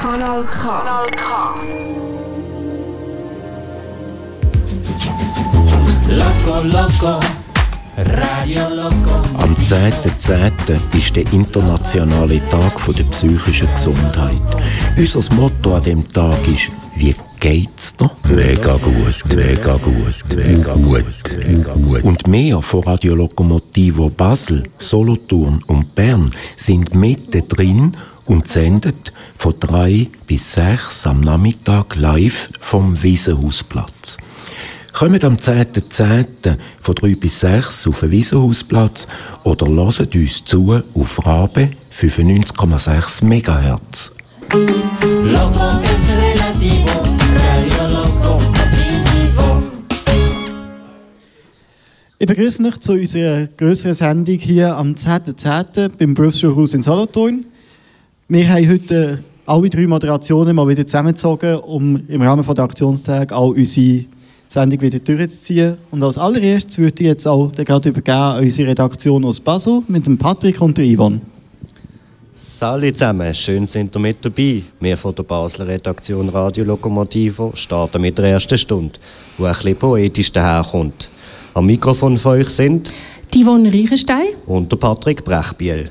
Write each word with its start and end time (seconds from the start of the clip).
Kanal 0.00 0.44
K. 0.44 0.68
Kanal 0.68 1.06
K. 1.10 1.26
Loco, 6.08 6.62
loco, 6.62 7.20
Radio 7.96 8.68
Loco. 8.68 9.14
Am 9.38 9.54
10.10. 9.54 10.52
ist 10.96 11.16
der 11.16 11.24
internationale 11.32 12.40
Tag 12.48 12.78
der 12.94 13.04
psychischen 13.04 13.68
Gesundheit. 13.72 14.30
Unser 14.96 15.34
Motto 15.34 15.74
an 15.74 15.82
dem 15.82 16.06
Tag 16.12 16.46
ist 16.46 16.70
«Wie 16.94 17.14
geht's 17.46 17.94
noch?» 18.00 18.16
Mega 18.28 18.76
gut, 18.76 19.34
mega 19.34 19.76
gut, 19.76 20.14
mega 20.34 20.74
gut, 20.74 21.04
mega 21.38 21.74
gut. 21.74 22.02
Und 22.02 22.22
wir 22.26 22.60
von 22.60 22.82
Radio 22.82 23.14
Locomotivo 23.14 24.10
Basel, 24.10 24.64
Solothurn 24.78 25.60
und 25.66 25.94
Bern 25.94 26.30
sind 26.56 26.94
mitten 26.94 27.46
drin 27.48 27.96
und 28.24 28.48
sendet 28.48 29.12
von 29.36 29.54
drei 29.60 30.08
bis 30.26 30.54
sechs 30.54 31.06
am 31.06 31.20
Nachmittag 31.20 31.94
live 31.96 32.50
vom 32.60 33.00
Wiesenhausplatz. 33.00 34.18
Kommt 34.92 35.24
am 35.24 35.36
10.10. 35.36 36.56
von 36.80 36.94
3 36.94 37.16
bis 37.16 37.40
6 37.40 37.86
auf 37.86 38.00
den 38.00 38.10
Wiesenhausplatz 38.12 39.06
oder 39.44 39.66
hört 39.66 40.14
uns 40.14 40.42
zu 40.46 40.82
auf 40.94 41.26
Rabe 41.26 41.72
95,6 41.92 43.22
MHz. 43.22 44.12
Loco 45.24 46.25
Ich 52.18 52.26
begrüße 52.26 52.64
euch 52.64 52.78
zu 52.78 52.92
unserer 52.92 53.46
größeren 53.58 53.92
Sendung 53.92 54.38
hier 54.38 54.74
am 54.74 54.94
10.10. 54.94 55.90
beim 55.98 56.14
Berufsschulhaus 56.14 56.72
in 56.72 56.80
Solothurn. 56.80 57.44
Wir 58.26 58.48
haben 58.48 58.70
heute 58.70 59.22
alle 59.44 59.68
drei 59.68 59.86
Moderationen 59.86 60.56
mal 60.56 60.66
wieder 60.66 60.86
zusammengezogen, 60.86 61.56
um 61.56 62.00
im 62.08 62.22
Rahmen 62.22 62.42
der 62.42 62.64
Aktionstage 62.64 63.34
all 63.34 63.50
unsere 63.50 64.06
Sendung 64.48 64.80
wieder 64.80 64.98
durchzuziehen. 64.98 65.76
Und 65.90 66.02
als 66.02 66.16
allererstes 66.16 66.78
würde 66.78 67.02
ich 67.02 67.06
jetzt 67.06 67.28
auch 67.28 67.52
gerade 67.52 67.90
übergeben 67.90 68.16
an 68.16 68.44
unsere 68.44 68.70
Redaktion 68.70 69.22
aus 69.22 69.38
Basel 69.38 69.82
mit 69.86 70.06
dem 70.06 70.16
Patrick 70.16 70.58
und 70.62 70.78
der 70.78 70.86
Yvonne. 70.86 71.20
Salut 72.32 72.94
zusammen, 72.94 73.34
schön 73.34 73.66
sind 73.66 73.94
ihr 73.94 74.00
mit 74.00 74.24
dabei. 74.24 74.62
Wir 74.80 74.96
von 74.96 75.14
der 75.14 75.22
Basler 75.22 75.68
Redaktion 75.68 76.30
Radio 76.30 76.64
Lokomotivo 76.64 77.52
starten 77.54 78.00
mit 78.00 78.16
der 78.16 78.24
ersten 78.24 78.56
Stunde, 78.56 78.98
wo 79.36 79.44
ein 79.44 79.52
bisschen 79.52 79.76
poetisch 79.76 80.32
daherkommt. 80.32 81.10
Am 81.56 81.64
Mikrofon 81.64 82.18
von 82.18 82.32
euch 82.32 82.50
sind 82.50 82.92
Die 83.32 83.42
Yvonne 83.42 83.72
Reichenstein. 83.72 84.26
und 84.44 84.70
der 84.70 84.76
Patrick 84.76 85.24
Brechbiel. 85.24 85.90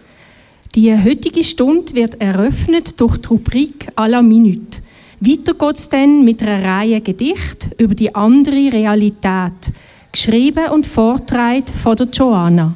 Die 0.75 0.93
heutige 0.93 1.43
Stunde 1.43 1.91
wird 1.95 2.21
eröffnet 2.21 3.01
durch 3.01 3.17
die 3.17 3.29
Rubrik 3.29 3.87
à 3.95 4.07
la 4.07 4.21
Minute. 4.21 4.77
Weiter 5.19 5.55
geht 5.55 5.75
es 5.77 5.89
dann 5.89 6.23
mit 6.23 6.43
einer 6.43 6.63
Reihe 6.63 7.01
Gedichte 7.01 7.71
über 7.79 7.95
die 7.95 8.13
andere 8.13 8.73
Realität, 8.73 9.71
geschrieben 10.11 10.69
und 10.71 10.85
vortragen 10.85 11.65
von 11.65 11.95
der 11.95 12.09
Joanna. 12.13 12.75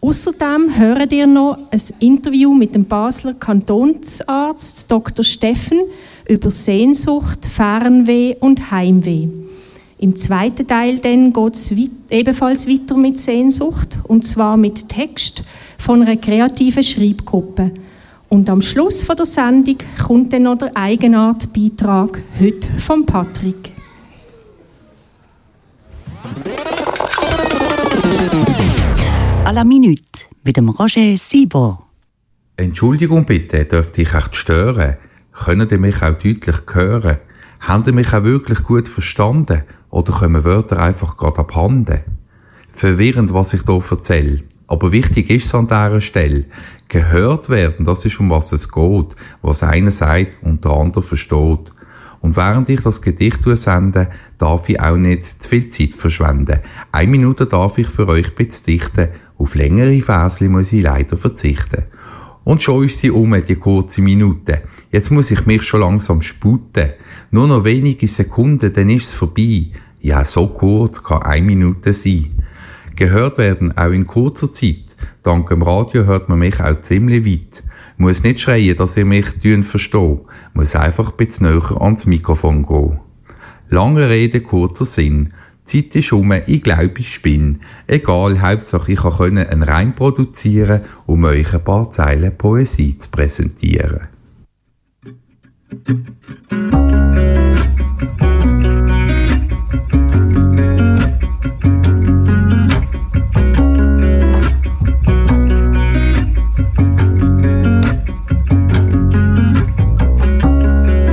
Außerdem 0.00 0.76
hören 0.76 1.10
ihr 1.10 1.28
noch 1.28 1.58
ein 1.70 1.80
Interview 2.00 2.52
mit 2.54 2.74
dem 2.74 2.86
Basler 2.86 3.34
Kantonsarzt 3.34 4.90
Dr. 4.90 5.24
Steffen 5.24 5.78
über 6.28 6.50
Sehnsucht, 6.50 7.46
Fernweh 7.46 8.34
und 8.40 8.72
Heimweh. 8.72 9.28
Im 9.98 10.16
zweiten 10.16 10.66
Teil 10.66 10.98
dann 10.98 11.32
geht 11.32 11.54
es 11.54 11.72
ebenfalls 12.10 12.68
weiter 12.68 12.96
mit 12.96 13.18
Sehnsucht 13.18 13.98
und 14.04 14.26
zwar 14.26 14.56
mit 14.56 14.88
Text 14.88 15.42
von 15.78 16.02
einer 16.02 16.16
kreativen 16.16 16.82
Schreibgruppe. 16.82 17.72
Und 18.28 18.50
am 18.50 18.60
Schluss 18.60 19.02
von 19.02 19.16
der 19.16 19.26
Sendung 19.26 19.78
kommt 20.04 20.32
dann 20.32 20.42
noch 20.42 20.58
der 20.58 20.76
Eigenart-Beitrag 20.76 22.20
heute 22.38 22.68
von 22.78 23.06
Patrick. 23.06 23.72
à 29.46 29.52
la 29.52 29.62
minute 29.62 30.02
mit 30.42 30.56
dem 30.56 30.70
Roger 30.70 31.16
Sieber. 31.16 31.86
Entschuldigung 32.56 33.24
bitte, 33.24 33.64
dürfte 33.64 34.02
ich 34.02 34.12
echt 34.12 34.34
stören? 34.34 34.96
Können 35.32 35.68
ihr 35.70 35.78
mich 35.78 36.02
auch 36.02 36.14
deutlich 36.14 36.56
hören? 36.72 37.18
Haben 37.60 37.84
ihr 37.86 37.92
mich 37.92 38.12
auch 38.12 38.24
wirklich 38.24 38.64
gut 38.64 38.88
verstanden? 38.88 39.62
Oder 39.90 40.12
kommen 40.12 40.44
Wörter 40.44 40.80
einfach 40.80 41.16
gerade 41.16 41.38
abhanden? 41.38 42.00
Verwirrend, 42.72 43.32
was 43.32 43.54
ich 43.54 43.62
hier 43.62 43.82
erzähle. 43.90 44.42
Aber 44.68 44.92
wichtig 44.92 45.30
ist 45.30 45.46
es 45.46 45.54
an 45.54 45.68
dieser 45.68 46.00
Stelle. 46.00 46.44
Gehört 46.88 47.48
werden, 47.48 47.84
das 47.84 48.04
ist 48.04 48.18
um 48.18 48.30
was 48.30 48.52
es 48.52 48.70
geht. 48.70 49.16
Was 49.42 49.62
einer 49.62 49.90
sagt 49.90 50.38
und 50.42 50.64
der 50.64 50.72
andere 50.72 51.02
versteht. 51.02 51.72
Und 52.20 52.36
während 52.36 52.68
ich 52.68 52.80
das 52.80 53.02
Gedicht 53.02 53.44
sende, 53.44 54.08
darf 54.38 54.68
ich 54.68 54.80
auch 54.80 54.96
nicht 54.96 55.42
zu 55.42 55.48
viel 55.48 55.68
Zeit 55.68 55.92
verschwenden. 55.92 56.60
Eine 56.90 57.10
Minute 57.10 57.46
darf 57.46 57.78
ich 57.78 57.86
für 57.86 58.08
euch 58.08 58.34
dichten. 58.34 59.08
Auf 59.38 59.54
längere 59.54 60.00
Fäsli 60.00 60.48
muss 60.48 60.72
ich 60.72 60.82
leider 60.82 61.16
verzichten. 61.16 61.84
Und 62.46 62.62
schon 62.62 62.84
ist 62.84 63.00
sie 63.00 63.10
um, 63.10 63.34
die 63.44 63.56
kurze 63.56 64.00
Minute. 64.00 64.62
Jetzt 64.92 65.10
muss 65.10 65.32
ich 65.32 65.46
mich 65.46 65.64
schon 65.64 65.80
langsam 65.80 66.22
sputen. 66.22 66.90
Nur 67.32 67.48
noch 67.48 67.64
wenige 67.64 68.06
Sekunden, 68.06 68.72
dann 68.72 68.88
ist 68.88 69.08
es 69.08 69.14
vorbei. 69.14 69.72
Ja, 70.00 70.24
so 70.24 70.46
kurz 70.46 71.02
kann 71.02 71.22
eine 71.22 71.44
Minute 71.44 71.92
sein. 71.92 72.26
Gehört 72.94 73.38
werden 73.38 73.76
auch 73.76 73.90
in 73.90 74.06
kurzer 74.06 74.52
Zeit. 74.52 74.94
Dank 75.24 75.48
dem 75.48 75.62
Radio 75.62 76.04
hört 76.04 76.28
man 76.28 76.38
mich 76.38 76.60
auch 76.60 76.80
ziemlich 76.82 77.26
weit. 77.26 77.64
Muss 77.96 78.22
nicht 78.22 78.38
schreien, 78.38 78.76
dass 78.76 78.96
ihr 78.96 79.06
mich 79.06 79.26
versteht. 79.62 80.20
Muss 80.54 80.76
einfach 80.76 81.10
ein 81.10 81.16
bisschen 81.16 81.48
näher 81.48 81.82
ans 81.82 82.06
Mikrofon 82.06 82.64
gehen. 82.64 83.00
Lange 83.70 84.08
Rede, 84.08 84.40
kurzer 84.40 84.84
Sinn. 84.84 85.32
Zeit 85.66 85.96
ist 85.96 86.12
um, 86.12 86.32
ich 86.46 86.62
glaube, 86.62 86.92
ich 86.98 87.12
spinne. 87.12 87.58
Egal, 87.88 88.40
Hauptsache 88.40 88.92
ich 88.92 89.00
kann 89.00 89.36
einen 89.36 89.64
Reim 89.64 89.94
produzieren, 89.94 90.82
um 91.06 91.24
euch 91.24 91.52
ein 91.52 91.64
paar 91.64 91.90
Zeilen 91.90 92.36
Poesie 92.38 92.96
zu 92.96 93.10
präsentieren. 93.10 94.08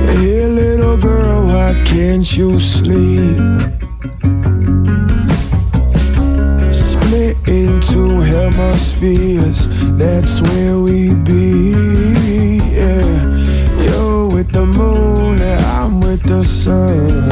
Hey, 0.06 0.46
little 0.48 0.96
girl, 0.96 1.46
why 1.48 1.74
can't 1.84 2.36
you 2.36 2.60
sleep? 2.60 3.43
Hemispheres, 9.04 9.66
that's 9.98 10.40
where 10.42 10.78
we 10.78 11.14
be. 11.14 11.72
Yeah, 12.72 13.84
you're 13.84 14.28
with 14.28 14.50
the 14.52 14.66
moon 14.66 15.40
and 15.40 15.64
I'm 15.66 16.00
with 16.00 16.22
the 16.22 16.42
sun. 16.44 17.22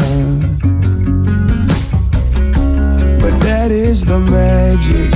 But 3.21 3.39
that 3.41 3.71
is 3.71 4.05
the 4.05 4.21
magic, 4.21 5.11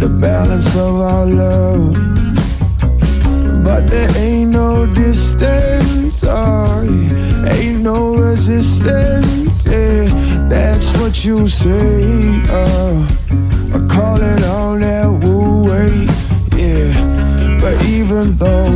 the 0.00 0.08
balance 0.08 0.74
of 0.74 0.96
our 1.00 1.26
love. 1.26 1.94
But 3.64 3.88
there 3.88 4.10
ain't 4.16 4.50
no 4.50 4.86
distance, 4.86 6.24
oh, 6.26 6.82
yeah. 6.82 7.52
ain't 7.52 7.82
no 7.82 8.16
resistance. 8.16 9.66
Yeah, 9.66 10.04
that's 10.48 10.96
what 10.98 11.24
you 11.24 11.46
say. 11.46 12.42
Uh, 12.50 13.06
I 13.74 13.86
call 13.88 14.20
it 14.22 14.44
on 14.44 14.80
that 14.80 15.10
wu 15.26 15.43
way. 15.64 16.06
Yeah, 16.56 17.58
but 17.60 17.82
even 17.86 18.32
though 18.36 18.72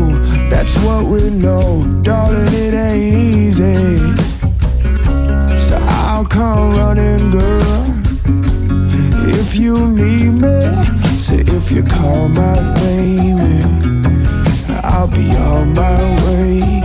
that's 0.50 0.76
what 0.85 1.05
we 1.05 1.31
know, 1.31 1.85
darling, 2.02 2.49
it 2.52 2.75
ain't 2.75 3.14
easy. 3.14 3.99
So 5.56 5.76
I'll 5.81 6.25
come 6.25 6.73
running, 6.73 7.31
girl, 7.31 7.85
if 9.40 9.55
you 9.55 9.87
need 9.87 10.32
me. 10.43 10.61
So 11.19 11.35
if 11.37 11.70
you 11.70 11.82
call 11.82 12.29
my 12.29 12.75
name. 12.81 13.38
I'll 14.99 15.06
be 15.06 15.31
on 15.37 15.75
my 15.75 16.00
way 16.26 16.81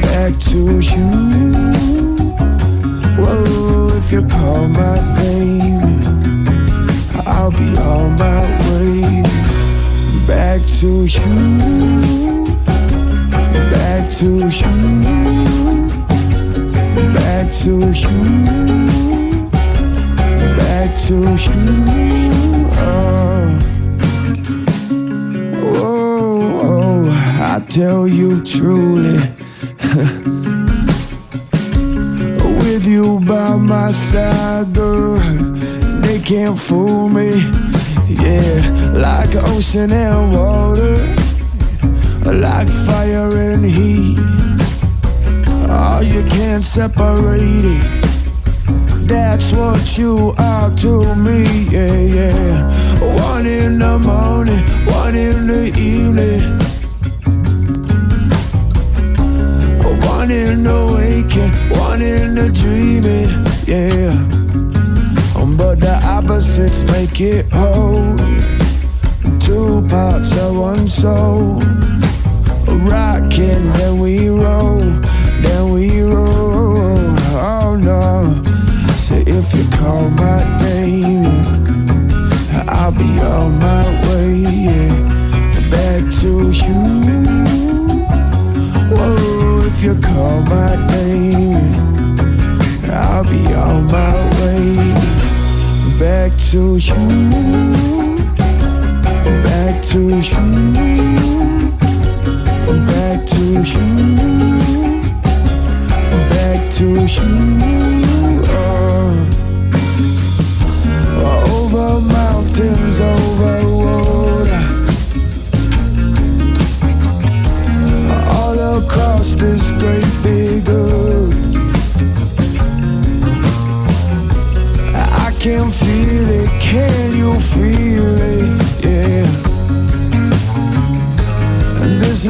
back 0.00 0.32
to 0.50 0.80
you. 0.80 1.10
Whoa, 3.18 3.88
if 3.98 4.10
you 4.10 4.22
call 4.26 4.66
my 4.68 5.00
name, 5.18 6.01
I'll 7.42 7.50
be 7.50 7.74
on 7.76 8.14
my 8.18 8.42
way. 8.70 9.02
Back 10.28 10.60
to 10.78 11.02
you, 11.02 12.46
back 13.68 14.08
to 14.18 14.46
you, 14.46 14.62
back 17.12 17.50
to 17.50 17.72
you, 17.98 18.14
back 20.56 20.94
to 21.08 21.16
you. 21.50 21.58
Uh. 22.78 23.58
Oh, 25.82 26.62
oh, 26.62 27.10
I 27.42 27.44
tell 27.68 28.06
you 28.06 28.40
truly. 28.44 29.18
With 32.62 32.86
you 32.86 33.18
by 33.26 33.56
my 33.56 33.90
side, 33.90 34.72
girl 34.72 35.51
can't 36.32 36.58
fool 36.58 37.10
me. 37.10 37.28
Yeah, 38.08 38.56
like 38.94 39.36
ocean 39.52 39.92
and 39.92 40.32
water, 40.32 40.96
like 42.24 42.68
fire 42.68 43.28
and 43.36 43.62
heat. 43.62 44.16
Oh, 45.68 46.00
you 46.02 46.22
can't 46.30 46.64
separate 46.64 47.66
it. 47.76 47.86
That's 49.06 49.52
what 49.52 49.98
you 49.98 50.32
are 50.38 50.74
to 50.76 51.14
me, 51.16 51.66
yeah, 51.70 52.00
yeah. 52.18 53.24
One 53.28 53.44
in 53.44 53.78
the 53.78 53.98
morning, 53.98 54.64
one 54.86 55.14
in 55.14 55.46
the 55.46 55.64
evening. 55.76 56.44
One 60.08 60.30
in 60.30 60.62
the 60.64 60.80
waking, 60.96 61.52
one 61.78 62.00
in 62.00 62.34
the 62.34 62.48
dreaming, 62.48 63.28
yeah. 63.66 64.41
Opposites 66.24 66.84
make 66.84 67.20
it 67.20 67.46
whole. 67.52 68.16
Two 69.40 69.84
parts 69.88 70.38
of 70.38 70.56
one 70.56 70.86
soul. 70.86 71.58
Rocking, 72.86 73.68
then 73.72 73.98
we 73.98 74.28
roll, 74.28 74.78
then 75.42 75.72
we 75.72 76.00
roll. 76.02 77.10
Oh 77.34 77.76
no. 77.76 78.40
Say 78.94 79.24
if 79.26 79.52
you 79.52 79.68
call 79.78 80.10
my 80.10 80.44
name, 80.62 81.26
I'll 82.68 82.92
be 82.92 83.20
on 83.20 83.58
my 83.58 83.84
way, 84.06 84.44
yeah. 84.68 84.94
Back 85.70 86.02
to 86.20 86.52
you. 86.52 86.82
Whoa, 88.94 89.66
if 89.66 89.82
you 89.82 90.00
call 90.00 90.40
my 90.42 90.76
name, 90.86 91.01
to 96.52 96.76
you. 96.76 96.94
Back 99.42 99.82
to 99.84 100.00
you. 100.20 100.44
Back 102.86 103.26
to 103.26 103.42
you. 103.72 103.86
Back 106.28 106.70
to 106.72 106.86
you. 107.06 107.91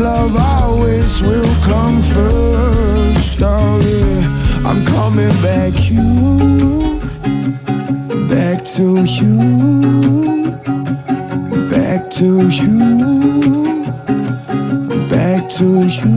Love 0.03 0.37
always 0.37 1.23
will 1.23 1.55
come 1.63 2.03
first. 2.03 3.39
Oh 3.41 3.81
yeah, 3.91 4.69
I'm 4.69 4.85
coming 4.87 5.35
back 5.43 5.73
you, 5.91 6.99
back 8.29 8.65
to 8.77 9.05
you, 9.05 10.51
back 11.71 12.11
to 12.19 12.29
you, 12.61 13.85
back 15.09 15.49
to 15.59 15.67
you. 15.87 16.12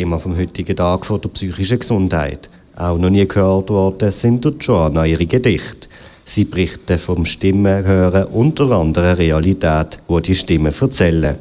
Thema 0.00 0.18
vom 0.18 0.34
heutigen 0.34 0.74
Tag 0.74 1.04
von 1.04 1.20
der 1.20 1.28
psychischen 1.28 1.78
Gesundheit. 1.78 2.48
Auch 2.74 2.96
noch 2.96 3.10
nie 3.10 3.28
gehört 3.28 3.68
worden 3.68 4.10
sind 4.10 4.42
durch 4.42 4.56
Joanna 4.62 5.04
ihre 5.04 5.26
Gedichte. 5.26 5.88
Sie 6.24 6.46
berichten 6.46 6.98
vom 6.98 7.26
Stimmenhören 7.26 8.24
und 8.28 8.58
der 8.58 8.70
anderen 8.70 9.16
Realität, 9.16 10.00
wo 10.08 10.18
die 10.20 10.34
Stimmen 10.34 10.72
erzählen. 10.80 11.36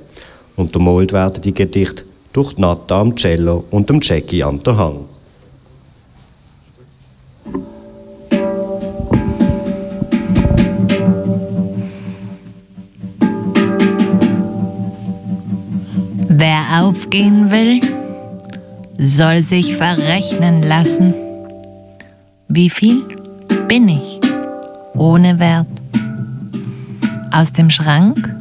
Untermalt 0.57 1.13
werden 1.13 1.41
die 1.41 1.53
Gedichte 1.53 2.03
durch 2.33 2.57
Natta 2.57 2.99
am 2.99 3.15
Cello 3.15 3.63
und 3.71 3.89
dem 3.89 4.01
Jackie 4.01 4.43
an 4.43 4.61
der 4.61 4.75
Hang. 4.75 5.05
Wer 16.27 16.83
aufgehen 16.83 17.49
will, 17.49 17.98
soll 19.19 19.41
sich 19.41 19.75
verrechnen 19.75 20.63
lassen. 20.63 21.13
Wie 22.47 22.69
viel 22.69 23.03
bin 23.67 23.89
ich 23.89 24.17
ohne 24.95 25.37
Wert? 25.39 25.67
Aus 27.29 27.51
dem 27.51 27.69
Schrank 27.69 28.33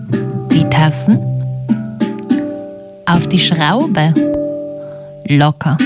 die 0.53 0.63
Tassen, 0.71 1.19
auf 3.07 3.27
die 3.27 3.41
Schraube 3.41 4.15
locker. 5.27 5.77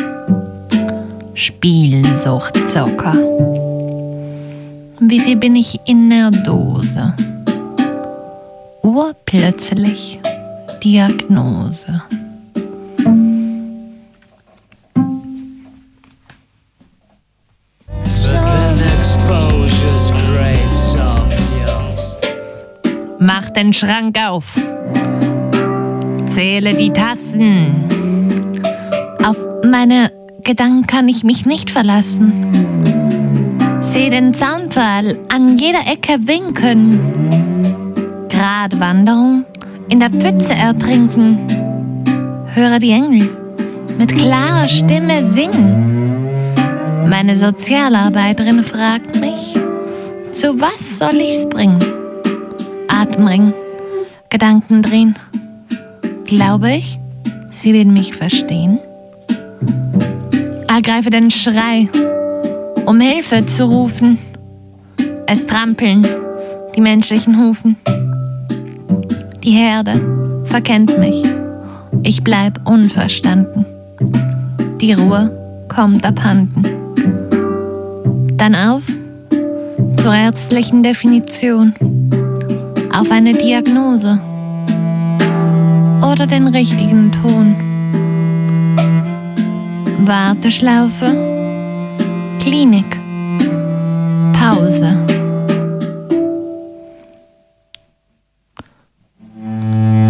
Spielsuchtzocker. 1.32 3.14
Wie 5.00 5.20
viel 5.20 5.36
bin 5.36 5.56
ich 5.56 5.80
in 5.86 6.10
der 6.10 6.30
Dose? 6.30 7.14
Urplötzlich 8.82 10.20
Diagnose. 10.84 12.02
Mach 23.24 23.50
den 23.50 23.72
Schrank 23.72 24.18
auf. 24.28 24.58
Zähle 26.30 26.74
die 26.74 26.90
Tassen. 26.90 27.86
Auf 29.24 29.36
meine 29.64 30.10
Gedanken 30.42 30.88
kann 30.88 31.06
ich 31.06 31.22
mich 31.22 31.46
nicht 31.46 31.70
verlassen. 31.70 32.32
Seh 33.80 34.10
den 34.10 34.34
Zaunpfahl 34.34 35.20
an 35.32 35.56
jeder 35.56 35.86
Ecke 35.86 36.26
winken. 36.26 36.98
Gratwanderung 38.28 39.44
in 39.88 40.00
der 40.00 40.10
Pfütze 40.10 40.54
ertrinken. 40.54 41.38
Höre 42.54 42.80
die 42.80 42.90
Engel 42.90 43.30
mit 43.98 44.18
klarer 44.18 44.68
Stimme 44.68 45.24
singen. 45.26 46.56
Meine 47.08 47.36
Sozialarbeiterin 47.36 48.64
fragt 48.64 49.14
mich, 49.20 49.54
zu 50.32 50.60
was 50.60 50.98
soll 50.98 51.20
ich's 51.20 51.48
bringen? 51.48 51.91
Atemring, 52.88 53.52
Gedanken 54.28 54.82
drehen. 54.82 55.16
Glaube 56.24 56.72
ich, 56.72 56.98
sie 57.50 57.72
will 57.72 57.84
mich 57.84 58.14
verstehen? 58.14 58.78
Ergreife 60.68 61.10
den 61.10 61.30
Schrei, 61.30 61.88
um 62.86 63.00
Hilfe 63.00 63.44
zu 63.46 63.64
rufen. 63.64 64.18
Es 65.26 65.46
trampeln 65.46 66.06
die 66.74 66.80
menschlichen 66.80 67.38
Hufen. 67.38 67.76
Die 69.44 69.52
Herde 69.52 70.44
verkennt 70.46 70.98
mich. 70.98 71.22
Ich 72.02 72.24
bleib 72.24 72.66
unverstanden. 72.68 73.66
Die 74.80 74.92
Ruhe 74.92 75.30
kommt 75.68 76.04
abhanden. 76.04 76.62
Dann 78.36 78.54
auf 78.54 78.82
zur 79.98 80.14
ärztlichen 80.14 80.82
Definition. 80.82 81.74
Auf 82.92 83.10
eine 83.10 83.32
Diagnose. 83.32 84.20
oder 86.12 86.26
den 86.26 86.48
richtigen 86.48 87.10
Ton? 87.10 87.56
Warteschlaufe, 90.06 91.06
Klinik, 92.40 92.98
Pause. 94.32 94.96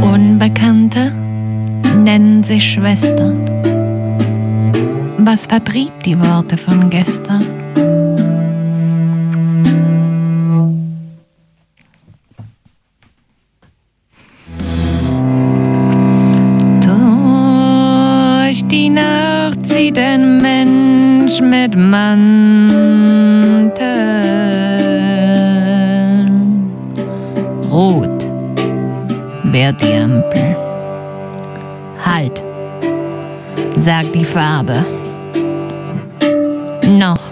Unbekannte 0.03 1.13
nennen 2.03 2.43
sich 2.43 2.73
Schwestern. 2.73 3.49
Was 5.19 5.47
vertrieb 5.47 5.93
die 6.05 6.19
Worte 6.19 6.57
von 6.57 6.91
gestern? 6.91 7.62
Die 34.15 34.25
Farbe. 34.25 34.85
Noch 36.87 37.31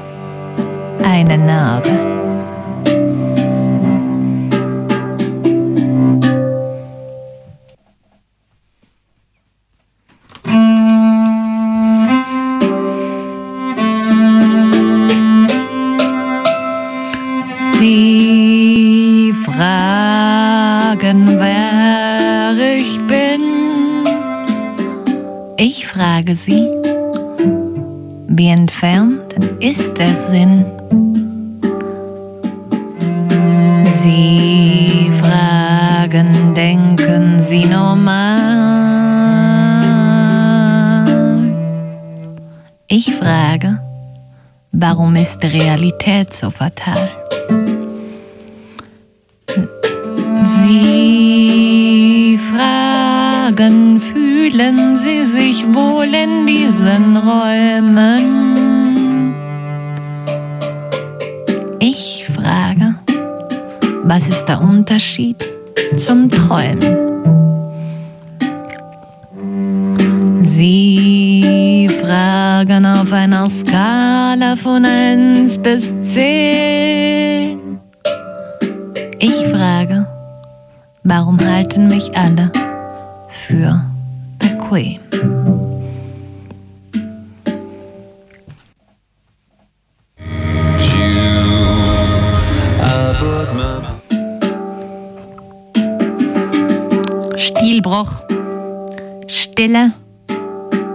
eine 1.04 1.36
Narbe. 1.38 1.90
Sie 17.78 19.34
fragen, 19.44 21.38
wer 21.38 22.76
ich 22.76 22.98
bin. 23.06 23.29
Ich 25.72 25.86
frage 25.86 26.34
sie, 26.34 26.66
wie 28.26 28.48
entfernt 28.48 29.34
ist 29.60 29.96
der 29.96 30.20
Sinn? 30.22 30.64
Sie 34.02 35.12
fragen, 35.20 36.56
denken 36.56 37.44
sie 37.48 37.64
normal? 37.66 38.50
Ich 42.88 43.14
frage, 43.14 43.78
warum 44.72 45.14
ist 45.14 45.40
Realität 45.44 46.34
so 46.34 46.50
fatal? 46.50 47.10
Fühlen 54.60 54.98
Sie 54.98 55.24
sich 55.24 55.64
wohl 55.74 56.12
in 56.14 56.46
diesen 56.46 57.16
Räumen? 57.16 58.54
Ich 61.78 62.26
frage, 62.26 62.96
was 64.04 64.28
ist 64.28 64.44
der 64.44 64.60
Unterschied 64.60 65.42
zum 65.96 66.30
Träumen? 66.30 66.96
Sie 70.56 71.88
fragen 72.02 72.84
auf 72.84 73.12
einer 73.12 73.48
Skala 73.48 74.56
von 74.56 74.84
1 74.84 75.56
bis 75.58 75.88
10. 76.12 77.80
Ich 79.20 79.46
frage, 79.46 80.06
warum 81.02 81.40
halten 81.40 81.88
mich 81.88 82.14
alle 82.14 82.52
für 83.46 83.89
bequem? 84.70 85.00
Stilbruch. 97.36 98.22
Stille 99.26 99.92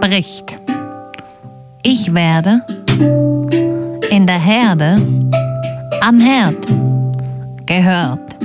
bricht. 0.00 0.56
Ich 1.82 2.12
werde 2.12 2.60
in 4.10 4.26
der 4.26 4.38
Herde 4.38 4.96
am 6.00 6.20
Herd 6.20 6.66
gehört. 7.66 8.36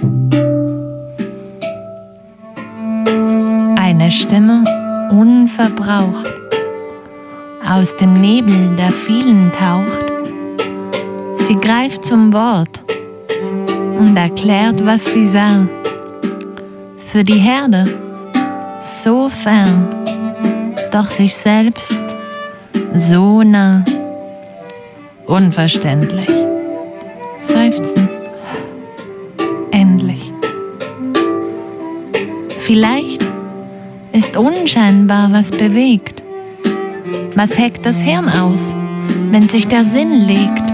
Eine 3.77 4.11
Stimme 4.11 4.80
unverbraucht 5.12 6.25
aus 7.68 7.96
dem 7.98 8.13
Nebel 8.13 8.75
der 8.75 8.91
vielen 8.91 9.51
taucht. 9.51 10.06
Sie 11.39 11.56
greift 11.56 12.06
zum 12.06 12.34
Wort 12.34 12.80
und 14.00 14.15
erklärt, 14.15 14.84
was 14.86 15.06
sie 15.13 15.27
sah. 15.27 15.68
Für 16.98 17.24
die 17.24 17.39
Herde 17.39 17.86
so 19.03 19.30
fern, 19.30 19.88
doch 20.91 21.12
sich 21.12 21.36
selbst 21.36 22.01
so 22.96 23.44
nah. 23.44 23.84
Unverständlich. 25.27 26.40
Ist 34.21 34.37
unscheinbar 34.37 35.31
was 35.31 35.49
bewegt. 35.49 36.21
Was 37.33 37.57
heckt 37.57 37.87
das 37.87 37.99
Hirn 37.99 38.29
aus, 38.29 38.71
wenn 39.31 39.49
sich 39.49 39.67
der 39.67 39.83
Sinn 39.83 40.11
legt? 40.11 40.67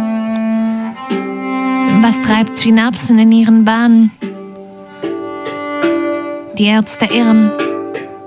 Was 2.02 2.22
treibt 2.24 2.58
Synapsen 2.58 3.18
in 3.20 3.32
ihren 3.32 3.64
Bahnen? 3.64 4.12
Die 6.58 6.66
Ärzte 6.66 7.06
irren, 7.06 7.50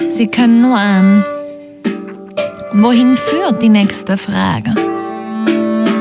sie 0.08 0.26
können 0.26 0.62
nur 0.62 0.78
ahnen. 0.78 1.22
Wohin 2.72 3.14
führt 3.18 3.60
die 3.60 3.68
nächste 3.68 4.16
Frage? 4.16 4.74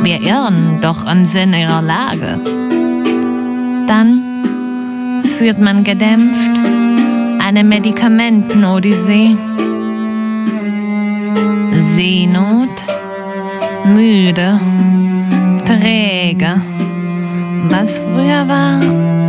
Wir 0.01 0.21
irren 0.21 0.79
doch 0.81 1.05
an 1.05 1.25
Sinn 1.25 1.53
ihrer 1.53 1.81
Lage. 1.81 2.39
Dann 3.85 5.23
führt 5.37 5.59
man 5.59 5.83
gedämpft 5.83 6.78
eine 7.49 7.63
Medikamentenodyssee. 7.63 9.35
Seenot, 11.95 12.69
müde, 13.85 14.59
träge. 15.65 16.61
Was 17.69 17.97
früher 17.97 18.47
war, 18.47 18.79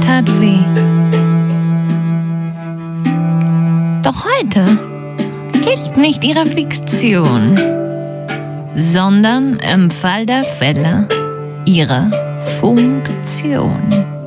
tat 0.02 0.28
weh. 0.38 0.66
Doch 4.02 4.26
heute 4.26 4.78
gilt 5.64 5.96
nicht 5.96 6.22
ihre 6.22 6.44
Fiktion, 6.44 7.58
sondern 8.76 9.58
im 9.60 9.90
Fall 9.90 10.26
der 10.26 10.44
Fälle 10.44 11.08
ihre 11.64 12.10
Funktion. 12.60 14.19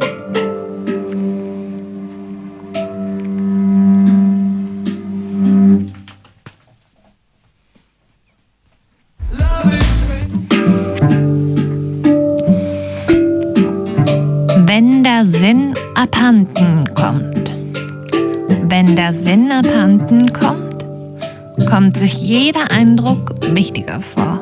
Kommt 21.74 21.98
sich 21.98 22.14
jeder 22.14 22.70
Eindruck 22.70 23.34
wichtiger 23.48 24.00
vor. 24.00 24.42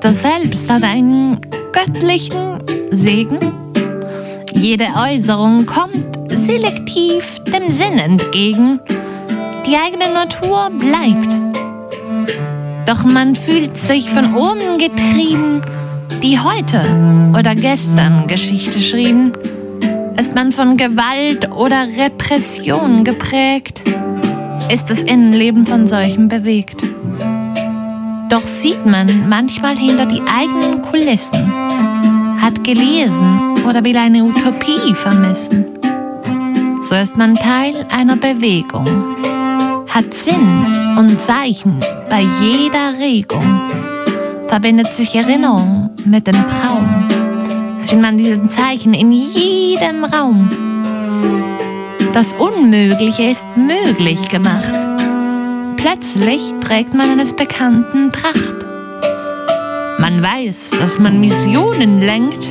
Das 0.00 0.22
Selbst 0.22 0.70
hat 0.70 0.84
einen 0.84 1.40
göttlichen 1.72 2.60
Segen. 2.92 3.52
Jede 4.52 4.86
Äußerung 4.94 5.66
kommt 5.66 6.16
selektiv 6.28 7.40
dem 7.46 7.68
Sinn 7.68 7.98
entgegen. 7.98 8.78
Die 9.66 9.76
eigene 9.76 10.14
Natur 10.14 10.70
bleibt. 10.70 11.36
Doch 12.86 13.04
man 13.04 13.34
fühlt 13.34 13.76
sich 13.76 14.08
von 14.08 14.36
oben 14.36 14.78
getrieben, 14.78 15.62
die 16.22 16.38
heute 16.38 16.80
oder 17.36 17.56
gestern 17.56 18.28
Geschichte 18.28 18.78
schrieben. 18.78 19.32
Ist 20.16 20.32
man 20.32 20.52
von 20.52 20.76
Gewalt 20.76 21.50
oder 21.50 21.88
Repression 21.98 23.02
geprägt? 23.02 23.82
Ist 24.74 24.90
das 24.90 25.04
Innenleben 25.04 25.64
von 25.66 25.86
solchen 25.86 26.26
bewegt. 26.26 26.82
Doch 28.28 28.42
sieht 28.42 28.84
man 28.84 29.28
manchmal 29.28 29.78
hinter 29.78 30.04
die 30.04 30.20
eigenen 30.22 30.82
Kulissen, 30.82 31.52
hat 32.42 32.64
gelesen 32.64 33.54
oder 33.68 33.84
will 33.84 33.96
eine 33.96 34.24
Utopie 34.24 34.92
vermissen. 34.94 35.66
So 36.82 36.96
ist 36.96 37.16
man 37.16 37.36
Teil 37.36 37.86
einer 37.88 38.16
Bewegung, 38.16 38.84
hat 39.86 40.12
Sinn 40.12 40.66
und 40.98 41.20
Zeichen 41.20 41.78
bei 42.10 42.22
jeder 42.40 42.98
Regung, 42.98 43.60
verbindet 44.48 44.92
sich 44.96 45.14
Erinnerung 45.14 45.90
mit 46.04 46.26
dem 46.26 46.34
Traum, 46.48 47.08
sieht 47.78 48.00
man 48.00 48.18
diesen 48.18 48.50
Zeichen 48.50 48.92
in 48.92 49.12
jedem 49.12 50.02
Raum. 50.02 50.73
Das 52.14 52.32
Unmögliche 52.34 53.24
ist 53.24 53.44
möglich 53.56 54.28
gemacht. 54.28 54.72
Plötzlich 55.76 56.40
trägt 56.60 56.94
man 56.94 57.10
eines 57.10 57.34
Bekannten 57.34 58.12
Tracht. 58.12 58.54
Man 59.98 60.22
weiß, 60.22 60.70
dass 60.78 60.96
man 61.00 61.18
Missionen 61.18 62.00
lenkt 62.00 62.48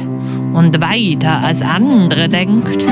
und 0.53 0.82
weiter 0.82 1.39
als 1.39 1.62
andere 1.62 2.27
denkt. 2.27 2.84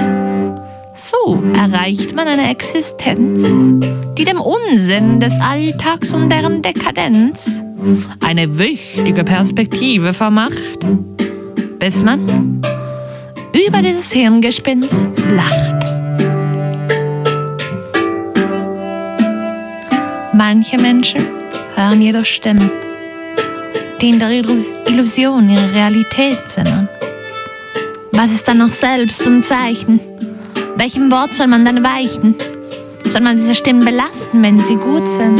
So 0.95 1.43
erreicht 1.55 2.15
man 2.15 2.29
eine 2.29 2.49
Existenz, 2.49 3.43
die 4.17 4.23
dem 4.23 4.39
Unsinn 4.39 5.19
des 5.19 5.33
Alltags 5.41 6.13
und 6.13 6.29
deren 6.29 6.61
Dekadenz 6.61 7.51
eine 8.25 8.57
wichtige 8.57 9.25
Perspektive 9.25 10.13
vermacht, 10.13 10.85
bis 11.79 12.01
man 12.01 12.61
über 13.67 13.81
dieses 13.81 14.09
Hirngespinst 14.13 14.95
lacht. 15.35 15.90
Manche 20.43 20.75
Menschen 20.75 21.21
hören 21.75 22.01
jedoch 22.01 22.25
Stimmen, 22.25 22.71
die 24.01 24.09
in 24.09 24.17
der 24.17 24.31
Illusion 24.31 25.47
ihre 25.47 25.71
Realität 25.71 26.49
sind. 26.49 26.89
Was 28.11 28.31
ist 28.31 28.47
dann 28.47 28.57
noch 28.57 28.69
selbst 28.69 29.23
und 29.27 29.45
Zeichen? 29.45 29.99
Welchem 30.77 31.11
Wort 31.11 31.31
soll 31.31 31.45
man 31.45 31.63
dann 31.63 31.83
weichen? 31.83 32.33
Soll 33.05 33.21
man 33.21 33.37
diese 33.37 33.53
Stimmen 33.53 33.85
belasten, 33.85 34.41
wenn 34.41 34.65
sie 34.65 34.77
gut 34.77 35.07
sind, 35.11 35.37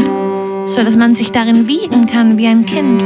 so 0.66 0.84
dass 0.84 0.96
man 0.96 1.16
sich 1.16 1.32
darin 1.32 1.66
wiegen 1.66 2.06
kann 2.06 2.38
wie 2.38 2.46
ein 2.46 2.64
Kind? 2.64 3.02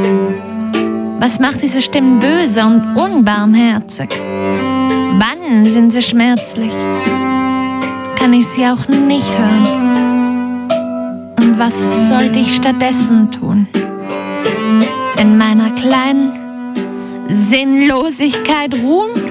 Was 1.19 1.39
macht 1.39 1.63
diese 1.63 1.81
Stimmen 1.81 2.19
böse 2.19 2.63
und 2.63 2.95
unbarmherzig? 2.95 4.09
Wann 5.17 5.65
sind 5.65 5.93
sie 5.93 6.03
schmerzlich? 6.03 6.73
Kann 8.19 8.33
ich 8.33 8.45
sie 8.45 8.67
auch 8.67 8.87
nicht 8.87 9.35
hören? 9.35 10.06
Was 11.57 11.73
sollte 12.07 12.37
ich 12.37 12.55
stattdessen 12.55 13.31
tun? 13.31 13.67
In 15.19 15.37
meiner 15.37 15.71
kleinen 15.71 16.33
Sinnlosigkeit 17.29 18.75
ruhen? 18.75 19.26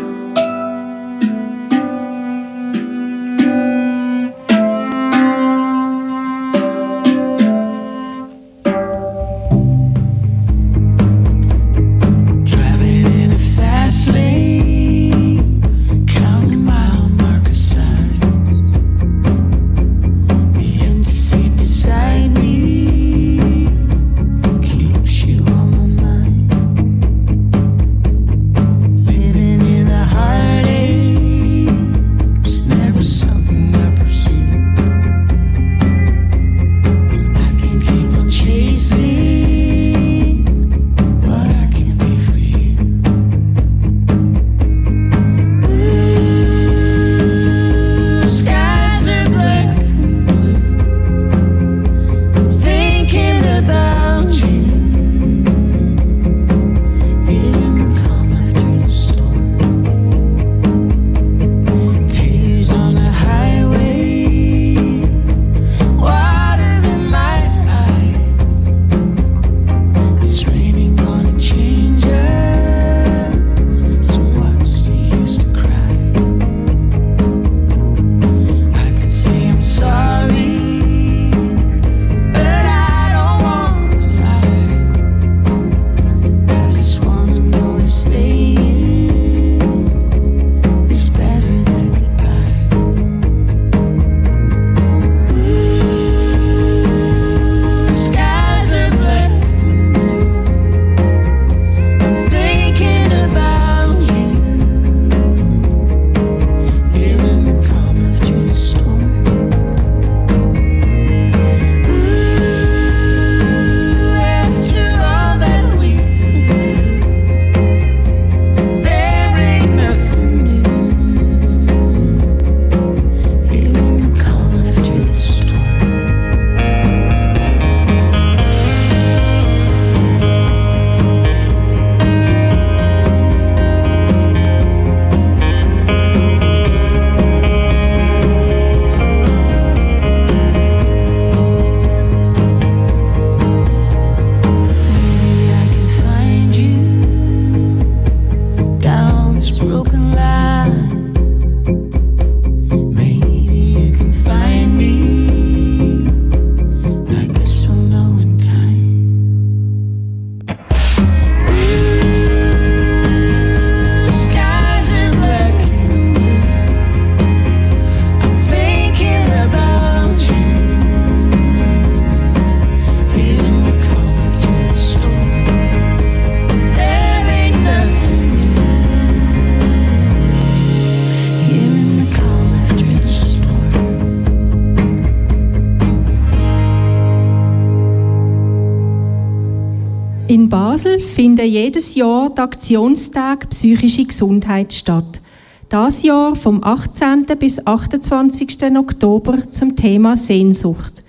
Jedes 191.46 191.94
Jahr 191.94 192.30
der 192.30 192.44
Aktionstag 192.44 193.48
Psychische 193.50 194.04
Gesundheit 194.04 194.72
statt. 194.72 195.20
Das 195.68 196.02
Jahr 196.02 196.36
vom 196.36 196.62
18. 196.62 197.26
bis 197.38 197.66
28. 197.66 198.76
Oktober 198.76 199.48
zum 199.48 199.74
Thema 199.74 200.16
Sehnsucht. 200.16 201.02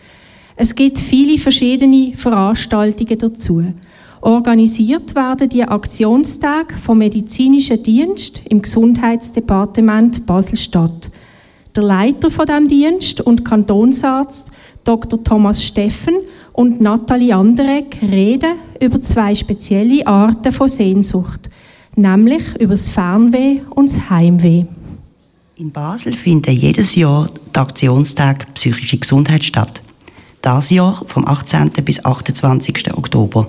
Es 0.56 0.74
gibt 0.74 0.98
viele 0.98 1.38
verschiedene 1.38 2.14
Veranstaltungen 2.16 3.20
dazu. 3.20 3.64
Organisiert 4.22 5.14
werden 5.14 5.50
die 5.50 5.64
Aktionstage 5.64 6.76
vom 6.76 6.98
Medizinischen 6.98 7.84
Dienst 7.84 8.42
im 8.50 8.64
Gesundheitsdepartement 8.64 10.26
Basel-Stadt. 10.26 11.12
Der 11.76 11.84
Leiter 11.84 12.32
von 12.32 12.48
dem 12.48 12.68
Dienst 12.68 13.22
und 13.22 13.46
Kantonsarzt 13.46 14.52
Dr. 14.84 15.24
Thomas 15.24 15.64
Steffen 15.64 16.16
und 16.54 16.82
Nathalie 16.82 17.36
Anderegg 17.36 18.02
reden 18.02 18.54
über 18.82 19.02
zwei 19.02 19.36
spezielle 19.36 20.06
Arten 20.06 20.52
von 20.52 20.70
Sehnsucht, 20.70 21.50
nämlich 21.96 22.44
über 22.60 22.74
das 22.74 22.88
Fernweh 22.88 23.62
und 23.72 23.90
das 23.90 24.10
Heimweh. 24.10 24.66
In 25.56 25.72
Basel 25.72 26.16
finden 26.16 26.54
jedes 26.54 26.96
Jahr 26.96 27.30
der 27.54 27.64
Aktionstag 27.64 28.54
Psychische 28.54 28.98
Gesundheit 28.98 29.44
statt. 29.44 29.82
Das 30.42 30.70
Jahr 30.70 31.04
vom 31.08 31.28
18. 31.28 31.72
bis 31.84 32.04
28. 32.06 32.94
Oktober. 32.94 33.48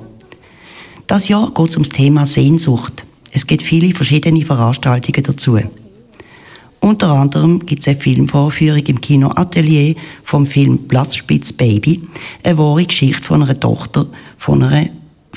Das 1.06 1.28
Jahr 1.28 1.52
geht 1.54 1.68
es 1.68 1.76
ums 1.76 1.90
Thema 1.90 2.26
Sehnsucht. 2.26 3.04
Es 3.30 3.46
gibt 3.46 3.62
viele 3.62 3.94
verschiedene 3.94 4.44
Veranstaltungen 4.44 5.22
dazu. 5.22 5.58
Unter 6.80 7.10
anderem 7.10 7.66
gibt 7.66 7.82
es 7.82 7.88
eine 7.88 7.98
Filmvorführung 7.98 8.84
im 8.86 9.00
Kino 9.00 9.30
Atelier 9.34 9.94
vom 10.22 10.46
Film 10.46 10.88
Platzspitz 10.88 11.52
Baby, 11.52 12.08
eine 12.42 12.56
wahre 12.56 12.86
Geschichte 12.86 13.24
von 13.24 13.42
einer 13.42 13.58
Tochter 13.58 14.06
von 14.38 14.62
einer 14.62 14.88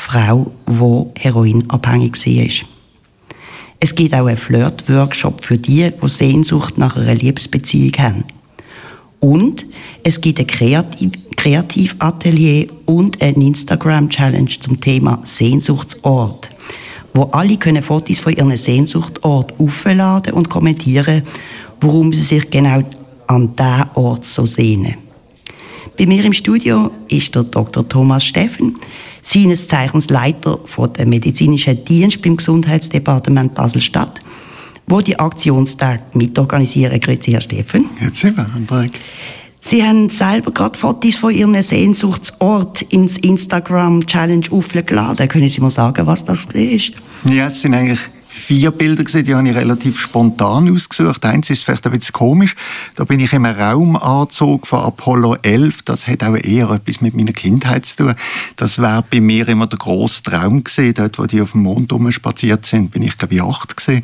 Frau, 0.07 0.51
die 0.67 1.21
heroinabhängig 1.21 2.25
war. 2.25 2.67
Es 3.79 3.95
gibt 3.95 4.13
auch 4.13 4.25
einen 4.25 4.37
Flirt-Workshop 4.37 5.43
für 5.43 5.57
die, 5.57 5.91
die 5.91 6.09
Sehnsucht 6.09 6.77
nach 6.77 6.95
einer 6.95 7.15
Liebesbeziehung 7.15 7.93
haben. 7.97 8.23
Und 9.19 9.65
es 10.03 10.19
gibt 10.19 10.39
ein 10.39 10.47
Kreativ 10.47 11.11
Kreativatelier 11.35 12.67
und 12.85 13.19
eine 13.19 13.43
Instagram-Challenge 13.43 14.59
zum 14.59 14.79
Thema 14.79 15.21
Sehnsuchtsort 15.23 16.51
wo 17.13 17.23
alle 17.23 17.57
können 17.57 17.83
Fotos 17.83 18.19
von 18.19 18.35
ihrem 18.35 18.55
Sehnsuchtort 18.55 19.59
aufladen 19.59 20.33
und 20.33 20.49
kommentieren, 20.49 21.23
warum 21.79 22.13
sie 22.13 22.21
sich 22.21 22.49
genau 22.49 22.83
an 23.27 23.55
diesen 23.55 23.89
Ort 23.95 24.25
so 24.25 24.45
sehnen. 24.45 24.95
Bei 25.97 26.05
mir 26.05 26.23
im 26.23 26.33
Studio 26.33 26.91
ist 27.09 27.35
der 27.35 27.43
Dr. 27.43 27.87
Thomas 27.87 28.23
Steffen, 28.23 28.77
seines 29.21 29.67
Zeichens 29.67 30.09
Leiter 30.09 30.59
von 30.65 30.91
der 30.93 31.05
medizinischen 31.05 31.83
Dienst 31.85 32.21
beim 32.21 32.37
Gesundheitsdepartement 32.37 33.53
Basel-Stadt, 33.53 34.21
wo 34.87 35.01
die 35.01 35.19
Aktionstage 35.19 36.01
mitorganisieren. 36.13 36.99
Grüezi, 36.99 37.31
Herr 37.31 37.41
Steffen. 37.41 37.89
Grüezi, 37.99 38.27
André. 38.27 38.89
Sie 39.63 39.83
haben 39.83 40.09
selber 40.09 40.51
gerade 40.51 40.77
Fotos 40.77 41.15
von 41.15 41.33
Ihrem 41.33 41.61
Sehnsuchtsort 41.61 42.81
ins 42.83 43.17
Instagram 43.17 44.07
Challenge 44.07 44.45
aufgeladen. 44.49 45.27
Können 45.27 45.49
Sie 45.49 45.61
mir 45.61 45.69
sagen, 45.69 46.07
was 46.07 46.25
das 46.25 46.45
ist? 46.45 46.93
Ja, 47.25 47.47
es 47.47 47.61
sind 47.61 47.75
eigentlich 47.75 47.99
vier 48.31 48.71
Bilder 48.71 49.03
gesehen, 49.03 49.25
die 49.25 49.35
habe 49.35 49.47
ich 49.47 49.55
relativ 49.55 49.99
spontan 49.99 50.73
ausgesucht. 50.73 51.25
Eins 51.25 51.49
ist 51.49 51.63
vielleicht 51.63 51.85
ein 51.85 51.91
bisschen 51.91 52.13
komisch. 52.13 52.55
Da 52.95 53.03
bin 53.03 53.19
ich 53.19 53.33
im 53.33 53.45
Raumanzug 53.45 54.67
von 54.67 54.79
Apollo 54.79 55.37
11. 55.41 55.81
Das 55.83 56.07
hat 56.07 56.23
auch 56.23 56.35
eher 56.35 56.69
etwas 56.71 57.01
mit 57.01 57.13
meiner 57.13 57.33
Kindheit 57.33 57.85
zu 57.85 57.97
tun. 57.97 58.15
Das 58.55 58.79
war 58.79 59.01
bei 59.01 59.19
mir 59.19 59.47
immer 59.49 59.67
der 59.67 59.79
grosse 59.79 60.23
Traum 60.23 60.63
gewesen. 60.63 60.93
Dort, 60.93 61.19
wo 61.19 61.25
die 61.25 61.41
auf 61.41 61.51
dem 61.51 61.63
Mond 61.63 61.91
spaziert 62.09 62.65
sind, 62.65 62.91
bin 62.91 63.03
ich 63.03 63.17
glaube 63.17 63.35
ich 63.35 63.41
acht 63.41 63.75
gewesen. 63.75 64.03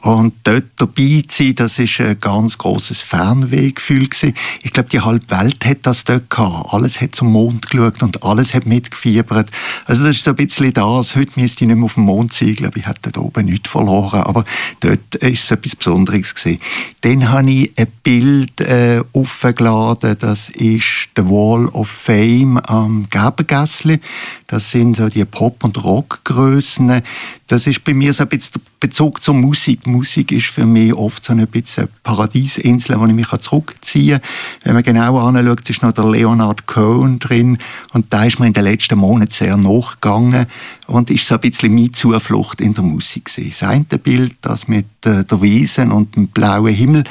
Und 0.00 0.34
dort 0.44 0.64
dabei 0.76 1.22
zu 1.28 1.44
sein, 1.44 1.54
das 1.56 1.78
ist 1.78 2.00
ein 2.00 2.18
ganz 2.20 2.56
großes 2.56 3.02
Fernwehgefühl 3.02 4.08
gewesen. 4.08 4.34
Ich 4.62 4.72
glaube, 4.72 4.88
die 4.88 5.00
halbe 5.00 5.28
Welt 5.30 5.64
hat 5.64 5.78
das 5.82 6.04
dort 6.04 6.30
gehabt. 6.30 6.72
Alles 6.72 7.00
hat 7.00 7.14
zum 7.14 7.32
Mond 7.32 7.70
geschaut 7.70 8.02
und 8.02 8.22
alles 8.22 8.54
hat 8.54 8.66
mitgefiebert. 8.66 9.50
Also 9.84 10.02
das 10.02 10.16
ist 10.16 10.24
so 10.24 10.30
ein 10.30 10.36
bisschen 10.36 10.72
das. 10.72 11.14
Heute 11.14 11.38
müsste 11.38 11.64
ich 11.64 11.68
nicht 11.68 11.76
mehr 11.76 11.84
auf 11.84 11.94
dem 11.94 12.04
Mond 12.04 12.32
sein. 12.32 12.48
Ich 12.48 12.56
glaube, 12.56 12.78
ich 12.78 12.86
hätte 12.86 13.10
dort 13.10 13.18
oben 13.18 13.46
nichts 13.46 13.66
verloren. 13.76 14.22
Aber 14.22 14.44
dort 14.80 15.14
ist 15.16 15.44
es 15.44 15.50
etwas 15.50 15.76
Besonderes 15.76 16.34
gewesen. 16.34 16.60
Dann 17.02 17.30
habe 17.30 17.50
ich 17.50 17.72
ein 17.76 17.86
Bild 18.02 18.60
äh, 18.60 19.02
aufgeladen. 19.12 20.16
Das 20.18 20.48
ist 20.48 21.08
The 21.16 21.24
Wall 21.24 21.66
of 21.66 21.88
Fame 21.88 22.58
am 22.58 23.06
Gebergässli. 23.10 24.00
Das 24.48 24.70
sind 24.70 24.96
so 24.96 25.08
die 25.08 25.24
Pop- 25.24 25.64
und 25.64 25.82
Rockgrößen. 25.82 27.02
Das 27.48 27.66
ist 27.66 27.82
bei 27.82 27.94
mir 27.94 28.12
so 28.12 28.22
ein 28.22 28.28
bisschen 28.28 28.52
der 28.54 28.60
Bezug 28.78 29.20
zur 29.20 29.34
Musik. 29.34 29.86
Musik 29.86 30.30
ist 30.30 30.46
für 30.46 30.66
mich 30.66 30.94
oft 30.94 31.24
so 31.24 31.32
ein 31.32 31.44
bisschen 31.48 31.84
eine 31.84 31.92
Paradiesinsel, 32.04 33.00
wo 33.00 33.06
ich 33.06 33.12
mich 33.12 33.28
zurückziehen 33.40 34.20
kann. 34.20 34.30
Wenn 34.62 34.74
man 34.74 34.82
genau 34.84 35.18
anschaut, 35.18 35.68
ist 35.68 35.82
noch 35.82 35.92
der 35.92 36.04
Leonard 36.04 36.66
Cohen 36.66 37.18
drin 37.18 37.58
und 37.92 38.12
da 38.12 38.24
ist 38.24 38.38
mir 38.38 38.46
in 38.46 38.52
den 38.52 38.64
letzten 38.64 38.98
Monaten 38.98 39.32
sehr 39.32 39.56
nachgegangen 39.56 40.46
und 40.86 41.10
ist 41.10 41.26
so 41.26 41.34
ein 41.34 41.40
bisschen 41.40 41.74
meine 41.74 41.90
Zuflucht 41.90 42.60
in 42.60 42.74
der 42.74 42.84
Musik 42.84 43.24
gewesen. 43.24 43.50
Das 43.50 43.68
eine 43.68 43.84
Bild, 43.84 44.36
das 44.42 44.68
mit 44.68 44.86
äh, 45.04 45.24
der 45.24 45.42
Wiesen 45.42 45.90
und 45.90 46.14
dem 46.14 46.28
blauen 46.28 46.72
Himmel. 46.72 47.02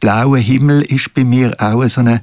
Blauer 0.00 0.38
Himmel 0.38 0.82
ist 0.82 1.14
bei 1.14 1.22
mir 1.22 1.54
auch 1.60 1.86
so 1.86 2.00
ein 2.00 2.20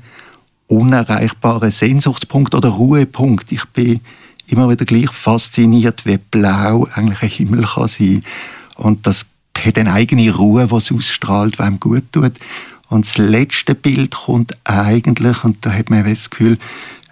unerreichbarer 0.67 1.71
Sehnsuchtspunkt 1.71 2.53
oder 2.53 2.69
Ruhepunkt. 2.69 3.51
Ich 3.51 3.63
bin 3.65 4.01
immer 4.47 4.69
wieder 4.69 4.85
gleich 4.85 5.11
fasziniert, 5.11 6.05
wie 6.05 6.17
blau 6.17 6.87
eigentlich 6.93 7.21
ein 7.21 7.29
Himmel 7.29 7.65
kann 7.65 7.87
sein 7.87 8.23
Und 8.75 9.05
das 9.05 9.25
hat 9.57 9.77
eine 9.77 9.93
eigene 9.93 10.33
Ruhe, 10.33 10.67
die 10.67 10.75
es 10.75 10.91
ausstrahlt, 10.91 11.59
einem 11.59 11.79
gut 11.79 12.03
tut. 12.11 12.33
Und 12.89 13.05
das 13.05 13.17
letzte 13.17 13.75
Bild 13.75 14.15
kommt 14.15 14.55
eigentlich, 14.63 15.43
und 15.43 15.65
da 15.65 15.71
hat 15.71 15.89
man 15.89 16.05
das 16.05 16.29
Gefühl, 16.29 16.57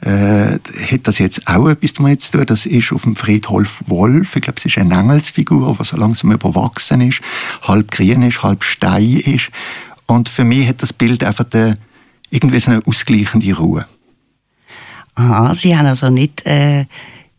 äh, 0.02 0.60
hat 0.60 1.02
das 1.04 1.18
jetzt 1.18 1.48
auch 1.48 1.68
etwas 1.68 1.94
damit 1.94 2.22
zu 2.22 2.32
tun. 2.32 2.46
Das 2.46 2.66
ist 2.66 2.94
auf 2.94 3.04
dem 3.04 3.16
Friedhof 3.16 3.84
Wolf. 3.88 4.36
Ich 4.36 4.42
glaube, 4.44 4.60
es 4.60 4.66
ist 4.66 4.78
eine 4.78 4.94
Engelsfigur, 4.94 5.76
die 5.78 5.84
so 5.84 5.98
langsam 5.98 6.32
überwachsen 6.32 7.02
ist, 7.02 7.22
halb 7.64 7.92
grün 7.92 8.22
ist, 8.22 8.44
halb 8.44 8.64
Stein 8.64 9.20
ist. 9.20 9.50
Und 10.06 10.30
für 10.30 10.44
mich 10.44 10.68
hat 10.68 10.82
das 10.82 10.94
Bild 10.94 11.24
einfach 11.24 11.46
eine, 11.52 11.78
irgendwie 12.30 12.60
so 12.60 12.72
eine 12.72 12.82
ausgleichende 12.86 13.54
Ruhe. 13.56 13.86
Aha, 15.16 15.56
Sie 15.56 15.76
haben 15.76 15.88
also 15.88 16.10
nicht 16.10 16.46
äh, 16.46 16.86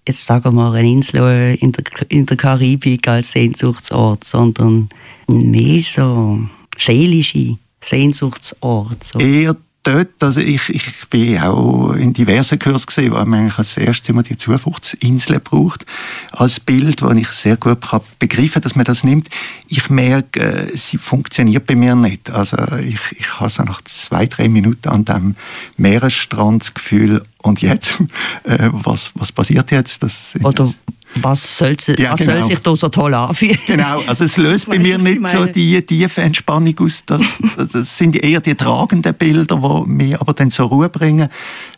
jetzt 0.07 0.25
sagen 0.25 0.55
wir 0.55 0.73
eine 0.73 0.89
Insel 0.89 1.57
in 1.61 1.73
der, 1.73 1.85
in 2.09 2.27
der 2.27 2.37
Karibik 2.37 3.09
als 3.09 3.33
Sehnsuchtsort, 3.33 4.25
sondern 4.25 4.89
mehr 5.27 5.83
so 5.83 6.41
seelische 6.79 7.59
Sehnsuchtsort. 7.83 9.05
So. 9.13 9.19
Eher 9.19 9.57
dort, 9.87 10.23
also 10.23 10.41
ich, 10.41 10.69
ich 10.69 11.09
bin 11.09 11.39
auch 11.39 11.93
in 11.93 12.13
diversen 12.13 12.59
Kursen 12.59 12.87
gesehen, 12.87 13.13
wo 13.13 13.17
man 13.17 13.35
eigentlich 13.35 13.59
als 13.59 13.77
erstes 13.77 14.09
immer 14.09 14.23
die 14.23 14.37
Zufluchtsinsel 14.37 15.39
braucht, 15.41 15.87
als 16.33 16.61
Bild, 16.61 17.03
wo 17.03 17.11
ich 17.11 17.29
sehr 17.29 17.57
gut 17.57 17.79
begreifen 18.19 18.53
kann, 18.55 18.63
dass 18.63 18.75
man 18.75 18.85
das 18.85 19.05
nimmt. 19.05 19.29
Ich 19.69 19.89
merke, 19.89 20.41
äh, 20.41 20.77
sie 20.77 20.99
funktioniert 20.99 21.67
bei 21.67 21.77
mir 21.77 21.95
nicht. 21.95 22.31
Also 22.31 22.57
ich, 22.79 23.01
ich 23.13 23.41
habe 23.41 23.51
so 23.51 23.63
nach 23.63 23.83
zwei, 23.83 24.27
drei 24.27 24.49
Minuten 24.49 24.89
an 24.89 25.05
dem 25.05 25.37
Meeresstrand 25.77 26.63
das 26.63 26.75
Gefühl, 26.75 27.23
und 27.43 27.63
jetzt, 27.63 28.03
äh, 28.43 28.71
was, 28.73 29.13
was 29.15 29.31
passiert 29.31 29.71
jetzt? 29.71 30.03
Das 30.03 30.35
Oder 30.43 30.65
jetzt 30.65 30.77
was 31.23 31.59
soll, 31.59 31.77
ja, 31.99 32.13
was 32.13 32.21
genau. 32.21 32.33
soll 32.33 32.45
sich 32.45 32.59
da 32.61 32.77
so 32.77 32.89
toll 32.89 33.15
anfühlen? 33.15 33.59
Genau, 33.67 34.03
also 34.07 34.25
es 34.25 34.37
löst 34.37 34.69
bei 34.69 34.79
mir 34.79 34.99
nicht 34.99 35.27
so 35.29 35.47
die 35.47 35.81
tiefe 35.83 36.23
Entspannung 36.23 36.79
aus. 36.79 37.03
Das, 37.07 37.23
das, 37.73 37.97
sind 37.97 38.17
eher 38.17 38.41
die 38.41 38.55
tragenden 38.55 39.15
Bilder, 39.15 39.57
die 39.57 39.91
mich 39.91 40.21
aber 40.21 40.33
dann 40.33 40.51
zur 40.51 40.67
Ruhe 40.67 40.89
bringen. 40.89 41.29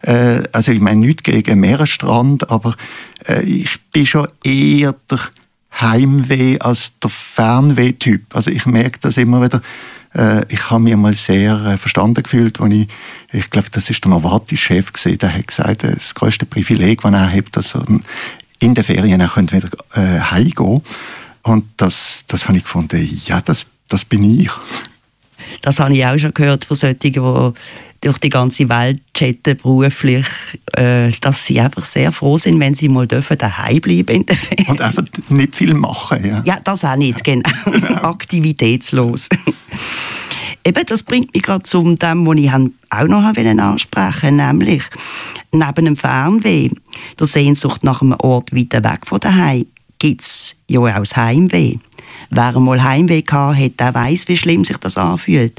Äh, 0.03 0.42
also 0.53 0.72
ich 0.72 0.81
meine 0.81 1.01
nichts 1.01 1.22
gegen 1.22 1.61
Meeresstrand, 1.61 2.51
aber 2.51 2.77
äh, 3.27 3.42
ich 3.42 3.79
bin 3.92 4.07
schon 4.07 4.29
eher 4.44 4.94
der 5.11 5.20
Heimweh 5.81 6.59
als 6.59 6.92
der 7.03 7.11
Fernweh-Typ. 7.11 8.35
Also 8.35 8.51
ich 8.51 8.66
merke 8.66 8.98
das 9.01 9.16
immer 9.16 9.42
wieder, 9.42 9.62
äh, 10.14 10.44
ich 10.48 10.70
habe 10.70 10.83
mich 10.83 10.96
mal 10.96 11.14
sehr 11.14 11.55
äh, 11.64 11.79
verstanden 11.79 12.22
gefühlt, 12.22 12.61
als 12.61 12.74
ich, 12.74 12.88
ich 13.33 13.51
glaube, 13.51 13.68
das 13.70 13.90
ist 13.90 14.05
der 14.05 14.11
Novartis-Chef 14.11 14.92
gesehen, 14.92 15.18
der 15.18 15.35
hat 15.35 15.46
gesagt, 15.46 15.85
das 15.85 16.14
größte 16.14 16.46
Privileg, 16.46 17.03
das 17.03 17.12
er 17.12 17.33
hat, 17.33 17.44
dass 17.53 17.74
er 17.74 17.85
in 18.60 18.74
den 18.74 18.84
Ferien 18.84 19.22
auch 19.22 19.36
wieder 19.36 19.68
äh, 19.94 20.20
heimgehen 20.20 20.82
Und 21.42 21.64
das, 21.76 22.24
das 22.26 22.48
habe 22.48 22.58
ich 22.58 22.64
gefunden, 22.64 23.20
ja, 23.26 23.40
das, 23.40 23.66
das 23.88 24.04
bin 24.04 24.40
ich. 24.40 24.50
Das 25.62 25.78
habe 25.78 25.94
ich 25.94 26.04
auch 26.04 26.18
schon 26.18 26.34
gehört 26.34 26.64
von 26.64 26.76
solchen, 26.76 26.98
die 27.00 27.12
durch 28.00 28.18
die 28.18 28.28
ganze 28.28 28.68
Welt 28.68 29.00
chatten 29.12 29.56
beruflich, 29.56 30.26
äh, 30.72 31.10
dass 31.20 31.44
sie 31.44 31.60
einfach 31.60 31.84
sehr 31.84 32.12
froh 32.12 32.38
sind, 32.38 32.60
wenn 32.60 32.74
sie 32.74 32.88
mal 32.88 33.06
dürfen 33.06 33.36
daheim 33.36 33.80
bleiben 33.80 34.16
in 34.16 34.26
der 34.26 34.36
Ferien. 34.36 34.68
Und 34.68 34.80
einfach 34.80 35.02
nicht 35.28 35.56
viel 35.56 35.74
machen, 35.74 36.24
ja. 36.24 36.42
Ja, 36.44 36.60
das 36.62 36.84
auch 36.84 36.96
nicht, 36.96 37.24
genau. 37.24 37.50
Aktivitätslos. 38.02 39.28
Eben, 40.68 40.85
das 40.85 41.02
bringt 41.02 41.33
mich 41.33 41.44
gerade 41.44 41.62
zu 41.62 41.83
dem, 41.94 42.26
was 42.26 42.37
ich 42.37 42.52
auch 42.52 43.09
noch 43.09 43.22
ansprechen 43.22 44.12
wollte, 44.12 44.33
nämlich 44.33 44.83
neben 45.50 45.85
dem 45.87 45.96
Fernweh, 45.96 46.68
der 47.18 47.26
Sehnsucht 47.26 47.85
nach 47.85 48.02
einem 48.02 48.16
Ort 48.18 48.54
weiter 48.54 48.85
weg 48.85 49.07
von 49.07 49.18
daheim, 49.18 49.64
gibt 49.98 50.20
es 50.20 50.57
ja 50.66 50.81
auch 50.81 50.98
das 50.98 51.16
Heimweh. 51.16 51.76
Wer 52.28 52.54
einmal 52.54 52.83
Heimweh 52.83 53.22
hatte, 53.22 53.59
hat, 53.59 53.81
der 53.81 53.94
weiss, 53.94 54.28
wie 54.28 54.37
schlimm 54.37 54.62
sich 54.62 54.76
das 54.76 54.98
anfühlt. 54.98 55.59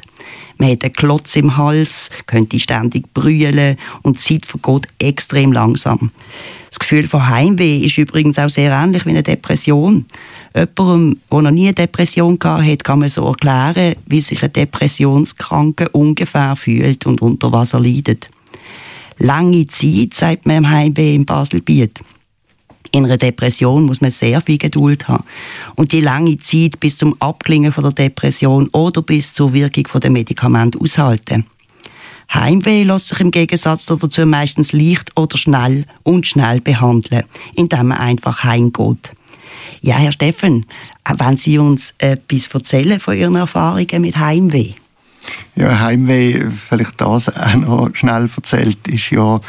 Man 0.59 0.69
hat 0.69 0.83
einen 0.83 0.93
Klotz 0.93 1.35
im 1.35 1.57
Hals, 1.57 2.11
könnte 2.27 2.59
ständig 2.59 3.11
brüllen 3.11 3.77
und 4.03 4.19
die 4.19 4.39
Zeit 4.39 4.45
vergeht 4.45 4.89
extrem 4.99 5.51
langsam. 5.51 6.11
Das 6.69 6.77
Gefühl 6.77 7.07
von 7.07 7.27
Heimweh 7.27 7.79
ist 7.79 7.97
übrigens 7.97 8.37
auch 8.37 8.49
sehr 8.49 8.71
ähnlich 8.71 9.07
wie 9.07 9.09
eine 9.09 9.23
Depression. 9.23 10.05
Jemandem, 10.55 11.19
der 11.31 11.41
noch 11.41 11.51
nie 11.51 11.67
eine 11.67 11.73
Depression 11.73 12.37
hatte, 12.41 12.77
kann 12.77 12.99
man 12.99 13.09
so 13.09 13.25
erklären, 13.25 13.95
wie 14.05 14.21
sich 14.21 14.43
ein 14.43 14.53
Depressionskranke 14.53 15.89
ungefähr 15.89 16.55
fühlt 16.55 17.05
und 17.05 17.21
unter 17.21 17.51
was 17.51 17.73
er 17.73 17.81
leidet. 17.81 18.29
Lange 19.17 19.67
Zeit, 19.67 20.13
sagt 20.13 20.45
man 20.45 20.57
im 20.57 20.69
Heimweh 20.69 21.15
im 21.15 21.25
Baselbiet. 21.25 21.99
In 22.91 23.05
einer 23.05 23.17
Depression 23.17 23.85
muss 23.85 24.01
man 24.01 24.11
sehr 24.11 24.41
viel 24.41 24.57
Geduld 24.57 25.07
haben. 25.07 25.25
Und 25.75 25.91
die 25.91 26.01
lange 26.01 26.39
Zeit 26.39 26.79
bis 26.79 26.97
zum 26.97 27.15
Abklingen 27.19 27.71
von 27.71 27.83
der 27.83 27.93
Depression 27.93 28.67
oder 28.69 29.01
bis 29.01 29.33
zur 29.33 29.53
Wirkung 29.53 29.85
der 30.01 30.09
Medikamente 30.09 30.79
aushalten. 30.79 31.45
Heimweh 32.33 32.83
lässt 32.83 33.09
sich 33.09 33.19
im 33.19 33.31
Gegensatz 33.31 33.85
dazu 33.85 34.25
meistens 34.25 34.71
leicht 34.71 35.11
oder 35.15 35.37
schnell 35.37 35.85
und 36.03 36.27
schnell 36.27 36.61
behandeln, 36.61 37.23
indem 37.55 37.87
man 37.87 37.97
einfach 37.97 38.43
heimgeht. 38.43 39.11
Ja, 39.81 39.95
Herr 39.95 40.11
Steffen, 40.11 40.65
wenn 41.17 41.37
Sie 41.37 41.57
uns 41.57 41.93
etwas 41.97 42.47
erzählen 42.53 42.99
von 42.99 43.15
Ihren 43.15 43.35
Erfahrungen 43.35 44.01
mit 44.01 44.17
Heimweh? 44.17 44.73
Ja, 45.55 45.79
Heimweh, 45.79 46.45
vielleicht 46.49 46.99
das 47.01 47.35
auch 47.35 47.55
noch 47.55 47.89
schnell 47.93 48.29
erzählt, 48.35 48.87
ist 48.87 49.11
ja 49.11 49.39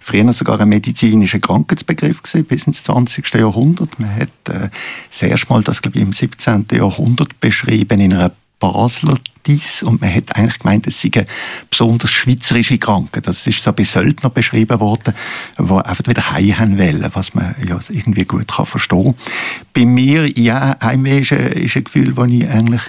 früher 0.00 0.32
sogar 0.32 0.60
ein 0.60 0.68
medizinischer 0.68 1.38
Krankheitsbegriff 1.38 2.22
gewesen, 2.22 2.44
bis 2.46 2.66
ins 2.66 2.82
20. 2.84 3.34
Jahrhundert. 3.34 3.98
Man 3.98 4.14
hat 4.14 4.28
äh, 4.48 4.70
das 5.10 5.22
erste 5.22 5.52
Mal 5.52 5.62
das, 5.62 5.82
glaube 5.82 5.98
ich, 5.98 6.02
im 6.02 6.12
17. 6.12 6.66
Jahrhundert 6.72 7.38
beschrieben 7.40 8.00
in 8.00 8.14
einer 8.14 8.32
Basler 8.58 9.18
Dies 9.48 9.82
und 9.82 10.00
man 10.00 10.14
hat 10.14 10.36
eigentlich 10.36 10.58
gemeint, 10.60 10.86
es 10.86 11.00
sei 11.00 11.10
eine 11.14 11.26
besonders 11.70 12.10
schweizerische 12.10 12.78
Krankheit. 12.78 13.26
Das 13.26 13.46
ist 13.46 13.62
so 13.62 13.72
bei 13.72 13.84
Söldner 13.84 14.30
beschrieben 14.30 14.78
worden, 14.78 15.14
die 15.58 15.72
einfach 15.72 16.06
wieder 16.06 16.30
heim 16.30 16.78
wollen, 16.78 17.10
was 17.14 17.34
man 17.34 17.56
ja 17.66 17.80
irgendwie 17.88 18.24
gut 18.24 18.48
kann 18.48 18.66
verstehen 18.66 19.04
kann. 19.04 19.14
Bei 19.72 19.86
mir, 19.86 20.28
ja, 20.38 20.76
Heimweh 20.82 21.20
ist 21.20 21.32
ist 21.32 21.76
ein 21.76 21.84
Gefühl, 21.84 22.14
das 22.14 22.30
ich 22.30 22.48
eigentlich 22.48 22.82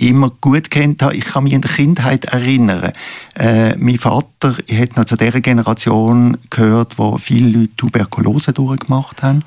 immer 0.00 0.30
gut 0.40 0.70
kennt 0.70 1.02
habe. 1.02 1.14
Ich 1.14 1.24
kann 1.24 1.44
mich 1.44 1.52
in 1.52 1.60
der 1.60 1.70
Kindheit 1.70 2.26
erinnern. 2.26 2.92
Äh, 3.34 3.76
mein 3.76 3.98
Vater 3.98 4.56
hat 4.72 4.96
noch 4.96 5.04
zu 5.04 5.16
der 5.16 5.40
Generation 5.40 6.38
gehört, 6.48 6.98
wo 6.98 7.18
viele 7.18 7.60
Leute 7.60 7.76
Tuberkulose 7.76 8.52
durchgemacht 8.52 9.22
haben. 9.22 9.44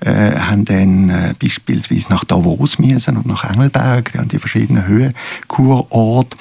Äh, 0.00 0.36
haben 0.38 0.64
dann 0.64 1.08
äh, 1.08 1.34
beispielsweise 1.40 2.06
nach 2.08 2.24
Davos 2.24 2.78
müssen 2.78 3.16
und 3.16 3.26
nach 3.26 3.44
Engelberg, 3.44 4.16
an 4.18 4.28
die 4.28 4.38
verschiedenen 4.38 4.86
Höhenkurorte. 4.86 6.36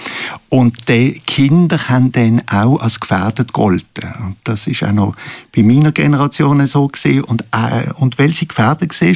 Und 0.50 0.90
die 0.90 1.22
Kinder 1.26 1.90
haben 1.90 2.12
dann 2.12 2.42
auch 2.48 2.80
als 2.80 3.00
gefährdet 3.00 3.54
gegolten. 3.54 4.14
Und 4.20 4.36
das 4.44 4.68
ist 4.68 4.84
auch 4.84 4.92
noch 4.92 5.16
bei 5.56 5.64
meiner 5.64 5.92
Generation 5.92 6.66
so 6.68 6.88
gewesen. 6.88 7.24
Und, 7.24 7.44
äh, 7.52 7.92
und 7.96 8.18
weil 8.20 8.32
sie 8.32 8.48
gefährdet 8.48 9.00
war, 9.02 9.14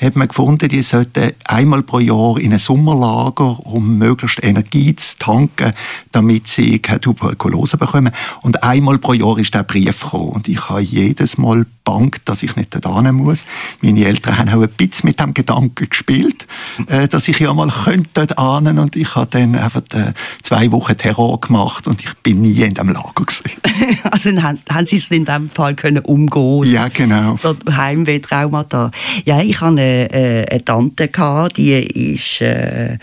hat 0.00 0.16
man 0.16 0.28
gefunden, 0.28 0.68
die 0.68 0.82
sollten 0.82 1.32
einmal 1.44 1.82
pro 1.82 1.98
Jahr 1.98 2.38
in 2.38 2.52
ein 2.52 2.58
Sommerlager 2.58 3.64
um 3.66 3.98
möglichst 3.98 4.42
Energie 4.42 4.94
zu 4.96 5.18
tanken, 5.18 5.72
damit 6.12 6.48
sie 6.48 6.78
keine 6.78 7.00
Tuberkulose 7.00 7.76
bekommen. 7.76 8.12
Und 8.42 8.62
einmal 8.62 8.98
pro 8.98 9.12
Jahr 9.12 9.38
ist 9.38 9.54
der 9.54 9.62
Brief 9.62 10.02
gekommen. 10.02 10.30
Und 10.30 10.48
ich 10.48 10.68
habe 10.68 10.80
jedes 10.80 11.38
Mal 11.38 11.66
bangt, 11.84 12.20
dass 12.26 12.42
ich 12.42 12.56
nicht 12.56 12.74
dort 12.74 13.12
muss. 13.12 13.40
Meine 13.80 14.04
Eltern 14.04 14.38
haben 14.38 14.48
auch 14.50 14.62
ein 14.62 14.68
bisschen 14.68 15.08
mit 15.08 15.18
dem 15.18 15.34
Gedanken 15.34 15.88
gespielt, 15.88 16.46
äh, 16.86 17.08
dass 17.08 17.26
ich 17.28 17.38
ja 17.38 17.52
mal 17.52 17.70
könnte 17.70 18.36
ahnen 18.38 18.78
und 18.78 18.96
ich 18.96 19.14
habe 19.14 19.26
dann 19.30 19.56
einfach 19.56 19.82
äh, 19.92 20.12
zwei 20.42 20.70
Wochen 20.72 20.96
Terror 20.96 21.40
gemacht 21.40 21.86
und 21.86 22.00
ich 22.00 22.14
bin 22.22 22.42
nie 22.42 22.60
in 22.62 22.74
dem 22.74 22.88
Lager 22.88 23.24
gewesen. 23.24 23.98
also 24.10 24.30
haben 24.42 24.86
Sie 24.86 24.96
es 24.96 25.10
in 25.10 25.24
dem 25.24 25.50
Fall 25.50 25.69
können 25.76 26.02
umgehen? 26.04 26.62
Ja, 26.64 26.88
genau. 26.88 27.38
Heimweh-Traumata. 27.68 28.90
Ja, 29.24 29.40
ich 29.40 29.60
hatte 29.60 29.66
eine, 29.66 30.12
äh, 30.12 30.46
eine 30.48 30.64
Tante, 30.64 31.08
gehabt, 31.08 31.56
die 31.56 31.72
ist 32.14 32.40
äh, 32.40 32.98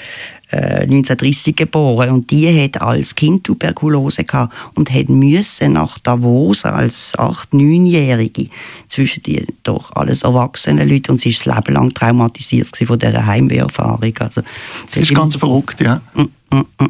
1930 0.52 1.48
äh, 1.48 1.52
geboren 1.52 2.10
und 2.10 2.32
die 2.32 2.48
hat 2.64 2.82
als 2.82 3.16
Kind 3.16 3.44
Tuberkulose 3.44 4.24
gehabt 4.24 4.54
und 4.76 4.92
hat 4.92 5.10
müssen 5.10 5.74
nach 5.74 6.00
Davos 6.00 6.64
als 6.64 7.16
8-, 7.18 7.52
9-Jährige 7.52 8.50
zwischen 8.88 9.24
die 9.24 9.46
doch 9.64 9.94
alles 9.96 10.24
erwachsene 10.24 10.86
Leute 10.86 11.12
und 11.12 11.20
sie 11.20 11.32
ist 11.32 11.46
das 11.46 11.54
Leben 11.54 11.74
lang 11.74 11.94
traumatisiert 11.94 12.78
von 12.78 12.98
dieser 12.98 13.26
Heimweherfahrung. 13.26 14.14
Also, 14.20 14.42
das, 14.42 14.46
das 14.94 15.04
ist 15.04 15.14
ganz 15.14 15.36
verrückt, 15.36 15.82
ja. 15.82 16.02
Mm, 16.14 16.56
mm, 16.56 16.66
mm. 16.80 16.90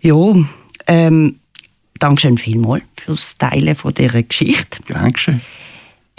Ja, 0.00 0.34
ähm, 0.86 1.36
Dankeschön 1.98 2.38
vielmals 2.38 2.82
fürs 2.96 3.36
Teilen 3.38 3.74
von 3.74 3.94
dieser 3.94 4.22
Geschichte. 4.22 4.78
Dankeschön. 4.88 5.40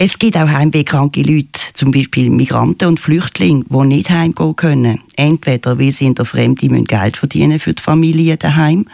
Es 0.02 0.18
gibt 0.18 0.36
auch 0.38 0.48
heimwehkranke 0.48 1.20
Leute, 1.20 1.60
zum 1.74 1.90
Beispiel 1.90 2.30
Migranten 2.30 2.88
und 2.88 3.00
Flüchtlinge, 3.00 3.64
die 3.68 3.86
nicht 3.86 4.08
heimgehen 4.08 4.56
können. 4.56 5.00
Entweder 5.14 5.78
weil 5.78 5.92
sie 5.92 6.06
in 6.06 6.14
der 6.14 6.24
Fremde 6.24 6.68
Geld 6.84 7.18
verdienen 7.18 7.60
für 7.60 7.74
die 7.74 7.82
Familie 7.82 8.38
daheim 8.38 8.86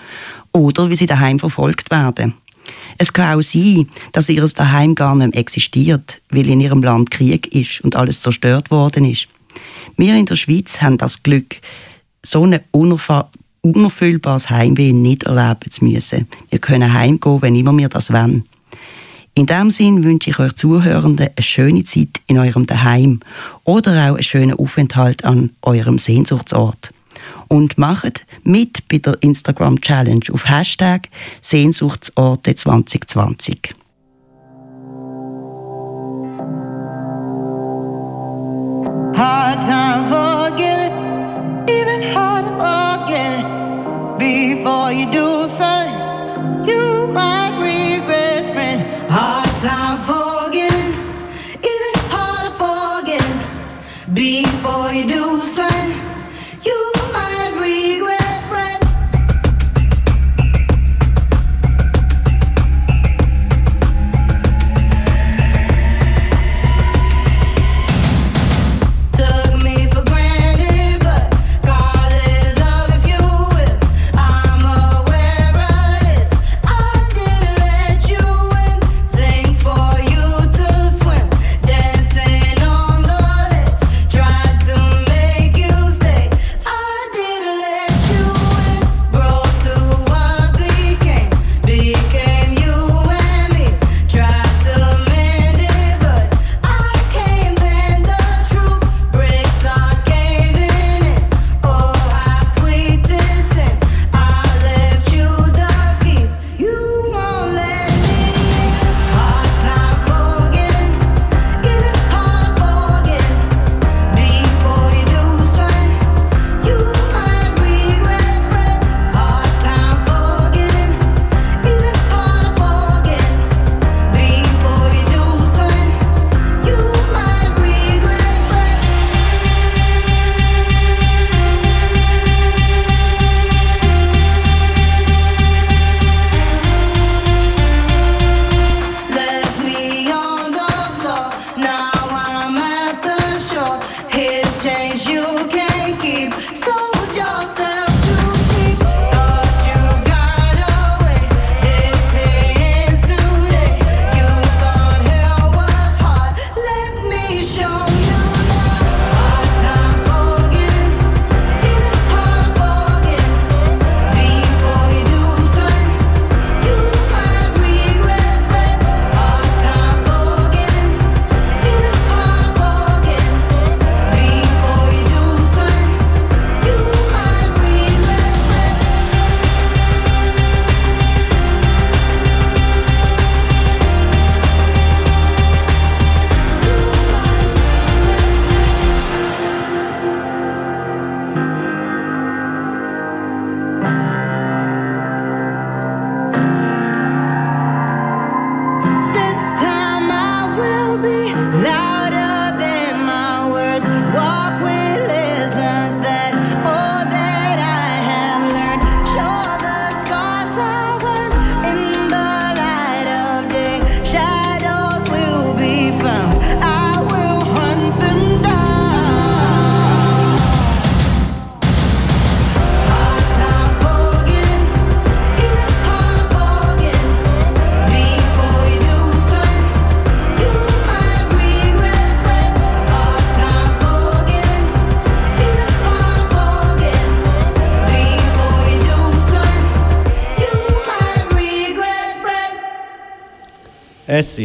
oder 0.51 0.89
weil 0.89 0.97
sie 0.97 1.07
daheim 1.07 1.39
verfolgt 1.39 1.93
werden. 1.93 2.35
Es 2.99 3.13
kann 3.13 3.39
auch 3.39 3.43
sein, 3.43 3.89
dass 4.13 4.29
ihr 4.29 4.45
daheim 4.45 4.97
gar 4.97 5.15
nicht 5.15 5.35
mehr 5.35 5.41
existiert, 5.41 6.21
weil 6.31 6.49
in 6.49 6.61
ihrem 6.61 6.83
Land 6.83 7.13
Krieg 7.13 7.55
ist 7.55 7.83
und 7.83 7.95
alles 7.95 8.21
zerstört 8.21 8.73
worden 8.73 9.05
ist. 9.05 9.29
Wir 9.97 10.17
in 10.17 10.27
der 10.27 10.37
Schweiz 10.37 10.83
haben 10.83 10.99
das 10.99 11.23
Glück, 11.23 11.61
so 12.25 12.45
ein 12.45 12.59
unerfüllbares 13.75 14.51
Heimweh 14.51 14.93
nicht 14.93 15.25
erleben 15.25 15.71
zu 15.71 15.85
müssen. 15.85 16.29
Wir 16.51 16.59
können 16.59 16.93
heimgehen, 16.93 17.43
wenn 17.43 17.57
immer 17.57 17.77
wir 17.77 17.89
das 17.89 18.13
wollen. 18.13 18.45
In 19.35 19.45
diesem 19.45 19.71
Sinn 19.71 20.03
wünsche 20.03 20.31
ich 20.31 20.39
euch 20.39 20.55
Zuhörenden 20.55 21.29
eine 21.29 21.43
schöne 21.43 21.85
Zeit 21.85 22.23
in 22.27 22.39
eurem 22.39 22.67
Daheim 22.67 23.21
oder 23.65 23.93
auch 23.93 24.15
einen 24.15 24.23
schönen 24.23 24.59
Aufenthalt 24.59 25.25
an 25.25 25.51
eurem 25.61 25.99
Sehnsuchtsort. 25.99 26.91
Und 27.49 27.77
macht 27.77 28.27
mit 28.45 28.89
bei 28.89 28.97
der 28.99 29.23
Instagram 29.23 29.81
Challenge 29.83 30.25
auf 30.33 30.49
Hashtag 30.49 31.11
Sehnsuchtsorte 31.43 32.55
2020. 32.55 33.75
Hard 39.15 39.61
time 39.61 40.11
forgiving, 40.11 41.69
even 41.69 42.15
hard 42.15 42.45
to 42.47 43.56
before 44.19 44.93
you 44.93 45.11
do 45.13 45.47
something 45.59 46.07
you 46.67 47.07
might 47.13 47.55
regret, 47.61 48.53
friend. 48.55 49.11
Hard 49.11 49.49
time 49.63 49.99
forgetting, 50.11 50.95
even 51.73 51.95
harder 52.11 52.55
forgetting. 52.63 53.41
Before 54.15 54.93
you 54.93 55.07
do 55.07 55.41
something, 55.43 55.93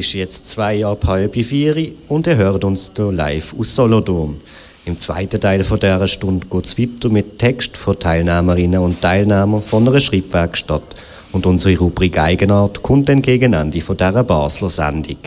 ist 0.01 0.13
jetzt 0.13 0.47
zwei 0.47 0.83
ab 0.83 1.05
halb 1.05 1.35
vier 1.35 1.75
und 2.07 2.25
ihr 2.25 2.35
hört 2.35 2.63
uns 2.63 2.91
hier 2.95 3.11
live 3.11 3.53
aus 3.55 3.75
Solothurn. 3.75 4.41
Im 4.85 4.97
zweiten 4.97 5.39
Teil 5.39 5.63
von 5.63 5.79
dieser 5.79 6.07
Stunde 6.07 6.47
geht 6.47 6.65
es 6.65 6.79
weiter 6.79 7.09
mit 7.09 7.37
Text 7.37 7.77
von 7.77 7.99
Teilnehmerinnen 7.99 8.79
und 8.79 8.99
Teilnehmern 8.99 9.61
von 9.61 9.87
einer 9.87 9.99
Schreibwerkstatt. 9.99 10.95
Und 11.33 11.45
unsere 11.45 11.77
Rubrik 11.77 12.17
Eigenart 12.17 12.81
kommt 12.81 13.09
dann 13.09 13.21
gegen 13.21 13.53
Ende 13.53 13.79
von 13.79 13.95
dieser 13.95 14.23
Basler 14.23 14.71
Sendung. 14.71 15.19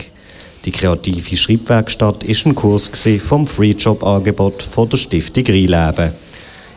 Die 0.65 0.71
kreative 0.71 1.37
Schreibwerkstatt 1.37 2.25
ist 2.25 2.45
ein 2.45 2.53
Kurs 2.53 2.91
vom 3.25 3.47
Free 3.47 3.71
Job 3.71 4.03
Angebot 4.03 4.61
von 4.61 4.89
der 4.89 4.97
Stiftung 4.97 5.45
Rheinleben. 5.45 6.11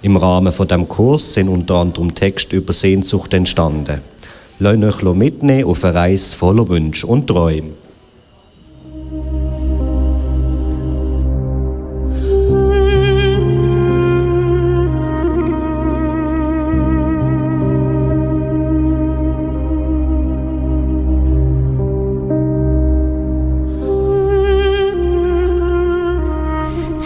Im 0.03 0.17
Rahmen 0.17 0.53
von 0.53 0.69
dem 0.69 0.87
Kurs 0.87 1.35
sind 1.35 1.49
unter 1.49 1.75
anderem 1.75 2.15
Texte 2.15 2.55
über 2.55 2.73
Sehnsucht 2.73 3.35
entstanden. 3.35 4.03
Lasst 4.61 4.83
euch 4.85 5.15
mitnehmen 5.15 5.65
auf 5.65 5.83
eine 5.85 5.95
Reise 5.95 6.37
voller 6.37 6.69
Wünsche 6.69 7.09
und 7.09 7.27
Träume. 7.27 7.73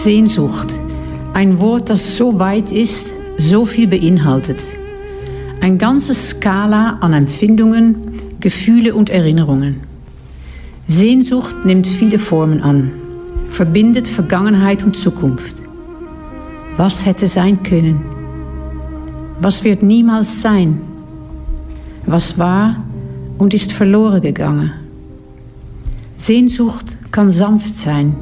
Sehnsucht. 0.03 0.67
Ein 1.33 1.61
Wort, 1.61 1.89
das 1.89 2.17
so 2.17 2.37
weit 2.37 2.73
ist, 2.73 3.09
so 3.37 3.63
viel 3.63 3.87
beinhaltet. 3.87 4.59
Ein 5.61 5.77
ganzes 5.77 6.31
Skala 6.31 6.97
an 6.99 7.13
Empfindungen, 7.13 8.19
Gefühle 8.41 8.95
und 8.95 9.09
Erinnerungen. 9.09 9.79
Sehnsucht 10.87 11.55
nimmt 11.63 11.87
viele 11.87 12.19
Formen 12.19 12.61
an, 12.61 12.91
verbindet 13.47 14.09
Vergangenheit 14.09 14.83
und 14.83 14.97
Zukunft. 14.97 15.61
Was 16.75 17.05
hätte 17.05 17.29
sein 17.29 17.63
können? 17.63 18.01
Was 19.39 19.63
wird 19.63 19.83
niemals 19.83 20.41
sein? 20.41 20.81
Was 22.05 22.37
war 22.37 22.83
und 23.37 23.53
ist 23.53 23.71
verloren 23.71 24.19
gegangen? 24.21 24.73
Sehnsucht 26.17 26.97
kann 27.09 27.31
sanft 27.31 27.79
sein 27.79 28.17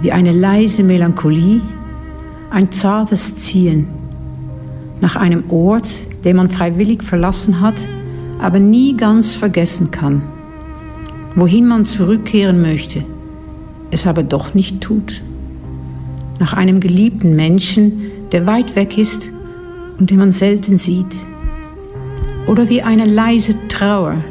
wie 0.00 0.12
eine 0.12 0.32
leise 0.32 0.82
Melancholie, 0.82 1.60
ein 2.50 2.70
zartes 2.72 3.36
Ziehen 3.36 3.88
nach 5.00 5.16
einem 5.16 5.50
Ort, 5.50 5.88
den 6.24 6.36
man 6.36 6.48
freiwillig 6.48 7.02
verlassen 7.02 7.60
hat, 7.60 7.76
aber 8.40 8.58
nie 8.58 8.96
ganz 8.96 9.34
vergessen 9.34 9.90
kann, 9.90 10.22
wohin 11.34 11.66
man 11.66 11.86
zurückkehren 11.86 12.60
möchte, 12.60 13.04
es 13.90 14.06
aber 14.06 14.22
doch 14.22 14.54
nicht 14.54 14.80
tut, 14.80 15.22
nach 16.38 16.52
einem 16.52 16.80
geliebten 16.80 17.34
Menschen, 17.34 18.02
der 18.32 18.46
weit 18.46 18.76
weg 18.76 18.98
ist 18.98 19.30
und 19.98 20.10
den 20.10 20.18
man 20.18 20.30
selten 20.30 20.78
sieht, 20.78 21.14
oder 22.46 22.68
wie 22.68 22.82
eine 22.82 23.04
leise 23.04 23.54
Trauer, 23.68 24.22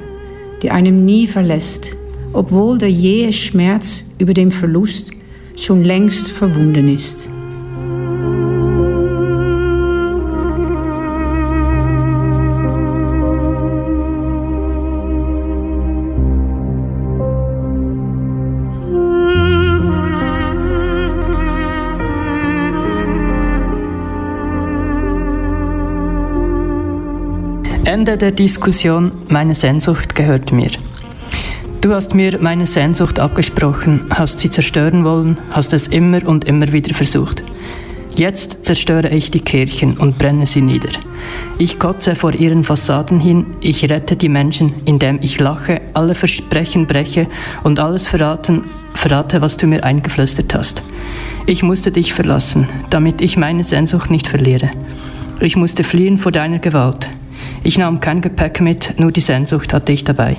die 0.62 0.72
einem 0.72 1.06
nie 1.06 1.28
verlässt, 1.28 1.96
obwohl 2.34 2.78
der 2.78 2.92
jähe 2.92 3.32
Schmerz 3.32 4.04
über 4.18 4.34
dem 4.34 4.52
Verlust 4.52 5.12
schon 5.58 5.84
längst 5.84 6.32
verwunden 6.32 6.88
ist. 6.88 7.30
Ende 27.84 28.18
der 28.18 28.32
Diskussion, 28.32 29.12
meine 29.28 29.56
Sehnsucht 29.56 30.14
gehört 30.14 30.52
mir. 30.52 30.70
Du 31.88 31.96
hast 31.96 32.14
mir 32.14 32.38
meine 32.42 32.68
Sehnsucht 32.68 33.18
abgesprochen, 33.18 34.08
hast 34.10 34.42
sie 34.42 34.52
zerstören 34.52 35.06
wollen, 35.06 35.38
hast 35.52 35.72
es 35.72 35.88
immer 35.88 36.28
und 36.28 36.44
immer 36.44 36.74
wieder 36.74 36.94
versucht. 36.94 37.44
Jetzt 38.14 38.66
zerstöre 38.66 39.08
ich 39.08 39.32
die 39.32 39.40
Kirchen 39.40 39.98
und 39.98 40.18
brenne 40.18 40.46
sie 40.46 40.60
nieder. 40.60 40.90
Ich 41.58 41.80
kotze 41.80 42.16
vor 42.16 42.34
ihren 42.34 42.66
Fassaden 42.66 43.22
hin, 43.22 43.46
ich 43.62 43.90
rette 43.90 44.18
die 44.18 44.28
Menschen, 44.28 44.74
indem 44.84 45.20
ich 45.22 45.40
lache, 45.40 45.80
alle 45.94 46.14
Versprechen 46.14 46.88
breche 46.88 47.28
und 47.64 47.80
alles 47.80 48.06
verraten, 48.06 48.66
verrate, 48.94 49.40
was 49.40 49.56
du 49.56 49.66
mir 49.66 49.86
eingeflüstert 49.86 50.54
hast. 50.56 50.84
Ich 51.46 51.64
musste 51.64 51.92
dich 51.94 52.14
verlassen, 52.14 52.68
damit 52.90 53.22
ich 53.22 53.38
meine 53.38 53.64
Sehnsucht 53.64 54.12
nicht 54.12 54.28
verliere. 54.28 54.72
Ich 55.40 55.56
musste 55.56 55.86
fliehen 55.86 56.18
vor 56.18 56.34
deiner 56.34 56.60
Gewalt. 56.60 57.10
Ich 57.64 57.78
nahm 57.78 58.02
kein 58.02 58.20
Gepäck 58.20 58.60
mit, 58.60 58.96
nur 59.00 59.14
die 59.14 59.22
Sehnsucht 59.22 59.74
hatte 59.74 59.94
ich 59.94 60.04
dabei. 60.04 60.36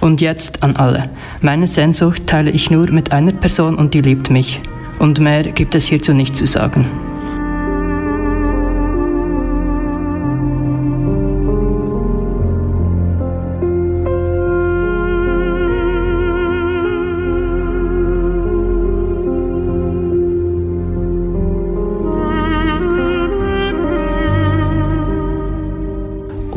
Und 0.00 0.20
jetzt 0.20 0.62
an 0.62 0.76
alle. 0.76 1.10
Meine 1.40 1.66
Sehnsucht 1.66 2.26
teile 2.26 2.50
ich 2.50 2.70
nur 2.70 2.90
mit 2.90 3.12
einer 3.12 3.32
Person 3.32 3.76
und 3.76 3.94
die 3.94 4.00
liebt 4.00 4.30
mich. 4.30 4.60
Und 4.98 5.18
mehr 5.20 5.44
gibt 5.44 5.74
es 5.74 5.86
hierzu 5.86 6.12
nicht 6.12 6.36
zu 6.36 6.46
sagen. 6.46 7.09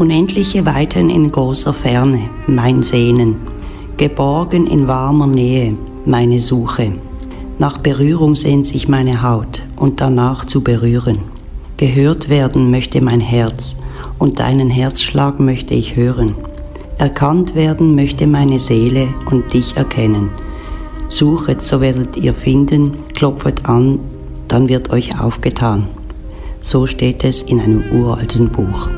Unendliche 0.04 0.66
Weiten 0.66 1.10
in 1.10 1.32
großer 1.32 1.72
Ferne, 1.72 2.30
mein 2.46 2.84
Sehnen. 2.84 3.38
Geborgen 3.96 4.68
in 4.68 4.86
warmer 4.86 5.28
Nähe, 5.28 5.78
meine 6.06 6.42
Suche. 6.42 6.92
Nach 7.58 7.78
Berührung 7.78 8.36
sehnt 8.36 8.68
sich 8.68 8.90
meine 8.90 9.24
Haut 9.24 9.64
und 9.78 10.02
danach 10.02 10.44
zu 10.44 10.60
berühren. 10.60 11.20
Gehört 11.78 12.28
werden 12.28 12.70
möchte 12.70 13.00
mein 13.00 13.22
Herz 13.22 13.78
und 14.20 14.42
deinen 14.42 14.70
Herzschlag 14.70 15.40
möchte 15.40 15.74
ich 15.74 15.96
hören. 15.96 16.36
Erkannt 16.98 17.56
werden 17.56 17.96
möchte 17.96 18.28
meine 18.28 18.60
Seele 18.60 19.08
und 19.32 19.54
dich 19.54 19.78
erkennen. 19.78 20.32
Suchet, 21.08 21.62
so 21.62 21.80
werdet 21.80 22.18
ihr 22.18 22.34
finden, 22.34 22.92
klopfet 23.14 23.70
an, 23.70 24.02
dann 24.50 24.68
wird 24.68 24.90
euch 24.90 25.22
aufgetan. 25.22 25.88
So 26.60 26.88
steht 26.88 27.24
es 27.24 27.42
in 27.42 27.62
einem 27.62 27.84
uralten 27.94 28.50
Buch. 28.50 28.90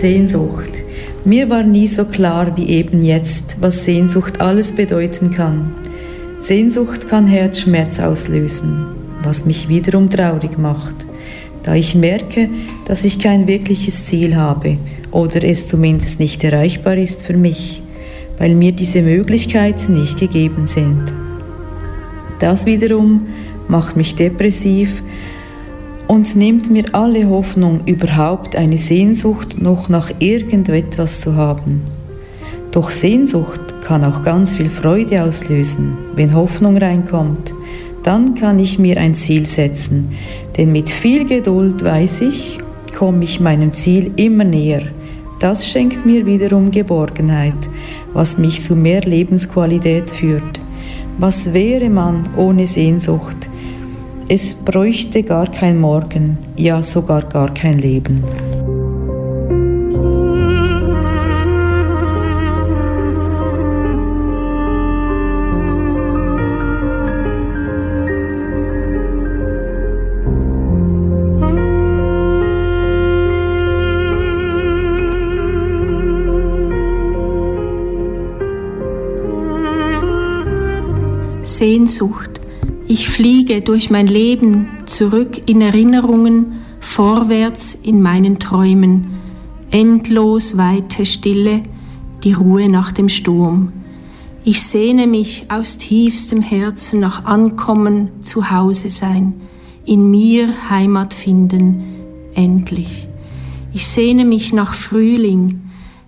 Sehnsucht. 0.00 0.70
Mir 1.26 1.50
war 1.50 1.62
nie 1.62 1.86
so 1.86 2.06
klar 2.06 2.56
wie 2.56 2.70
eben 2.70 3.04
jetzt, 3.04 3.58
was 3.60 3.84
Sehnsucht 3.84 4.40
alles 4.40 4.72
bedeuten 4.72 5.30
kann. 5.30 5.72
Sehnsucht 6.40 7.06
kann 7.06 7.26
Herzschmerz 7.26 8.00
auslösen, 8.00 8.86
was 9.22 9.44
mich 9.44 9.68
wiederum 9.68 10.08
traurig 10.08 10.56
macht, 10.56 10.94
da 11.64 11.74
ich 11.74 11.94
merke, 11.94 12.48
dass 12.86 13.04
ich 13.04 13.18
kein 13.18 13.46
wirkliches 13.46 14.06
Ziel 14.06 14.36
habe 14.36 14.78
oder 15.10 15.44
es 15.44 15.68
zumindest 15.68 16.18
nicht 16.18 16.42
erreichbar 16.44 16.96
ist 16.96 17.22
für 17.22 17.36
mich, 17.36 17.82
weil 18.38 18.54
mir 18.54 18.72
diese 18.72 19.02
Möglichkeiten 19.02 19.92
nicht 19.92 20.18
gegeben 20.18 20.66
sind. 20.66 21.12
Das 22.38 22.64
wiederum 22.64 23.26
macht 23.68 23.98
mich 23.98 24.14
depressiv 24.14 25.02
und 26.10 26.34
nimmt 26.34 26.68
mir 26.72 26.86
alle 26.90 27.28
Hoffnung, 27.28 27.82
überhaupt 27.86 28.56
eine 28.56 28.78
Sehnsucht 28.78 29.62
noch 29.62 29.88
nach 29.88 30.10
irgendetwas 30.18 31.20
zu 31.20 31.36
haben. 31.36 31.82
Doch 32.72 32.90
Sehnsucht 32.90 33.60
kann 33.80 34.02
auch 34.04 34.24
ganz 34.24 34.54
viel 34.54 34.70
Freude 34.70 35.22
auslösen, 35.22 35.96
wenn 36.16 36.34
Hoffnung 36.34 36.76
reinkommt. 36.78 37.54
Dann 38.02 38.34
kann 38.34 38.58
ich 38.58 38.76
mir 38.76 38.98
ein 38.98 39.14
Ziel 39.14 39.46
setzen, 39.46 40.08
denn 40.56 40.72
mit 40.72 40.90
viel 40.90 41.26
Geduld 41.26 41.84
weiß 41.84 42.22
ich, 42.22 42.58
komme 42.98 43.22
ich 43.22 43.38
meinem 43.38 43.72
Ziel 43.72 44.10
immer 44.16 44.42
näher. 44.42 44.82
Das 45.38 45.64
schenkt 45.64 46.04
mir 46.04 46.26
wiederum 46.26 46.72
Geborgenheit, 46.72 47.68
was 48.14 48.36
mich 48.36 48.64
zu 48.64 48.74
mehr 48.74 49.02
Lebensqualität 49.02 50.10
führt. 50.10 50.60
Was 51.18 51.54
wäre 51.54 51.88
man 51.88 52.28
ohne 52.36 52.66
Sehnsucht? 52.66 53.49
Es 54.32 54.54
bräuchte 54.54 55.24
gar 55.24 55.50
kein 55.50 55.80
Morgen, 55.80 56.38
ja 56.54 56.84
sogar 56.84 57.22
gar 57.22 57.52
kein 57.52 57.80
Leben. 57.80 58.22
Sehnsucht. 81.42 82.29
Ich 82.92 83.08
fliege 83.08 83.60
durch 83.60 83.88
mein 83.88 84.08
Leben 84.08 84.66
zurück 84.86 85.48
in 85.48 85.60
Erinnerungen, 85.60 86.54
vorwärts 86.80 87.72
in 87.72 88.02
meinen 88.02 88.40
Träumen. 88.40 89.12
Endlos 89.70 90.56
weite 90.56 91.06
Stille, 91.06 91.62
die 92.24 92.32
Ruhe 92.32 92.68
nach 92.68 92.90
dem 92.90 93.08
Sturm. 93.08 93.70
Ich 94.42 94.62
sehne 94.62 95.06
mich 95.06 95.44
aus 95.48 95.78
tiefstem 95.78 96.42
Herzen 96.42 96.98
nach 96.98 97.26
Ankommen, 97.26 98.08
zu 98.22 98.50
Hause 98.50 98.90
sein, 98.90 99.34
in 99.84 100.10
mir 100.10 100.68
Heimat 100.68 101.14
finden, 101.14 101.84
endlich. 102.34 103.06
Ich 103.72 103.86
sehne 103.86 104.24
mich 104.24 104.52
nach 104.52 104.74
Frühling, 104.74 105.60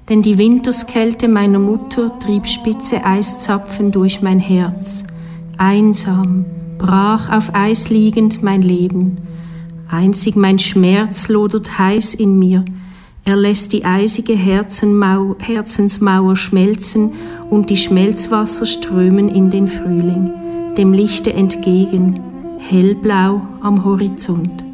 denn 0.08 0.20
die 0.20 0.36
Winterskälte 0.36 1.28
meiner 1.28 1.60
Mutter 1.60 2.18
trieb 2.18 2.48
spitze 2.48 3.06
Eiszapfen 3.06 3.92
durch 3.92 4.20
mein 4.20 4.40
Herz. 4.40 5.06
Einsam, 5.58 6.44
brach 6.82 7.30
auf 7.30 7.54
Eis 7.54 7.90
liegend 7.90 8.42
mein 8.42 8.60
Leben. 8.60 9.18
Einzig 9.88 10.34
mein 10.34 10.58
Schmerz 10.58 11.28
lodert 11.28 11.78
heiß 11.78 12.14
in 12.14 12.38
mir. 12.38 12.64
Er 13.24 13.36
lässt 13.36 13.72
die 13.72 13.84
eisige 13.84 14.32
Herzenmau 14.32 15.36
Herzensmauer 15.38 16.34
schmelzen 16.34 17.12
und 17.48 17.70
die 17.70 17.76
Schmelzwasser 17.76 18.66
strömen 18.66 19.28
in 19.28 19.48
den 19.48 19.68
Frühling, 19.68 20.32
dem 20.76 20.92
Lichte 20.92 21.32
entgegen, 21.32 22.18
hellblau 22.58 23.42
am 23.60 23.84
Horizont. 23.84 24.64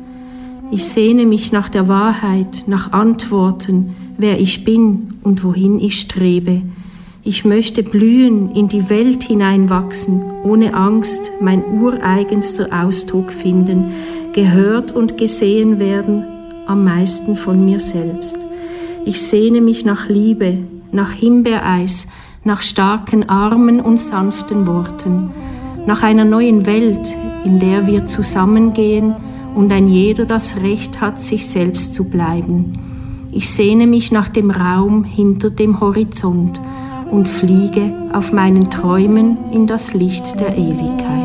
Ich 0.70 0.86
sehne 0.86 1.26
mich 1.26 1.52
nach 1.52 1.68
der 1.68 1.88
Wahrheit, 1.88 2.64
nach 2.66 2.92
Antworten, 2.92 3.94
wer 4.16 4.40
ich 4.40 4.64
bin 4.64 5.14
und 5.22 5.44
wohin 5.44 5.78
ich 5.78 6.00
strebe. 6.00 6.62
Ich 7.24 7.44
möchte 7.44 7.82
blühen, 7.82 8.52
in 8.52 8.68
die 8.68 8.88
Welt 8.88 9.24
hineinwachsen, 9.24 10.22
ohne 10.44 10.74
Angst 10.74 11.32
mein 11.40 11.64
ureigenster 11.64 12.68
Ausdruck 12.72 13.32
finden, 13.32 13.92
gehört 14.32 14.92
und 14.92 15.18
gesehen 15.18 15.80
werden, 15.80 16.24
am 16.66 16.84
meisten 16.84 17.36
von 17.36 17.64
mir 17.64 17.80
selbst. 17.80 18.38
Ich 19.04 19.22
sehne 19.22 19.60
mich 19.60 19.84
nach 19.84 20.08
Liebe, 20.08 20.58
nach 20.92 21.10
Himbeereis, 21.12 22.08
nach 22.44 22.62
starken 22.62 23.28
Armen 23.28 23.80
und 23.80 24.00
sanften 24.00 24.66
Worten, 24.66 25.30
nach 25.86 26.02
einer 26.02 26.24
neuen 26.24 26.66
Welt, 26.66 27.16
in 27.44 27.58
der 27.58 27.86
wir 27.86 28.06
zusammengehen 28.06 29.14
und 29.54 29.72
ein 29.72 29.88
jeder 29.88 30.24
das 30.24 30.62
Recht 30.62 31.00
hat, 31.00 31.20
sich 31.20 31.48
selbst 31.48 31.94
zu 31.94 32.04
bleiben. 32.04 32.78
Ich 33.32 33.50
sehne 33.50 33.86
mich 33.86 34.12
nach 34.12 34.28
dem 34.28 34.50
Raum 34.50 35.04
hinter 35.04 35.50
dem 35.50 35.80
Horizont, 35.80 36.60
und 37.10 37.28
fliege 37.28 37.92
auf 38.12 38.32
meinen 38.32 38.70
Träumen 38.70 39.52
in 39.52 39.66
das 39.66 39.94
Licht 39.94 40.38
der 40.40 40.56
Ewigkeit. 40.56 41.18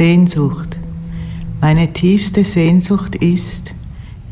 Sehnsucht. 0.00 0.69
Meine 1.60 1.92
tiefste 1.92 2.42
Sehnsucht 2.42 3.16
ist, 3.16 3.72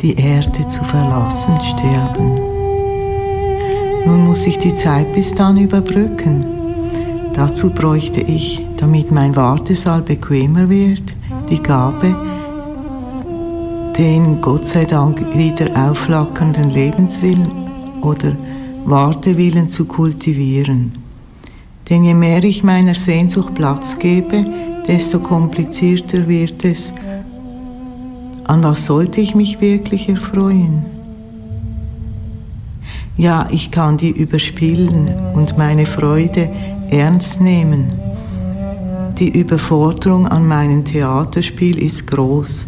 die 0.01 0.14
Erde 0.14 0.66
zu 0.66 0.83
verlassen, 0.83 1.62
sterben. 1.62 2.35
Nun 4.07 4.24
muss 4.24 4.47
ich 4.47 4.59
die 4.59 4.74
Zeit 4.74 5.12
bis 5.12 5.35
dann 5.35 5.59
überbrücken. 5.59 6.41
Dazu 7.35 7.68
bräuchte 7.68 8.22
ich, 8.22 8.64
damit 8.79 9.12
mein 9.12 9.37
Wartesaal 9.37 10.01
bequemer 10.01 10.70
wird, 10.70 11.03
die 11.51 11.62
Gabe, 11.62 12.16
den 13.99 14.41
Gott 14.41 14.64
sei 14.64 14.87
Dank 14.87 15.37
wieder 15.37 15.91
aufflackernden 15.91 16.70
Lebenswillen 16.70 18.01
oder 18.01 18.35
Wartewillen 18.87 19.68
zu 19.68 19.85
kultivieren. 19.85 20.93
Denn 21.91 22.05
je 22.05 22.14
mehr 22.14 22.43
ich 22.43 22.64
meiner 22.64 22.95
Sehnsucht 22.95 23.55
Platz 23.55 23.99
gebe, 23.99 24.47
desto 24.87 25.20
komplizierter 25.20 26.26
wird 26.26 26.64
es, 26.64 26.95
an 28.49 28.65
was 28.65 28.87
sollte 28.87 29.21
ich 29.21 29.35
mich 29.35 29.61
wirklich 29.61 30.09
erfreuen? 30.09 30.85
Ja, 33.17 33.47
ich 33.51 33.71
kann 33.71 33.99
die 33.99 34.11
überspielen 34.11 35.11
und 35.35 35.59
meine 35.59 35.87
Freude 35.87 36.49
ernst 36.91 37.41
nehmen. 37.41 37.89
Die 39.19 39.29
Überforderung 39.29 40.27
an 40.29 40.47
meinem 40.47 40.85
Theaterspiel 40.85 41.79
ist 41.79 42.07
groß, 42.07 42.67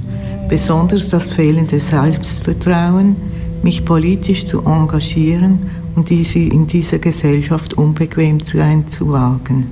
besonders 0.49 1.09
das 1.09 1.33
fehlende 1.33 1.81
Selbstvertrauen, 1.81 3.17
mich 3.63 3.85
politisch 3.85 4.45
zu 4.45 4.65
engagieren 4.65 5.61
und 5.95 6.11
diese 6.11 6.41
in 6.41 6.67
dieser 6.67 6.99
Gesellschaft 6.99 7.75
unbequem 7.75 8.41
sein 8.41 8.89
zu 8.89 9.13
wagen. 9.13 9.67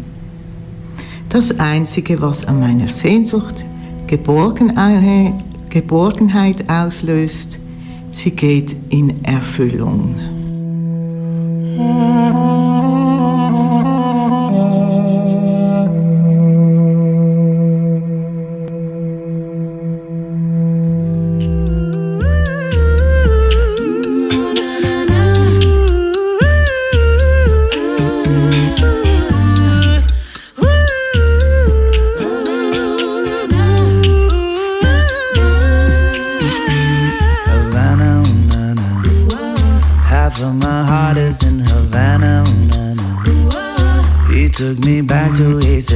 Das 1.29 1.59
Einzige, 1.59 2.21
was 2.23 2.47
an 2.47 2.61
meiner 2.61 2.89
Sehnsucht 2.89 3.63
Geborgenheit 4.07 5.35
Geborgenheit 5.71 6.69
auslöst, 6.69 7.59
sie 8.11 8.33
geht 8.33 8.75
in 8.91 9.25
Erfüllung. 9.25 10.14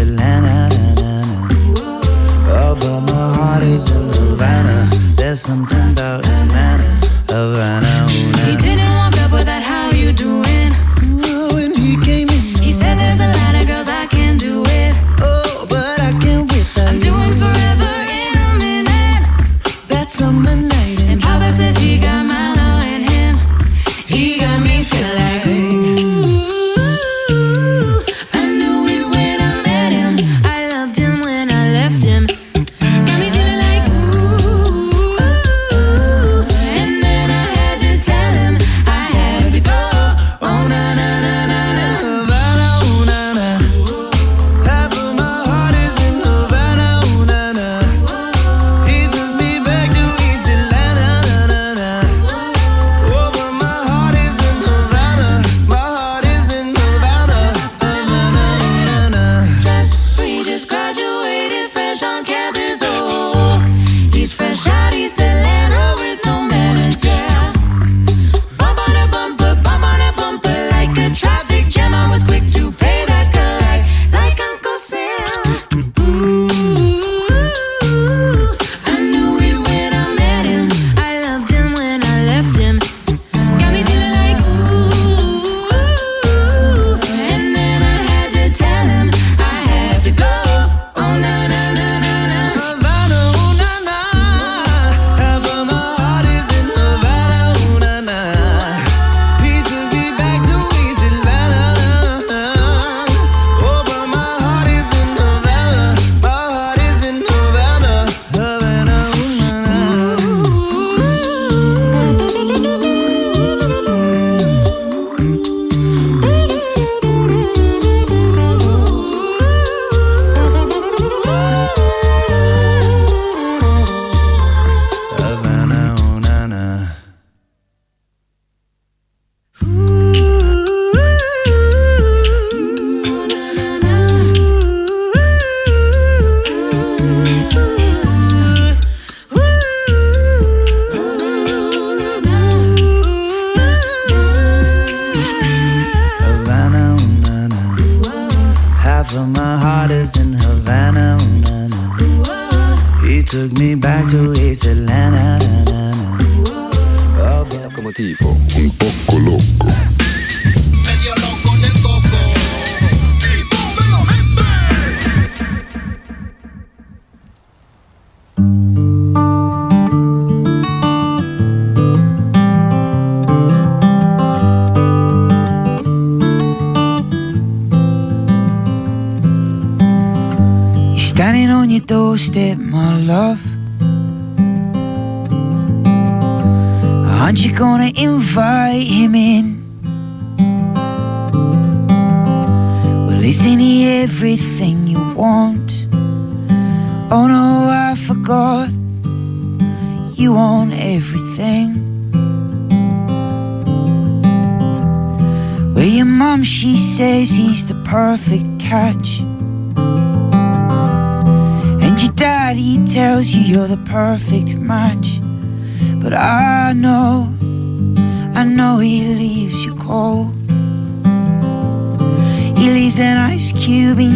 Atlanta. 0.02 0.68
Oh, 2.54 2.74
but 2.80 3.00
my 3.02 3.34
heart 3.36 3.62
is 3.62 3.88
in 3.90 4.08
Havana. 4.08 4.90
There's 5.16 5.40
something. 5.40 5.81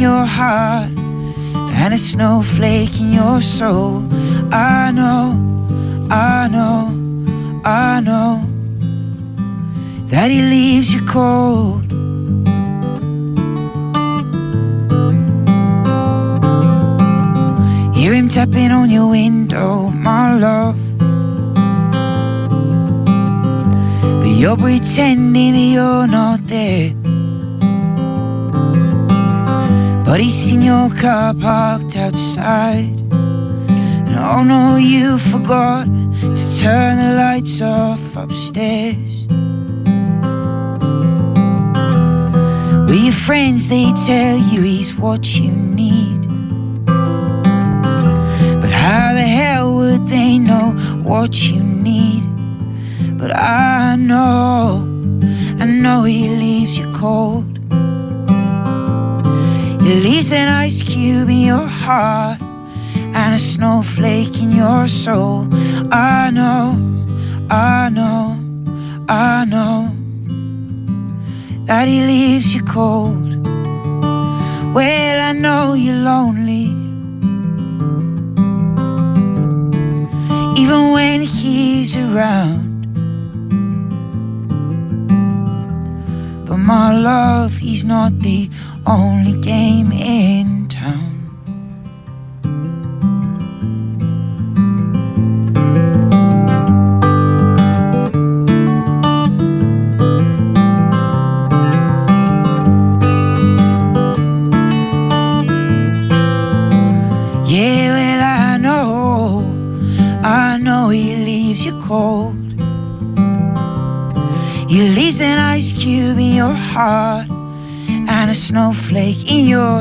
Your 0.06 0.24
heart 0.24 0.90
and 1.80 1.92
a 1.92 1.98
snowflake 1.98 2.94
in 3.00 3.12
your 3.12 3.40
soul. 3.40 4.04
I 4.52 4.92
know, 4.98 5.22
I 6.10 6.48
know, 6.54 6.78
I 7.64 8.00
know 8.08 8.32
that 10.12 10.30
he 10.30 10.40
leaves 10.54 10.94
you 10.94 11.02
cold. 11.16 11.82
Hear 17.98 18.12
him 18.18 18.28
tapping 18.28 18.70
on 18.70 18.88
your 18.90 19.08
window, 19.10 19.90
my 20.08 20.26
love. 20.46 20.78
But 24.20 24.32
you're 24.40 24.56
pretending 24.56 25.52
that 25.56 25.68
you're 25.76 26.06
not 26.06 26.46
there. 26.46 27.05
But 30.16 30.22
he's 30.22 30.32
seen 30.32 30.62
your 30.62 30.88
car 30.88 31.34
parked 31.34 31.94
outside. 31.94 32.98
And 33.12 34.16
oh 34.16 34.42
no, 34.42 34.76
you 34.78 35.18
forgot 35.18 35.84
to 35.84 36.58
turn 36.58 36.96
the 36.96 37.16
lights 37.18 37.60
off 37.60 38.16
upstairs. 38.16 39.26
With 42.88 43.04
your 43.04 43.12
friends, 43.12 43.68
they 43.68 43.92
tell 44.06 44.38
you 44.38 44.62
he's 44.62 44.96
what 44.96 45.36
you 45.36 45.50
need. 45.52 46.26
But 46.86 48.72
how 48.72 49.12
the 49.12 49.28
hell 49.38 49.74
would 49.76 50.06
they 50.06 50.38
know 50.38 50.72
what 51.02 51.50
you 51.50 51.62
need? 51.62 52.24
But 53.18 53.36
I 53.36 53.96
know, 53.96 54.80
I 55.60 55.66
know 55.66 56.04
he 56.04 56.30
leaves 56.30 56.78
you 56.78 56.90
cold. 56.94 57.55
He 59.86 59.94
leaves 59.94 60.32
an 60.32 60.48
ice 60.48 60.82
cube 60.82 61.28
in 61.28 61.42
your 61.42 61.68
heart 61.84 62.42
and 62.42 63.34
a 63.36 63.38
snowflake 63.38 64.36
in 64.42 64.50
your 64.50 64.88
soul. 64.88 65.46
I 65.92 66.32
know, 66.32 66.74
I 67.48 67.88
know, 67.90 68.36
I 69.08 69.44
know 69.44 69.94
that 71.66 71.86
he 71.86 72.00
leaves 72.00 72.52
you 72.52 72.64
cold. 72.64 73.46
Well, 74.74 75.20
I 75.20 75.30
know 75.30 75.74
you're 75.74 76.02
lonely. 76.02 76.66
Even 80.60 80.90
when 80.90 81.20
he's 81.22 81.96
around. 81.96 82.66
But 86.44 86.56
my 86.56 86.98
love, 86.98 87.58
he's 87.58 87.84
not 87.84 88.18
the 88.18 88.50
only 88.86 89.32
game 89.32 89.90
in 89.92 90.45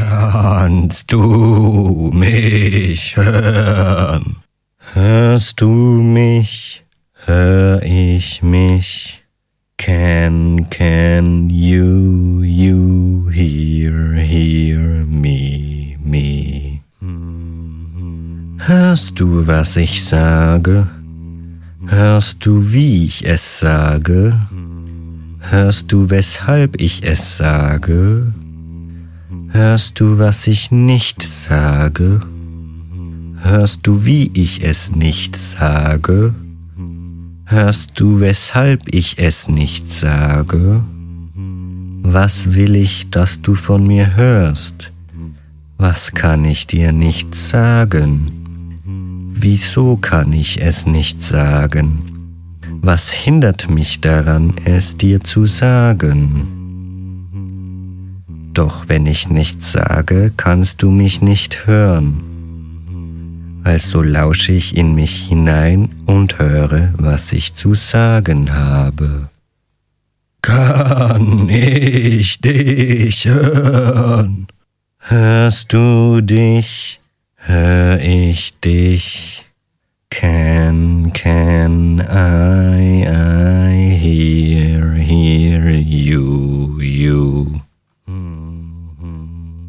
Kannst 0.00 1.12
du 1.12 2.10
mich 2.14 3.16
hören? 3.16 4.36
Hörst 4.94 5.60
du 5.60 5.68
mich? 5.68 6.82
Hör 7.26 7.82
ich 7.82 8.42
mich? 8.42 9.22
Can, 9.76 10.68
can 10.70 11.50
you, 11.50 12.42
you 12.42 13.28
hear, 13.28 14.14
hear 14.14 15.04
me, 15.06 15.96
me? 16.02 16.80
Hörst 18.58 19.20
du, 19.20 19.46
was 19.46 19.76
ich 19.76 20.02
sage? 20.04 20.86
Hörst 21.86 22.46
du, 22.46 22.72
wie 22.72 23.04
ich 23.04 23.26
es 23.26 23.58
sage? 23.58 24.40
Hörst 25.40 25.92
du, 25.92 26.08
weshalb 26.08 26.80
ich 26.80 27.02
es 27.02 27.36
sage? 27.36 28.32
Hörst 29.52 29.98
du, 29.98 30.20
was 30.20 30.46
ich 30.46 30.70
nicht 30.70 31.24
sage? 31.24 32.20
Hörst 33.42 33.84
du, 33.84 34.04
wie 34.04 34.30
ich 34.32 34.62
es 34.62 34.94
nicht 34.94 35.36
sage? 35.36 36.32
Hörst 37.46 37.98
du, 37.98 38.20
weshalb 38.20 38.94
ich 38.94 39.18
es 39.18 39.48
nicht 39.48 39.90
sage? 39.90 40.84
Was 42.02 42.54
will 42.54 42.76
ich, 42.76 43.10
dass 43.10 43.42
du 43.42 43.56
von 43.56 43.84
mir 43.84 44.14
hörst? 44.14 44.92
Was 45.78 46.12
kann 46.12 46.44
ich 46.44 46.68
dir 46.68 46.92
nicht 46.92 47.34
sagen? 47.34 48.30
Wieso 49.34 49.96
kann 49.96 50.32
ich 50.32 50.62
es 50.62 50.86
nicht 50.86 51.24
sagen? 51.24 52.38
Was 52.82 53.10
hindert 53.10 53.68
mich 53.68 54.00
daran, 54.00 54.54
es 54.64 54.96
dir 54.96 55.24
zu 55.24 55.46
sagen? 55.46 56.59
Doch 58.52 58.88
wenn 58.88 59.06
ich 59.06 59.28
nichts 59.28 59.72
sage, 59.72 60.32
kannst 60.36 60.82
du 60.82 60.90
mich 60.90 61.22
nicht 61.22 61.66
hören. 61.66 63.60
Also 63.64 64.02
lausche 64.02 64.52
ich 64.52 64.76
in 64.76 64.94
mich 64.94 65.28
hinein 65.28 65.90
und 66.06 66.38
höre, 66.38 66.94
was 66.96 67.32
ich 67.32 67.54
zu 67.54 67.74
sagen 67.74 68.52
habe. 68.52 69.28
Kann 70.42 71.48
ich 71.48 72.40
dich 72.40 73.26
hören? 73.26 74.46
Hörst 74.98 75.72
du 75.72 76.20
dich? 76.22 77.00
hör 77.40 77.98
ich 78.00 78.58
dich. 78.60 79.44
Can, 80.10 81.12
can 81.12 82.00
I, 82.00 83.06
I 83.06 83.96
hear, 83.96 84.94
hear 84.94 85.70
you. 85.70 86.49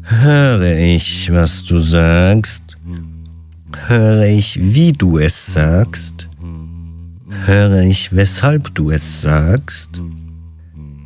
Höre 0.02 0.76
ich, 0.78 1.32
was 1.32 1.64
du 1.64 1.78
sagst? 1.78 2.76
Höre 3.86 4.26
ich, 4.26 4.58
wie 4.60 4.92
du 4.92 5.18
es 5.18 5.46
sagst? 5.46 6.28
Höre 7.46 7.82
ich, 7.82 8.14
weshalb 8.14 8.74
du 8.74 8.90
es 8.90 9.22
sagst? 9.22 10.00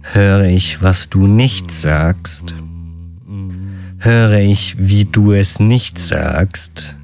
Höre 0.02 0.44
ich, 0.44 0.82
was 0.82 1.10
du 1.10 1.26
nicht 1.26 1.70
sagst? 1.70 2.54
Höre 3.98 4.40
ich, 4.40 4.76
wie 4.78 5.04
du 5.04 5.32
es 5.32 5.60
nicht 5.60 5.98
sagst? 5.98 6.96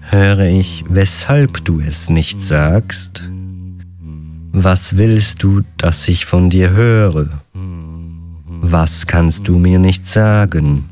Höre 0.00 0.46
ich, 0.46 0.84
weshalb 0.88 1.64
du 1.64 1.80
es 1.80 2.08
nicht 2.08 2.40
sagst? 2.40 3.22
Was 4.52 4.96
willst 4.96 5.42
du, 5.42 5.62
dass 5.76 6.06
ich 6.06 6.26
von 6.26 6.50
dir 6.50 6.70
höre? 6.70 7.43
Was 8.76 9.06
kannst 9.06 9.46
du 9.46 9.56
mir 9.56 9.78
nicht 9.78 10.08
sagen? 10.08 10.90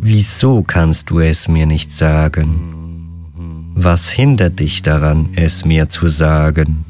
Wieso 0.00 0.64
kannst 0.64 1.08
du 1.08 1.20
es 1.20 1.46
mir 1.46 1.66
nicht 1.66 1.92
sagen? 1.92 3.72
Was 3.76 4.08
hindert 4.08 4.58
dich 4.58 4.82
daran, 4.82 5.28
es 5.36 5.64
mir 5.64 5.88
zu 5.88 6.08
sagen? 6.08 6.84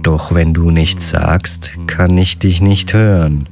Doch 0.00 0.32
wenn 0.32 0.54
du 0.54 0.70
nichts 0.70 1.10
sagst, 1.10 1.72
kann 1.88 2.16
ich 2.16 2.38
dich 2.38 2.62
nicht 2.62 2.94
hören. 2.94 3.48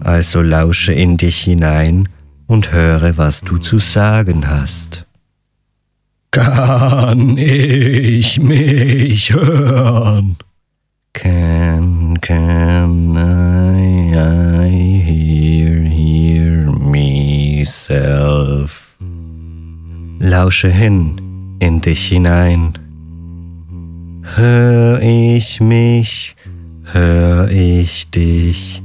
Also 0.00 0.40
lausche 0.40 0.94
in 0.94 1.18
dich 1.18 1.36
hinein 1.42 2.08
und 2.46 2.72
höre, 2.72 3.18
was 3.18 3.42
du 3.42 3.58
zu 3.58 3.78
sagen 3.78 4.48
hast. 4.48 5.04
Kann 6.30 7.36
ich 7.36 8.40
mich 8.40 9.34
hören? 9.34 10.36
Can, 11.12 11.63
myself? 17.88 18.96
Lausche 20.18 20.68
hin 20.68 21.56
in 21.58 21.80
dich 21.80 22.08
hinein. 22.08 22.78
Hör 24.22 25.00
ich 25.02 25.60
mich, 25.60 26.34
hör 26.82 27.50
ich 27.50 28.10
dich, 28.10 28.82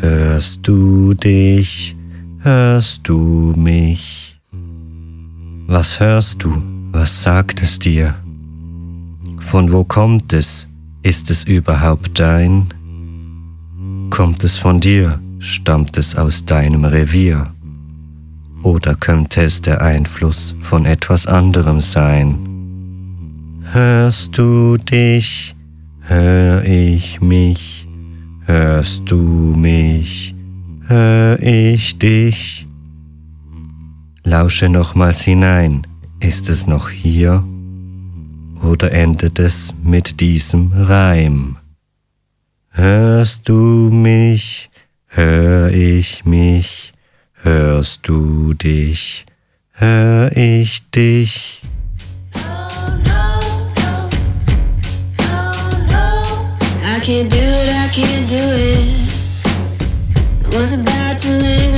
hörst 0.00 0.66
du 0.66 1.14
dich, 1.14 1.96
hörst 2.40 3.08
du 3.08 3.52
mich? 3.56 4.38
Was 5.66 5.98
hörst 5.98 6.44
du? 6.44 6.62
Was 6.92 7.22
sagt 7.22 7.62
es 7.62 7.78
dir? 7.78 8.14
Von 9.40 9.72
wo 9.72 9.84
kommt 9.84 10.32
es? 10.32 10.68
Ist 11.02 11.30
es 11.30 11.44
überhaupt 11.44 12.18
dein? 12.18 12.68
Kommt 14.10 14.44
es 14.44 14.56
von 14.56 14.80
dir? 14.80 15.20
Stammt 15.38 15.96
es 15.98 16.16
aus 16.16 16.44
deinem 16.44 16.84
Revier? 16.84 17.55
Oder 18.66 18.96
könnte 18.96 19.42
es 19.42 19.62
der 19.62 19.80
Einfluss 19.80 20.56
von 20.60 20.86
etwas 20.86 21.28
anderem 21.28 21.80
sein? 21.80 23.60
Hörst 23.70 24.36
du 24.36 24.76
dich? 24.76 25.54
Hör 26.00 26.64
ich 26.64 27.20
mich? 27.20 27.86
Hörst 28.44 29.02
du 29.04 29.18
mich? 29.56 30.34
Hör 30.88 31.40
ich 31.40 31.96
dich? 32.00 32.66
Lausche 34.24 34.68
nochmals 34.68 35.20
hinein. 35.20 35.86
Ist 36.18 36.48
es 36.48 36.66
noch 36.66 36.90
hier? 36.90 37.44
Oder 38.64 38.90
endet 38.90 39.38
es 39.38 39.74
mit 39.84 40.18
diesem 40.18 40.72
Reim? 40.72 41.58
Hörst 42.70 43.48
du 43.48 43.90
mich? 43.92 44.70
Hör 45.06 45.70
ich 45.70 46.24
mich? 46.24 46.94
Hörst 47.46 48.08
du 48.08 48.54
dich? 48.54 49.24
Hör 49.70 50.36
ich 50.36 50.82
dich? 50.90 51.62
I 56.82 56.98
can't 57.00 57.30
do 57.30 57.36
it, 57.36 57.68
I 57.70 57.88
can't 57.94 58.28
do 58.28 58.52
it. 58.56 58.88
Was 60.52 60.72
about 60.72 61.20
to 61.22 61.28
linger 61.28 61.75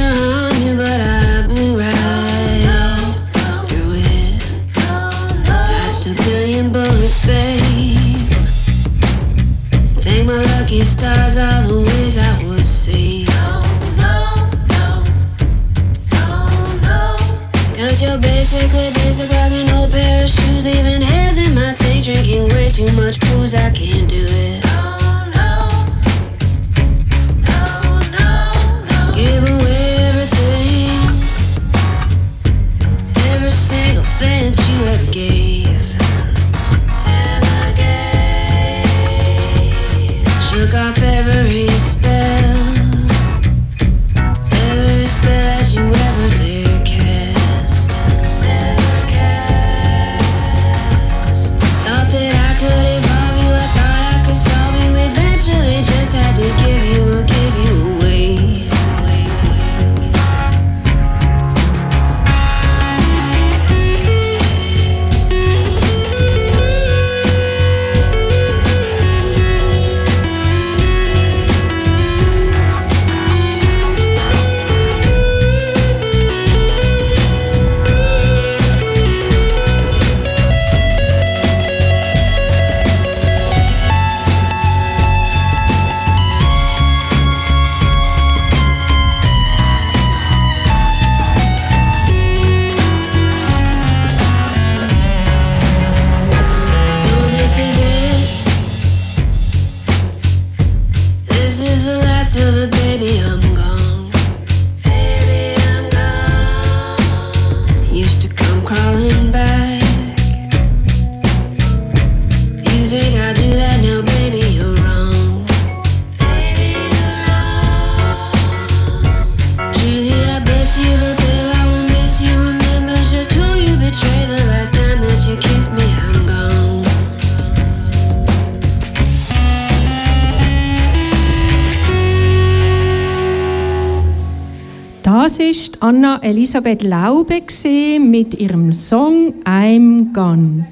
Elisabeth 136.38 136.84
Laube 136.84 137.40
gewesen 137.40 138.12
mit 138.12 138.40
ihrem 138.40 138.72
Song 138.72 139.34
I'm 139.42 140.12
Gone. 140.12 140.68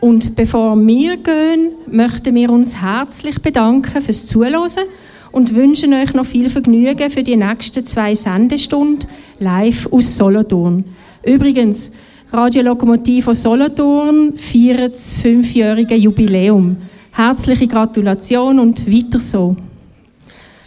Und 0.00 0.34
bevor 0.34 0.76
wir 0.76 1.16
gehen, 1.18 1.70
möchten 1.88 2.34
wir 2.34 2.50
uns 2.50 2.82
herzlich 2.82 3.40
bedanken 3.40 4.02
fürs 4.02 4.26
Zuhören 4.26 4.88
und 5.30 5.54
wünschen 5.54 5.94
euch 5.94 6.14
noch 6.14 6.26
viel 6.26 6.50
Vergnügen 6.50 7.10
für 7.10 7.22
die 7.22 7.36
nächsten 7.36 7.86
zwei 7.86 8.16
Sendestunden 8.16 9.08
live 9.38 9.86
aus 9.92 10.16
Solothurn. 10.16 10.84
Übrigens, 11.24 11.92
Radio 12.32 12.62
Lokomotiv 12.62 13.28
aus 13.28 13.42
Solothurn 13.42 14.36
feiert 14.36 14.94
das 14.94 15.14
fünfjährige 15.14 15.94
Jubiläum. 15.94 16.76
Herzliche 17.12 17.68
Gratulation 17.68 18.58
und 18.58 18.92
weiter 18.92 19.20
so. 19.20 19.54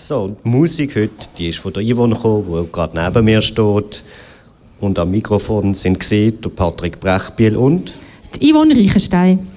So, 0.03 0.35
die 0.43 0.49
Musik 0.49 0.95
heute, 0.95 1.11
die 1.37 1.49
ist 1.49 1.59
von 1.59 1.73
der 1.73 1.83
Yvonne 1.83 2.15
gekommen, 2.15 2.65
die 2.65 2.71
gerade 2.71 2.99
neben 2.99 3.23
mir 3.23 3.39
steht. 3.39 4.03
Und 4.79 4.97
am 4.97 5.11
Mikrofon 5.11 5.75
sind 5.75 5.99
gesehen 5.99 6.41
der 6.41 6.49
Patrick 6.49 6.99
Brechbiel 6.99 7.55
und... 7.55 7.93
Die 8.33 8.51
Yvonne 8.51 8.75
Reichenstein. 8.75 9.47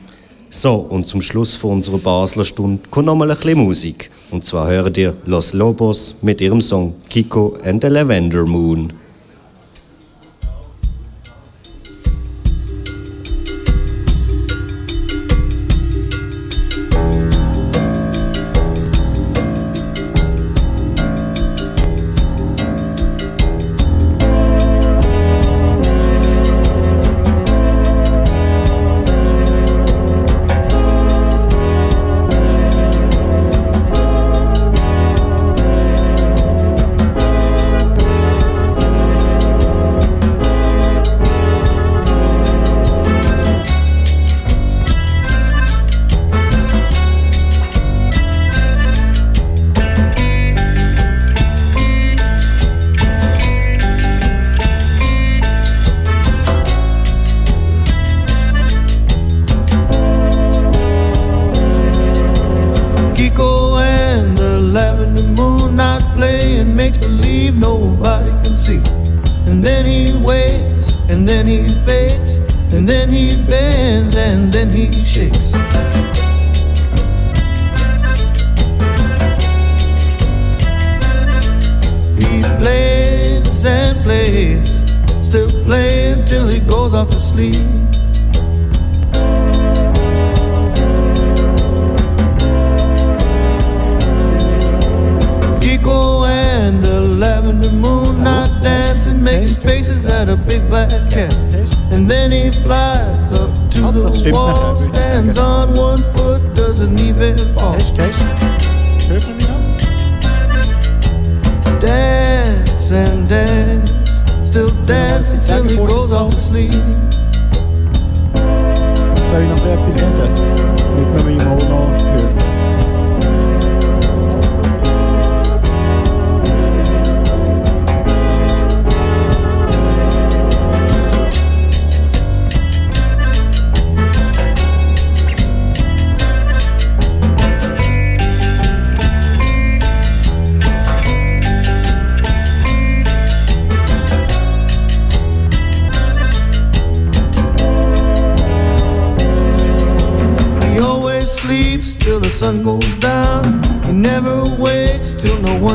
So, 0.50 0.74
und 0.74 1.08
zum 1.08 1.22
Schluss 1.22 1.54
von 1.54 1.70
unserer 1.70 1.96
Basler 1.96 2.44
Stunde 2.44 2.82
kommt 2.90 3.06
nochmal 3.06 3.30
ein 3.30 3.38
bisschen 3.38 3.58
Musik. 3.58 4.10
Und 4.30 4.44
zwar 4.44 4.68
hören 4.68 4.92
ihr 4.98 5.16
Los 5.24 5.54
Lobos 5.54 6.14
mit 6.20 6.42
ihrem 6.42 6.60
Song 6.60 6.92
Kiko 7.08 7.56
and 7.64 7.82
the 7.82 7.88
Lavender 7.88 8.44
Moon. 8.44 8.92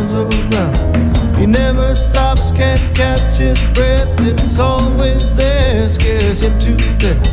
Till 0.09 0.23
no 0.23 0.23
one's 0.23 0.55
around. 0.55 1.37
He 1.37 1.45
never 1.45 1.95
stops, 1.95 2.51
can't 2.51 2.95
catch 2.95 3.37
his 3.37 3.59
breath. 3.73 4.07
It's 4.19 4.59
always 4.59 5.33
there, 5.35 5.89
scares 5.89 6.41
him 6.41 6.59
to 6.59 6.75
death. 6.97 7.25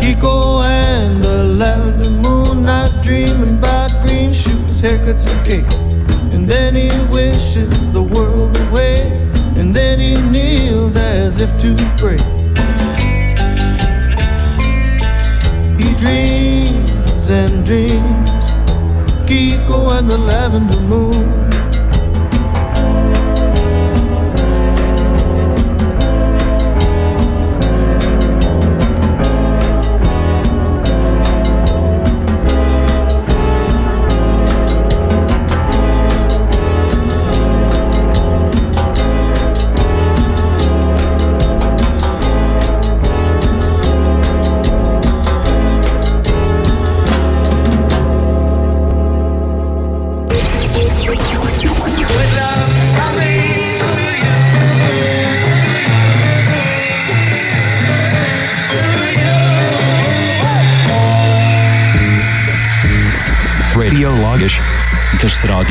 Kiko 0.00 0.64
and 0.64 1.22
the 1.22 1.44
lavender 1.44 2.10
moon, 2.10 2.64
not 2.64 3.02
dreaming 3.02 3.58
about 3.58 3.90
green 4.06 4.32
shoes, 4.32 4.80
haircuts, 4.80 5.26
and 5.30 5.46
cake. 5.46 5.72
And 6.32 6.48
then 6.48 6.74
he 6.74 6.90
wishes 7.12 7.90
the 7.92 8.02
world 8.02 8.56
away. 8.68 8.96
And 9.56 9.74
then 9.74 10.00
he 10.00 10.16
kneels 10.30 10.96
as 10.96 11.40
if 11.40 11.50
to 11.60 11.74
pray. 11.98 12.18
He 15.78 15.94
dreams 16.00 17.30
and 17.30 17.64
dreams, 17.64 18.31
Kiko 19.32 19.88
and 19.96 20.10
the 20.10 20.18
lavender 20.18 20.78
moon. 20.78 21.41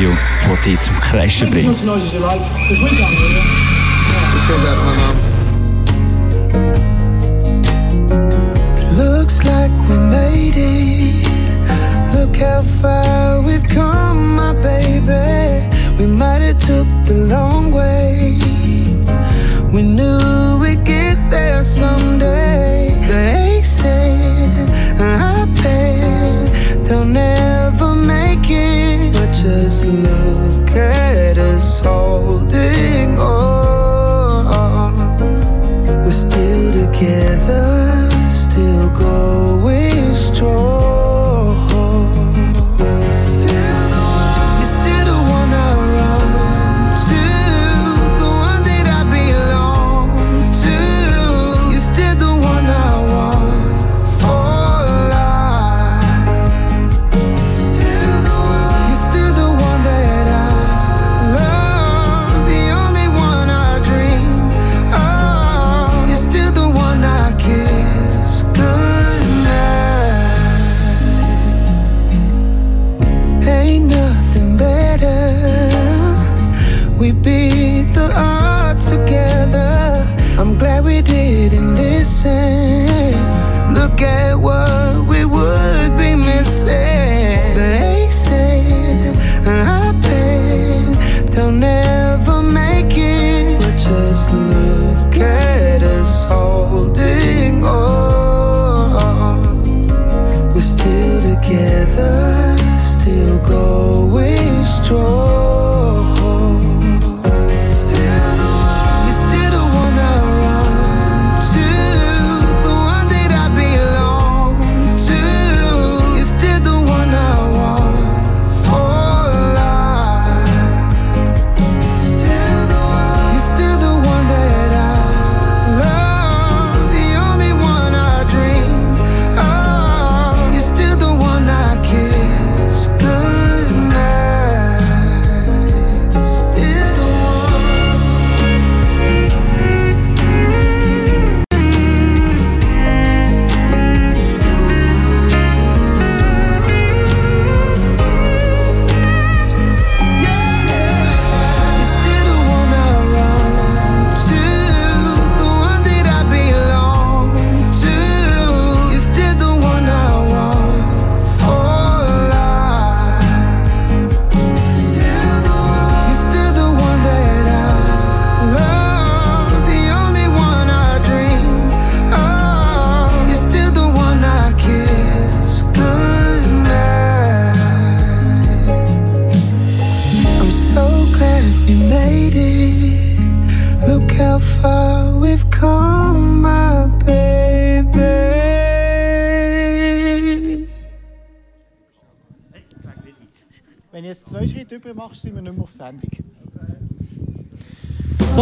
Radio, 0.02 0.18
das 0.48 0.60
dich 0.62 0.80
zum 0.80 0.98
Kreischen 1.00 1.50
bringt. 1.50 1.78
Das 1.78 1.94
goes 4.48 4.66
out 4.66 4.76
to. 4.76 5.14
Looks 8.98 9.44
like 9.44 9.70
we 9.88 9.96
made 9.96 10.56
it. 10.56 11.28
Look 12.14 12.36
how 12.36 12.62
far 12.62 13.42
we've 13.42 13.68
come, 13.68 14.34
my 14.34 14.54
baby. 14.54 15.68
We 15.98 16.06
might 16.06 16.42
have 16.42 16.58
took 16.58 16.86
the 17.06 17.26
long 17.28 17.70
way. 17.70 18.38
We 19.72 19.82
knew 19.82 20.58
we'd 20.60 20.84
get 20.84 21.16
there 21.30 21.62
someday. 21.62 23.41
Just 29.52 29.84
look 29.84 30.70
at 30.70 31.11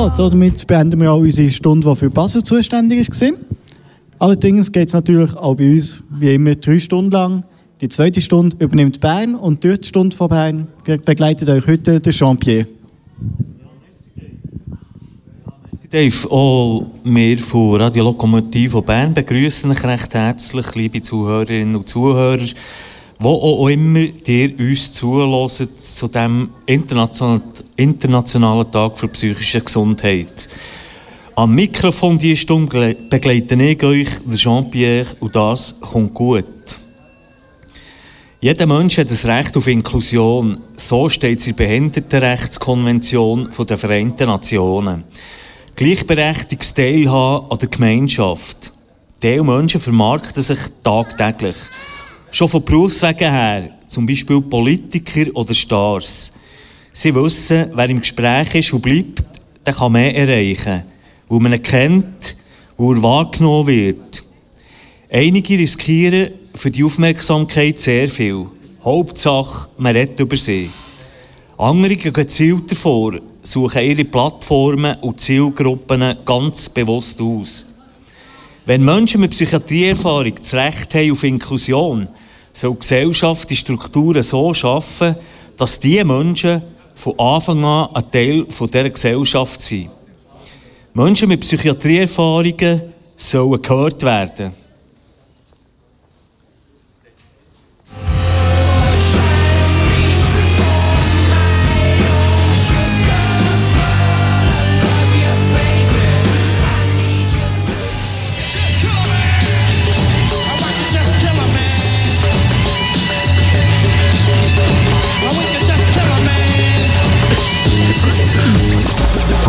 So, 0.00 0.30
damit 0.30 0.66
beenden 0.66 0.98
wir 0.98 1.12
auch 1.12 1.18
unsere 1.18 1.50
Stunde, 1.50 1.86
die 1.86 1.94
für 1.94 2.08
Basel 2.08 2.42
zuständig 2.42 3.06
war. 3.20 3.32
Allerdings 4.18 4.72
geht 4.72 4.88
es 4.88 4.94
natürlich 4.94 5.36
auch 5.36 5.54
bei 5.54 5.74
uns, 5.74 6.02
wie 6.08 6.36
immer, 6.36 6.54
drei 6.54 6.78
Stunden 6.78 7.10
lang. 7.10 7.44
Die 7.82 7.88
zweite 7.88 8.22
Stunde 8.22 8.56
übernimmt 8.60 8.98
Bern 8.98 9.34
und 9.34 9.62
die 9.62 9.76
Stunde 9.82 10.16
von 10.16 10.30
Bern 10.30 10.68
begleitet 11.04 11.50
euch 11.50 11.66
heute 11.66 12.00
der 12.00 12.12
Jean-Pierre. 12.14 12.66
Dave, 15.90 16.30
auch 16.30 16.86
wir 17.04 17.38
von 17.38 17.76
Radio 17.76 18.04
Lokomotiv 18.04 18.80
Bern 18.80 19.12
begrüßen 19.12 19.70
euch 19.70 19.84
recht 19.84 20.14
herzlich, 20.14 20.74
liebe 20.76 21.02
Zuhörerinnen 21.02 21.76
und 21.76 21.86
Zuhörer, 21.86 22.46
wo 23.18 23.28
auch 23.28 23.68
immer 23.68 24.06
ihr 24.24 24.58
uns 24.58 24.94
zuhört 24.94 25.68
zu 25.78 26.08
diesem 26.08 26.48
internationalen, 26.64 27.42
internationalen 27.80 28.70
Tag 28.70 28.98
für 28.98 29.08
psychische 29.08 29.60
Gesundheit. 29.60 30.48
Am 31.34 31.54
Mikrofon 31.54 32.18
diese 32.18 32.36
Stunde 32.36 32.96
begleite 33.08 33.54
ich 33.54 33.82
euch, 33.82 34.08
Jean-Pierre, 34.34 35.06
und 35.20 35.34
das 35.34 35.74
kommt 35.80 36.14
gut. 36.14 36.44
Jeder 38.42 38.66
Mensch 38.66 38.96
hat 38.98 39.10
das 39.10 39.26
Recht 39.26 39.56
auf 39.56 39.66
Inklusion. 39.66 40.58
So 40.76 41.08
steht 41.08 41.40
es 41.40 41.46
in 41.46 41.56
der 41.56 41.64
Behindertenrechtskonvention 41.64 43.50
der 43.68 43.78
Vereinten 43.78 44.26
Nationen. 44.26 45.04
Gleichberechtigtes 45.76 46.74
Teilhaben 46.74 47.50
an 47.50 47.58
der 47.58 47.68
Gemeinschaft. 47.68 48.72
Diese 49.22 49.44
Menschen 49.44 49.80
vermarkten 49.80 50.42
sich 50.42 50.58
tagtäglich. 50.82 51.56
Schon 52.30 52.48
von 52.48 52.64
Berufswegen 52.64 53.30
her, 53.30 53.70
zum 53.86 54.06
Beispiel 54.06 54.40
Politiker 54.40 55.34
oder 55.34 55.52
Stars. 55.52 56.32
Sie 56.92 57.14
wissen, 57.14 57.70
wer 57.74 57.88
im 57.88 58.00
Gespräch 58.00 58.54
ist 58.56 58.72
und 58.72 58.82
bleibt, 58.82 59.22
der 59.64 59.74
kann 59.74 59.92
mehr 59.92 60.14
erreichen, 60.16 60.82
weil 61.28 61.40
man 61.40 61.52
ihn 61.52 61.62
kennt, 61.62 62.36
wo 62.76 62.92
er 62.92 63.02
wahrgenommen 63.02 63.68
wird. 63.68 64.24
Einige 65.08 65.58
riskieren 65.58 66.30
für 66.54 66.70
die 66.70 66.82
Aufmerksamkeit 66.82 67.78
sehr 67.78 68.08
viel. 68.08 68.46
Hauptsache, 68.84 69.68
man 69.78 69.94
redet 69.94 70.18
über 70.18 70.36
sie. 70.36 70.70
Andere 71.58 71.96
gehen 71.96 72.12
gezielter 72.12 72.74
vor, 72.74 73.18
suchen 73.42 73.82
ihre 73.82 74.04
Plattformen 74.04 74.96
und 75.00 75.20
Zielgruppen 75.20 76.16
ganz 76.24 76.68
bewusst 76.68 77.20
aus. 77.20 77.66
Wenn 78.66 78.84
Menschen 78.84 79.20
mit 79.20 79.30
Psychiatrieerfahrung 79.30 80.34
das 80.36 80.54
Recht 80.54 80.94
haben 80.94 81.12
auf 81.12 81.22
Inklusion, 81.22 82.08
soll 82.52 82.72
die 82.72 82.78
Gesellschaft 82.78 83.50
die 83.50 83.56
Strukturen 83.56 84.22
so 84.22 84.52
schaffen, 84.54 85.16
dass 85.56 85.78
diese 85.78 86.04
Menschen 86.04 86.62
von 87.00 87.18
Anfang 87.18 87.64
an 87.64 87.88
ein 87.94 88.10
Teil 88.10 88.44
dieser 88.44 88.90
Gesellschaft 88.90 89.60
sind. 89.60 89.88
Menschen 90.92 91.28
mit 91.28 91.40
Psychiatrieerfahrungen 91.40 92.92
sollen 93.16 93.62
gehört 93.62 94.02
werden. 94.02 94.59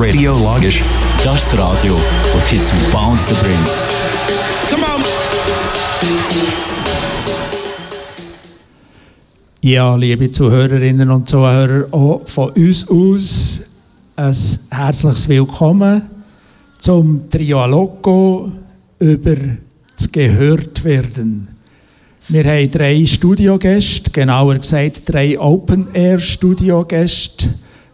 Radio 0.03 0.33
Logisch. 0.33 0.81
Das 1.23 1.43
ist 1.43 1.53
das 1.53 1.59
Radio, 1.59 1.95
das 2.33 2.49
dich 2.49 2.63
zum 2.63 2.79
Bouncen 2.91 3.35
bringt. 3.35 3.69
Come 4.67 4.83
on. 4.83 5.03
Ja, 9.61 9.95
liebe 9.95 10.31
Zuhörerinnen 10.31 11.11
und 11.11 11.29
Zuhörer, 11.29 11.85
auch 11.91 12.27
von 12.27 12.49
uns 12.49 12.89
aus 12.89 13.59
ein 14.15 14.35
herzliches 14.71 15.29
Willkommen 15.29 16.01
zum 16.79 17.29
Trio 17.29 17.63
Loco 17.67 18.51
über 18.97 19.35
das 19.95 20.11
Gehörtwerden. 20.11 21.47
Wir 22.27 22.43
haben 22.45 22.71
drei 22.71 23.05
Studiogäste, 23.05 24.09
genauer 24.09 24.55
gesagt 24.55 25.03
drei 25.05 25.39
Open-Air-Studiogäste. 25.39 27.49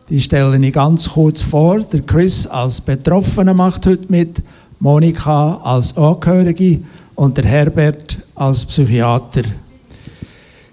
Die 0.10 0.22
stelle 0.22 0.58
ich 0.66 0.74
ganz 0.74 1.10
kurz 1.10 1.42
vor. 1.42 1.80
Der 1.80 2.02
Chris 2.02 2.48
als 2.48 2.80
Betroffener 2.80 3.54
macht 3.54 3.86
heute 3.86 4.10
mit, 4.10 4.42
Monika 4.80 5.58
als 5.64 5.98
Angehörige 5.98 6.80
und 7.16 7.36
der 7.36 7.46
Herbert 7.46 8.18
als 8.36 8.66
Psychiater. 8.66 9.42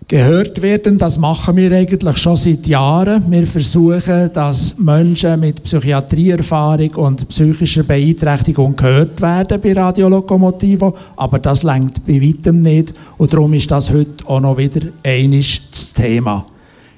Gehört 0.06 0.60
werden, 0.60 0.98
das 0.98 1.18
machen 1.18 1.56
wir 1.56 1.72
eigentlich 1.72 2.18
schon 2.18 2.36
seit 2.36 2.66
Jahren. 2.66 3.24
Wir 3.28 3.46
versuchen, 3.46 4.30
dass 4.32 4.78
Menschen 4.78 5.40
mit 5.40 5.64
Psychiatrieerfahrung 5.64 6.90
und 6.96 7.26
psychischer 7.28 7.82
Beeinträchtigung 7.82 8.76
gehört 8.76 9.20
werden 9.22 9.60
bei 9.60 9.72
Radio 9.72 10.10
Lokomotivo, 10.10 10.94
aber 11.16 11.38
das 11.38 11.62
langt 11.62 12.06
bei 12.06 12.20
weitem 12.20 12.60
nicht 12.60 12.92
und 13.16 13.32
darum 13.32 13.54
ist 13.54 13.70
das 13.70 13.90
heute 13.90 14.26
auch 14.26 14.40
noch 14.40 14.58
wieder 14.58 14.88
einiges 15.02 15.62
das 15.70 15.92
Thema. 15.94 16.44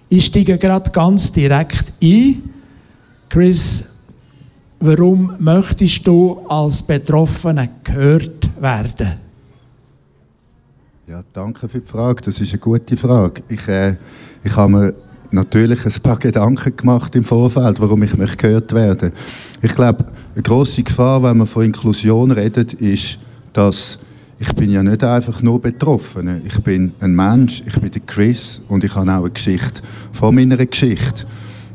Ich 0.09 0.27
steige 0.27 0.57
gerade 0.57 0.91
ganz 0.91 1.33
direkt 1.33 1.93
ein. 2.01 2.43
Chris, 3.29 3.85
warum 4.79 5.35
möchtest 5.39 6.07
du 6.07 6.45
als 6.49 6.83
Betroffener 6.83 7.69
gehört 7.83 8.49
werden? 8.61 9.15
Ja, 11.09 11.23
danke 11.33 11.69
für 11.69 11.81
die 11.81 11.87
Frage. 11.87 12.23
Das 12.23 12.41
ist 12.41 12.53
eine 12.53 12.59
gute 12.61 12.97
Frage. 12.97 13.43
Ich, 13.49 13.67
äh, 13.69 13.97
ich 14.45 14.57
habe 14.57 14.73
mir 14.73 14.95
natürlich 15.31 15.85
ein 15.85 16.03
paar 16.03 16.19
Gedanken 16.19 16.77
gemacht 16.77 17.15
im 17.17 17.25
Vorfeld, 17.25 17.81
warum 17.81 18.03
ich 18.03 18.17
möchte 18.17 18.37
gehört 18.37 18.73
werden. 18.73 19.13
Ich 19.61 19.75
glaube, 19.75 20.05
eine 20.35 20.43
große 20.43 20.83
Gefahr, 20.83 21.23
wenn 21.23 21.39
man 21.39 21.47
von 21.47 21.65
Inklusion 21.65 22.31
redet, 22.31 22.75
ist, 22.75 23.19
dass 23.53 23.99
ich 24.39 24.55
bin 24.55 24.71
ja 24.71 24.83
nicht 24.83 25.03
einfach 25.03 25.43
nur 25.43 25.61
Betroffene. 25.61 26.43
Ich 26.45 26.61
bin 26.63 26.93
ein 27.01 27.15
Mensch, 27.15 27.63
ich 27.67 27.81
bin 27.81 27.91
der 27.91 28.03
Chris 28.03 28.61
und 28.69 28.85
ich 28.85 28.95
habe 28.95 29.11
auch 29.11 29.23
eine 29.23 29.31
Geschichte 29.31 29.81
von 30.13 30.35
meiner 30.35 30.59
Geschichte. 30.59 31.25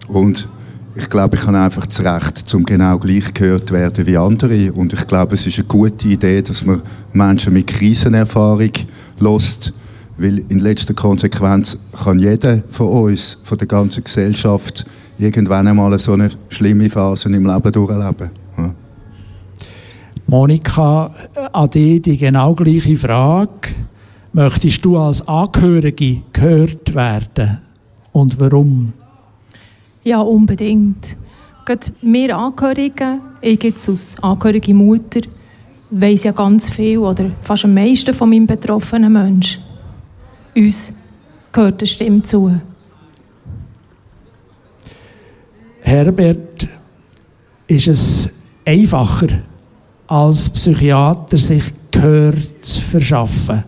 Und 0.08 0.48
ich 0.94 1.10
glaube, 1.10 1.38
ich 1.38 1.48
habe 1.48 1.58
einfach 1.58 1.86
das 1.86 2.04
Recht, 2.04 2.38
zum 2.38 2.64
genau 2.64 3.00
gleich 3.00 3.34
gehört 3.34 3.72
werden 3.72 4.06
wie 4.06 4.18
andere. 4.18 4.74
Und 4.74 4.94
ich 4.94 5.08
glaube, 5.08 5.36
es 5.36 5.48
ist 5.48 5.58
eine 5.58 5.68
gute 5.68 6.08
Idee, 6.08 6.42
dass 6.42 6.64
man 6.66 6.82
Menschen 7.14 7.54
mit 7.54 7.68
Krisenerfahrung 7.68 8.72
lässt, 9.20 9.74
weil 10.18 10.44
in 10.50 10.60
letzter 10.60 10.94
Konsequenz 10.94 11.78
kann 12.04 12.20
jeder 12.20 12.62
von 12.70 12.90
uns, 12.90 13.38
von 13.44 13.58
der 13.58 13.68
ganzen 13.68 14.04
Gesellschaft, 14.04 14.86
irgendwann 15.18 15.68
einmal 15.68 15.98
so 15.98 16.14
eine 16.14 16.30
schlimme 16.50 16.90
Phase 16.90 17.30
im 17.30 17.46
Leben 17.46 17.72
durchleben. 17.72 18.41
Monika, 20.32 21.14
an 21.52 21.70
dich 21.72 22.04
die 22.04 22.18
genau 22.18 22.56
gleiche 22.56 22.96
Frage. 22.96 23.76
Möchtest 24.32 24.86
du 24.86 24.98
als 24.98 25.28
Angehörige 25.28 26.22
gehört 26.32 26.96
werden? 26.96 27.60
Und 28.14 28.40
warum? 28.40 28.94
Ja, 30.06 30.22
unbedingt. 30.22 31.18
Gerade 31.66 31.88
wir 32.02 32.38
Angehörigen, 32.38 33.20
ich 33.42 33.62
jetzt 33.62 33.90
als 33.90 34.16
angehörige 34.24 34.74
Mutter, 34.74 35.20
weiss 35.90 36.24
ja 36.24 36.32
ganz 36.32 36.70
viel 36.70 37.00
oder 37.00 37.30
fast 37.42 37.66
am 37.66 37.74
meisten 37.74 38.14
von 38.14 38.30
meinem 38.30 38.48
betroffenen 38.48 39.12
Mensch. 39.12 39.60
Uns 40.56 40.94
gehört 41.52 41.82
eine 41.82 41.88
Stimme 41.88 42.22
zu. 42.22 42.58
Herbert, 45.82 46.70
ist 47.68 47.88
es 47.90 48.30
einfacher, 48.64 49.51
als 50.12 50.50
Psychiater 50.50 51.38
sich 51.38 51.64
Gehör 51.90 52.34
zu 52.62 52.82
verschaffen? 52.82 53.64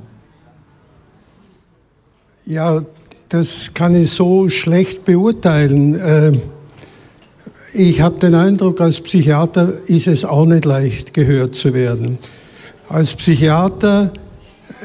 Ja, 2.46 2.84
das 3.30 3.72
kann 3.74 3.96
ich 3.96 4.12
so 4.12 4.50
schlecht 4.50 5.06
beurteilen. 5.06 6.00
Äh, 6.00 6.34
Ich 7.76 8.02
habe 8.02 8.20
den 8.20 8.36
Eindruck, 8.36 8.82
als 8.82 9.00
Psychiater 9.02 9.74
ist 9.88 10.06
es 10.06 10.24
auch 10.26 10.46
nicht 10.46 10.66
leicht, 10.66 11.14
gehört 11.14 11.56
zu 11.56 11.74
werden. 11.74 12.20
Als 12.88 13.16
Psychiater 13.16 14.12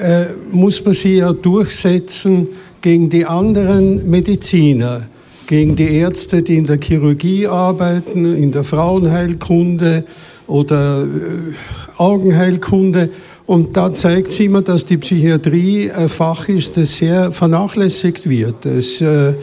äh, 0.00 0.26
muss 0.50 0.82
man 0.84 0.94
sich 0.94 1.18
ja 1.18 1.32
durchsetzen 1.32 2.48
gegen 2.80 3.10
die 3.10 3.26
anderen 3.26 4.08
Mediziner, 4.08 5.02
gegen 5.46 5.76
die 5.76 5.96
Ärzte, 5.96 6.42
die 6.42 6.56
in 6.56 6.66
der 6.66 6.78
Chirurgie 6.80 7.46
arbeiten, 7.46 8.24
in 8.24 8.52
der 8.52 8.64
Frauenheilkunde 8.64 10.04
oder 10.48 11.04
äh, 11.04 11.96
Augenheilkunde. 11.96 13.10
Und 13.46 13.76
da 13.76 13.94
zeigt 13.94 14.32
sich 14.32 14.46
immer, 14.46 14.62
dass 14.62 14.84
die 14.84 14.98
Psychiatrie 14.98 15.90
ein 15.90 16.08
Fach 16.08 16.48
ist, 16.48 16.76
das 16.76 16.96
sehr 16.96 17.30
vernachlässigt 17.30 18.28
wird. 18.28 18.66
Es 18.66 19.00
äh, 19.00 19.34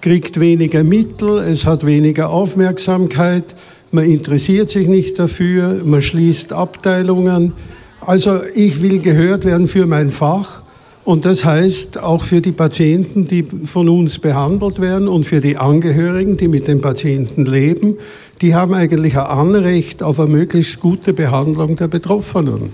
kriegt 0.00 0.40
weniger 0.40 0.82
Mittel, 0.82 1.38
es 1.38 1.66
hat 1.66 1.84
weniger 1.84 2.30
Aufmerksamkeit, 2.30 3.44
man 3.90 4.04
interessiert 4.04 4.70
sich 4.70 4.88
nicht 4.88 5.18
dafür, 5.20 5.82
man 5.84 6.02
schließt 6.02 6.52
Abteilungen. 6.52 7.52
Also 8.00 8.40
ich 8.54 8.82
will 8.82 8.98
gehört 8.98 9.44
werden 9.44 9.68
für 9.68 9.86
mein 9.86 10.10
Fach 10.10 10.64
und 11.04 11.24
das 11.24 11.44
heißt 11.44 12.02
auch 12.02 12.22
für 12.22 12.40
die 12.40 12.52
Patienten, 12.52 13.26
die 13.26 13.46
von 13.64 13.88
uns 13.88 14.18
behandelt 14.18 14.80
werden 14.80 15.06
und 15.06 15.24
für 15.24 15.40
die 15.40 15.56
Angehörigen, 15.56 16.36
die 16.36 16.48
mit 16.48 16.66
den 16.66 16.80
Patienten 16.80 17.44
leben, 17.44 17.98
die 18.40 18.54
haben 18.54 18.74
eigentlich 18.74 19.16
ein 19.16 19.26
Anrecht 19.26 20.02
auf 20.02 20.18
eine 20.18 20.30
möglichst 20.30 20.80
gute 20.80 21.12
Behandlung 21.12 21.76
der 21.76 21.88
Betroffenen. 21.88 22.70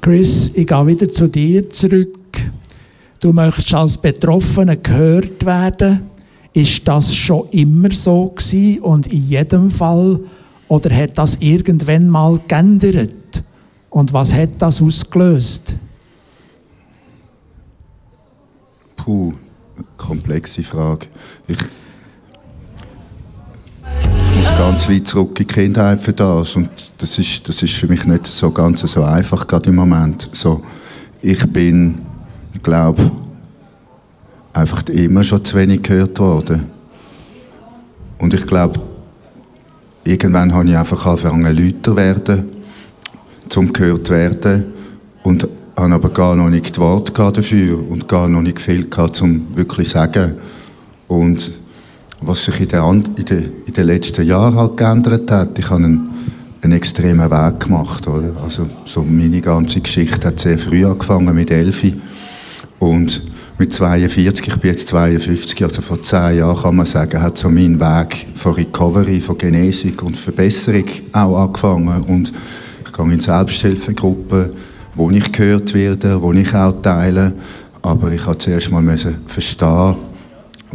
Chris, 0.00 0.50
ich 0.54 0.66
gehe 0.66 0.86
wieder 0.86 1.08
zu 1.08 1.28
dir 1.28 1.68
zurück. 1.70 2.16
Du 3.20 3.32
möchtest 3.32 3.74
als 3.74 3.98
Betroffener 3.98 4.76
gehört 4.76 5.44
werden. 5.44 6.02
Ist 6.52 6.86
das 6.86 7.14
schon 7.14 7.48
immer 7.48 7.90
so 7.90 8.28
gewesen 8.28 8.80
und 8.80 9.12
in 9.12 9.28
jedem 9.28 9.70
Fall? 9.70 10.20
Oder 10.68 10.94
hat 10.94 11.18
das 11.18 11.36
irgendwann 11.40 12.08
mal 12.08 12.40
geändert? 12.48 13.42
Und 13.90 14.12
was 14.12 14.34
hat 14.34 14.50
das 14.60 14.80
ausgelöst? 14.80 15.76
Puh, 18.96 19.34
komplexe 19.96 20.62
Frage. 20.62 21.06
Ich, 21.46 21.58
ich 24.36 24.42
muss 24.42 24.58
ganz 24.58 24.88
weit 24.88 25.08
zurück 25.08 25.40
in 25.40 25.46
die 25.46 25.54
Kindheit 25.54 26.00
für 26.00 26.12
das 26.12 26.56
und 26.56 26.68
das 26.98 27.18
ist, 27.18 27.48
das 27.48 27.62
ist 27.62 27.72
für 27.72 27.86
mich 27.86 28.04
nicht 28.04 28.26
so 28.26 28.50
ganz 28.50 28.80
so 28.80 29.02
einfach 29.02 29.46
gerade 29.46 29.70
im 29.70 29.76
Moment. 29.76 30.28
So, 30.32 30.62
ich 31.22 31.42
bin, 31.50 32.02
glaube 32.62 33.10
einfach 34.52 34.82
immer 34.88 35.24
schon 35.24 35.42
zu 35.42 35.56
wenig 35.56 35.82
gehört 35.82 36.18
worden. 36.18 36.66
Und 38.18 38.34
ich 38.34 38.46
glaube, 38.46 38.80
irgendwann 40.04 40.52
habe 40.52 40.66
ich 40.66 40.76
einfach 40.76 41.06
angefangen, 41.06 41.56
lauter 41.56 41.96
werden, 41.96 42.44
zum 43.48 43.72
gehört 43.72 44.10
werden 44.10 44.64
und 45.22 45.48
habe 45.76 45.94
aber 45.94 46.10
gar 46.10 46.36
noch 46.36 46.50
nicht 46.50 46.76
die 46.76 46.80
Worte 46.80 47.12
dafür 47.12 47.78
und 47.90 48.06
gar 48.06 48.28
noch 48.28 48.42
nicht 48.42 48.60
viel 48.60 48.88
gehabt, 48.88 49.20
um 49.22 49.46
wirklich 49.56 49.88
zu 49.88 49.94
sagen. 49.94 50.34
Und 51.08 51.52
was 52.20 52.44
sich 52.44 52.60
in 52.60 52.68
den, 52.68 53.04
in 53.16 53.24
den, 53.24 53.52
in 53.66 53.72
den 53.72 53.86
letzten 53.86 54.26
Jahren 54.26 54.56
halt 54.56 54.76
geändert 54.76 55.30
hat, 55.30 55.58
ich 55.58 55.70
habe 55.70 55.84
einen, 55.84 56.10
einen 56.62 56.72
extremen 56.72 57.30
Weg 57.30 57.60
gemacht. 57.60 58.06
Oder? 58.06 58.32
Also 58.42 58.68
so 58.84 59.02
meine 59.02 59.40
ganze 59.40 59.80
Geschichte 59.80 60.28
hat 60.28 60.40
sehr 60.40 60.58
früh 60.58 60.84
angefangen, 60.84 61.34
mit 61.34 61.50
Elfi. 61.50 61.94
Und 62.78 63.22
mit 63.58 63.72
42, 63.72 64.48
ich 64.48 64.56
bin 64.56 64.70
jetzt 64.70 64.88
52, 64.88 65.62
also 65.62 65.80
vor 65.80 66.02
zehn 66.02 66.38
Jahren 66.38 66.60
kann 66.60 66.76
man 66.76 66.84
sagen, 66.84 67.22
hat 67.22 67.38
so 67.38 67.48
mein 67.48 67.80
Weg 67.80 68.26
von 68.34 68.52
Recovery, 68.52 69.20
von 69.20 69.38
Genesung 69.38 69.98
und 70.02 70.16
Verbesserung 70.16 70.84
auch 71.12 71.44
angefangen. 71.44 72.02
Und 72.02 72.32
ich 72.84 72.92
gehe 72.92 73.12
in 73.12 73.20
Selbsthilfegruppen, 73.20 74.50
wo 74.94 75.10
ich 75.10 75.32
gehört 75.32 75.72
werde, 75.72 76.20
wo 76.20 76.32
ich 76.32 76.54
auch 76.54 76.82
teile. 76.82 77.32
Aber 77.80 78.10
ich 78.12 78.26
musste 78.26 78.38
zuerst 78.38 78.70
mal 78.70 78.98
verstehen 79.26 79.96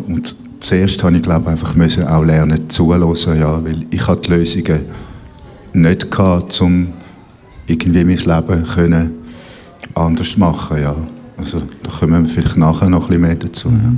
und 0.07 0.35
zuerst 0.61 1.03
habe 1.03 1.17
ich 1.17 1.23
glaube 1.23 1.49
einfach 1.49 1.75
müssen 1.75 2.07
auch 2.07 2.23
lernen 2.23 2.69
zuhören, 2.69 3.39
ja, 3.39 3.63
weil 3.63 3.85
ich 3.89 4.07
hatte 4.07 4.21
die 4.21 4.31
Lösungen 4.31 4.85
nicht 5.73 6.09
gehabt, 6.09 6.61
um 6.61 6.93
irgendwie 7.67 8.03
mein 8.03 8.17
Leben 8.17 8.63
können 8.63 9.11
anders 9.95 10.37
machen, 10.37 10.81
ja. 10.81 10.95
Also 11.37 11.61
da 11.83 11.91
kommen 11.91 12.23
wir 12.23 12.29
vielleicht 12.29 12.57
nachher 12.57 12.89
noch 12.89 13.03
ein 13.03 13.07
bisschen 13.07 13.21
mehr 13.21 13.35
dazu. 13.35 13.69
Ja. 13.69 13.93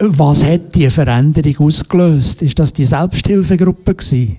Was 0.00 0.44
hat 0.44 0.74
die 0.74 0.90
Veränderung 0.90 1.54
ausgelöst? 1.58 2.42
Ist 2.42 2.58
das 2.58 2.72
die 2.72 2.84
Selbsthilfegruppe 2.84 3.94
gewesen? 3.94 4.38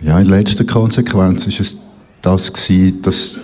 Ja, 0.00 0.18
in 0.18 0.26
letzter 0.26 0.64
Konsequenz 0.64 1.46
ist 1.46 1.60
es 1.60 1.76
das 2.22 2.52
gewesen, 2.52 3.02
dass 3.02 3.38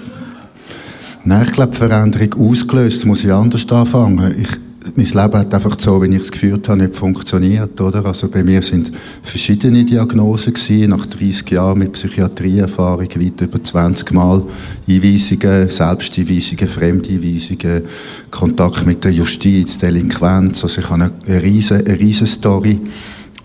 Nein, 1.25 1.45
ich 1.45 1.53
glaube, 1.53 1.73
die 1.73 1.77
Veränderung 1.77 2.51
ausgelöst, 2.51 3.05
muss 3.05 3.25
ich 3.25 3.33
anders 3.33 3.69
anfangen. 3.69 4.33
Ich, 4.41 4.49
mein 4.95 5.07
Leben 5.07 5.39
hat 5.39 5.53
einfach 5.53 5.77
so, 5.79 6.03
wie 6.03 6.15
ich 6.15 6.23
es 6.23 6.31
geführt 6.31 6.69
habe, 6.69 6.83
nicht 6.83 6.95
funktioniert, 6.95 7.81
oder? 7.81 8.05
Also 8.05 8.29
bei 8.29 8.45
mir 8.45 8.63
sind 8.63 8.93
verschiedene 9.23 9.85
Diagnosen 9.85 10.55
gewesen, 10.55 10.91
nach 10.91 11.07
30 11.07 11.51
Jahren 11.51 11.79
mit 11.81 11.93
Psychiatrieerfahrung, 11.93 13.09
weit 13.09 13.41
über 13.41 13.63
20 13.63 14.13
Mal 14.13 14.43
Einweisungen, 14.89 15.69
Selbsteinweisungen, 15.69 16.69
Fremdeinweisungen, 16.69 17.83
Kontakt 18.31 18.87
mit 18.87 19.03
der 19.03 19.13
Justiz, 19.13 19.79
Delinquenz, 19.79 20.63
also 20.63 20.81
ich 20.81 20.91
habe 20.91 21.11
eine, 21.27 21.43
riesen, 21.43 21.85
eine 21.85 21.99
riesen 21.99 22.27
Story, 22.27 22.81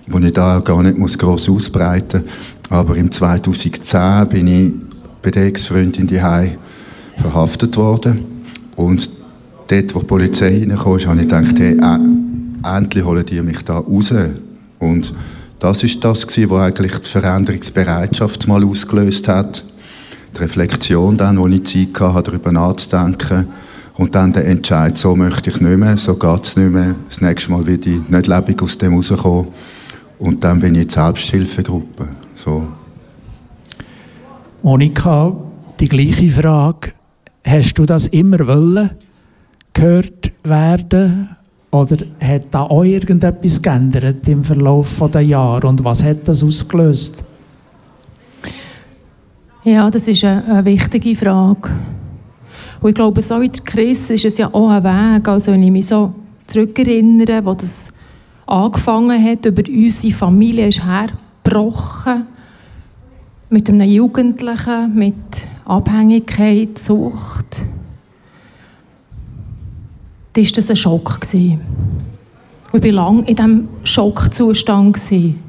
die 0.08 0.28
ich 0.28 0.34
da 0.34 0.60
gar 0.60 0.84
nicht 0.84 0.98
muss 0.98 1.18
gross 1.18 1.50
ausbreiten 1.50 2.24
muss. 2.24 2.72
Aber 2.72 2.96
im 2.96 3.12
2010 3.12 4.28
bin 4.30 4.48
ich 4.48 4.74
bei 5.22 5.32
der 5.32 5.46
Ex-Freundin 5.46 6.08
die 6.08 6.22
verhaftet 7.18 7.78
worden. 7.78 8.26
Und 8.76 9.21
dort, 9.72 9.96
wo 9.96 10.00
die 10.00 10.06
Polizei 10.06 10.66
reinkam, 10.68 11.00
habe 11.06 11.22
ich 11.22 11.28
gedacht, 11.28 11.60
hey, 11.60 11.78
äh, 11.80 12.78
endlich 12.78 13.06
holen 13.06 13.26
die 13.26 13.42
mich 13.42 13.64
da 13.64 13.80
raus. 13.80 14.14
Und 14.80 15.14
das 15.60 15.84
ist 15.84 16.04
das 16.04 16.26
was 16.26 16.52
eigentlich 16.52 16.98
die 17.00 17.10
Veränderungsbereitschaft 17.10 18.48
mal 18.48 18.64
ausgelöst 18.64 19.28
hat. 19.28 19.64
Die 20.36 20.40
Reflexion 20.40 21.18
dann, 21.18 21.38
wo 21.38 21.48
ich 21.48 21.64
Zeit 21.66 22.00
hatte, 22.00 22.32
darüber 22.32 22.52
nachzudenken. 22.52 23.48
Und 23.96 24.16
dann 24.16 24.34
der 24.34 24.48
Entscheid, 24.48 24.98
so 24.98 25.16
möchte 25.16 25.50
ich 25.50 25.62
nicht 25.62 25.78
mehr, 25.78 25.98
so 25.98 26.16
geht 26.16 26.46
es 26.46 26.56
nicht 26.56 26.72
mehr. 26.72 26.96
Das 27.08 27.22
nächste 27.22 27.52
Mal 27.52 27.68
werde 27.68 27.90
ich 27.90 28.10
nicht 28.10 28.28
lebendig 28.28 28.64
aus 28.64 28.78
dem 28.78 28.96
rauskommen. 28.96 29.48
Und 30.18 30.44
dann 30.44 30.60
bin 30.60 30.76
ich 30.76 30.82
in 30.82 30.88
die 30.88 30.94
Selbsthilfegruppe. 30.94 32.08
So. 32.36 32.68
Monika, 34.64 35.36
die 35.80 35.90
gleiche 35.90 36.32
Frage. 36.32 36.94
Hast 37.46 37.74
du 37.74 37.86
das 37.86 38.08
immer 38.08 38.48
wollen, 38.48 38.92
gehört 39.74 40.32
werden? 40.44 41.36
Oder 41.72 41.98
hat 42.22 42.46
da 42.52 42.64
auch 42.64 42.84
irgendetwas 42.84 43.62
geändert 43.62 44.28
im 44.28 44.44
Verlauf 44.44 45.02
der 45.14 45.22
Jahre? 45.22 45.68
Und 45.68 45.84
was 45.84 46.04
hat 46.04 46.28
das 46.28 46.44
ausgelöst? 46.44 47.24
Ja, 49.64 49.90
das 49.90 50.08
ist 50.08 50.24
eine, 50.24 50.44
eine 50.46 50.66
wichtige 50.66 51.16
Frage. 51.16 51.70
Und 52.82 52.90
ich 52.90 52.96
glaube, 52.96 53.22
so 53.22 53.40
wie 53.40 53.48
der 53.48 53.64
Chris 53.64 54.10
ist 54.10 54.26
es 54.26 54.38
ja 54.38 54.52
auch 54.52 54.70
ein 54.70 54.84
Weg. 54.84 55.28
Also 55.28 55.52
wenn 55.52 55.64
ich 55.64 55.72
mich 55.72 55.88
so 55.88 56.14
zurückerinnere, 56.48 57.46
wo 57.46 57.54
das 57.54 57.94
angefangen 58.48 59.24
hat, 59.24 59.46
über 59.46 59.64
unsere 59.70 60.14
Familie 60.14 60.68
ist 60.68 60.84
hergebrochen, 60.84 62.26
mit 63.50 63.70
einem 63.70 63.88
Jugendlichen, 63.88 64.96
mit 64.96 65.16
Abhängigkeit, 65.66 66.78
Sucht, 66.78 67.66
dann 70.34 70.46
war 70.46 70.52
das 70.52 70.70
ein 70.70 70.76
Schock. 70.76 71.22
Gewesen. 71.22 71.62
Und 72.72 72.86
ich 72.86 72.96
war 72.96 73.06
lange 73.06 73.28
in 73.28 73.36
diesem 73.36 73.68
Schockzustand. 73.84 74.94
Gewesen. 74.94 75.40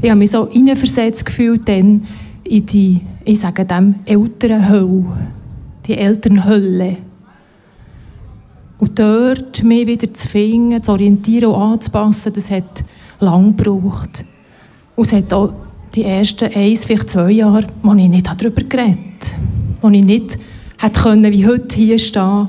Ich 0.00 0.10
habe 0.10 0.18
mich 0.18 0.30
so 0.30 0.48
hineinversetzt 0.50 1.24
gefühlt 1.24 1.68
dann 1.68 2.06
in 2.44 2.66
die, 2.66 3.00
ich 3.24 3.40
sage 3.40 3.64
dem, 3.64 3.96
Elternhölle, 4.04 5.04
die 5.86 5.96
Elternhölle. 5.96 6.96
Und 8.78 8.98
dort 8.98 9.62
mich 9.62 9.86
wieder 9.86 10.12
zu 10.12 10.28
finden, 10.28 10.82
zu 10.82 10.90
orientieren 10.90 11.52
und 11.52 11.62
anzupassen, 11.62 12.32
das 12.34 12.50
hat 12.50 12.82
lang 13.20 13.56
gebraucht. 13.56 14.24
Und 14.96 15.06
es 15.06 15.12
hat 15.12 15.32
auch 15.32 15.52
die 15.94 16.02
ersten 16.02 16.52
eins, 16.52 16.84
vielleicht 16.84 17.10
zwei 17.10 17.30
Jahre, 17.30 17.68
wo 17.82 17.92
ich 17.94 18.08
nicht 18.08 18.26
darüber 18.26 18.62
geredet 18.62 18.96
habe. 18.96 19.82
Wo 19.82 19.88
ich 19.88 20.04
nicht 20.04 20.38
hätte 20.78 21.00
können, 21.00 21.32
wie 21.32 21.46
heute 21.46 21.76
hier 21.76 21.98
stehen 21.98 22.48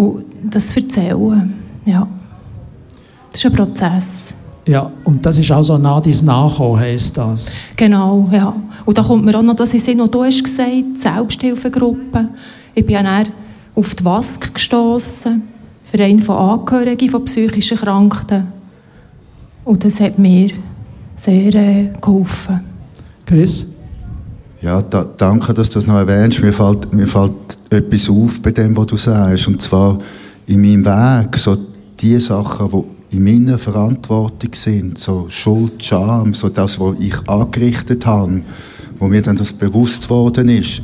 und 0.00 0.24
das 0.50 0.74
erzählen. 0.76 1.54
Ja. 1.84 2.06
Das 3.30 3.44
ist 3.44 3.46
ein 3.46 3.52
Prozess. 3.52 4.34
Ja, 4.66 4.90
und 5.04 5.24
das 5.24 5.38
ist 5.38 5.50
auch 5.50 5.62
so 5.62 5.78
nah 5.78 6.00
dein 6.00 6.24
Nachkommen, 6.24 6.78
heisst 6.78 7.16
das? 7.16 7.52
Genau, 7.76 8.26
ja. 8.30 8.54
Und 8.84 8.96
da 8.96 9.02
kommt 9.02 9.24
mir 9.24 9.36
auch 9.38 9.42
noch 9.42 9.56
das 9.56 9.74
in 9.74 9.80
Sinn, 9.80 9.98
was 9.98 10.10
du 10.10 10.24
hast 10.24 10.42
gesagt, 10.42 10.70
die 10.70 10.96
Selbsthilfegruppe. 10.96 12.28
Ich 12.74 12.86
bin 12.86 12.94
dann 12.94 13.28
auf 13.74 13.94
die 13.94 14.04
WASK 14.04 14.54
gestoßen, 14.54 15.42
Verein 15.84 16.18
von 16.18 16.36
Angehörigen 16.36 17.10
von 17.10 17.24
psychischen 17.24 17.78
Krankheiten. 17.78 18.46
Und 19.64 19.84
das 19.84 20.00
hat 20.00 20.18
mir 20.18 20.50
sehr 21.16 21.54
äh, 21.54 21.90
geholfen. 22.00 22.60
Chris? 23.26 23.66
Ja, 24.62 24.82
da, 24.82 25.06
danke, 25.16 25.54
dass 25.54 25.70
du 25.70 25.78
das 25.78 25.86
noch 25.86 25.96
erwähnst. 25.96 26.42
Mir 26.42 26.52
fällt, 26.52 26.92
mir 26.92 27.06
fällt 27.06 27.32
etwas 27.70 28.10
auf 28.10 28.42
bei 28.42 28.50
dem, 28.50 28.76
was 28.76 28.86
du 28.88 28.96
sagst. 28.96 29.48
Und 29.48 29.62
zwar 29.62 29.98
in 30.46 30.60
meinem 30.60 30.84
Weg, 30.84 31.38
so 31.38 31.56
die 31.98 32.20
Sachen, 32.20 32.68
die 32.70 33.16
in 33.16 33.24
meiner 33.24 33.56
Verantwortung 33.56 34.52
sind, 34.52 34.98
so 34.98 35.26
Schuld, 35.30 35.82
Scham, 35.82 36.34
so 36.34 36.50
das, 36.50 36.78
was 36.78 36.94
ich 37.00 37.26
angerichtet 37.26 38.04
habe, 38.04 38.42
wo 38.98 39.08
mir 39.08 39.22
dann 39.22 39.36
das 39.36 39.52
bewusst 39.52 40.10
worden 40.10 40.50
ist 40.50 40.82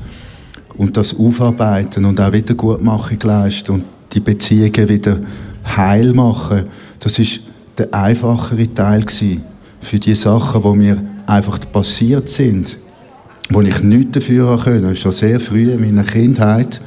und 0.78 0.97
das 0.97 1.15
Aufarbeiten 1.15 2.07
und 2.07 2.19
auch 2.19 2.32
Wiedergutmachung 2.32 3.19
leisten 3.23 3.73
und 3.73 3.85
die 4.12 4.20
Beziehungen 4.20 4.89
wieder 4.89 5.19
heil 5.66 6.15
machen, 6.15 6.65
das 7.01 7.19
ist 7.19 7.40
der 7.77 7.93
einfachere 7.93 8.73
Teil 8.73 9.03
gewesen 9.03 9.43
für 9.81 9.98
die 9.98 10.15
Sachen, 10.15 10.62
die 10.62 10.78
mir 10.78 11.03
einfach 11.27 11.61
passiert 11.70 12.28
sind, 12.28 12.78
wo 13.51 13.60
ich 13.62 13.82
nichts 13.82 14.12
dafür 14.12 14.59
können, 14.62 14.97
schon 14.97 15.12
sehr 15.12 15.40
früh 15.40 15.70
in 15.70 15.81
meiner 15.81 16.05
Kindheit. 16.05 16.81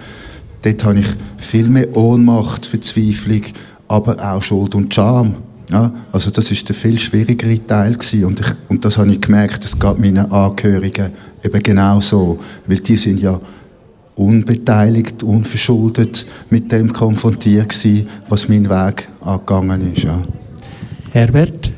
Dort 0.62 0.84
habe 0.84 1.00
ich 1.00 1.08
viel 1.38 1.70
mehr 1.70 1.96
Ohnmacht, 1.96 2.66
Verzweiflung, 2.66 3.42
aber 3.88 4.18
auch 4.20 4.42
Schuld 4.42 4.76
und 4.76 4.94
Scham. 4.94 5.36
Ja, 5.72 5.94
also 6.12 6.32
das 6.32 6.50
ist 6.50 6.68
der 6.68 6.76
viel 6.76 6.98
schwierigere 6.98 7.66
Teil 7.66 7.94
gewesen. 7.94 8.26
und 8.26 8.40
ich, 8.40 8.48
und 8.70 8.84
das 8.84 8.98
habe 8.98 9.12
ich 9.12 9.22
gemerkt, 9.22 9.64
das 9.64 9.78
geht 9.78 10.00
meinen 10.00 10.32
Angehörigen 10.32 11.12
eben 11.44 11.64
genau 11.64 12.02
so, 12.02 12.40
weil 12.66 12.80
die 12.80 12.98
sind 12.98 13.22
ja 13.22 13.40
unbeteiligt, 14.16 15.22
unverschuldet 15.24 16.26
mit 16.50 16.72
dem 16.72 16.92
konfrontiert 16.92 17.70
gewesen, 17.70 18.08
was 18.28 18.50
mein 18.50 18.68
Weg 18.68 19.08
angegangen 19.22 19.94
ist. 19.94 20.04
Ja. 20.04 20.22
Herbert? 21.12 21.72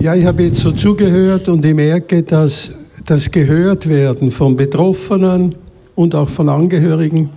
Ja, 0.00 0.14
ich 0.14 0.26
habe 0.26 0.42
jetzt 0.42 0.60
so 0.60 0.72
zugehört 0.72 1.48
und 1.48 1.64
ich 1.64 1.74
merke, 1.74 2.22
dass 2.22 2.72
das 3.10 3.30
Gehörtwerden 3.30 4.30
von 4.30 4.56
Betroffenen 4.56 5.54
und 5.94 6.14
auch 6.14 6.28
von 6.28 6.48
Angehörigen, 6.48 7.30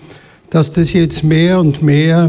dass 0.49 0.71
das 0.71 0.91
jetzt 0.91 1.23
mehr 1.23 1.59
und 1.59 1.81
mehr 1.81 2.27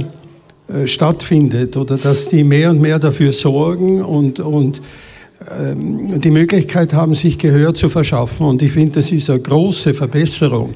äh, 0.68 0.86
stattfindet 0.86 1.76
oder 1.76 1.96
dass 1.96 2.28
die 2.28 2.44
mehr 2.44 2.70
und 2.70 2.80
mehr 2.80 3.00
dafür 3.00 3.32
sorgen 3.32 4.00
und, 4.00 4.38
und 4.38 4.80
ähm, 5.58 6.20
die 6.20 6.30
Möglichkeit 6.30 6.94
haben, 6.94 7.14
sich 7.14 7.36
Gehör 7.36 7.74
zu 7.74 7.88
verschaffen. 7.88 8.46
Und 8.46 8.62
ich 8.62 8.72
finde, 8.72 8.92
das 8.92 9.10
ist 9.10 9.28
eine 9.28 9.40
große 9.40 9.92
Verbesserung. 9.92 10.74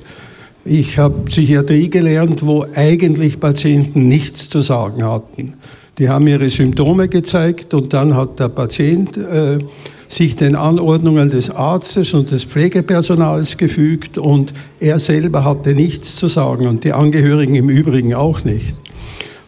Ich 0.65 0.99
habe 0.99 1.15
Psychiatrie 1.27 1.89
gelernt, 1.89 2.45
wo 2.45 2.67
eigentlich 2.75 3.39
Patienten 3.39 4.09
nichts 4.09 4.49
zu 4.49 4.61
sagen 4.61 5.05
hatten. 5.05 5.55
Die 5.99 6.09
haben 6.09 6.27
ihre 6.27 6.51
Symptome 6.51 7.09
gezeigt 7.09 7.73
und 7.75 7.93
dann 7.93 8.17
hat 8.17 8.41
der 8.41 8.49
Patient 8.49 9.17
äh, 9.17 9.59
sich 10.09 10.37
den 10.37 10.55
Anordnungen 10.55 11.29
des 11.29 11.51
Arztes 11.51 12.15
und 12.15 12.31
des 12.31 12.45
Pflegepersonals 12.45 13.57
gefügt 13.57 14.19
und 14.19 14.53
er 14.81 14.99
selber 14.99 15.45
hatte 15.45 15.75
nichts 15.75 16.17
zu 16.17 16.29
sagen 16.29 16.67
und 16.67 16.85
die 16.85 16.93
Angehörigen 16.93 17.55
im 17.55 17.69
Übrigen 17.69 18.15
auch 18.15 18.45
nicht. 18.45 18.77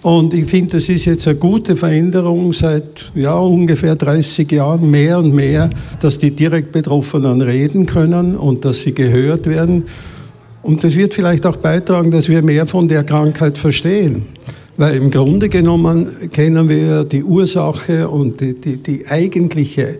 Und 0.03 0.33
ich 0.33 0.47
finde, 0.47 0.77
das 0.77 0.89
ist 0.89 1.07
jetzt 1.07 1.27
eine 1.27 1.39
gute 1.39 1.77
Veränderung 1.77 2.53
seit 2.53 3.11
ja, 3.15 3.37
ungefähr 3.37 3.97
30 3.97 4.51
Jahren, 4.53 4.91
mehr 4.91 5.19
und 5.19 5.35
mehr, 5.35 5.71
dass 6.01 6.19
die 6.19 6.31
direkt 6.31 6.71
Betroffenen 6.71 7.43
reden 7.43 7.85
können 7.87 8.37
und 8.37 8.65
dass 8.65 8.83
sie 8.83 8.95
gehört 8.95 9.47
werden. 9.47 9.85
Und 10.63 10.85
das 10.85 10.97
wird 10.97 11.15
vielleicht 11.15 11.47
auch 11.47 11.57
beitragen, 11.57 12.13
dass 12.13 12.29
wir 12.29 12.43
mehr 12.43 12.67
von 12.67 12.87
der 12.87 13.03
Krankheit 13.03 13.59
verstehen. 13.59 14.27
Weil 14.77 14.97
im 14.97 15.11
Grunde 15.11 15.49
genommen 15.49 16.31
kennen 16.33 16.69
wir 16.69 17.03
die 17.03 17.25
Ursache 17.25 18.09
und 18.09 18.41
die, 18.41 18.55
die, 18.55 18.77
die 18.77 19.09
eigentliche, 19.09 19.97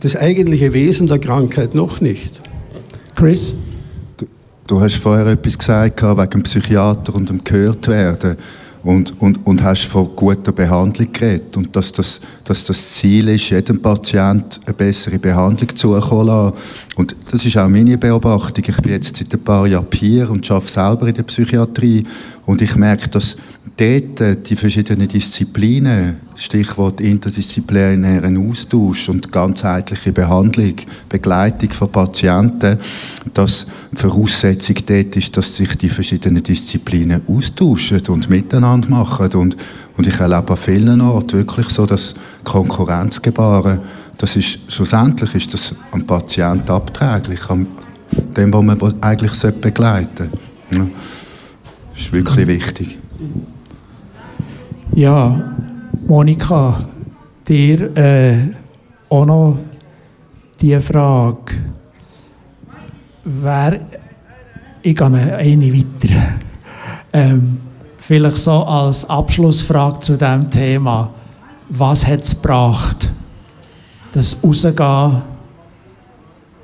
das 0.00 0.16
eigentliche 0.16 0.72
Wesen 0.72 1.06
der 1.06 1.18
Krankheit 1.18 1.74
noch 1.74 2.00
nicht. 2.00 2.40
Chris? 3.14 3.54
Du, 4.16 4.26
du 4.66 4.80
hast 4.80 4.96
vorher 4.96 5.26
etwas 5.26 5.58
gesagt 5.58 6.02
wegen 6.02 6.30
dem 6.30 6.42
Psychiater 6.42 7.14
und 7.14 7.28
dem 7.28 7.44
Gehörtwerden 7.44 8.36
und, 8.82 9.20
und, 9.20 9.46
und 9.46 9.62
hast 9.62 9.84
von 9.84 10.16
guter 10.16 10.52
Behandlung 10.52 11.12
geredet 11.12 11.54
und 11.56 11.74
dass 11.76 11.92
das, 11.92 12.20
dass 12.44 12.64
das 12.64 12.94
Ziel 12.94 13.28
ist, 13.28 13.50
jedem 13.50 13.82
Patient 13.82 14.58
eine 14.64 14.74
bessere 14.74 15.18
Behandlung 15.18 15.74
zukommen 15.76 16.26
lassen. 16.28 16.56
Und 16.96 17.14
das 17.30 17.44
ist 17.44 17.58
auch 17.58 17.68
meine 17.68 17.98
Beobachtung. 17.98 18.64
Ich 18.66 18.76
bin 18.76 18.92
jetzt 18.92 19.16
seit 19.16 19.32
ein 19.34 19.40
paar 19.40 19.66
Jahren 19.66 19.86
hier 19.92 20.30
und 20.30 20.50
arbeite 20.50 20.72
selber 20.72 21.08
in 21.08 21.14
der 21.14 21.24
Psychiatrie 21.24 22.04
und 22.46 22.62
ich 22.62 22.74
merke, 22.74 23.10
dass 23.10 23.36
dort 23.80 24.48
die 24.48 24.56
verschiedenen 24.56 25.08
Disziplinen, 25.08 26.18
Stichwort 26.34 27.00
interdisziplinären 27.00 28.50
Austausch 28.50 29.08
und 29.08 29.32
ganzheitliche 29.32 30.12
Behandlung, 30.12 30.74
Begleitung 31.08 31.70
von 31.70 31.90
Patienten, 31.90 32.76
dass 33.32 33.66
die 33.90 33.96
Voraussetzung 33.96 34.76
dort 34.86 35.16
ist, 35.16 35.34
dass 35.36 35.56
sich 35.56 35.74
die 35.76 35.88
verschiedenen 35.88 36.42
Disziplinen 36.42 37.22
austauschen 37.26 38.02
und 38.08 38.28
miteinander 38.28 38.88
machen. 38.90 39.32
Und, 39.32 39.56
und 39.96 40.06
ich 40.06 40.20
erlebe 40.20 40.50
an 40.50 40.56
vielen 40.58 41.00
Orten 41.00 41.38
wirklich 41.38 41.70
so, 41.70 41.86
dass 41.86 42.14
Konkurrenzgebaren, 42.44 43.80
das 44.18 44.36
ist, 44.36 44.58
schlussendlich 44.68 45.34
ist 45.34 45.54
das 45.54 45.74
am 45.92 46.04
Patient 46.04 46.68
abträglich, 46.68 47.48
an 47.48 47.66
dem, 48.36 48.52
was 48.52 48.62
man 48.62 48.94
eigentlich 49.00 49.32
begleiten 49.54 50.28
sollte. 50.70 50.76
Ja. 50.76 50.86
Das 51.94 52.04
ist 52.04 52.12
wirklich 52.12 52.46
wichtig. 52.46 52.98
Ja, 54.94 55.40
Monika, 56.08 56.84
dir 57.46 57.96
äh, 57.96 58.48
auch 59.08 59.24
noch 59.24 59.58
die 60.60 60.78
Frage. 60.80 61.54
Wer, 63.24 63.80
ich 64.82 64.96
gehe 64.96 65.06
eine 65.06 65.72
weiter. 65.72 66.22
Ähm, 67.12 67.58
vielleicht 67.98 68.38
so 68.38 68.64
als 68.64 69.08
Abschlussfrage 69.08 70.00
zu 70.00 70.16
diesem 70.16 70.50
Thema. 70.50 71.10
Was 71.68 72.04
hat 72.04 72.22
es 72.22 72.30
gebracht, 72.30 73.10
das 74.12 74.36
Rausgehen, 74.42 75.22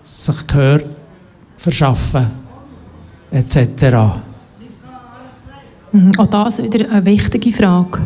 sich 0.02 0.46
Gehör 0.48 0.80
verschaffen, 1.56 2.26
etc.? 3.30 3.60
Mhm, 5.92 6.12
auch 6.18 6.26
das 6.26 6.60
wieder 6.60 6.90
eine 6.90 7.04
wichtige 7.04 7.52
Frage. 7.52 8.00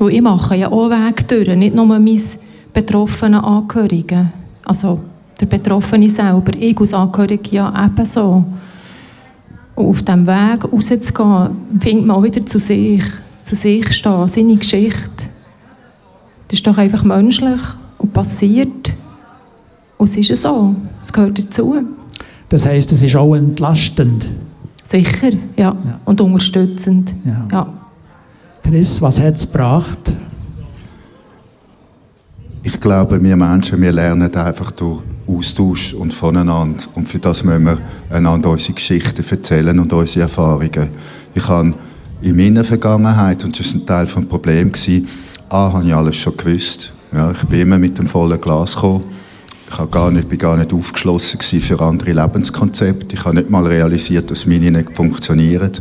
Weil 0.00 0.14
ich 0.14 0.22
mache 0.22 0.56
ja 0.56 0.72
auch 0.72 0.88
Weg 0.88 1.28
durch, 1.28 1.54
nicht 1.54 1.74
nur 1.74 1.84
meine 1.84 2.18
betroffenen 2.72 3.40
Angehörigen. 3.40 4.32
Also 4.64 4.98
der 5.38 5.44
Betroffene 5.44 6.08
selber, 6.08 6.52
ich 6.58 6.80
als 6.80 6.94
Angehörige 6.94 7.50
ja 7.50 7.86
ebenso. 7.86 8.44
Und 9.74 9.86
auf 9.86 10.00
diesem 10.00 10.26
Weg 10.26 10.72
rauszugehen, 10.72 11.50
findet 11.80 12.06
man 12.06 12.16
auch 12.16 12.22
wieder 12.22 12.44
zu 12.46 12.58
sich, 12.58 13.04
zu 13.42 13.54
sich 13.54 13.92
stehen, 13.92 14.26
seine 14.26 14.56
Geschichte. 14.56 15.28
Das 16.48 16.58
ist 16.58 16.66
doch 16.66 16.78
einfach 16.78 17.04
menschlich 17.04 17.60
und 17.98 18.12
passiert. 18.14 18.94
Und 19.98 20.08
es 20.08 20.16
ist 20.16 20.42
so, 20.42 20.74
es 21.02 21.12
gehört 21.12 21.38
dazu. 21.38 21.76
Das 22.48 22.64
heisst, 22.64 22.90
es 22.92 23.02
ist 23.02 23.16
auch 23.16 23.34
entlastend. 23.34 24.30
Sicher, 24.82 25.32
ja. 25.58 25.76
Und 26.06 26.22
unterstützend. 26.22 27.14
Ja. 27.26 27.48
ja. 27.52 27.79
Chris, 28.62 29.00
was 29.02 29.20
hat 29.20 29.36
es 29.36 29.50
gebracht? 29.50 30.14
Ich 32.62 32.80
glaube, 32.80 33.22
wir 33.22 33.36
Menschen, 33.36 33.80
wir 33.80 33.92
lernen 33.92 34.34
einfach 34.34 34.70
durch 34.72 35.02
Austausch 35.26 35.94
und 35.94 36.12
voneinander. 36.12 36.84
Und 36.94 37.08
für 37.08 37.18
das 37.18 37.42
müssen 37.42 37.64
wir 37.64 37.78
einander 38.10 38.50
unsere 38.50 38.74
Geschichten 38.74 39.24
erzählen 39.28 39.78
und 39.78 39.92
unsere 39.92 40.22
Erfahrungen. 40.22 40.90
Ich 41.34 41.48
habe 41.48 41.74
in 42.22 42.36
meiner 42.36 42.64
Vergangenheit, 42.64 43.44
und 43.44 43.58
das 43.58 43.74
war 43.74 43.80
ein 43.80 43.86
Teil 43.86 44.06
des 44.06 44.28
Problems, 44.28 44.88
A, 45.48 45.72
habe 45.72 45.86
ich 45.86 45.94
alles 45.94 46.16
schon 46.16 46.36
gewusst. 46.36 46.92
Ja, 47.12 47.32
ich 47.32 47.42
bin 47.44 47.60
immer 47.60 47.78
mit 47.78 47.98
dem 47.98 48.06
vollen 48.06 48.38
Glas 48.38 48.74
gekommen. 48.74 49.04
Ich 49.68 49.78
war 49.78 49.86
gar 49.86 50.10
nicht, 50.10 50.28
bin 50.28 50.38
gar 50.38 50.56
nicht 50.56 50.72
aufgeschlossen 50.72 51.40
für 51.40 51.80
andere 51.80 52.12
Lebenskonzepte. 52.12 53.14
Ich 53.14 53.24
habe 53.24 53.36
nicht 53.36 53.50
mal 53.50 53.66
realisiert, 53.66 54.30
dass 54.30 54.46
meine 54.46 54.70
nicht 54.70 54.94
funktionieren. 54.94 55.72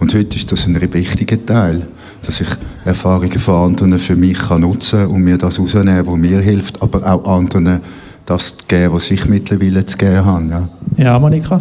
Und 0.00 0.14
heute 0.14 0.36
ist 0.36 0.50
das 0.52 0.66
ein 0.66 0.80
wichtiger 0.92 1.44
Teil, 1.44 1.86
dass 2.22 2.40
ich 2.40 2.48
Erfahrungen 2.84 3.38
von 3.38 3.70
anderen 3.70 3.98
für 3.98 4.16
mich 4.16 4.38
kann 4.38 4.62
nutzen 4.62 5.00
kann 5.00 5.10
und 5.10 5.22
mir 5.22 5.38
das 5.38 5.58
rausnehmen, 5.58 6.06
was 6.06 6.16
mir 6.16 6.40
hilft, 6.40 6.82
aber 6.82 7.06
auch 7.06 7.38
anderen 7.38 7.80
das 8.26 8.56
zu 8.56 8.64
geben, 8.66 8.94
was 8.94 9.10
ich 9.10 9.26
mittlerweile 9.26 9.84
zu 9.84 9.96
geben 9.96 10.24
habe. 10.24 10.44
Ja, 10.48 10.68
ja 10.96 11.18
Monika? 11.18 11.60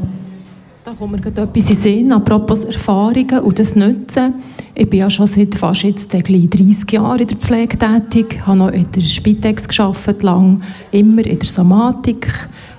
Da 0.83 0.91
kommt 0.91 1.13
mir 1.13 1.19
gerade 1.19 1.43
etwas 1.43 1.69
in 1.69 1.75
den 1.75 1.81
Sinn, 1.81 2.11
apropos 2.11 2.65
Erfahrungen 2.65 3.39
und 3.39 3.59
das 3.59 3.75
Nutzen. 3.75 4.33
Ich 4.75 4.89
bin 4.89 4.99
ja 4.99 5.09
schon 5.09 5.27
seit 5.27 5.55
fast 5.55 5.83
jetzt 5.83 6.09
gleich 6.09 6.49
30 6.49 6.91
Jahren 6.91 7.19
in 7.19 7.27
der 7.27 7.37
Pflege 7.37 7.77
tätig, 7.77 8.41
habe 8.45 8.57
noch 8.57 8.69
in 8.69 8.91
der 8.91 9.01
Spitex 9.01 9.67
gearbeitet, 9.67 10.23
lang 10.23 10.61
immer 10.91 11.25
in 11.25 11.39
der 11.39 11.47
Somatik 11.47 12.27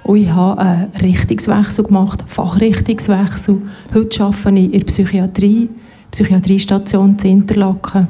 und 0.05 0.17
ich 0.19 0.31
habe 0.31 0.61
einen 0.61 0.93
Richtungswechsel 1.01 1.85
gemacht, 1.85 2.25
Fachrichtungswechsel. 2.27 3.63
Heute 3.93 4.23
arbeite 4.25 4.59
ich 4.59 4.65
in 4.67 4.73
der 4.73 4.81
Psychiatrie, 4.81 5.71
Psychiatriestation 6.11 7.19
zu 7.19 7.27
Interlaken. 7.27 8.09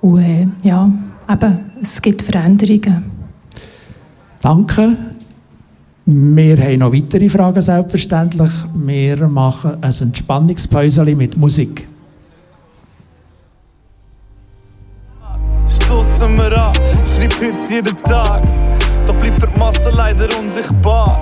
Und 0.00 0.20
äh, 0.20 0.46
ja, 0.62 0.90
eben, 1.30 1.58
es 1.82 2.00
gibt 2.00 2.22
Veränderungen. 2.22 3.04
Danke. 4.40 4.96
Wir 6.06 6.56
haben 6.56 6.78
noch 6.78 6.92
weitere 6.92 7.28
Fragen, 7.28 7.60
selbstverständlich. 7.60 8.50
Wir 8.74 9.28
machen 9.28 9.76
ein 9.80 9.92
Entspannungspäuschen 9.92 11.16
mit 11.16 11.36
Musik. 11.36 11.86
Stoßen 15.66 16.34
wir 16.34 16.58
an, 16.58 16.72
schreib 17.04 17.34
Hits 17.34 17.70
jeden 17.70 18.02
Tag. 18.02 18.59
Für 19.40 19.46
die 19.46 19.58
Masse 19.58 19.90
leider 19.96 20.26
unsichtbar. 20.38 21.18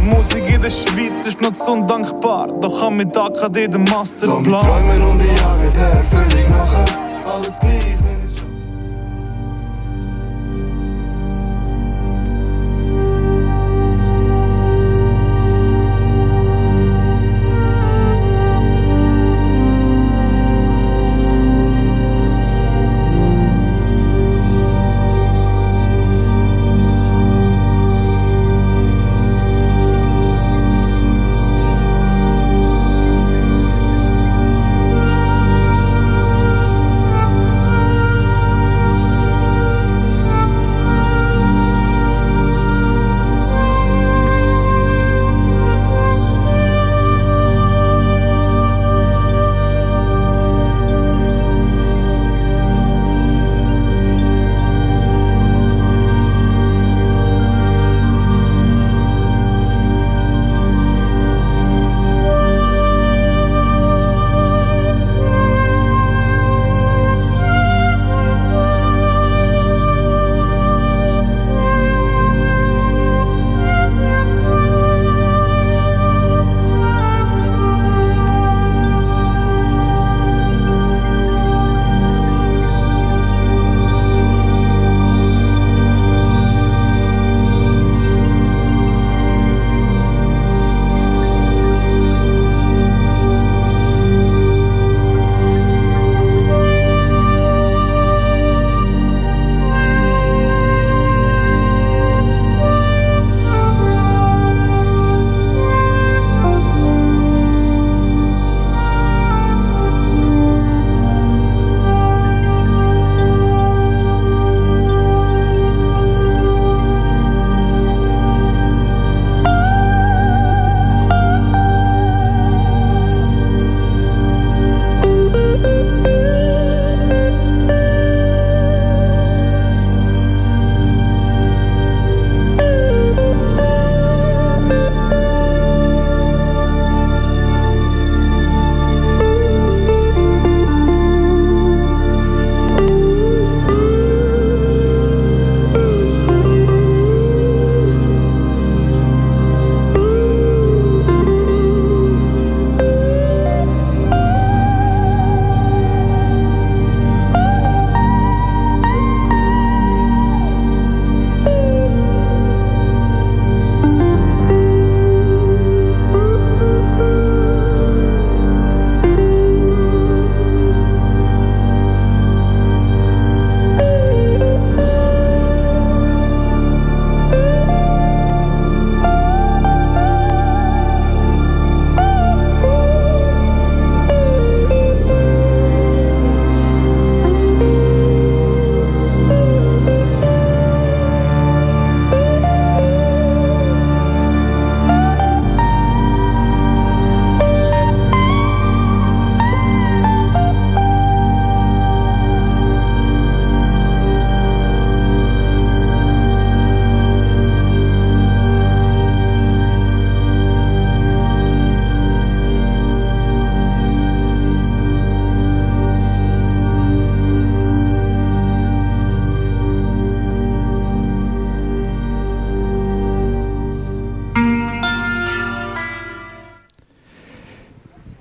Musik 0.00 0.48
in 0.48 0.62
der 0.62 0.70
Schweiz 0.70 1.26
ist 1.26 1.42
noch 1.42 1.54
zu 1.54 1.72
undankbar. 1.72 2.48
Doch 2.62 2.82
am 2.84 2.96
Mittag 2.96 3.32
hat 3.42 3.54
jeder 3.54 3.78
Masterplan. 3.78 4.44
Lass 4.44 4.82
mich 4.82 4.96
träumen 4.96 5.02
und 5.02 5.20
ich 5.20 5.38
jage 5.38 5.70
der 5.76 5.88
Erfüllung 5.90 6.50
nachher. 6.50 7.34
Alles 7.34 7.58
gleich, 7.58 8.05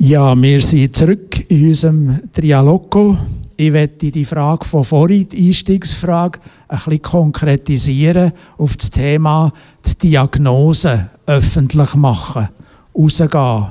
Ja, 0.07 0.39
wir 0.39 0.61
sind 0.61 0.95
zurück 0.95 1.49
in 1.49 1.69
unserem 1.69 2.19
Trialogo. 2.31 3.17
Ich 3.57 3.73
werde 3.73 4.11
die 4.11 4.23
Frage 4.23 4.63
von 4.63 4.83
vorhin, 4.83 5.27
die 5.27 5.47
Einstiegsfrage, 5.47 6.37
ein 6.67 6.77
bisschen 6.77 7.01
konkretisieren 7.01 8.31
auf 8.59 8.77
das 8.77 8.91
Thema 8.91 9.51
die 9.83 10.09
Diagnose 10.09 11.09
öffentlich 11.25 11.95
machen, 11.95 12.49
rausgehen. 12.95 13.65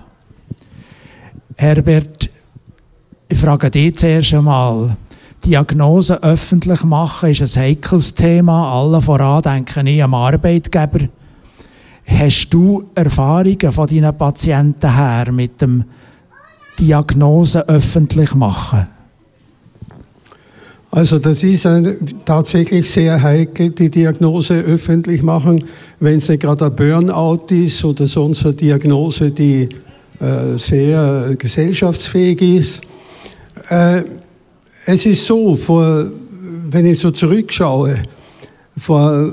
Herbert, 1.55 2.29
ich 3.29 3.39
frage 3.39 3.71
dich 3.71 3.97
zuerst 3.97 4.35
einmal. 4.35 4.97
Diagnose 5.45 6.21
öffentlich 6.21 6.83
machen 6.83 7.31
ist 7.31 7.43
ein 7.57 7.63
heikles 7.63 8.13
Thema. 8.13 8.73
Alle 8.73 9.01
voran 9.01 9.41
denke 9.41 9.89
ich 9.89 10.03
am 10.03 10.15
Arbeitgeber. 10.15 11.07
Hast 12.07 12.49
du 12.51 12.91
Erfahrungen 12.97 13.71
von 13.71 13.87
deinen 13.87 14.19
Patienten 14.19 14.97
her 14.97 15.31
mit 15.31 15.63
dem 15.63 15.85
Diagnose 16.79 17.69
öffentlich 17.69 18.35
machen? 18.35 18.89
Also 20.91 21.19
das 21.19 21.43
ist 21.43 21.67
ein, 21.67 21.97
tatsächlich 22.25 22.89
sehr 22.89 23.21
heikel, 23.21 23.71
die 23.71 23.91
Diagnose 23.91 24.55
öffentlich 24.55 25.23
machen, 25.23 25.65
wenn 25.99 26.19
es 26.19 26.29
nicht 26.29 26.43
gerade 26.43 26.67
ein 26.67 26.77
Burnout 26.77 27.47
ist 27.51 27.85
oder 27.85 28.07
sonst 28.07 28.45
eine 28.45 28.55
Diagnose, 28.55 29.33
die 29.33 29.69
äh, 30.21 30.57
sehr 30.57 31.35
gesellschaftsfähig 31.37 32.41
ist. 32.41 32.83
Äh, 33.71 34.03
es 34.87 35.05
ist 35.05 35.27
so, 35.27 35.57
vor, 35.57 36.07
wenn 36.71 36.87
ich 36.87 37.01
so 37.01 37.11
zurückschaue, 37.11 37.97
vor, 38.77 39.33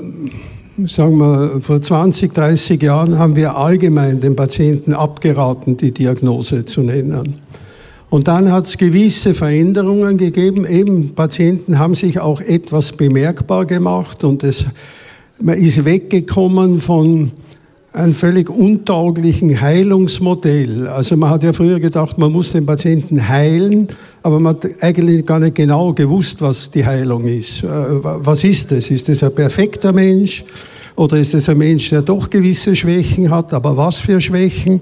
sagen 0.86 1.18
wir, 1.18 1.60
vor 1.60 1.80
20, 1.80 2.32
30 2.32 2.82
Jahren 2.82 3.18
haben 3.18 3.36
wir 3.36 3.56
allgemein 3.56 4.20
den 4.20 4.36
Patienten 4.36 4.94
abgeraten, 4.94 5.76
die 5.76 5.92
Diagnose 5.92 6.64
zu 6.64 6.82
nennen. 6.82 7.38
Und 8.10 8.28
dann 8.28 8.52
hat 8.52 8.66
es 8.66 8.76
gewisse 8.76 9.32
Veränderungen 9.32 10.18
gegeben. 10.18 10.66
Eben 10.66 11.14
Patienten 11.14 11.78
haben 11.78 11.94
sich 11.94 12.20
auch 12.20 12.40
etwas 12.40 12.92
bemerkbar 12.92 13.64
gemacht 13.64 14.24
und 14.24 14.44
es, 14.44 14.66
man 15.38 15.56
ist 15.56 15.84
weggekommen 15.84 16.78
von 16.78 17.32
einem 17.92 18.14
völlig 18.14 18.48
untauglichen 18.48 19.60
Heilungsmodell. 19.60 20.88
Also 20.88 21.16
man 21.16 21.30
hat 21.30 21.42
ja 21.42 21.52
früher 21.52 21.78
gedacht, 21.78 22.16
man 22.16 22.32
muss 22.32 22.52
den 22.52 22.64
Patienten 22.64 23.28
heilen, 23.28 23.88
aber 24.22 24.40
man 24.40 24.54
hat 24.54 24.66
eigentlich 24.80 25.26
gar 25.26 25.38
nicht 25.38 25.56
genau 25.56 25.92
gewusst, 25.92 26.40
was 26.40 26.70
die 26.70 26.86
Heilung 26.86 27.26
ist. 27.26 27.62
Äh, 27.62 27.66
was 27.68 28.44
ist 28.44 28.72
es? 28.72 28.90
Ist 28.90 29.08
es 29.08 29.22
ein 29.22 29.34
perfekter 29.34 29.92
Mensch 29.92 30.44
oder 30.96 31.18
ist 31.18 31.34
es 31.34 31.48
ein 31.48 31.58
Mensch, 31.58 31.90
der 31.90 32.00
doch 32.00 32.30
gewisse 32.30 32.74
Schwächen 32.74 33.30
hat, 33.30 33.52
aber 33.52 33.76
was 33.76 33.98
für 33.98 34.20
Schwächen? 34.20 34.80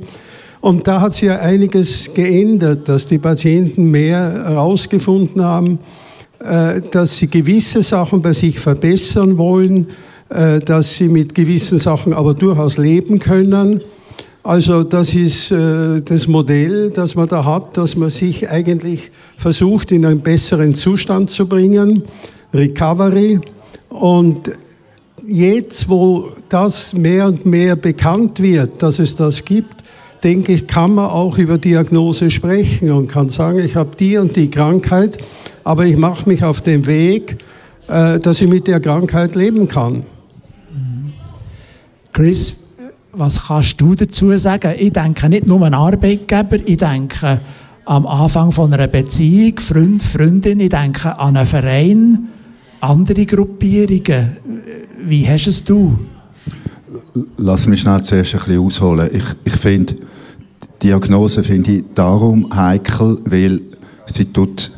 Und 0.60 0.86
da 0.86 1.00
hat 1.00 1.14
sich 1.14 1.28
ja 1.28 1.40
einiges 1.40 2.10
geändert, 2.14 2.88
dass 2.88 3.06
die 3.06 3.18
Patienten 3.18 3.90
mehr 3.90 4.44
herausgefunden 4.46 5.42
haben, 5.42 5.78
äh, 6.38 6.80
dass 6.92 7.18
sie 7.18 7.26
gewisse 7.26 7.82
Sachen 7.82 8.22
bei 8.22 8.34
sich 8.34 8.60
verbessern 8.60 9.36
wollen, 9.36 9.88
dass 10.30 10.94
sie 10.94 11.08
mit 11.08 11.34
gewissen 11.34 11.78
Sachen 11.78 12.12
aber 12.12 12.34
durchaus 12.34 12.78
leben 12.78 13.18
können. 13.18 13.82
Also 14.42 14.84
das 14.84 15.14
ist 15.14 15.50
äh, 15.50 16.00
das 16.00 16.26
Modell, 16.26 16.90
das 16.90 17.14
man 17.14 17.28
da 17.28 17.44
hat, 17.44 17.76
dass 17.76 17.94
man 17.94 18.08
sich 18.08 18.48
eigentlich 18.48 19.10
versucht, 19.36 19.92
in 19.92 20.06
einen 20.06 20.20
besseren 20.20 20.74
Zustand 20.74 21.30
zu 21.30 21.46
bringen, 21.46 22.04
Recovery. 22.54 23.38
Und 23.90 24.50
jetzt, 25.26 25.90
wo 25.90 26.30
das 26.48 26.94
mehr 26.94 27.26
und 27.26 27.44
mehr 27.44 27.76
bekannt 27.76 28.40
wird, 28.40 28.82
dass 28.82 28.98
es 28.98 29.14
das 29.14 29.44
gibt, 29.44 29.74
denke 30.24 30.52
ich, 30.52 30.66
kann 30.66 30.94
man 30.94 31.10
auch 31.10 31.36
über 31.36 31.58
Diagnose 31.58 32.30
sprechen 32.30 32.90
und 32.92 33.08
kann 33.08 33.28
sagen, 33.28 33.58
ich 33.58 33.76
habe 33.76 33.90
die 33.98 34.16
und 34.16 34.36
die 34.36 34.50
Krankheit, 34.50 35.18
aber 35.64 35.84
ich 35.84 35.98
mache 35.98 36.26
mich 36.28 36.44
auf 36.44 36.62
den 36.62 36.86
Weg, 36.86 37.36
äh, 37.88 38.18
dass 38.18 38.40
ich 38.40 38.48
mit 38.48 38.66
der 38.66 38.80
Krankheit 38.80 39.34
leben 39.34 39.68
kann. 39.68 40.04
Chris, 42.12 42.56
was 43.12 43.46
kannst 43.46 43.80
du 43.80 43.94
dazu 43.94 44.36
sagen? 44.36 44.74
Ich 44.78 44.92
denke 44.92 45.28
nicht 45.28 45.46
nur 45.46 45.64
an 45.64 45.74
Arbeitgeber, 45.74 46.56
ich 46.64 46.76
denke 46.76 47.40
am 47.84 48.06
Anfang 48.06 48.52
von 48.52 48.72
einer 48.72 48.86
Beziehung, 48.86 49.58
Freund, 49.58 50.02
Freundin, 50.02 50.60
ich 50.60 50.68
denke 50.68 51.18
an 51.18 51.36
einen 51.36 51.46
Verein, 51.46 52.28
andere 52.80 53.26
Gruppierungen. 53.26 54.36
Wie 55.06 55.26
hast 55.26 55.46
es 55.46 55.64
du? 55.64 55.98
Lass 57.36 57.66
mich 57.66 57.80
schnell 57.80 58.02
zuerst 58.02 58.34
ein 58.34 58.40
bisschen 58.40 58.64
ausholen. 58.64 59.10
Ich, 59.12 59.24
ich 59.44 59.56
finde, 59.56 59.96
Diagnose 60.82 61.42
finde 61.42 61.72
ich 61.72 61.84
darum 61.94 62.48
heikel, 62.54 63.18
weil 63.24 63.60
sie 64.06 64.26
tut 64.26 64.70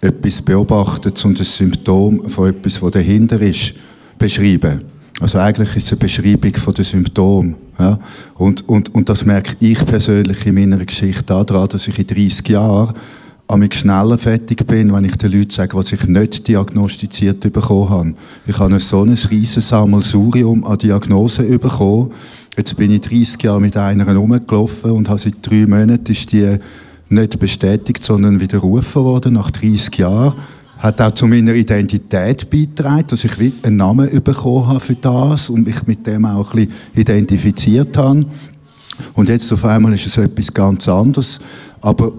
etwas 0.00 0.42
beobachtet 0.42 1.22
und 1.24 1.38
ein 1.38 1.44
Symptom 1.44 2.28
von 2.28 2.48
etwas, 2.48 2.80
was 2.82 2.90
dahinter 2.92 3.40
ist, 3.40 3.74
beschreiben. 4.18 4.84
Also 5.20 5.38
eigentlich 5.38 5.76
ist 5.76 5.86
es 5.86 5.92
eine 5.92 5.98
Beschreibung 5.98 6.54
von 6.54 6.74
den 6.74 6.84
Symptomen. 6.84 7.54
Ja? 7.78 7.98
Und, 8.36 8.66
und, 8.68 8.94
und 8.94 9.08
das 9.08 9.26
merke 9.26 9.54
ich 9.60 9.84
persönlich 9.84 10.46
in 10.46 10.54
meiner 10.54 10.84
Geschichte 10.84 11.24
daran, 11.24 11.68
dass 11.68 11.86
ich 11.86 11.98
in 11.98 12.06
30 12.06 12.48
Jahren 12.48 12.94
am 13.46 13.70
schneller 13.70 14.16
fertig 14.16 14.66
bin, 14.66 14.92
wenn 14.92 15.04
ich 15.04 15.16
den 15.16 15.32
Leuten 15.32 15.50
sage, 15.50 15.76
was 15.76 15.92
ich 15.92 16.06
nicht 16.06 16.46
diagnostiziert 16.46 17.40
bekommen 17.52 17.90
habe. 17.90 18.14
Ich 18.46 18.58
habe 18.58 18.78
so 18.78 19.02
ein 19.02 19.18
riesen 19.30 19.60
Sammelsurium 19.60 20.64
an 20.64 20.78
Diagnosen 20.78 21.58
bekommen. 21.58 22.12
Jetzt 22.56 22.76
bin 22.76 22.92
ich 22.92 23.00
30 23.02 23.42
Jahre 23.42 23.60
mit 23.60 23.76
einer 23.76 24.14
rumgelaufen 24.14 24.92
und 24.92 25.08
habe 25.08 25.18
seit 25.18 25.38
drei 25.42 25.66
Monaten 25.66 26.12
ist 26.12 26.32
die 26.32 26.58
nicht 27.08 27.38
bestätigt, 27.40 28.04
sondern 28.04 28.40
widerrufen 28.40 29.02
worden 29.02 29.34
nach 29.34 29.50
30 29.50 29.96
Jahren 29.98 30.34
hat 30.80 31.00
auch 31.00 31.12
zu 31.12 31.26
meiner 31.26 31.54
Identität 31.54 32.48
beigetragen, 32.50 33.04
dass 33.08 33.24
ich 33.24 33.32
einen 33.62 33.76
Namen 33.76 34.08
bekommen 34.22 34.66
habe 34.66 34.80
für 34.80 34.94
das 34.96 35.50
und 35.50 35.66
mich 35.66 35.86
mit 35.86 36.06
dem 36.06 36.24
auch 36.24 36.54
ein 36.54 36.66
bisschen 36.66 36.74
identifiziert 36.94 37.96
habe. 37.96 38.24
Und 39.14 39.28
jetzt 39.28 39.52
auf 39.52 39.64
einmal 39.64 39.94
ist 39.94 40.06
es 40.06 40.16
etwas 40.16 40.52
ganz 40.52 40.88
anderes. 40.88 41.38
Aber 41.82 42.12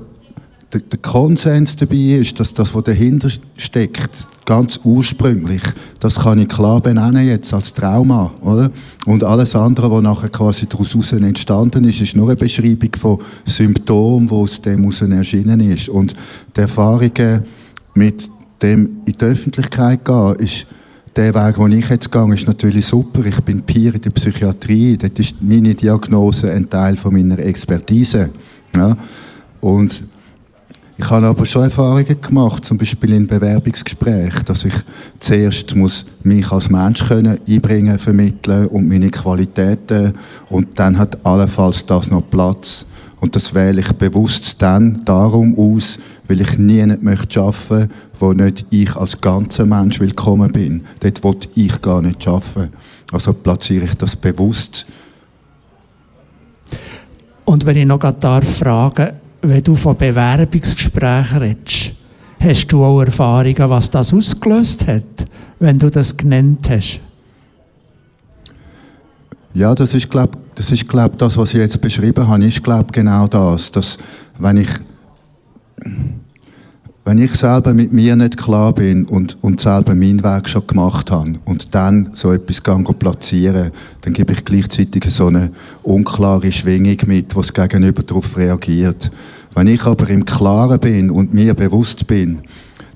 der, 0.72 0.82
der 0.82 1.00
Konsens 1.00 1.76
dabei 1.76 2.20
ist, 2.20 2.40
dass 2.40 2.54
das, 2.54 2.74
was 2.74 2.84
dahinter 2.84 3.30
steckt, 3.58 4.28
ganz 4.46 4.80
ursprünglich, 4.84 5.62
das 6.00 6.20
kann 6.20 6.40
ich 6.40 6.48
klar 6.48 6.82
benennen 6.82 7.28
jetzt 7.28 7.54
als 7.54 7.74
Trauma, 7.74 8.32
oder? 8.42 8.72
Und 9.06 9.24
alles 9.24 9.56
andere, 9.56 9.92
was 9.92 10.04
nachher 10.04 10.30
quasi 10.30 10.68
daraus 10.68 10.94
entstanden 11.12 11.84
ist, 11.86 12.02
ist 12.02 12.16
nur 12.16 12.30
eine 12.30 12.36
Beschreibung 12.36 12.92
von 12.98 13.20
Symptomen, 13.46 14.28
die 14.28 14.34
aus 14.34 14.62
dem 14.62 14.82
heraus 14.82 15.02
erschienen 15.02 15.60
ist. 15.60 15.90
Und 15.90 16.14
die 16.56 16.62
Erfahrungen 16.62 17.44
mit 17.94 18.30
dem 18.62 19.02
in 19.06 19.14
die 19.14 19.26
Öffentlichkeit 19.26 20.06
gehen, 20.06 20.36
ist 20.36 20.66
der 21.16 21.34
Weg, 21.34 21.56
den 21.56 21.72
ich 21.74 21.90
jetzt 21.90 22.12
gehe, 22.12 22.34
ist 22.34 22.48
natürlich 22.48 22.86
super. 22.86 23.26
Ich 23.26 23.40
bin 23.42 23.62
Peer 23.62 23.96
in 23.96 24.02
der 24.02 24.12
Psychiatrie. 24.12 24.98
Dort 24.98 25.20
ist 25.20 25.42
meine 25.42 25.76
Diagnose 25.76 26.52
ein 26.52 26.70
Teil 26.70 26.96
von 26.96 27.14
meiner 27.14 27.40
Expertise. 27.40 28.30
Ja? 28.76 28.96
Und 29.60 30.04
ich 30.98 31.10
habe 31.10 31.26
aber 31.26 31.46
schon 31.46 31.64
Erfahrungen 31.64 32.22
gemacht, 32.22 32.64
zum 32.64 32.78
Beispiel 32.78 33.14
in 33.14 33.26
Bewerbungsgesprächen, 33.26 34.46
dass 34.46 34.66
ich 34.66 34.74
zuerst 35.18 35.76
muss 35.76 36.06
mich 36.24 36.52
als 36.52 36.70
Mensch 36.70 37.04
können 37.08 37.40
einbringen, 37.48 37.98
vermitteln 37.98 38.68
und 38.68 38.88
meine 38.88 39.10
Qualitäten 39.10 40.14
und 40.50 40.78
dann 40.78 41.00
hat 41.00 41.26
allenfalls 41.26 41.86
das 41.88 42.12
noch 42.12 42.30
Platz. 42.30 42.86
Und 43.20 43.36
das 43.36 43.54
wähle 43.56 43.82
ich 43.82 43.92
bewusst 43.94 44.62
dann 44.62 45.02
darum 45.04 45.58
aus, 45.58 45.98
weil 46.28 46.42
ich 46.42 46.58
nie 46.58 46.86
nicht 46.86 47.04
möchte 47.04 47.42
arbeiten, 47.42 47.92
wo 48.20 48.34
nicht 48.34 48.66
ich 48.70 48.96
als 48.96 49.20
ganzer 49.20 49.66
Mensch 49.66 50.00
willkommen 50.00 50.52
bin. 50.52 50.86
Dort 51.00 51.24
will 51.24 51.38
ich 51.56 51.82
gar 51.82 52.02
nicht 52.02 52.28
arbeiten. 52.28 52.74
Also 53.12 53.34
platziere 53.34 53.86
ich 53.86 53.96
das 53.96 54.16
bewusst. 54.16 54.86
Und 57.46 57.66
wenn 57.66 57.78
ich 57.78 57.86
noch 57.86 58.00
darf 58.00 58.60
fragen, 58.60 59.14
wenn 59.42 59.64
du 59.64 59.76
von 59.76 59.98
Bewerbungsgesprächen 59.98 61.38
redest, 61.40 61.92
hast 62.40 62.68
du 62.68 62.84
auch 62.84 63.02
Erfahrungen, 63.02 63.70
was 63.70 63.90
das 63.90 64.14
ausgelöst 64.14 64.88
hat, 64.88 65.28
wenn 65.60 65.78
du 65.78 65.90
das 65.90 66.16
genannt 66.16 66.70
hast? 66.70 67.00
Ja, 69.54 69.76
das 69.76 69.94
ist 69.94 70.10
glaube 70.10 70.38
das 70.56 70.72
ist 70.72 70.88
glaube 70.88 71.18
das, 71.18 71.38
was 71.38 71.54
ich 71.54 71.60
jetzt 71.60 71.82
beschrieben 71.82 72.28
habe, 72.28 72.46
ist 72.46 72.64
glaube 72.64 72.92
genau 72.94 73.28
das, 73.28 73.72
dass 73.72 73.98
wenn 74.38 74.58
ich 74.58 74.70
wenn 77.04 77.18
ich 77.18 77.34
selber 77.36 77.74
mit 77.74 77.92
mir 77.92 78.16
nicht 78.16 78.38
klar 78.38 78.74
bin 78.74 79.06
und, 79.06 79.38
und 79.42 79.60
selber 79.60 79.96
meinen 79.96 80.24
Weg 80.24 80.48
schon 80.48 80.68
gemacht 80.68 81.10
habe 81.10 81.34
und 81.46 81.74
dann 81.74 82.12
so 82.14 82.32
etwas 82.32 82.62
platzieren, 82.62 83.72
dann 84.02 84.14
gebe 84.14 84.34
ich 84.34 84.46
gleichzeitig 84.46 85.06
so 85.10 85.28
eine 85.28 85.52
unklare 85.82 86.52
Schwingung 86.52 86.98
mit, 87.08 87.36
was 87.36 87.54
Gegenüber 87.54 88.04
darauf 88.04 88.38
reagiert. 88.38 89.12
Wenn 89.56 89.68
ich 89.68 89.84
aber 89.86 90.10
im 90.10 90.26
Klaren 90.26 90.80
bin 90.80 91.10
und 91.10 91.34
mir 91.34 91.54
bewusst 91.56 92.06
bin, 92.06 92.40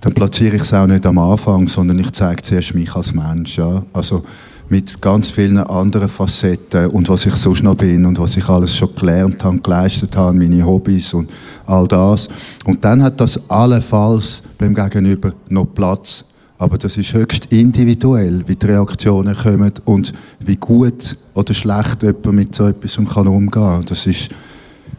dann 0.01 0.13
platziere 0.13 0.57
ich 0.57 0.61
es 0.61 0.73
auch 0.73 0.85
nicht 0.85 1.05
am 1.05 1.17
Anfang, 1.17 1.67
sondern 1.67 1.97
ich 1.97 2.11
zeige 2.11 2.43
zuerst 2.43 2.75
mich 2.75 2.95
als 2.95 3.13
Mensch. 3.13 3.57
Ja? 3.57 3.83
Also 3.91 4.23
mit 4.69 5.01
ganz 5.01 5.29
vielen 5.29 5.59
anderen 5.59 6.09
Facetten 6.09 6.87
und 6.87 7.07
was 7.09 7.25
ich 7.25 7.35
sonst 7.35 7.63
noch 7.63 7.75
bin 7.75 8.05
und 8.05 8.19
was 8.19 8.35
ich 8.35 8.47
alles 8.49 8.75
schon 8.75 8.95
gelernt 8.95 9.43
habe, 9.43 9.59
geleistet 9.59 10.15
habe, 10.15 10.37
meine 10.37 10.65
Hobbys 10.65 11.13
und 11.13 11.29
all 11.65 11.87
das. 11.87 12.27
Und 12.65 12.83
dann 12.83 13.03
hat 13.03 13.19
das 13.19 13.39
allenfalls 13.49 14.41
beim 14.57 14.73
Gegenüber 14.73 15.33
noch 15.49 15.65
Platz. 15.65 16.25
Aber 16.57 16.77
das 16.77 16.95
ist 16.97 17.13
höchst 17.13 17.45
individuell, 17.51 18.43
wie 18.47 18.55
die 18.55 18.65
Reaktionen 18.65 19.35
kommen 19.35 19.73
und 19.83 20.13
wie 20.39 20.55
gut 20.55 21.17
oder 21.33 21.53
schlecht 21.53 22.01
jemand 22.01 22.33
mit 22.33 22.55
so 22.55 22.67
etwas 22.67 22.97
kann 23.13 23.27
umgehen. 23.27 23.83
Das 23.87 24.07
ist, 24.07 24.29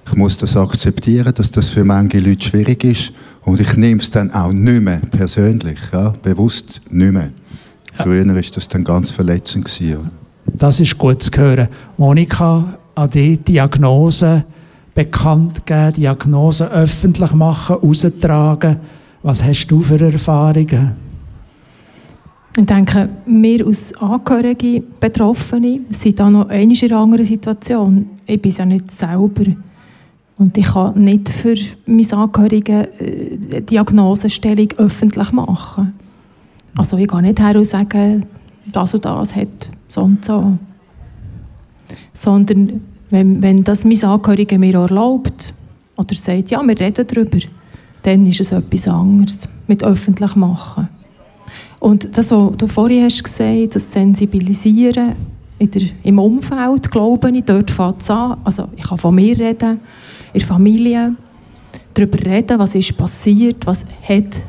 ich 0.07 0.15
muss 0.15 0.37
das 0.37 0.57
akzeptieren, 0.57 1.33
dass 1.35 1.51
das 1.51 1.71
für 1.71 1.85
manche 1.85 2.21
Leute 2.21 2.45
schwierig 2.45 2.85
ist. 2.85 3.13
Und 3.45 3.61
ich 3.61 3.77
nehme 3.77 4.01
es 4.01 4.11
dann 4.11 4.31
auch 4.33 4.53
nicht 4.53 4.83
mehr 4.83 5.01
persönlich, 5.11 5.79
ja, 5.93 6.13
bewusst 6.23 6.83
nicht 6.91 7.13
mehr. 7.13 7.31
Früher 7.97 8.27
war 8.27 8.35
das 8.35 8.68
dann 8.68 8.85
ganz 8.85 9.10
verletzend. 9.10 9.64
Gewesen, 9.64 10.10
Das 10.55 10.81
ist 10.81 10.97
gut 10.98 11.23
zu 11.23 11.31
hören. 11.36 11.68
Monika, 11.97 12.78
an 12.94 13.10
die 13.10 13.36
Diagnose 13.36 14.44
bekannt 14.94 15.66
geben, 15.66 15.94
Diagnose 15.94 16.70
öffentlich 16.70 17.32
machen, 17.32 17.77
austragen. 17.82 18.77
Was 19.23 19.44
hast 19.44 19.66
du 19.66 19.81
für 19.81 20.01
Erfahrungen? 20.01 20.93
Ich 22.56 22.64
denke, 22.64 23.10
wir 23.27 23.66
als 23.66 23.93
Angehörige, 24.01 24.82
Betroffene, 24.98 25.81
sind 25.90 26.18
da 26.18 26.31
noch 26.31 26.48
in 26.48 26.73
einer 26.73 26.97
anderen 26.97 27.24
Situation. 27.24 28.06
Ich 28.27 28.40
bin 28.40 28.51
es 28.51 28.59
ja 28.59 28.64
nicht 28.64 28.90
selber. 28.90 29.44
Und 30.39 30.56
ich 30.56 30.64
kann 30.64 31.02
nicht 31.02 31.28
für 31.28 31.55
meine 31.85 32.12
Angehörigen 32.12 32.86
äh, 32.98 33.60
Diagnosestellung 33.60 34.68
öffentlich 34.78 35.32
machen. 35.32 35.93
Also 36.77 36.98
ich 36.98 37.09
gehe 37.09 37.23
nicht 37.23 37.40
her 37.40 37.57
und 37.57 37.65
sage, 37.65 38.23
das 38.73 38.94
und 38.94 39.05
das 39.05 39.35
hat 39.35 39.70
so 39.89 40.03
und 40.03 40.24
so. 40.24 40.59
Sondern 42.12 42.81
wenn, 43.11 43.43
wenn 43.43 43.65
das 43.65 43.85
mein 43.85 44.03
Angehöriger 44.03 44.59
mir 44.59 44.74
erlaubt 44.74 45.55
oder 45.97 46.15
sagt, 46.15 46.51
ja, 46.51 46.62
wir 46.62 46.78
reden 46.78 47.07
darüber, 47.07 47.39
dann 48.03 48.27
ist 48.27 48.40
es 48.40 48.53
etwas 48.53 48.89
anderes 48.89 49.48
mit 49.66 49.82
öffentlich 49.82 50.36
machen. 50.36 50.89
Und 51.81 52.16
das, 52.16 52.31
was 52.31 52.57
du 52.57 52.66
vorhin 52.66 53.05
hast 53.05 53.23
gesagt, 53.23 53.74
das 53.74 53.93
Sensibilisieren 53.93 55.15
der, 55.61 55.82
im 56.03 56.19
Umfeld, 56.19 56.90
glaube 56.90 57.31
ich, 57.31 57.44
dort 57.44 57.70
fängt 57.70 58.03
es 58.03 58.11
an. 58.11 58.39
Also 58.44 58.69
ich 58.77 58.85
kann 58.85 58.98
von 58.98 59.15
mir 59.15 59.39
reden, 59.39 59.81
in 60.32 60.40
der 60.40 60.47
Familie, 60.47 61.15
darüber 61.94 62.19
reden, 62.19 62.59
was 62.59 62.74
ist 62.74 62.97
passiert, 62.97 63.66
was 63.66 63.86
hat 64.07 64.43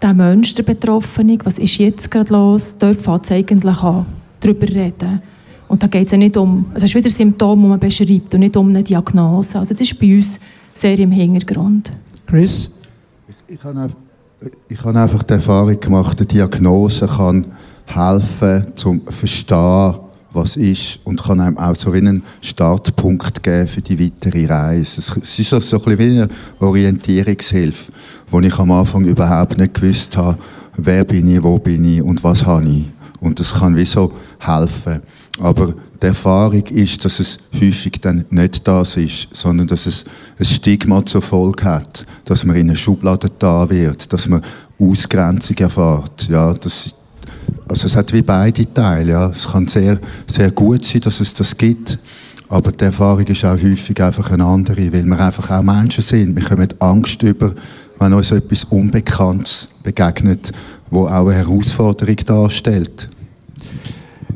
der 0.00 0.14
Mensch, 0.14 0.54
der 0.54 0.62
Betroffene, 0.62 1.38
was 1.44 1.58
ist 1.58 1.78
jetzt 1.78 2.10
gerade 2.10 2.32
los, 2.32 2.76
dort 2.78 2.96
fängt 2.96 3.24
es 3.24 3.32
eigentlich 3.32 3.78
an, 3.78 4.06
darüber 4.40 4.68
reden. 4.68 5.22
Und 5.68 5.82
da 5.82 5.86
geht 5.86 6.06
es 6.06 6.12
ja 6.12 6.18
nicht 6.18 6.36
um, 6.36 6.66
es 6.74 6.82
ist 6.82 6.94
wieder 6.94 7.08
ein 7.08 7.12
Symptom, 7.12 7.60
das 7.60 7.68
man 7.68 7.80
beschreibt 7.80 8.34
und 8.34 8.40
nicht 8.40 8.56
um 8.56 8.68
eine 8.68 8.82
Diagnose. 8.82 9.58
Also 9.58 9.74
das 9.74 9.80
ist 9.80 9.98
bei 9.98 10.14
uns 10.14 10.40
sehr 10.72 10.98
im 10.98 11.10
Hintergrund. 11.10 11.92
Chris? 12.26 12.70
Ich, 13.28 13.56
ich 13.56 13.64
habe 13.64 13.90
ich 14.68 14.84
habe 14.84 14.98
einfach 14.98 15.22
die 15.24 15.32
Erfahrung 15.32 15.78
gemacht, 15.80 16.18
eine 16.18 16.26
Diagnose 16.26 17.06
kann 17.06 17.46
helfen, 17.86 18.66
zum 18.74 19.02
verstehen, 19.06 19.94
was 20.32 20.56
ist 20.56 21.00
und 21.04 21.22
kann 21.22 21.40
einem 21.40 21.58
auch 21.58 21.74
so 21.74 21.90
einen 21.92 22.22
Startpunkt 22.40 23.42
geben 23.42 23.66
für 23.66 23.80
die 23.80 23.98
weitere 23.98 24.46
Reise. 24.46 25.00
Es 25.22 25.38
ist 25.38 25.50
so, 25.50 25.56
ein 25.56 25.60
bisschen 25.60 25.98
wie 25.98 26.20
eine 26.20 26.28
Orientierungshilfe, 26.60 27.92
wo 28.30 28.40
ich 28.40 28.58
am 28.58 28.70
Anfang 28.70 29.04
überhaupt 29.04 29.56
nicht 29.56 29.74
gewusst 29.74 30.16
habe, 30.16 30.38
wer 30.76 31.04
bin 31.04 31.28
ich, 31.28 31.42
wo 31.42 31.58
bin 31.58 31.84
ich 31.84 32.02
und 32.02 32.22
was 32.22 32.44
habe 32.44 32.68
ich. 32.68 32.84
Und 33.20 33.40
das 33.40 33.54
kann 33.54 33.76
wie 33.76 33.84
so 33.84 34.12
helfen. 34.38 35.00
Aber 35.40 35.74
die 36.00 36.06
Erfahrung 36.06 36.64
ist, 36.66 37.04
dass 37.04 37.20
es 37.20 37.38
häufig 37.54 38.00
dann 38.00 38.24
nicht 38.30 38.66
das 38.66 38.96
ist, 38.96 39.28
sondern 39.32 39.66
dass 39.66 39.86
es 39.86 40.04
ein 40.38 40.44
Stigma 40.44 41.04
zur 41.04 41.22
Folge 41.22 41.64
hat, 41.64 42.06
dass 42.24 42.44
man 42.44 42.56
in 42.56 42.68
eine 42.68 42.76
Schublade 42.76 43.28
da 43.38 43.68
wird, 43.68 44.12
dass 44.12 44.28
man 44.28 44.42
Ausgrenzung 44.78 45.56
erfährt. 45.56 46.28
Ja, 46.28 46.52
das, 46.54 46.94
also 47.68 47.86
es 47.86 47.96
hat 47.96 48.12
wie 48.12 48.22
beide 48.22 48.72
Teile. 48.72 49.12
Ja. 49.12 49.30
Es 49.30 49.48
kann 49.48 49.66
sehr, 49.66 49.98
sehr 50.26 50.50
gut 50.50 50.84
sein, 50.84 51.00
dass 51.02 51.20
es 51.20 51.34
das 51.34 51.56
gibt, 51.56 51.98
aber 52.48 52.72
die 52.72 52.84
Erfahrung 52.84 53.26
ist 53.26 53.44
auch 53.44 53.60
häufig 53.62 54.02
einfach 54.02 54.30
eine 54.30 54.44
andere, 54.44 54.92
weil 54.92 55.04
wir 55.04 55.20
einfach 55.20 55.50
auch 55.50 55.62
Menschen 55.62 56.02
sind. 56.02 56.34
Wir 56.34 56.44
kommen 56.44 56.68
Angst 56.78 57.22
über, 57.22 57.52
wenn 57.98 58.12
uns 58.12 58.30
etwas 58.30 58.64
Unbekanntes 58.64 59.68
begegnet, 59.82 60.52
wo 60.90 61.06
auch 61.06 61.28
eine 61.28 61.34
Herausforderung 61.34 62.16
darstellt. 62.24 63.08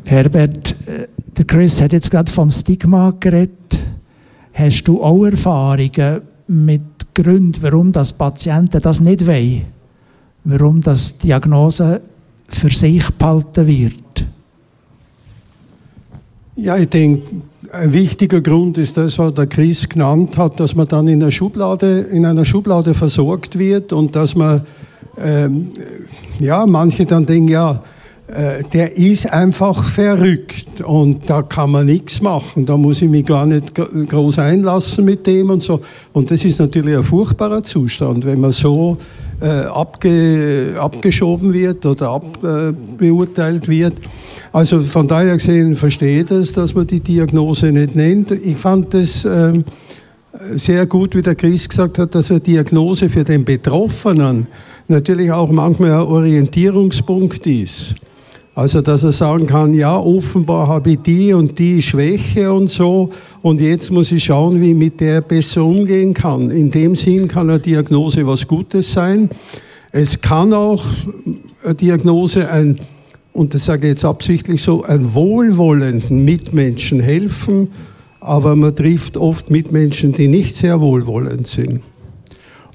Herbert, 0.05 0.77
äh, 0.87 1.09
der 1.37 1.45
Chris 1.47 1.81
hat 1.81 1.93
jetzt 1.93 2.11
gerade 2.11 2.31
vom 2.31 2.51
Stigma 2.51 3.15
geredet. 3.19 3.79
Hast 4.53 4.85
du 4.85 5.03
auch 5.03 5.25
Erfahrungen 5.25 6.21
mit 6.47 6.83
Gründen, 7.15 7.63
warum 7.63 7.93
das 7.93 8.13
Patienten 8.13 8.83
das 8.83 9.01
nicht 9.01 9.27
wollen? 9.27 9.63
Warum 10.45 10.83
das 10.83 11.17
Diagnose 11.17 12.03
für 12.55 12.71
sich 12.71 13.09
behalten 13.11 13.67
wird? 13.67 14.27
Ja, 16.57 16.77
ich 16.77 16.89
denke, 16.89 17.23
ein 17.73 17.93
wichtiger 17.93 18.41
Grund 18.41 18.77
ist 18.77 18.97
das, 18.97 19.19
was 19.19 19.35
der 19.35 19.47
Chris 19.47 19.89
genannt 19.89 20.37
hat, 20.37 20.61
dass 20.61 20.75
man 20.75 20.87
dann 20.87 21.09
in 21.09 21.23
einer 21.23 21.31
Schublade, 21.31 22.01
in 22.13 22.27
einer 22.27 22.45
Schublade 22.45 22.95
versorgt 22.95 23.59
wird 23.59 23.93
und 23.93 24.15
dass 24.15 24.37
man, 24.37 24.63
ähm, 25.19 25.69
ja, 26.39 26.67
manche 26.67 27.07
dann 27.07 27.25
denken, 27.25 27.49
ja, 27.49 27.83
äh, 28.29 28.63
der 28.73 28.97
ist 28.97 29.31
einfach 29.33 29.85
verrückt 29.85 30.81
und 30.83 31.29
da 31.29 31.43
kann 31.43 31.71
man 31.71 31.87
nichts 31.87 32.23
machen. 32.23 32.65
Da 32.67 32.77
muss 32.77 33.03
ich 33.03 33.09
mich 33.09 33.27
gar 33.27 33.47
nicht 33.47 33.75
groß 33.75 34.39
einlassen 34.39 35.05
mit 35.05 35.27
dem 35.27 35.51
und 35.51 35.63
so. 35.63 35.81
Und 36.13 36.31
das 36.31 36.45
ist 36.45 36.59
natürlich 36.59 36.97
ein 36.97 37.03
furchtbarer 37.03 37.63
Zustand, 37.63 38.25
wenn 38.25 38.41
man 38.41 38.53
so 38.53 38.99
äh, 39.43 39.67
abge, 39.67 40.77
abgeschoben 40.79 41.53
wird 41.53 41.85
oder 41.85 42.11
abbeurteilt 42.11 43.65
äh, 43.65 43.69
wird. 43.69 43.95
Also 44.53 44.81
von 44.81 45.09
daher 45.09 45.37
gesehen 45.37 45.75
verstehe 45.77 46.21
ich 46.21 46.29
das, 46.29 46.53
dass 46.53 46.75
man 46.75 46.87
die 46.87 47.01
Diagnose 47.01 47.73
nicht 47.73 47.97
nennt. 47.97 48.31
Ich 48.31 48.57
fand 48.57 48.95
das 48.95 49.25
äh, 49.25 49.63
sehr 50.55 50.87
gut, 50.87 51.17
wie 51.17 51.23
der 51.23 51.35
Chris 51.35 51.69
gesagt 51.69 51.99
hat, 51.99 52.15
dass 52.15 52.31
eine 52.31 52.41
Diagnose 52.41 53.09
für 53.09 53.25
den 53.25 53.45
Betroffenen 53.45 54.47
natürlich 54.89 55.31
auch 55.31 55.51
manchmal 55.51 55.93
ein 55.93 56.07
Orientierungspunkt 56.07 57.47
ist. 57.47 57.95
Also, 58.55 58.83
dass 58.83 59.03
er 59.03 59.13
sagen 59.13 59.47
kann, 59.47 59.73
ja, 59.73 59.97
offenbar 59.97 60.69
habe 60.69 60.91
ich 60.91 60.99
die 60.99 61.33
und 61.33 61.59
die 61.59 61.81
Schwäche 61.81 62.53
und 62.53 62.69
so, 62.69 63.09
und 63.41 63.63
jetzt 63.63 63.91
muss 63.91 64.13
ich 64.13 64.25
schauen, 64.25 64.61
wie 64.61 64.73
ich 64.73 64.77
mit 64.77 65.01
der 65.01 65.23
besser 65.23 65.65
umgehen 65.65 66.13
kann. 66.13 66.51
In 66.51 66.71
dem 66.71 66.95
Sinn 66.95 67.29
kann 67.29 67.49
eine 67.49 67.59
Diagnose 67.59 68.27
was 68.27 68.47
Gutes 68.47 68.93
sein. 68.93 69.31
Es 69.91 70.21
kann 70.21 70.53
auch 70.53 70.85
eine 71.65 71.75
Diagnose 71.75 72.51
ein, 72.51 72.79
und 73.33 73.55
das 73.55 73.65
sage 73.65 73.87
ich 73.87 73.93
jetzt 73.93 74.05
absichtlich 74.05 74.63
so, 74.63 74.85
einen 74.85 75.15
wohlwollenden 75.15 76.23
Mitmenschen 76.23 77.01
helfen, 77.01 77.69
aber 78.21 78.55
man 78.55 78.77
trifft 78.77 79.17
oft 79.17 79.51
Mitmenschen, 79.51 80.13
die 80.13 80.29
nicht 80.29 80.57
sehr 80.57 80.79
wohlwollend 80.79 81.47
sind. 81.47 81.81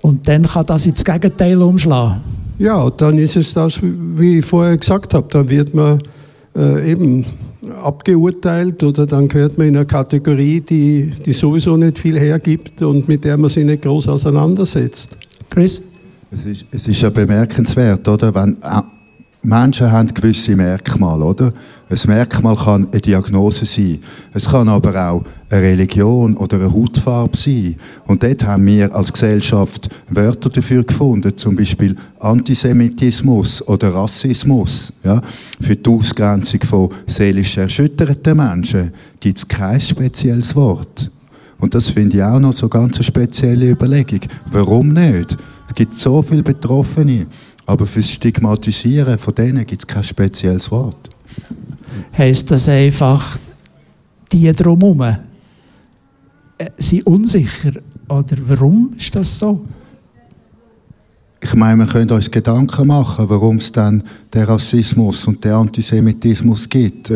Und 0.02 0.28
dann 0.28 0.44
kann 0.44 0.66
das 0.66 0.88
ins 0.88 1.04
Gegenteil 1.04 1.62
umschlagen. 1.62 2.22
Ja, 2.60 2.90
dann 2.90 3.18
ist 3.18 3.36
es 3.36 3.54
das, 3.54 3.80
wie 3.82 4.40
ich 4.40 4.46
vorher 4.46 4.78
gesagt 4.78 5.14
habe, 5.14 5.28
dann 5.30 5.48
wird 5.48 5.74
man 5.74 6.02
äh, 6.56 6.92
eben 6.92 7.26
abgeurteilt 7.84 8.82
oder 8.84 9.06
dann 9.06 9.28
gehört 9.28 9.58
man 9.58 9.68
in 9.68 9.78
eine 9.78 9.86
Kategorie, 9.86 10.62
die, 10.62 11.14
die 11.24 11.34
sowieso 11.34 11.78
nicht 11.78 12.00
viel 12.00 12.20
hergibt 12.20 12.82
und 12.82 13.08
mit 13.08 13.24
der 13.24 13.38
man 13.38 13.50
sich 13.50 13.66
nicht 13.66 13.84
groß 13.84 14.08
auseinandersetzt. 14.08 15.16
Chris? 15.50 15.82
Es 16.32 16.46
ist, 16.46 16.66
es 16.72 16.88
ist 16.88 17.02
ja 17.02 17.10
bemerkenswert, 17.10 18.08
oder? 18.08 18.34
Wenn 18.34 18.58
Menschen 19.44 19.92
haben 19.92 20.14
gewisse 20.14 20.56
Merkmale, 20.56 21.24
oder? 21.24 21.54
Ein 21.90 22.00
Merkmal 22.08 22.58
kann 22.58 22.88
eine 22.92 23.00
Diagnose 23.00 23.66
sein. 23.66 24.00
Es 24.34 24.50
kann 24.50 24.68
aber 24.68 25.10
auch 25.10 25.24
eine 25.50 25.62
Religion 25.62 26.36
oder 26.36 26.58
eine 26.58 26.74
Hautfarbe 26.74 27.38
sein. 27.38 27.78
Und 28.06 28.24
dort 28.24 28.44
haben 28.44 28.66
wir 28.66 28.94
als 28.94 29.14
Gesellschaft 29.14 29.90
Wörter 30.10 30.50
dafür 30.50 30.84
gefunden, 30.84 31.38
zum 31.38 31.56
Beispiel 31.56 31.96
Antisemitismus 32.20 33.66
oder 33.66 33.94
Rassismus. 33.94 34.92
Ja? 35.06 35.22
Für 35.62 35.78
die 35.78 35.90
Ausgrenzung 35.90 36.62
von 36.64 36.90
seelisch 37.06 37.58
erschütterten 37.58 38.36
Menschen 38.36 38.92
gibt 39.22 39.38
es 39.38 39.48
kein 39.48 39.80
spezielles 39.80 40.54
Wort. 40.58 41.10
Und 41.60 41.74
das 41.74 41.90
finde 41.90 42.18
ich 42.18 42.24
auch 42.24 42.40
noch 42.40 42.54
so 42.54 42.68
ganz 42.68 42.98
eine 42.98 43.06
spezielle 43.06 43.70
Überlegung. 43.70 44.20
Warum 44.52 44.92
nicht? 44.92 45.38
Es 45.70 45.74
gibt 45.74 45.94
so 45.94 46.22
viele 46.22 46.44
Betroffene. 46.44 47.28
Aber 47.66 47.86
fürs 47.86 48.10
Stigmatisieren 48.10 49.18
von 49.18 49.36
denen 49.36 49.66
gibt 49.66 49.84
es 49.84 49.88
kein 49.88 50.04
spezielles 50.04 50.70
Wort. 50.70 51.10
Heißt 52.18 52.52
das 52.52 52.70
einfach, 52.70 53.38
die 54.32 54.52
drumherum 54.54 55.02
äh, 55.02 55.16
sind 56.78 57.06
unsicher? 57.06 57.72
Oder 58.10 58.38
warum 58.48 58.94
ist 58.98 59.16
das 59.16 59.40
so? 59.40 59.66
ich 61.42 61.54
meine, 61.56 61.80
wir 61.80 61.86
können 61.86 62.10
uns 62.10 62.30
Gedanken 62.30 62.88
machen, 62.88 63.30
warum 63.30 63.58
es 63.58 63.72
dann 63.72 64.04
den 64.34 64.44
Rassismus 64.44 65.28
und 65.28 65.44
den 65.44 65.54
Antisemitismus 65.54 66.68
gibt, 66.68 67.14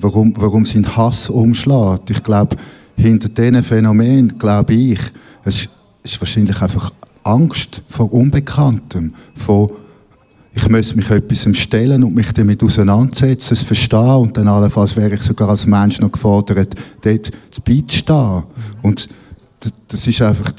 warum, 0.00 0.34
warum 0.36 0.62
es 0.62 0.74
in 0.74 0.96
Hass 0.96 1.30
umschlägt. 1.30 2.10
Ich 2.10 2.22
glaube, 2.22 2.56
hinter 2.96 3.28
diesen 3.28 3.62
Phänomenen, 3.62 4.38
glaube 4.38 4.74
ich, 4.74 5.00
es 5.44 5.68
ist 6.02 6.20
wahrscheinlich 6.20 6.60
einfach 6.60 6.92
Angst 7.22 7.82
vor 7.88 8.12
Unbekanntem, 8.12 9.14
vor 9.34 9.70
ich 10.54 10.68
muss 10.68 10.94
mich 10.94 11.10
etwas 11.10 11.48
stellen 11.56 12.04
und 12.04 12.14
mich 12.14 12.32
damit 12.32 12.62
auseinandersetzen, 12.62 13.54
es 13.54 13.62
verstehen 13.62 14.16
und 14.16 14.36
dann 14.36 14.48
allenfalls 14.48 14.96
wäre 14.96 15.14
ich 15.14 15.22
sogar 15.22 15.48
als 15.48 15.66
Mensch 15.66 16.00
noch 16.00 16.12
gefordert, 16.12 16.74
dort 17.02 17.30
zu 17.50 17.60
beistehen. 17.60 18.42
Und 18.82 19.08
das 19.88 20.06
ist 20.06 20.22
einfach 20.22 20.52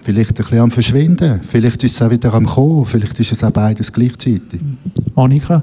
vielleicht 0.00 0.30
ein 0.30 0.34
bisschen 0.34 0.60
am 0.60 0.70
Verschwinden. 0.70 1.40
Vielleicht 1.42 1.84
ist 1.84 1.94
es 1.94 2.02
auch 2.02 2.10
wieder 2.10 2.32
am 2.32 2.46
Kommen. 2.46 2.84
Vielleicht 2.84 3.20
ist 3.20 3.32
es 3.32 3.44
auch 3.44 3.50
beides 3.50 3.92
gleichzeitig. 3.92 4.60
Monika? 5.14 5.62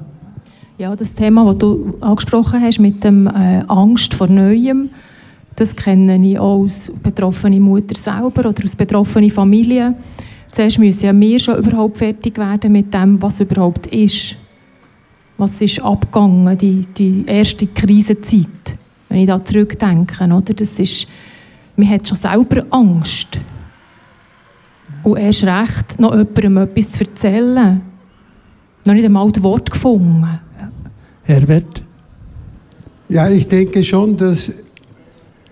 Ja, 0.78 0.94
das 0.94 1.14
Thema, 1.14 1.44
das 1.46 1.58
du 1.58 1.94
angesprochen 2.00 2.62
hast 2.62 2.78
mit 2.78 3.02
dem 3.02 3.26
äh, 3.26 3.64
Angst 3.66 4.14
vor 4.14 4.28
Neuem, 4.28 4.90
das 5.56 5.74
kenne 5.74 6.16
ich 6.24 6.38
auch 6.38 6.62
als 6.62 6.92
betroffene 7.02 7.58
Mutter 7.58 7.96
selber 7.96 8.50
oder 8.50 8.64
aus 8.64 8.76
betroffene 8.76 9.30
Familie. 9.30 9.94
Zuerst 10.56 10.78
müssen 10.78 11.04
ja 11.04 11.20
wir 11.20 11.38
schon 11.38 11.58
überhaupt 11.58 11.98
fertig 11.98 12.38
werden 12.38 12.72
mit 12.72 12.94
dem, 12.94 13.20
was 13.20 13.40
überhaupt 13.40 13.88
ist. 13.88 14.36
Was 15.36 15.60
ist 15.60 15.82
abgegangen, 15.82 16.56
die, 16.56 16.86
die 16.96 17.24
erste 17.26 17.66
Krisenzeit, 17.66 18.74
wenn 19.10 19.18
ich 19.18 19.26
da 19.26 19.44
zurückdenke. 19.44 20.24
Oder? 20.24 20.54
Das 20.54 20.78
ist, 20.78 21.06
man 21.76 21.90
hat 21.90 22.08
schon 22.08 22.16
selber 22.16 22.64
Angst. 22.70 23.38
Und 25.04 25.18
erst 25.18 25.44
recht, 25.44 26.00
noch 26.00 26.16
jemandem 26.16 26.56
etwas 26.56 26.90
zu 26.90 27.04
erzählen. 27.04 27.82
Noch 28.86 28.94
nicht 28.94 29.04
einmal 29.04 29.30
das 29.30 29.42
Wort 29.42 29.70
gefunden. 29.70 30.40
Herbert? 31.24 31.82
Ja, 33.10 33.28
ich 33.28 33.46
denke 33.46 33.82
schon, 33.82 34.16
dass 34.16 34.50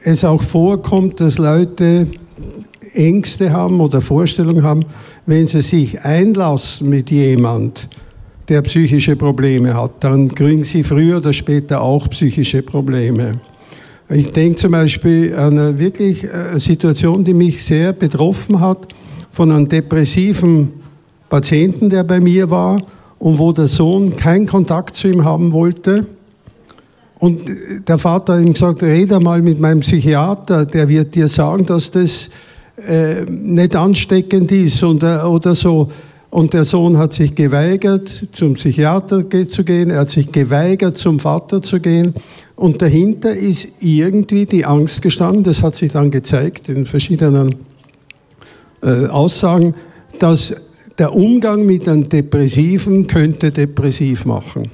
es 0.02 0.24
auch 0.24 0.40
vorkommt, 0.40 1.20
dass 1.20 1.36
Leute 1.36 2.06
Ängste 2.94 3.52
haben 3.52 3.80
oder 3.80 4.00
Vorstellungen 4.00 4.62
haben, 4.62 4.84
wenn 5.26 5.46
sie 5.46 5.62
sich 5.62 6.00
einlassen 6.00 6.88
mit 6.88 7.10
jemand, 7.10 7.88
der 8.48 8.62
psychische 8.62 9.16
Probleme 9.16 9.74
hat, 9.74 9.92
dann 10.00 10.34
kriegen 10.34 10.64
sie 10.64 10.82
früher 10.82 11.18
oder 11.18 11.32
später 11.32 11.80
auch 11.80 12.08
psychische 12.10 12.62
Probleme. 12.62 13.40
Ich 14.10 14.32
denke 14.32 14.56
zum 14.56 14.72
Beispiel 14.72 15.34
an 15.34 15.58
eine 15.58 15.78
wirklich 15.78 16.24
äh, 16.24 16.58
Situation, 16.58 17.24
die 17.24 17.32
mich 17.32 17.64
sehr 17.64 17.92
betroffen 17.94 18.60
hat, 18.60 18.88
von 19.30 19.50
einem 19.50 19.68
depressiven 19.68 20.72
Patienten, 21.30 21.88
der 21.88 22.04
bei 22.04 22.20
mir 22.20 22.50
war 22.50 22.80
und 23.18 23.38
wo 23.38 23.50
der 23.50 23.66
Sohn 23.66 24.14
keinen 24.14 24.46
Kontakt 24.46 24.96
zu 24.96 25.08
ihm 25.08 25.24
haben 25.24 25.52
wollte. 25.52 26.06
Und 27.18 27.48
äh, 27.48 27.80
der 27.80 27.96
Vater 27.96 28.34
hat 28.34 28.42
ihm 28.42 28.52
gesagt, 28.52 28.82
rede 28.82 29.18
mal 29.20 29.40
mit 29.40 29.58
meinem 29.58 29.80
Psychiater, 29.80 30.66
der 30.66 30.86
wird 30.88 31.14
dir 31.14 31.28
sagen, 31.28 31.64
dass 31.64 31.90
das 31.90 32.28
äh, 32.76 33.24
nicht 33.24 33.76
ansteckend 33.76 34.50
ist 34.52 34.82
und, 34.82 35.02
äh, 35.02 35.18
oder 35.18 35.54
so. 35.54 35.90
Und 36.30 36.52
der 36.52 36.64
Sohn 36.64 36.98
hat 36.98 37.12
sich 37.12 37.34
geweigert, 37.34 38.26
zum 38.32 38.54
Psychiater 38.54 39.24
zu 39.48 39.62
gehen, 39.62 39.90
er 39.90 40.00
hat 40.00 40.10
sich 40.10 40.32
geweigert, 40.32 40.98
zum 40.98 41.20
Vater 41.20 41.62
zu 41.62 41.78
gehen. 41.78 42.14
Und 42.56 42.82
dahinter 42.82 43.34
ist 43.34 43.68
irgendwie 43.80 44.44
die 44.44 44.64
Angst 44.64 45.00
gestanden, 45.02 45.44
das 45.44 45.62
hat 45.62 45.76
sich 45.76 45.92
dann 45.92 46.10
gezeigt 46.10 46.68
in 46.68 46.86
verschiedenen 46.86 47.54
äh, 48.82 49.06
Aussagen, 49.06 49.74
dass 50.18 50.56
der 50.98 51.14
Umgang 51.14 51.66
mit 51.66 51.88
einem 51.88 52.08
Depressiven 52.08 53.06
könnte 53.06 53.50
depressiv 53.50 54.24
machen. 54.24 54.70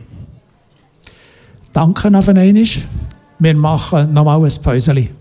Danke 1.72 2.08
auf 2.16 2.28
einmal. 2.28 2.64
Wir 3.38 3.54
machen 3.54 4.12
nochmal 4.12 4.42
ein 4.42 4.62
Päuschen. 4.62 5.19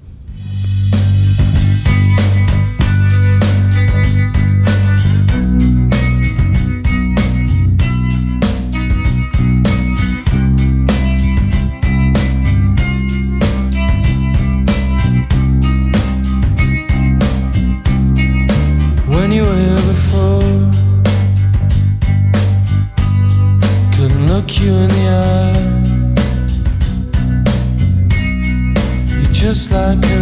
Like 29.71 30.18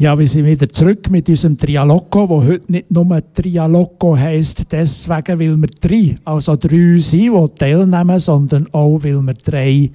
Ja, 0.00 0.18
wir 0.18 0.26
sind 0.26 0.46
wieder 0.46 0.66
zurück 0.66 1.10
mit 1.10 1.28
unserem 1.28 1.58
Trialoco, 1.58 2.26
wo 2.26 2.42
heute 2.42 2.72
nicht 2.72 2.90
nur 2.90 3.22
Trialoco 3.34 4.16
heisst, 4.16 4.64
deswegen, 4.72 5.38
weil 5.38 5.56
wir 5.58 5.68
drei, 5.78 6.16
also 6.24 6.56
drei 6.56 6.98
sind, 6.98 7.34
die 7.34 7.54
teilnehmen, 7.58 8.18
sondern 8.18 8.66
auch, 8.72 9.02
weil 9.02 9.20
wir 9.20 9.34
drei 9.34 9.90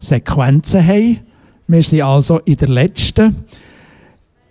Sequenzen 0.00 0.86
haben. 0.86 1.18
Wir 1.66 1.82
sind 1.82 2.00
also 2.00 2.38
in 2.46 2.56
der 2.56 2.68
letzten. 2.68 3.36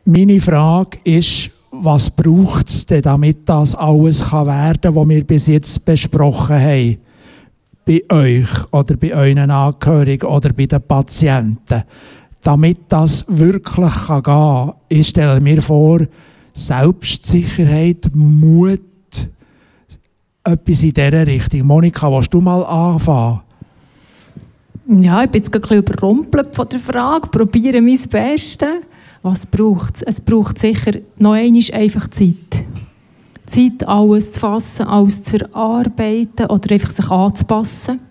Meine 0.05 0.39
Frage 0.39 0.99
ist, 1.03 1.49
was 1.71 2.11
braucht 2.11 2.69
es 2.69 2.85
denn, 2.85 3.01
damit 3.01 3.49
das 3.49 3.73
alles 3.73 4.29
kann 4.29 4.45
werden 4.45 4.79
kann, 4.79 4.93
was 4.93 5.09
wir 5.09 5.23
bis 5.23 5.47
jetzt 5.47 5.83
besprochen 5.85 6.59
haben? 6.59 6.97
bei 7.89 8.03
euch 8.11 8.47
oder 8.71 8.95
bei 8.97 9.15
euren 9.15 9.49
Angehörigen 9.49 10.27
oder 10.27 10.53
bei 10.53 10.67
den 10.67 10.79
Patienten. 10.79 11.83
Damit 12.41 12.77
das 12.87 13.25
wirklich 13.27 14.05
gehen 14.07 14.23
kann, 14.23 14.73
ich 14.87 15.07
stelle 15.07 15.41
mir 15.41 15.61
vor, 15.61 15.99
Selbstsicherheit, 16.53 18.09
Mut, 18.13 18.79
etwas 20.43 20.83
in 20.83 20.93
dieser 20.93 21.27
Richtung. 21.27 21.67
Monika, 21.67 22.11
willst 22.11 22.33
du 22.33 22.41
mal 22.41 22.63
anfangen? 22.63 23.41
Ja, 24.87 25.23
ich 25.23 25.29
bin 25.29 25.43
jetzt 25.43 25.53
ein 25.53 25.61
bisschen 25.61 25.77
überrumpelt 25.77 26.55
von 26.55 26.67
der 26.67 26.79
Frage. 26.79 27.29
Probiere 27.29 27.79
mein 27.79 27.99
Bestes. 28.09 28.69
Was 29.21 29.45
braucht 29.45 29.97
es? 29.97 30.01
Es 30.01 30.21
braucht 30.21 30.57
sicher 30.57 30.93
noch 31.17 31.33
einmal 31.33 31.61
einfach 31.73 32.07
Zeit. 32.07 32.63
Zeit, 33.45 33.87
alles 33.87 34.31
zu 34.31 34.39
fassen, 34.39 34.87
alles 34.87 35.23
zu 35.23 35.37
verarbeiten 35.37 36.47
oder 36.47 36.71
einfach 36.73 36.91
sich 36.91 37.09
anzupassen. 37.09 38.01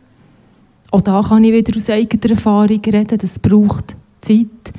Auch 0.91 1.01
da 1.01 1.21
kann 1.23 1.45
ich 1.45 1.53
wieder 1.53 1.77
aus 1.77 1.91
eigener 1.91 2.31
Erfahrung 2.31 2.81
reden. 2.81 3.19
Das 3.19 3.39
braucht 3.39 3.97
Zeit. 4.21 4.73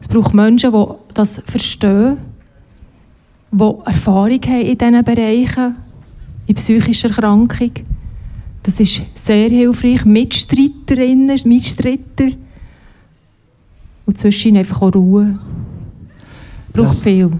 Es 0.00 0.08
braucht 0.08 0.34
Menschen, 0.34 0.72
die 0.72 0.84
das 1.14 1.42
verstehen, 1.46 2.18
die 3.50 3.72
Erfahrung 3.84 4.40
haben 4.42 4.60
in 4.62 4.78
diesen 4.78 5.04
Bereichen, 5.04 5.76
in 6.46 6.54
psychischer 6.54 7.08
Erkrankung. 7.08 7.72
Das 8.62 8.80
ist 8.80 9.00
sehr 9.14 9.48
hilfreich. 9.48 10.04
Mitstreiterinnen, 10.04 11.38
Mitstreiter. 11.44 12.28
Und 14.06 14.18
zwischen 14.18 14.56
einfach 14.56 14.82
auch 14.82 14.94
Ruhe. 14.94 15.38
Braucht 16.72 16.90
Das- 16.90 17.02
viel. 17.02 17.30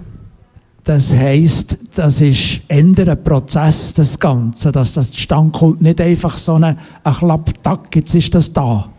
Das 0.83 1.13
heisst, 1.13 1.77
das 1.93 2.19
ist 2.19 2.61
ein 2.67 2.95
Prozess, 3.23 3.93
das 3.93 4.17
Ganze, 4.19 4.71
dass 4.71 4.93
das 4.93 5.11
zustande 5.11 5.51
kommt. 5.51 5.81
Nicht 5.81 6.01
einfach 6.01 6.35
so 6.35 6.55
ein, 6.55 6.77
ein 7.03 7.13
Klapptack, 7.13 7.95
jetzt 7.95 8.15
ist 8.15 8.33
das 8.33 8.51
da. 8.51 8.89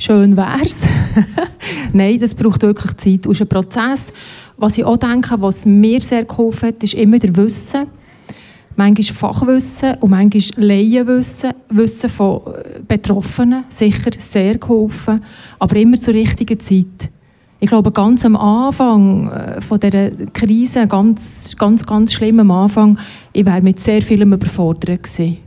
Schön 0.00 0.36
wär's. 0.36 0.86
Nein, 1.92 2.20
das 2.20 2.32
braucht 2.32 2.62
wirklich 2.62 2.96
Zeit. 2.98 3.26
Es 3.26 3.32
ist 3.32 3.40
ein 3.40 3.48
Prozess. 3.48 4.12
Was 4.56 4.78
ich 4.78 4.84
auch 4.84 4.96
denke, 4.96 5.34
was 5.40 5.66
mir 5.66 6.00
sehr 6.00 6.24
geholfen 6.24 6.68
hat, 6.68 6.82
ist 6.84 6.94
immer 6.94 7.18
der 7.18 7.34
Wissen. 7.34 7.88
Manchmal 8.76 9.32
Fachwissen 9.32 9.94
und 9.94 10.10
manchmal 10.10 10.64
Laienwissen, 10.64 11.50
Wissen 11.70 12.10
von 12.10 12.42
äh, 12.46 12.78
Betroffenen, 12.86 13.64
sicher 13.70 14.12
sehr 14.16 14.56
geholfen, 14.58 15.20
aber 15.58 15.74
immer 15.74 15.98
zur 15.98 16.14
richtigen 16.14 16.60
Zeit. 16.60 17.10
Ich 17.58 17.68
glaube, 17.68 17.90
ganz 17.90 18.24
am 18.24 18.36
Anfang 18.36 19.32
äh, 19.32 19.60
von 19.60 19.80
dieser 19.80 20.10
Krise, 20.32 20.86
ganz, 20.86 21.56
ganz, 21.58 21.84
ganz 21.84 22.12
schlimm 22.12 22.38
am 22.38 22.52
Anfang, 22.52 22.98
ich 23.32 23.44
wäre 23.44 23.62
mit 23.62 23.80
sehr 23.80 24.00
vielem 24.00 24.32
überfordert 24.32 25.02
gewesen. 25.02 25.38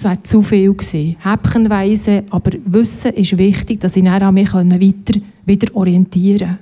Das 0.00 0.04
wäre 0.04 0.22
zu 0.22 0.42
viel 0.44 0.72
gewesen. 0.74 1.16
Häppchenweise, 1.18 2.22
aber 2.30 2.52
Wissen 2.66 3.12
ist 3.14 3.36
wichtig, 3.36 3.80
dass 3.80 3.96
ich 3.96 4.08
an 4.08 4.32
mich 4.32 4.48
können 4.50 4.80
weiter, 4.80 5.18
wieder 5.44 5.74
orientieren 5.74 6.58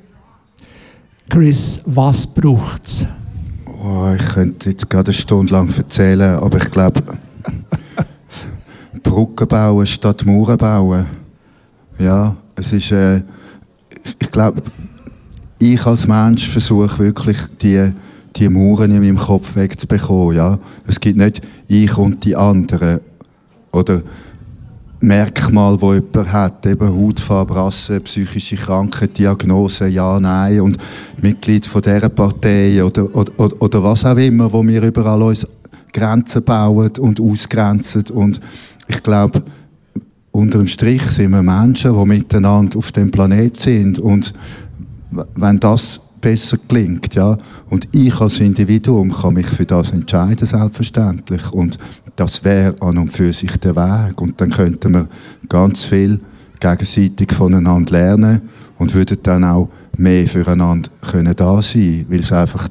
Chris, 1.28 1.82
was 1.84 2.26
braucht 2.26 2.86
es? 2.86 3.06
Oh, 3.66 4.10
ich 4.18 4.24
könnte 4.26 4.70
jetzt 4.70 4.88
gerade 4.88 5.08
eine 5.08 5.12
Stunde 5.12 5.52
lang 5.52 5.68
erzählen, 5.76 6.36
aber 6.38 6.56
ich 6.56 6.70
glaube, 6.70 7.02
Brücken 9.02 9.46
bauen 9.48 9.86
statt 9.86 10.24
Mauern 10.24 10.56
bauen. 10.56 11.04
Ja, 11.98 12.36
es 12.54 12.72
ist, 12.72 12.90
äh, 12.92 13.16
ich- 13.18 14.16
ich 14.18 14.30
glaube, 14.30 14.62
ich 15.58 15.84
als 15.84 16.06
Mensch 16.08 16.48
versuche 16.48 16.98
wirklich 17.00 17.36
die, 17.60 17.92
die 18.36 18.48
Mauern 18.48 18.92
in 18.92 19.00
meinem 19.02 19.18
Kopf 19.18 19.56
wegzubekommen. 19.56 20.36
Ja? 20.36 20.58
Es 20.86 20.98
gibt 20.98 21.18
nicht 21.18 21.42
ich 21.68 21.98
und 21.98 22.24
die 22.24 22.34
anderen. 22.34 23.00
Oder 23.72 24.02
Merkmal, 25.00 25.80
wo 25.80 25.92
jemand 25.92 26.32
hat, 26.32 26.66
eben 26.66 26.88
Hautfarbe, 26.88 27.54
Rasse, 27.54 28.00
psychische 28.00 28.56
Krankheit, 28.56 29.18
Diagnose, 29.18 29.88
ja, 29.88 30.18
nein, 30.18 30.60
und 30.62 30.78
Mitglied 31.20 31.66
von 31.66 31.82
dieser 31.82 32.08
Partei 32.08 32.82
oder, 32.82 33.14
oder, 33.14 33.32
oder, 33.36 33.62
oder 33.62 33.82
was 33.82 34.04
auch 34.06 34.16
immer, 34.16 34.50
wo 34.50 34.66
wir 34.66 34.82
überall 34.82 35.22
uns 35.22 35.46
Grenzen 35.92 36.42
bauen 36.42 36.90
und 36.98 37.20
ausgrenzen. 37.20 38.04
Und 38.12 38.40
ich 38.88 39.02
glaube, 39.02 39.42
unter 40.30 40.58
dem 40.58 40.66
Strich 40.66 41.02
sind 41.02 41.30
wir 41.30 41.42
Menschen, 41.42 41.98
die 41.98 42.06
miteinander 42.06 42.78
auf 42.78 42.90
dem 42.92 43.10
Planet 43.10 43.56
sind. 43.56 43.98
Und 43.98 44.32
wenn 45.34 45.60
das 45.60 46.00
besser 46.20 46.58
gelingt, 46.68 47.14
ja, 47.14 47.38
und 47.70 47.88
ich 47.92 48.20
als 48.20 48.40
Individuum 48.40 49.12
kann 49.12 49.34
mich 49.34 49.46
für 49.46 49.64
das 49.66 49.92
entscheiden, 49.92 50.46
selbstverständlich. 50.46 51.52
Und 51.52 51.78
das 52.16 52.44
wäre 52.44 52.74
an 52.80 52.98
und 52.98 53.10
für 53.10 53.32
sich 53.32 53.56
der 53.58 53.76
Weg. 53.76 54.20
Und 54.20 54.40
dann 54.40 54.50
könnten 54.50 54.94
wir 54.94 55.08
ganz 55.48 55.84
viel 55.84 56.20
gegenseitig 56.58 57.32
voneinander 57.32 57.92
lernen 57.92 58.42
und 58.78 58.94
würden 58.94 59.18
dann 59.22 59.44
auch 59.44 59.68
mehr 59.96 60.26
füreinander 60.26 60.90
können 61.10 61.34
da 61.36 61.60
sein, 61.62 62.06
weil 62.08 62.20
es 62.20 62.32
einfach 62.32 62.68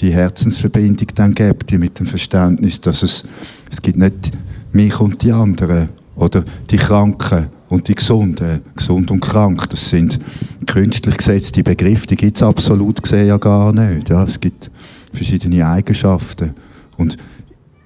die 0.00 0.12
Herzensverbindung 0.12 1.08
dann 1.14 1.34
gibt, 1.34 1.70
die 1.70 1.78
mit 1.78 1.98
dem 1.98 2.06
Verständnis, 2.06 2.80
dass 2.80 3.02
es, 3.02 3.24
es 3.70 3.80
gibt 3.80 3.98
nicht 3.98 4.32
mich 4.72 4.98
und 5.00 5.22
die 5.22 5.32
anderen 5.32 5.88
oder 6.16 6.44
die 6.70 6.76
Kranken 6.76 7.48
und 7.68 7.86
die 7.86 7.94
Gesunden, 7.94 8.60
gesund 8.74 9.10
und 9.10 9.20
krank, 9.20 9.68
das 9.70 9.90
sind 9.90 10.18
künstlich 10.66 11.16
gesetzte 11.16 11.62
Begriffe, 11.62 12.06
die 12.06 12.16
gibt 12.16 12.36
es 12.36 12.42
absolut 12.42 13.02
gesehen 13.02 13.28
ja 13.28 13.36
gar 13.36 13.72
nicht. 13.72 14.08
Ja, 14.08 14.24
es 14.24 14.40
gibt 14.40 14.70
verschiedene 15.12 15.66
Eigenschaften 15.66 16.54
und 16.96 17.16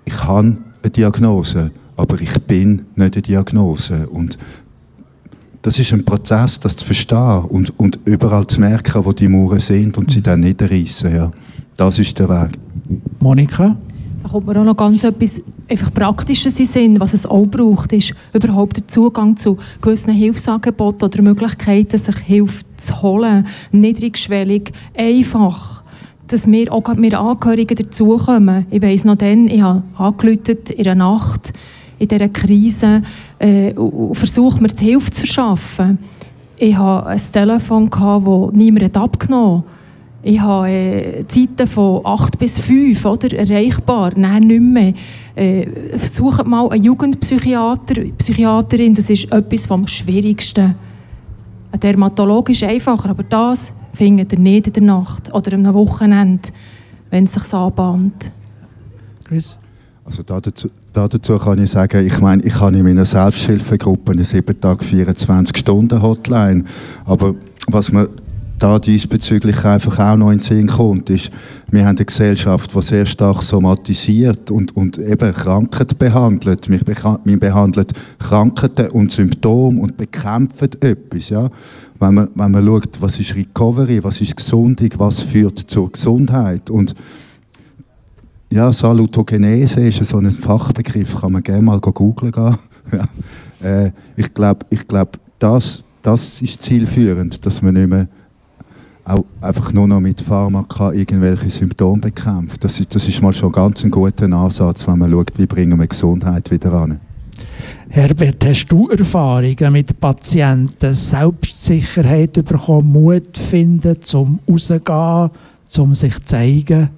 ich 0.05 0.24
habe 0.24 0.56
eine 0.85 0.90
Diagnose, 0.90 1.70
aber 1.97 2.20
ich 2.20 2.39
bin 2.43 2.86
nicht 2.94 3.16
eine 3.16 3.23
Diagnose 3.23 4.06
und 4.09 4.39
das 5.62 5.78
ist 5.78 5.94
ein 5.94 6.05
Prozess, 6.05 6.61
das 6.61 6.77
zu 6.77 6.85
verstehen 6.85 7.44
und, 7.48 7.73
und 7.78 7.98
überall 8.05 8.47
zu 8.47 8.61
merken, 8.61 9.02
wo 9.02 9.12
die 9.12 9.28
Mauern 9.28 9.61
sind 9.61 9.97
und 9.97 10.11
sie 10.11 10.20
dann 10.20 10.40
niederreißen. 10.40 11.15
Ja. 11.15 11.32
Das 11.77 11.98
ist 11.98 12.19
der 12.19 12.28
Weg. 12.28 12.59
Monika? 13.19 13.74
Da 14.23 14.28
kommt 14.28 14.47
mir 14.47 14.61
auch 14.61 14.65
noch 14.65 14.77
ganz 14.77 15.05
etwas 15.05 15.43
einfach 15.69 15.93
Praktisches 15.93 16.61
in 16.61 16.66
Sinn. 16.66 17.01
Was 17.01 17.15
es 17.15 17.24
auch 17.24 17.47
braucht, 17.47 17.94
ist 17.94 18.15
überhaupt 18.35 18.77
der 18.77 18.89
Zugang 18.89 19.39
zu 19.39 19.56
gewissen 19.81 20.12
Hilfsangeboten 20.12 21.09
oder 21.09 21.23
Möglichkeiten, 21.23 21.97
sich 21.97 22.16
Hilfe 22.19 22.65
zu 22.77 23.01
holen. 23.01 23.47
Niedrigschwellig, 23.73 24.70
einfach. 24.94 25.84
Dass 26.28 26.51
wir 26.51 26.72
auch 26.72 26.82
wir 26.96 27.20
Angehörigen 27.20 27.76
dazukommen. 27.76 28.66
Ich 28.70 28.82
weiss 28.82 29.05
noch 29.05 29.16
dann, 29.16 29.46
ich 29.48 29.60
habe 29.60 29.82
angerufen 29.96 30.59
in 30.74 30.84
der 30.84 30.94
Nacht, 30.94 31.52
in 31.98 32.09
dieser 32.09 32.28
Krise, 32.28 33.02
äh, 33.38 33.72
und 33.74 34.14
versucht 34.14 34.60
mir 34.60 34.68
die 34.68 34.84
Hilfe 34.84 35.10
zu 35.10 35.20
verschaffen. 35.20 35.98
Ich 36.56 36.76
hatte 36.76 37.09
ein 37.09 37.20
Telefon, 37.32 37.90
das 37.90 38.52
niemand 38.52 38.96
abgenommen 38.96 39.59
hat. 39.59 39.64
Ich 40.26 40.40
habe 40.40 40.70
äh, 40.70 41.26
Zeiten 41.28 41.66
von 41.66 42.01
8 42.02 42.38
bis 42.38 42.59
5 42.59 43.05
oder, 43.05 43.36
erreichbar, 43.36 44.12
nein, 44.16 44.46
nicht 44.46 44.62
mehr. 44.62 44.94
Äh, 45.34 45.66
sucht 45.98 46.46
mal 46.46 46.70
einen 46.70 46.82
Jugendpsychiater, 46.82 48.01
Psychiaterin, 48.16 48.94
das 48.94 49.10
ist 49.10 49.30
etwas 49.30 49.66
vom 49.66 49.86
Schwierigsten. 49.86 50.74
Ein 51.72 51.80
Dermatolog 51.80 52.48
ist 52.48 52.62
einfacher, 52.62 53.10
aber 53.10 53.24
das 53.24 53.74
findet 53.95 54.33
ihr 54.33 54.39
nicht 54.39 54.66
in 54.66 54.73
der 54.73 54.83
Nacht 54.83 55.33
oder 55.33 55.53
am 55.55 55.73
Wochenende, 55.75 56.49
wenn 57.11 57.25
es 57.25 57.33
sich 57.33 57.55
anbahnt. 57.55 58.31
Chris? 59.25 59.57
Also 60.05 60.23
da 60.23 60.39
dazu, 60.39 60.69
da 60.93 61.09
dazu 61.09 61.39
kann 61.39 61.62
ich 61.62 61.71
sagen, 61.71 62.07
ich 62.07 62.21
meine, 62.21 62.43
ich 62.43 62.61
habe 62.61 62.77
in 62.77 62.85
meiner 62.85 63.07
Selbsthilfegruppe 63.07 64.12
eine 64.12 64.25
7 64.25 64.61
Tage 64.61 64.85
24 64.85 65.57
Stunden 65.57 66.03
Hotline, 66.03 66.65
aber 67.07 67.35
was 67.69 67.91
mir 67.91 68.11
da 68.59 68.78
diesbezüglich 68.78 69.64
einfach 69.64 69.98
auch 69.98 70.16
noch 70.16 70.31
in 70.31 70.39
den 70.39 70.40
Sinn 70.40 70.66
kommt, 70.68 71.10
ist, 71.10 71.31
wir 71.70 71.86
haben 71.86 71.97
eine 71.97 72.05
Gesellschaft, 72.05 72.74
die 72.74 72.82
sehr 72.82 73.05
stark 73.05 73.43
somatisiert 73.43 74.51
und, 74.51 74.76
und 74.76 74.98
eben 74.98 75.32
Krankheit 75.32 75.98
behandelt. 75.98 76.68
Wir, 76.68 76.81
wir 77.24 77.39
behandeln 77.39 77.86
Krankheiten 78.18 78.89
und 78.90 79.12
Symptome 79.12 79.81
und 79.81 79.97
bekämpfen 79.97 80.70
etwas. 80.81 81.31
Ja? 81.31 81.51
Wenn, 81.98 82.14
man, 82.14 82.28
wenn 82.35 82.51
man 82.52 82.64
schaut, 82.64 83.01
was 83.01 83.18
ist 83.18 83.35
Recovery, 83.35 84.02
was 84.02 84.20
ist 84.20 84.36
Gesundung, 84.36 84.90
was 84.98 85.20
führt 85.20 85.59
zur 85.59 85.90
Gesundheit 85.90 86.70
und 86.70 86.94
ja, 88.51 88.72
Salutogenese 88.72 89.81
ist 89.81 90.05
so 90.05 90.18
ein 90.18 90.31
Fachbegriff, 90.31 91.20
kann 91.20 91.32
man 91.32 91.43
gerne 91.43 91.62
mal 91.62 91.81
googeln 91.81 92.31
gehen. 92.31 92.56
ja. 92.93 93.09
äh, 93.68 93.90
ich 94.16 94.32
glaube, 94.32 94.64
ich 94.70 94.86
glaub, 94.86 95.18
das, 95.40 95.82
das 96.02 96.40
ist 96.40 96.62
zielführend, 96.62 97.44
dass 97.44 97.62
man 97.62 97.74
nicht 97.74 97.89
mehr 97.89 98.06
auch 99.05 99.24
einfach 99.40 99.72
nur 99.72 99.86
noch 99.86 100.01
mit 100.01 100.20
Pharmaka 100.20 100.93
irgendwelche 100.93 101.51
Symptome 101.51 102.01
bekämpft. 102.01 102.64
Das 102.64 102.81
ist, 102.81 102.94
das 102.94 103.06
ist 103.06 103.20
mal 103.20 103.32
schon 103.32 103.52
ganz 103.52 103.85
ein 103.85 103.90
guter 103.90 104.31
Ansatz, 104.32 104.86
wenn 104.89 104.98
man 104.98 105.10
schaut, 105.10 105.36
wie 105.36 105.47
bringen 105.47 105.78
wir 105.78 105.86
Gesundheit 105.86 106.51
wieder 106.51 106.72
an. 106.72 107.01
Herbert, 107.90 108.44
hast 108.44 108.66
du 108.66 108.89
Erfahrungen 108.89 109.72
mit 109.72 110.01
Patienten, 110.01 110.94
Selbstsicherheit 110.94 112.32
bekommen, 112.32 112.93
Mut 112.93 113.36
finden, 113.36 114.01
zum 114.01 114.40
rauszugehen, 114.48 115.31
zum 115.64 115.94
sich 115.94 116.14
zu 116.14 116.22
zeigen? 116.22 116.90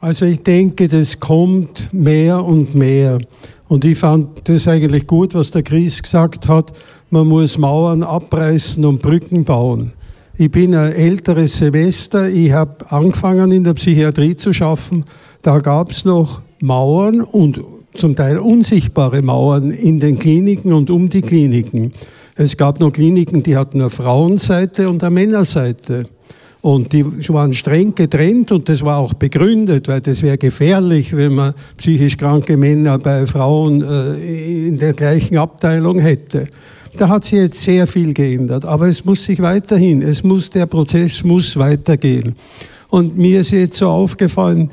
Also 0.00 0.26
ich 0.26 0.42
denke, 0.42 0.88
das 0.88 1.18
kommt 1.18 1.92
mehr 1.92 2.44
und 2.44 2.74
mehr. 2.74 3.18
Und 3.68 3.84
ich 3.84 3.98
fand 3.98 4.48
das 4.48 4.66
eigentlich 4.68 5.06
gut, 5.06 5.34
was 5.34 5.50
der 5.50 5.62
Chris 5.62 6.02
gesagt 6.02 6.48
hat. 6.48 6.72
Man 7.10 7.26
muss 7.26 7.58
Mauern 7.58 8.02
abreißen 8.02 8.84
und 8.84 9.02
Brücken 9.02 9.44
bauen. 9.44 9.92
Ich 10.40 10.50
bin 10.50 10.74
ein 10.74 10.94
älteres 10.94 11.58
Semester. 11.58 12.30
Ich 12.30 12.50
habe 12.50 12.90
angefangen 12.90 13.52
in 13.52 13.62
der 13.62 13.74
Psychiatrie 13.74 14.36
zu 14.36 14.54
schaffen. 14.54 15.04
Da 15.42 15.58
gab 15.58 15.90
es 15.90 16.06
noch 16.06 16.40
Mauern 16.62 17.20
und 17.20 17.60
zum 17.92 18.16
Teil 18.16 18.38
unsichtbare 18.38 19.20
Mauern 19.20 19.70
in 19.70 20.00
den 20.00 20.18
Kliniken 20.18 20.72
und 20.72 20.88
um 20.88 21.10
die 21.10 21.20
Kliniken. 21.20 21.92
Es 22.36 22.56
gab 22.56 22.80
noch 22.80 22.90
Kliniken, 22.90 23.42
die 23.42 23.54
hatten 23.54 23.82
eine 23.82 23.90
Frauenseite 23.90 24.88
und 24.88 25.04
eine 25.04 25.10
Männerseite. 25.10 26.06
Und 26.62 26.94
die 26.94 27.04
waren 27.28 27.52
streng 27.52 27.94
getrennt 27.94 28.50
und 28.50 28.66
das 28.66 28.82
war 28.82 28.96
auch 28.96 29.12
begründet, 29.12 29.88
weil 29.88 30.00
das 30.00 30.22
wäre 30.22 30.38
gefährlich, 30.38 31.14
wenn 31.14 31.34
man 31.34 31.54
psychisch 31.76 32.16
kranke 32.16 32.56
Männer 32.56 32.98
bei 32.98 33.26
Frauen 33.26 33.82
äh, 33.82 34.68
in 34.68 34.78
der 34.78 34.94
gleichen 34.94 35.36
Abteilung 35.36 35.98
hätte. 35.98 36.48
Da 36.96 37.08
hat 37.08 37.24
sich 37.24 37.34
jetzt 37.34 37.60
sehr 37.60 37.86
viel 37.86 38.12
geändert, 38.12 38.64
aber 38.64 38.88
es 38.88 39.04
muss 39.04 39.24
sich 39.24 39.40
weiterhin, 39.40 40.02
es 40.02 40.22
muss, 40.22 40.50
der 40.50 40.66
Prozess 40.66 41.22
muss 41.22 41.56
weitergehen. 41.56 42.34
Und 42.88 43.16
mir 43.16 43.40
ist 43.40 43.52
jetzt 43.52 43.78
so 43.78 43.88
aufgefallen, 43.88 44.70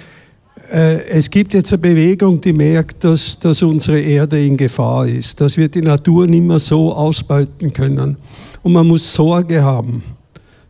äh, 0.72 1.06
es 1.10 1.30
gibt 1.30 1.54
jetzt 1.54 1.72
eine 1.72 1.82
Bewegung, 1.82 2.42
die 2.42 2.54
merkt, 2.54 3.04
dass, 3.04 3.40
dass 3.40 3.62
unsere 3.62 4.00
Erde 4.00 4.44
in 4.44 4.58
Gefahr 4.58 5.08
ist, 5.08 5.40
dass 5.40 5.56
wir 5.58 5.70
die 5.70 5.82
Natur 5.82 6.28
nicht 6.28 6.44
mehr 6.44 6.60
so 6.60 6.94
ausbeuten 6.94 7.72
können. 7.72 8.18
Und 8.64 8.74
man 8.74 8.88
muss 8.88 9.14
Sorge 9.14 9.64
haben 9.64 10.04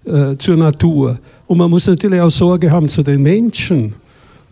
äh, 0.06 0.36
zur 0.38 0.58
Natur. 0.58 1.18
Und 1.48 1.58
man 1.58 1.70
muss 1.70 1.88
natürlich 1.88 2.22
auch 2.22 2.30
Sorge 2.30 2.70
haben 2.70 2.90
zu 2.90 3.02
den 3.02 3.22
Menschen. 3.22 3.96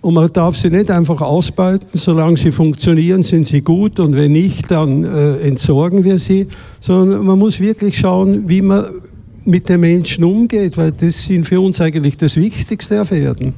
Und 0.06 0.14
man 0.14 0.32
darf 0.32 0.56
sie 0.56 0.70
nicht 0.70 0.92
einfach 0.92 1.20
ausbeuten, 1.20 1.88
solange 1.94 2.38
sie 2.38 2.52
funktionieren, 2.52 3.24
sind 3.24 3.48
sie 3.48 3.62
gut 3.62 4.00
und 4.00 4.16
wenn 4.16 4.34
nicht, 4.34 4.70
dann 4.70 5.04
äh, 5.04 5.38
entsorgen 5.38 6.04
wir 6.04 6.20
sie, 6.20 6.46
sondern 6.80 7.26
man 7.26 7.40
muss 7.40 7.60
wirklich 7.60 7.98
schauen, 7.98 8.48
wie 8.48 8.62
man 8.62 8.86
mit 9.46 9.68
den 9.68 9.80
Menschen 9.80 10.24
umgeht, 10.24 10.78
weil 10.78 10.92
das 10.92 11.26
sind 11.26 11.48
für 11.48 11.60
uns 11.60 11.82
eigentlich 11.82 12.18
das 12.18 12.36
Wichtigste 12.36 13.02
auf 13.02 13.12
Erden. 13.12 13.56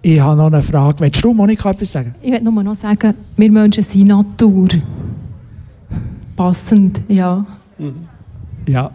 Ich 0.00 0.20
habe 0.20 0.38
noch 0.38 0.46
eine 0.46 0.62
Frage. 0.62 1.00
Willst 1.00 1.22
du, 1.22 1.34
Monika, 1.34 1.72
etwas 1.72 1.92
sagen? 1.92 2.14
Ich 2.22 2.32
will 2.32 2.40
nur 2.40 2.62
noch 2.62 2.76
sagen, 2.76 3.12
wir 3.36 3.50
Menschen 3.50 3.82
sind 3.82 4.06
Natur. 4.06 4.68
Passend, 6.34 7.02
ja. 7.08 7.44
Ja. 8.66 8.90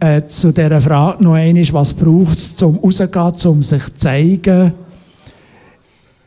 Äh, 0.00 0.26
zu 0.28 0.52
dieser 0.52 0.80
Frage 0.80 1.24
noch 1.24 1.34
einmal, 1.34 1.72
was 1.72 1.92
braucht 1.92 2.38
es, 2.38 2.62
um 2.62 2.76
rauszugehen, 2.76 3.32
um 3.46 3.62
sich 3.64 3.82
zu 3.82 3.94
zeigen? 3.96 4.72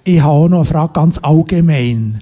Ich 0.03 0.19
habe 0.19 0.33
auch 0.33 0.49
noch 0.49 0.57
eine 0.57 0.65
Frage 0.65 0.93
ganz 0.93 1.19
allgemein. 1.21 2.19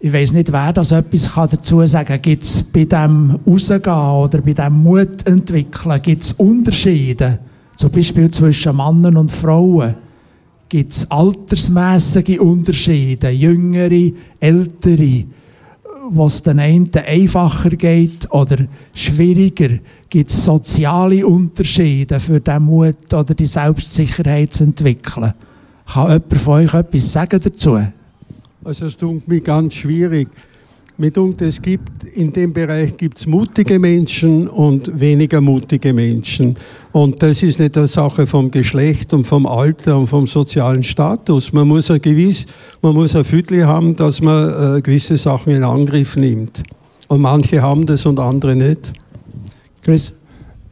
Ich 0.00 0.12
weiß 0.12 0.32
nicht, 0.32 0.50
wer 0.50 0.72
das 0.72 0.92
etwas 0.92 1.30
dazu 1.34 1.84
sagen 1.84 2.06
kann. 2.06 2.22
Gibt 2.22 2.42
es 2.42 2.62
bei 2.62 2.84
dem 2.84 3.38
Rausgehen 3.46 3.92
oder 3.92 4.40
bei 4.40 4.54
dem 4.54 4.82
Mut 4.82 5.26
entwickeln, 5.26 6.00
gibt 6.00 6.22
es 6.22 6.32
Unterschiede? 6.32 7.38
Zum 7.76 7.90
Beispiel 7.90 8.30
zwischen 8.30 8.76
Männern 8.76 9.18
und 9.18 9.30
Frauen? 9.30 9.94
Gibt 10.70 10.92
es 10.92 11.10
altersmäßige 11.10 12.38
Unterschiede? 12.38 13.28
Jüngere, 13.28 14.12
ältere? 14.40 15.24
Was 16.10 16.42
den 16.42 16.58
einen 16.58 16.90
einfacher 16.94 17.70
geht 17.70 18.30
oder 18.30 18.56
schwieriger? 18.94 19.78
Gibt 20.08 20.30
es 20.30 20.44
soziale 20.44 21.26
Unterschiede 21.26 22.18
für 22.18 22.40
den 22.40 22.62
Mut 22.62 23.12
oder 23.12 23.34
die 23.34 23.44
Selbstsicherheit 23.44 24.54
zu 24.54 24.64
entwickeln? 24.64 25.34
Kann 25.86 26.06
jemand 26.08 26.34
von 26.34 26.54
euch 26.54 26.72
etwas 26.72 27.12
sagen 27.12 27.40
dazu? 27.42 27.78
Also 28.64 28.86
es 28.86 28.96
tut 28.96 29.28
mir 29.28 29.40
ganz 29.40 29.74
schwierig. 29.74 30.28
Mir 31.00 31.12
tut 31.12 31.40
es 31.42 31.62
gibt 31.62 32.02
in 32.12 32.32
dem 32.32 32.52
Bereich 32.52 32.96
gibt 32.96 33.20
es 33.20 33.26
mutige 33.28 33.78
Menschen 33.78 34.48
und 34.48 34.98
weniger 34.98 35.40
mutige 35.40 35.92
Menschen. 35.92 36.56
Und 36.90 37.22
das 37.22 37.40
ist 37.44 37.60
nicht 37.60 37.76
eine 37.78 37.86
Sache 37.86 38.26
vom 38.26 38.50
Geschlecht 38.50 39.14
und 39.14 39.22
vom 39.22 39.46
Alter 39.46 39.96
und 39.96 40.08
vom 40.08 40.26
sozialen 40.26 40.82
Status. 40.82 41.52
Man 41.52 41.68
muss 41.68 41.88
ein 41.88 42.02
gewiss, 42.02 42.46
man 42.82 42.94
muss 42.94 43.14
ein 43.14 43.22
Viertel 43.22 43.64
haben, 43.64 43.94
dass 43.94 44.20
man 44.20 44.78
äh, 44.78 44.80
gewisse 44.80 45.16
Sachen 45.16 45.52
in 45.52 45.62
Angriff 45.62 46.16
nimmt. 46.16 46.64
Und 47.06 47.20
manche 47.20 47.62
haben 47.62 47.86
das 47.86 48.04
und 48.04 48.18
andere 48.18 48.56
nicht. 48.56 48.92
Chris? 49.82 50.12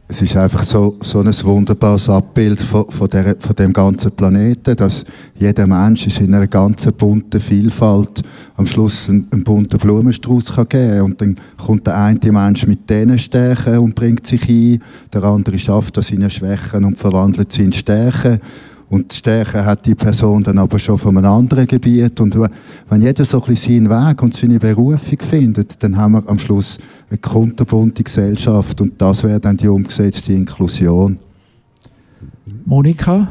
Es 0.09 0.21
ist 0.21 0.37
einfach 0.37 0.63
so, 0.63 0.95
so 1.01 1.19
ein 1.19 1.33
wunderbares 1.43 2.07
Abbild 2.07 2.61
von, 2.61 2.89
von, 2.89 3.09
der, 3.09 3.35
von 3.39 3.55
dem 3.57 3.73
ganzen 3.73 4.11
Planeten, 4.11 4.73
dass 4.77 5.03
jeder 5.35 5.67
Mensch 5.67 6.05
in 6.05 6.11
seiner 6.11 6.47
ganzen 6.47 6.93
bunten 6.93 7.41
Vielfalt 7.41 8.23
am 8.55 8.65
Schluss 8.65 9.09
einen, 9.09 9.27
einen 9.31 9.43
bunten 9.43 9.77
Blumenstrauß 9.77 10.55
geben 10.55 10.69
kann. 10.69 11.01
Und 11.01 11.19
dann 11.19 11.35
kommt 11.57 11.87
der 11.87 11.97
eine 11.97 12.31
Mensch 12.31 12.65
mit 12.65 12.89
diesen 12.89 13.19
Stärken 13.19 13.79
und 13.79 13.95
bringt 13.95 14.25
sich 14.25 14.47
ein, 14.47 14.81
der 15.11 15.25
andere 15.25 15.59
schafft 15.59 15.97
an 15.97 16.03
seinen 16.03 16.29
Schwächen 16.29 16.85
und 16.85 16.97
verwandelt 16.97 17.51
sie 17.51 17.65
in 17.65 17.73
Stärken. 17.73 18.39
Und 18.89 19.11
die 19.11 19.17
Stärke 19.17 19.65
hat 19.65 19.85
die 19.85 19.95
Person 19.95 20.43
dann 20.43 20.57
aber 20.57 20.79
schon 20.79 20.97
von 20.97 21.17
einem 21.17 21.31
anderen 21.31 21.67
Gebiet. 21.67 22.19
Und 22.21 22.37
wenn 22.89 23.01
jeder 23.01 23.25
so 23.25 23.41
ein 23.41 23.47
bisschen 23.47 23.85
seinen 23.85 24.09
Weg 24.09 24.23
und 24.23 24.33
seine 24.33 24.59
Berufung 24.59 25.19
findet, 25.19 25.83
dann 25.83 25.97
haben 25.97 26.13
wir 26.13 26.23
am 26.27 26.39
Schluss 26.39 26.77
eine 27.09 27.17
kunterbunte 27.17 28.03
Gesellschaft. 28.03 28.79
Und 28.79 29.01
das 29.01 29.23
wäre 29.23 29.41
dann 29.41 29.57
die 29.57 29.67
umgesetzte 29.67 30.31
Inklusion. 30.31 31.19
Monika? 32.65 33.27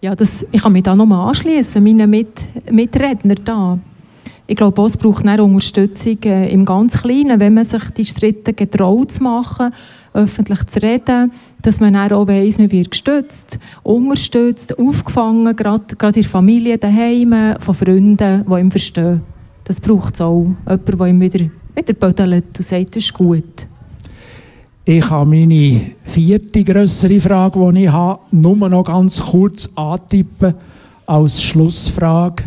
Ja, 0.00 0.14
das, 0.14 0.46
ich 0.50 0.62
kann 0.62 0.72
mich 0.72 0.84
da 0.84 0.94
nochmal 0.94 1.28
anschließen, 1.28 1.82
meinen 1.82 2.08
Mit, 2.08 2.46
Mitredner 2.70 3.34
da. 3.34 3.78
Ich 4.46 4.56
glaube, 4.56 4.82
es 4.82 4.96
braucht 4.96 5.26
eine 5.26 5.44
Unterstützung 5.44 6.18
äh, 6.24 6.52
im 6.52 6.64
ganz 6.64 7.02
Kleinen, 7.02 7.38
wenn 7.38 7.54
man 7.54 7.64
sich 7.64 7.82
die 7.90 8.06
Schritte 8.06 8.52
getraut 8.52 9.12
zu 9.12 9.22
machen, 9.22 9.72
öffentlich 10.12 10.66
zu 10.66 10.82
reden, 10.82 11.32
dass 11.62 11.80
man 11.80 11.94
dann 11.94 12.12
auch 12.12 12.26
weiss, 12.26 12.58
man 12.58 12.70
wird 12.72 12.90
gestützt, 12.90 13.58
unterstützt, 13.82 14.78
aufgefangen, 14.78 15.54
gerade 15.54 15.84
in 16.02 16.12
der 16.12 16.24
Familie, 16.24 16.78
daheim, 16.78 17.56
von 17.60 17.74
Freunden, 17.74 18.44
die 18.46 18.60
ihm 18.60 18.70
verstehen. 18.70 19.22
Das 19.64 19.80
braucht 19.80 20.14
es 20.14 20.20
auch. 20.20 20.46
Jemand, 20.66 20.88
der 20.88 21.06
ihm 21.06 21.20
wieder, 21.20 21.40
wieder 21.74 21.92
bödelt 21.94 22.58
und 22.58 22.64
sagt, 22.64 22.96
das 22.96 23.04
ist 23.04 23.14
gut. 23.14 23.66
Ich 24.84 25.08
habe 25.08 25.30
meine 25.30 25.80
vierte 26.02 26.64
grössere 26.64 27.20
Frage, 27.20 27.72
die 27.72 27.84
ich 27.84 27.92
habe, 27.92 28.22
nur 28.32 28.68
noch 28.68 28.84
ganz 28.84 29.20
kurz 29.20 29.68
antippen 29.76 30.54
als 31.06 31.42
Schlussfrage. 31.42 32.44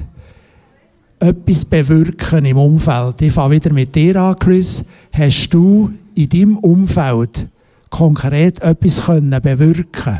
Etwas 1.19 1.64
bewirken 1.64 2.44
im 2.44 2.57
Umfeld. 2.57 3.22
Ich 3.22 3.31
fange 3.31 3.56
wieder 3.56 3.72
mit 3.72 3.95
dir 3.95 4.18
an, 4.18 4.38
Chris. 4.38 4.84
Hast 5.14 5.53
du 5.53 5.91
in 6.15 6.30
deinem 6.30 6.57
Umfeld 6.57 7.48
konkret 7.90 8.61
etwas 8.61 9.06
können 9.06 9.41
bewirken 9.41 10.19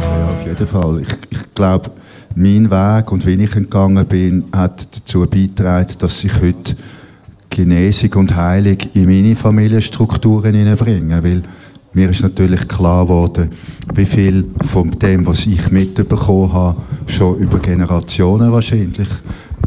Ja, 0.00 0.30
auf 0.32 0.46
jeden 0.46 0.66
Fall. 0.66 1.02
Ich, 1.02 1.08
ich 1.30 1.54
glaube, 1.54 1.90
mein 2.34 2.70
Weg 2.70 3.12
und 3.12 3.26
wie 3.26 3.42
ich 3.42 3.56
entgangen 3.56 4.06
bin, 4.06 4.44
hat 4.52 4.86
dazu 4.94 5.26
beigetragen, 5.26 5.94
dass 5.98 6.22
ich 6.22 6.40
heute 6.40 6.76
Genesung 7.56 8.12
und 8.16 8.36
Heilung 8.36 8.76
in 8.92 9.06
meine 9.06 9.34
Familienstrukturen 9.34 10.54
hineinbringe. 10.54 11.24
Weil 11.24 11.42
mir 11.94 12.10
ist 12.10 12.22
natürlich 12.22 12.68
klar 12.68 13.04
geworden, 13.04 13.50
wie 13.94 14.04
viel 14.04 14.44
von 14.66 14.90
dem, 14.90 15.26
was 15.26 15.46
ich 15.46 15.70
mitbekommen 15.70 16.52
habe, 16.52 16.76
schon 17.06 17.38
über 17.38 17.58
Generationen 17.58 18.52
wahrscheinlich 18.52 19.08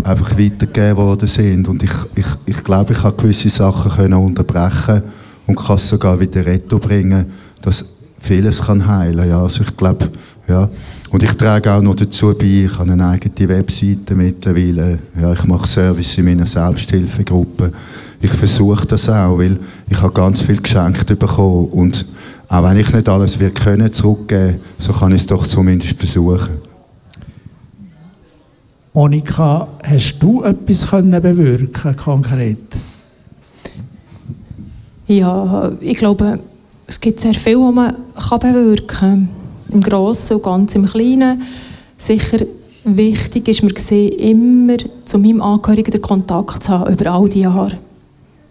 einfach 0.03 0.38
weitergegeben 0.38 0.98
worden 0.98 1.28
sind. 1.28 1.68
Und 1.68 1.82
ich, 1.82 1.91
ich, 2.16 2.28
ich 2.45 2.64
glaube, 2.64 2.94
ich 2.94 3.03
habe 3.03 3.18
gewisse 3.18 3.49
Sachen 3.49 3.91
können 3.91 4.14
unterbrechen 4.14 5.02
und 5.48 5.56
kann 5.56 5.78
es 5.78 5.90
sogar 5.90 6.20
wieder 6.20 6.45
retour 6.45 6.80
bringen, 6.80 7.26
dass 7.64 7.84
vieles 8.20 8.61
kann 8.61 8.86
heilen. 8.86 9.28
Ja, 9.28 9.41
also 9.41 9.64
ich 9.64 9.76
glaube, 9.76 10.10
ja. 10.48 10.70
Und 11.11 11.23
ich 11.23 11.34
trage 11.34 11.73
auch 11.73 11.81
noch 11.81 11.95
dazu 11.95 12.36
bei, 12.38 12.65
ich 12.65 12.77
habe 12.77 12.91
eine 12.91 13.07
eigene 13.07 13.49
Webseite 13.49 14.14
mittlerweile. 14.14 14.99
Ja, 15.19 15.34
ich 15.34 15.44
mache 15.45 15.68
Service 15.68 16.18
in 16.19 16.26
meiner 16.26 16.45
Selbsthilfegruppe. 16.45 17.72
Ich 18.22 18.31
versuche 18.31 18.86
das 18.86 19.10
auch, 19.10 19.40
weil 19.40 19.57
ich 19.90 20.02
habe 20.02 20.14
ganz 20.14 20.41
viel 20.41 20.61
geschenkt 20.61 21.07
bekommen 21.07 21.69
und 21.69 22.06
auch 22.48 22.64
wenn 22.64 22.77
ich 22.77 22.94
nicht 22.94 23.10
alles 23.10 23.40
wird 23.40 23.60
können 23.60 23.91
zurückgeben, 23.91 24.60
so 24.77 24.91
kann 24.94 25.11
ich 25.11 25.22
es 25.22 25.27
doch 25.27 25.45
zumindest 25.48 25.98
versuchen. 25.98 26.57
Monika, 28.94 29.68
hast 29.84 30.18
du 30.19 30.44
etwas 30.44 30.88
können 30.88 31.22
bewirken 31.22 31.95
konkret? 31.95 32.57
Ja, 35.07 35.72
ich 35.80 35.98
glaube, 35.98 36.40
es 36.86 36.99
gibt 36.99 37.19
sehr 37.19 37.34
viel, 37.34 37.57
was 37.57 37.73
man 37.73 37.95
kann 38.15 38.40
bewirken 38.40 38.88
kann. 38.88 39.30
Im 39.71 39.81
Grossen 39.81 40.37
und 40.37 40.43
ganz 40.43 40.75
im 40.75 40.85
Kleinen. 40.85 41.43
Sicher 41.97 42.45
wichtig 42.83 43.47
ist 43.47 43.63
mir 43.63 43.73
gesehen, 43.73 44.13
immer 44.13 44.77
zu 45.05 45.19
meinem 45.19 45.41
Angehörigen 45.41 45.91
den 45.91 46.01
Kontakt 46.01 46.63
zu 46.63 46.71
haben 46.71 46.91
über 46.91 47.11
all 47.11 47.29
die 47.29 47.41
Jahre. 47.41 47.77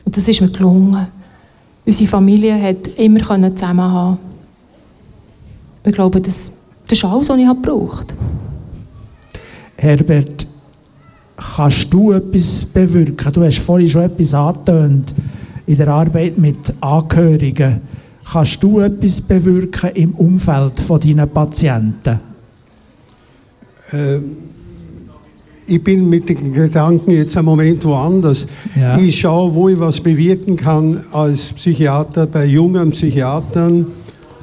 Und 0.04 0.16
das 0.16 0.28
ist 0.28 0.40
mir 0.40 0.48
gelungen. 0.48 1.08
Unsere 1.84 2.08
Familie 2.08 2.60
hat 2.60 2.88
immer 2.96 3.20
zusammen 3.20 3.80
haben. 3.80 4.18
Ich 5.84 5.92
glaube, 5.92 6.20
das, 6.20 6.52
das 6.86 6.98
ist 6.98 7.04
alles, 7.04 7.28
was 7.28 7.38
ich 7.38 7.46
gebraucht 7.46 8.14
Herbert, 9.80 10.46
kannst 11.36 11.94
du 11.94 12.12
etwas 12.12 12.64
bewirken? 12.64 13.32
Du 13.32 13.44
hast 13.44 13.58
vorhin 13.58 13.88
schon 13.88 14.02
etwas 14.02 14.34
angetönt 14.34 15.14
in 15.66 15.76
der 15.76 15.88
Arbeit 15.88 16.36
mit 16.36 16.74
Angehörigen. 16.80 17.80
Kannst 18.30 18.62
du 18.62 18.80
etwas 18.80 19.22
bewirken 19.22 19.90
im 19.94 20.14
Umfeld 20.14 20.78
von 20.80 21.00
deinen 21.00 21.28
Patienten? 21.30 22.20
Äh, 23.90 24.18
ich 25.66 25.82
bin 25.82 26.08
mit 26.08 26.28
den 26.28 26.52
Gedanken 26.52 27.10
jetzt 27.10 27.36
am 27.38 27.46
Moment 27.46 27.84
woanders. 27.86 28.46
Ja. 28.78 28.98
Ich 28.98 29.20
schaue, 29.20 29.54
wo 29.54 29.68
ich 29.70 29.78
was 29.80 30.00
bewirken 30.00 30.56
kann 30.56 31.04
als 31.12 31.54
Psychiater 31.54 32.26
bei 32.26 32.44
jungen 32.44 32.90
Psychiatern 32.90 33.86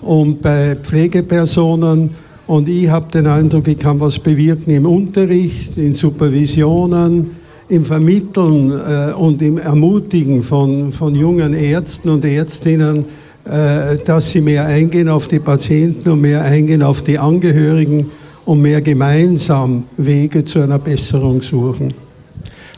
und 0.02 0.42
bei 0.42 0.76
Pflegepersonen. 0.76 2.12
Und 2.48 2.68
ich 2.68 2.90
habe 2.90 3.12
den 3.12 3.28
Eindruck, 3.28 3.68
ich 3.68 3.80
kann 3.80 4.00
was 4.00 4.18
bewirken 4.18 4.72
im 4.72 4.86
Unterricht, 4.88 5.78
in 5.78 5.94
Supervisionen, 5.94 7.32
im 7.70 7.86
Vermitteln 7.86 8.72
äh, 8.72 9.14
und 9.14 9.42
im 9.44 9.60
Ermutigen 9.60 10.42
von, 10.42 10.92
von 10.92 11.14
jungen 11.14 11.54
Ärzten 11.54 12.10
und 12.10 12.26
Ärztinnen, 12.26 13.06
dass 13.46 14.32
sie 14.32 14.42
mehr 14.42 14.66
eingehen 14.66 15.08
auf 15.08 15.28
die 15.28 15.40
Patienten 15.40 16.10
und 16.10 16.22
mehr 16.22 16.42
eingehen 16.42 16.82
auf 16.82 17.04
die 17.04 17.20
Angehörigen 17.20 18.10
und 18.46 18.62
mehr 18.62 18.82
gemeinsam 18.82 19.84
Wege 19.98 20.44
zu 20.44 20.62
einer 20.62 20.80
Besserung 20.80 21.42
suchen. 21.42 21.94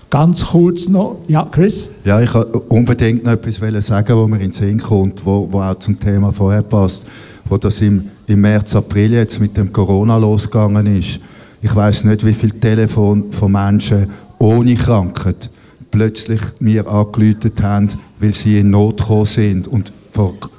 Ganz 0.10 0.45
kurz 0.45 0.88
noch, 0.88 1.18
ja, 1.27 1.45
Chris? 1.52 1.89
Ja, 2.06 2.22
ich 2.22 2.34
wollte 2.34 2.60
unbedingt 2.60 3.26
noch 3.26 3.34
etwas 3.34 3.61
wollen 3.61 3.81
sagen, 3.81 4.18
was 4.18 4.27
mir 4.30 4.38
in 4.38 4.41
den 4.44 4.52
Sinn 4.53 4.80
kommt, 4.80 5.26
wo, 5.26 5.48
wo 5.52 5.60
auch 5.60 5.76
zum 5.80 5.99
Thema 5.99 6.31
vorher 6.31 6.61
passt, 6.61 7.06
wo 7.45 7.57
das 7.57 7.81
im, 7.81 8.06
im 8.26 8.39
März, 8.39 8.73
April 8.76 9.14
jetzt 9.14 9.41
mit 9.41 9.57
dem 9.57 9.72
Corona 9.73 10.15
losgegangen 10.18 10.98
ist. 10.98 11.19
Ich 11.61 11.76
weiß 11.76 12.06
nicht, 12.06 12.26
wie 12.26 12.34
viele 12.34 12.57
Telefone 12.57 13.26
von 13.31 13.52
Menschen 13.52 14.07
ohne 14.39 14.76
Krankheit 14.76 15.49
plötzlich 15.91 16.41
mir 16.60 16.88
angeläutet 16.88 17.61
haben, 17.61 17.89
weil 18.19 18.34
sie 18.34 18.60
in 18.60 18.69
Not 18.69 18.99
gekommen 18.99 19.26
sind 19.26 19.68
und 19.68 19.91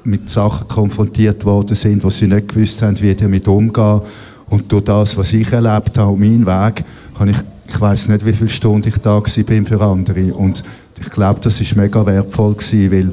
mit 0.05 0.29
Sachen 0.29 0.69
konfrontiert 0.69 1.45
worden 1.45 1.75
sind, 1.75 2.05
wo 2.05 2.11
sie 2.11 2.27
nicht 2.27 2.49
gewusst 2.49 2.83
haben, 2.83 3.01
wie 3.01 3.15
damit 3.15 3.47
umgehen. 3.49 4.01
Und 4.49 4.71
durch 4.73 4.85
das, 4.85 5.17
was 5.17 5.33
ich 5.33 5.53
erlebt 5.53 5.99
habe, 5.99 6.17
mein 6.17 6.47
Weg, 6.47 6.85
habe 7.19 7.31
ich, 7.31 7.37
ich 7.69 7.81
weiß 7.81 8.09
nicht, 8.09 8.25
wie 8.25 8.33
viele 8.33 8.49
Stunden 8.49 8.89
ich 8.89 8.99
da 8.99 9.21
bin 9.21 9.67
für 9.67 9.81
andere. 9.81 10.35
Und 10.35 10.63
ich 11.01 11.11
glaube, 11.11 11.41
das 11.43 11.61
ist 11.61 11.77
mega 11.77 12.05
wertvoll 12.07 12.55
gewesen, 12.55 12.93
weil 12.93 13.13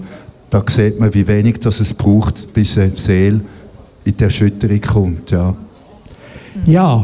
da 0.50 0.64
sieht 0.68 1.00
man, 1.00 1.14
wie 1.14 1.28
wenig 1.28 1.60
das 1.60 1.80
es 1.80 1.94
braucht, 1.94 2.54
bis 2.54 2.78
eine 2.78 2.96
Seele 2.96 3.42
in 4.06 4.16
die 4.16 4.24
Erschütterung 4.24 4.82
kommt. 4.82 5.32
Ja. 5.32 5.56
Ja, 6.66 7.04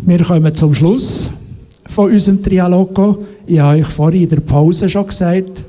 wir 0.00 0.24
kommen 0.24 0.54
zum 0.54 0.74
Schluss 0.74 1.28
von 1.90 2.10
unserem 2.10 2.42
Trialogo. 2.42 3.18
Ich 3.46 3.58
habe 3.58 3.80
euch 3.80 3.86
vorhin 3.86 4.22
in 4.22 4.28
der 4.30 4.40
Pause 4.40 4.88
schon 4.88 5.06
gesagt, 5.06 5.64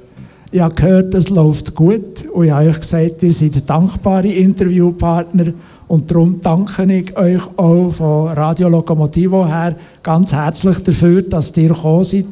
ich 0.55 0.61
habe 0.61 0.73
gehört, 0.73 1.13
es 1.13 1.27
läuft 1.27 1.75
gut 1.75 2.25
und 2.33 2.45
ich 2.45 2.51
habe 2.51 2.69
euch 2.69 2.79
gesagt, 2.79 3.21
ihr 3.21 3.33
seid 3.33 3.69
dankbare 3.69 4.29
Interviewpartner 4.29 5.51
und 5.89 6.09
darum 6.09 6.39
danke 6.41 6.85
ich 6.93 7.17
euch 7.17 7.41
auch 7.57 7.91
von 7.91 8.29
Radio 8.29 8.69
Lokomotivo 8.69 9.45
her 9.45 9.75
ganz 10.01 10.31
herzlich 10.31 10.79
dafür, 10.79 11.23
dass 11.23 11.55
ihr 11.57 11.67
gekommen 11.67 12.05
seid 12.05 12.27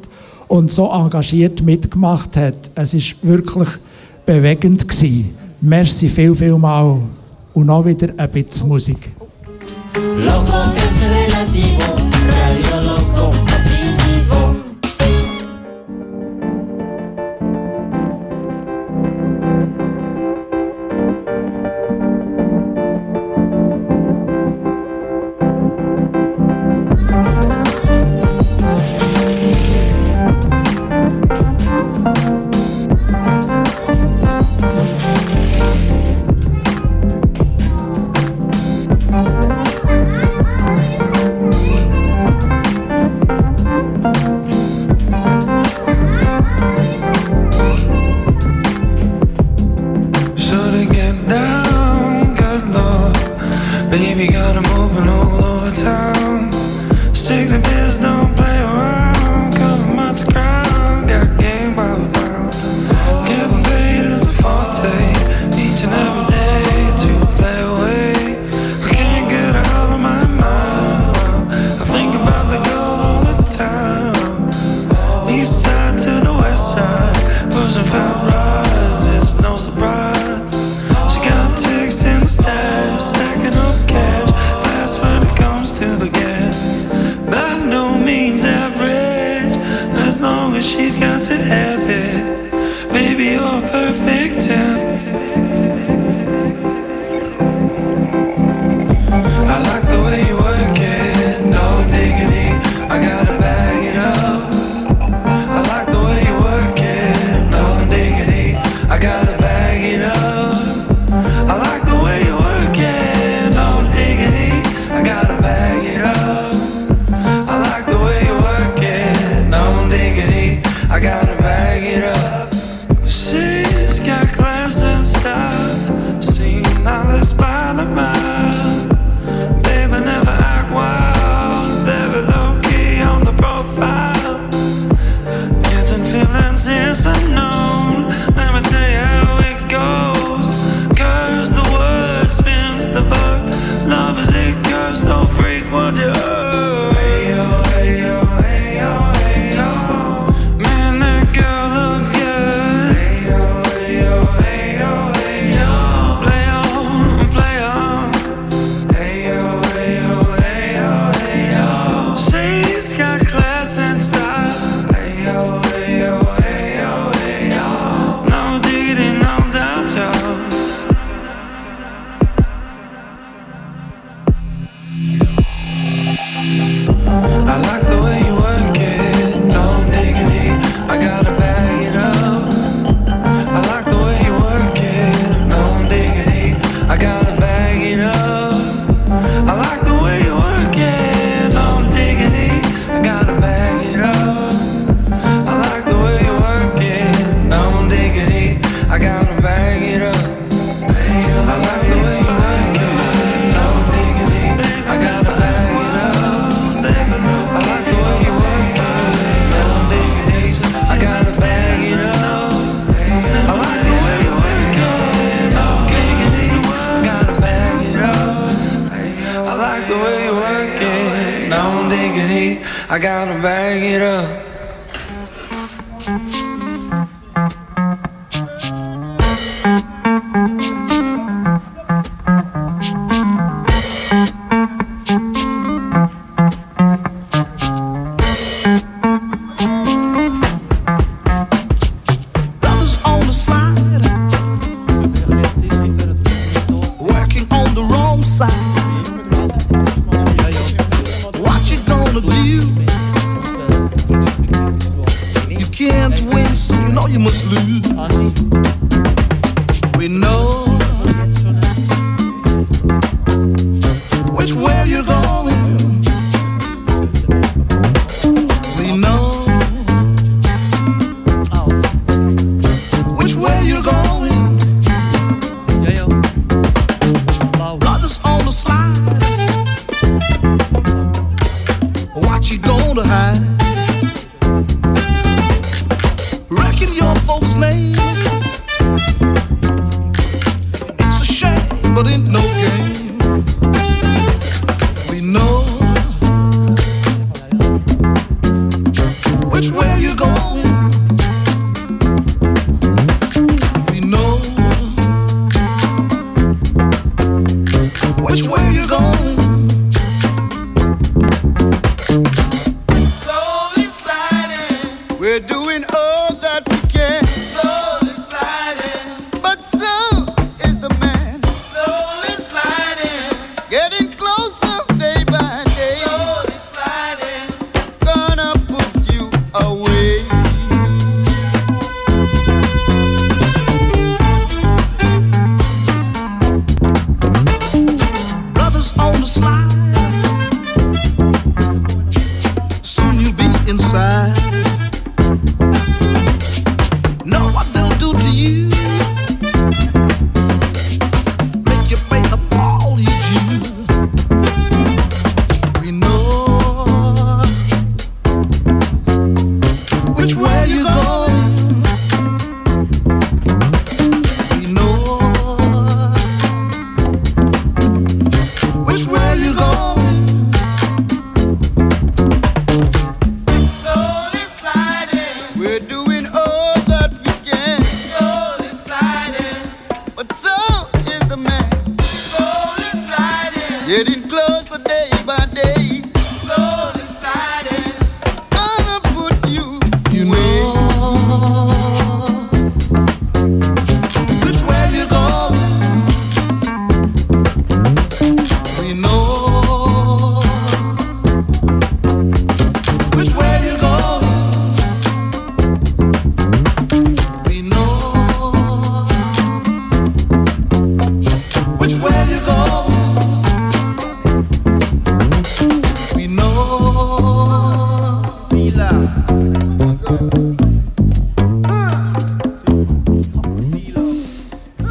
und 0.48 0.72
so 0.72 0.90
engagiert 0.90 1.62
mitgemacht 1.64 2.38
habt. 2.38 2.72
Es 2.76 2.94
ist 2.94 3.18
wirklich 3.24 3.68
bewegend 4.26 4.88
gewesen. 4.88 5.36
Merci 5.60 6.08
viel, 6.08 6.34
viel 6.34 6.58
mal 6.58 7.00
und 7.54 7.66
noch 7.66 7.86
wieder 7.86 8.08
ein 8.16 8.32
bisschen 8.32 8.70
Musik. 8.70 9.12
Loco 10.18 10.60
es 10.78 11.04
relativo, 11.04 12.03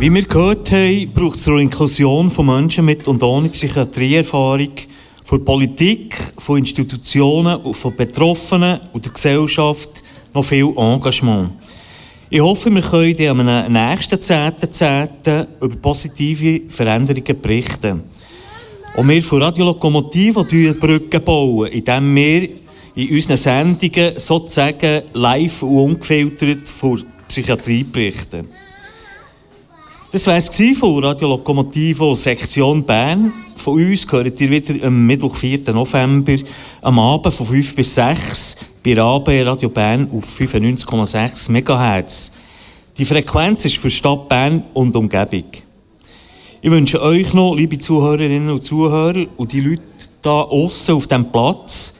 Wie 0.03 0.12
wir 0.12 0.24
gehört 0.24 0.73
haben, 0.73 1.12
braucht 1.15 1.37
es 1.37 1.45
zur 1.45 1.61
Inklusion 1.61 2.29
von 2.29 2.47
Menschen 2.47 2.85
mit 2.85 3.07
und 3.07 3.23
ohne 3.23 3.49
Psychiatrieerfahrung, 3.49 4.73
von 5.24 5.45
Politik, 5.45 6.16
von 6.39 6.59
Institutionen, 6.59 7.61
und 7.61 7.74
von 7.74 7.95
Betroffenen 7.95 8.81
und 8.93 9.05
der 9.05 9.12
Gesellschaft 9.12 10.03
noch 10.35 10.43
viel 10.43 10.74
Engagement. 10.77 11.53
Ich 12.31 12.41
hoffe, 12.41 12.74
wir 12.74 12.83
können 12.83 13.16
dann 13.16 13.49
am 13.49 13.73
nächsten 13.73 14.16
10.10. 14.16 15.47
über 15.61 15.77
positive 15.77 16.62
Veränderungen 16.69 17.41
berichten. 17.41 18.03
Und 18.97 19.09
wir 19.09 19.23
von 19.23 19.41
Radio 19.41 19.66
Lokomotive 19.66 20.45
die 20.45 20.73
Brücken 20.73 21.23
bauen, 21.23 21.69
indem 21.69 22.12
wir 22.16 22.49
in 22.97 23.09
unseren 23.09 23.37
Sendungen 23.37 24.15
sozusagen 24.16 25.03
live 25.12 25.62
und 25.62 25.79
ungefiltert 25.79 26.69
von 26.69 27.05
Psychiatrie 27.29 27.85
berichten. 27.85 28.49
Das 30.13 30.27
war 30.27 30.37
es 30.37 30.51
von 30.79 31.03
Radio 31.03 31.27
Lokomotivo 31.27 32.15
Sektion 32.15 32.85
Bern. 32.85 33.33
Von 33.57 33.83
uns 33.83 34.07
gehört 34.07 34.39
ihr 34.43 34.51
wieder 34.51 34.87
am 34.87 35.07
Mittwoch, 35.07 35.35
4. 35.35 35.73
November, 35.73 36.37
am 36.83 36.99
Abend 36.99 37.33
von 37.33 37.47
5 37.47 37.75
bis 37.75 37.95
6 37.95 38.57
bei 38.85 38.93
RAB 38.93 39.29
Radio 39.47 39.71
Bern 39.71 40.11
auf 40.13 40.39
95,6 40.39 41.51
MHz. 41.51 42.31
Die 42.99 43.07
Frequenz 43.07 43.65
ist 43.65 43.79
für 43.79 43.89
Stadt 43.89 44.29
Bern 44.29 44.65
und 44.75 44.95
Umgebung. 44.95 45.45
Ich 46.61 46.71
wünsche 46.71 47.01
euch 47.01 47.33
noch, 47.33 47.55
liebe 47.55 47.79
Zuhörerinnen 47.79 48.51
und 48.51 48.63
Zuhörer 48.63 49.25
und 49.39 49.51
die 49.51 49.63
Leute 49.63 49.83
da 50.21 50.43
außen 50.43 50.95
auf 50.95 51.07
dem 51.07 51.33
Platz, 51.33 51.95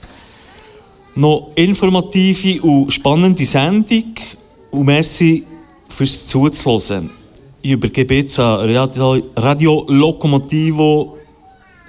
noch 1.15 1.53
informative 1.55 2.61
und 2.61 2.93
spannende 2.93 3.47
Sendung 3.47 4.17
und 4.71 4.85
merci 4.85 5.45
fürs 5.89 6.27
Zuzuhören. 6.27 7.22
Jetzt 7.65 8.41
an 8.41 8.75
Radio, 8.75 9.23
Radio 9.37 9.87
Lokomotivo 9.89 11.17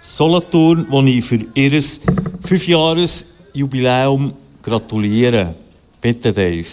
Solothurn, 0.02 0.86
wo 0.90 1.02
ich 1.02 1.26
für 1.26 1.40
ihr 1.56 1.82
Fünfjahres-Jubiläum 2.46 4.34
gratuliere. 4.62 5.56
Bitte, 6.00 6.32
Dave. 6.32 6.66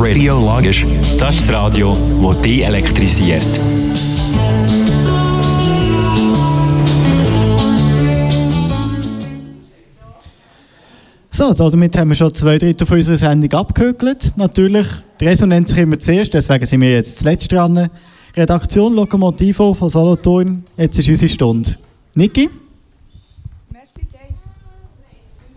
Radio 0.00 0.40
logisch. 0.40 0.84
Das 1.18 1.36
das 1.36 1.48
Radio, 1.52 1.96
das 2.20 2.42
dich 2.42 2.64
elektrisiert. 2.64 3.60
So, 11.36 11.52
damit 11.52 11.94
haben 11.98 12.08
wir 12.08 12.16
schon 12.16 12.32
zwei 12.32 12.56
Drittel 12.56 12.86
von 12.86 12.96
unserer 12.96 13.18
Sendung 13.18 13.52
abgehökelt. 13.52 14.32
Natürlich, 14.36 14.86
die 15.20 15.26
Resonanz 15.26 15.70
immer 15.72 15.98
zuerst, 15.98 16.32
deswegen 16.32 16.64
sind 16.64 16.80
wir 16.80 16.94
jetzt 16.94 17.18
zuletzt 17.18 17.52
dran. 17.52 17.90
Redaktion 18.34 18.94
Lokomotivo 18.94 19.74
von 19.74 19.90
Solothurn, 19.90 20.64
jetzt 20.78 20.98
ist 20.98 21.10
unsere 21.10 21.28
Stunde. 21.28 21.76
Niki? 22.14 22.48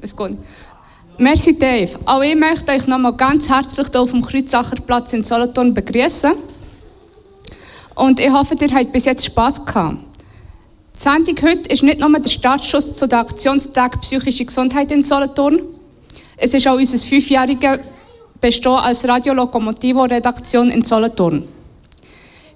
Ist 0.01 0.17
gut. 0.17 0.31
Merci 1.17 1.57
Dave. 1.57 1.97
Auch 2.03 2.23
ich 2.23 2.35
möchte 2.35 2.73
euch 2.73 2.85
nochmal 2.85 3.13
ganz 3.13 3.47
herzlich 3.47 3.87
hier 3.89 4.01
auf 4.01 4.11
dem 4.11 4.21
Kreuzsacherplatz 4.21 5.13
in 5.13 5.23
Solothurn 5.23 5.73
begrüßen. 5.73 6.33
Und 7.95 8.19
ich 8.19 8.29
hoffe, 8.29 8.57
ihr 8.59 8.75
habt 8.75 8.91
bis 8.91 9.05
jetzt 9.05 9.25
Spass 9.25 9.63
gehabt. 9.63 10.08
Die 10.99 11.03
Sendung 11.03 11.35
heute 11.43 11.69
ist 11.69 11.81
nicht 11.81 12.01
nur 12.01 12.19
der 12.19 12.29
Startschuss 12.29 12.97
zu 12.97 13.07
der 13.07 13.19
Aktionstag 13.19 14.01
Psychische 14.01 14.43
Gesundheit 14.43 14.91
in 14.91 15.01
Solothurn. 15.01 15.61
Es 16.35 16.53
ist 16.53 16.67
auch 16.67 16.75
unser 16.75 16.97
fünfjähriges 16.97 17.79
Bestehen 18.41 18.73
als 18.73 19.07
Radio 19.07 19.33
Lokomotivo 19.33 20.03
Redaktion 20.03 20.69
in 20.69 20.83
Solothurn. 20.83 21.47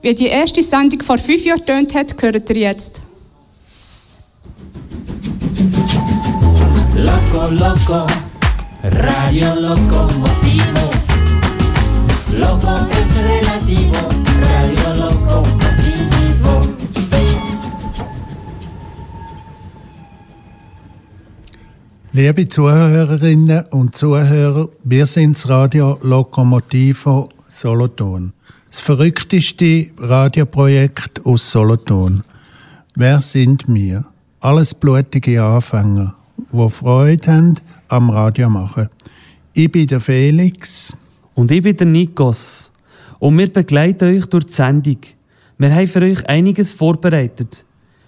Wie 0.02 0.14
die 0.14 0.28
erste 0.28 0.62
Sendung 0.62 1.02
vor 1.04 1.18
fünf 1.18 1.46
Jahren 1.46 1.66
tönt 1.66 1.96
hat, 1.96 2.22
hört 2.22 2.50
ihr 2.50 2.58
jetzt. 2.58 3.00
Loco, 6.98 7.50
loco, 7.50 8.06
radio 8.84 9.54
locomotivo. 9.56 10.90
Loco 12.38 12.76
es 12.92 13.16
relativo, 13.24 14.06
radio 14.42 15.06
locomotivo. 15.06 15.63
Liebe 22.16 22.48
Zuhörerinnen 22.48 23.66
und 23.72 23.96
Zuhörer, 23.96 24.70
wir 24.84 25.08
sind 25.08 25.36
das 25.36 25.50
Radio 25.50 25.98
Lokomotivo 26.04 27.28
Solothurn. 27.50 28.34
Das 28.70 28.82
verrückteste 28.82 29.88
Radioprojekt 29.98 31.26
aus 31.26 31.50
Solothurn. 31.50 32.24
Wer 32.94 33.20
sind 33.20 33.64
wir? 33.68 34.04
Alles 34.42 34.76
blutige 34.76 35.42
Anfänger, 35.42 36.14
die 36.52 36.70
Freude 36.70 37.32
haben 37.32 37.56
am 37.88 38.12
Radio 38.12 38.48
machen. 38.48 38.90
Ich 39.54 39.72
bin 39.72 39.88
der 39.88 40.00
Felix. 40.00 40.96
Und 41.34 41.50
ich 41.50 41.64
bin 41.64 41.76
der 41.76 41.88
Nikos. 41.88 42.72
Und 43.18 43.40
wir 43.40 43.52
begleiten 43.52 44.16
euch 44.16 44.28
durch 44.28 44.46
die 44.46 44.54
Sendung. 44.54 45.00
Wir 45.58 45.74
haben 45.74 45.88
für 45.88 46.04
euch 46.04 46.30
einiges 46.30 46.74
vorbereitet. 46.74 47.66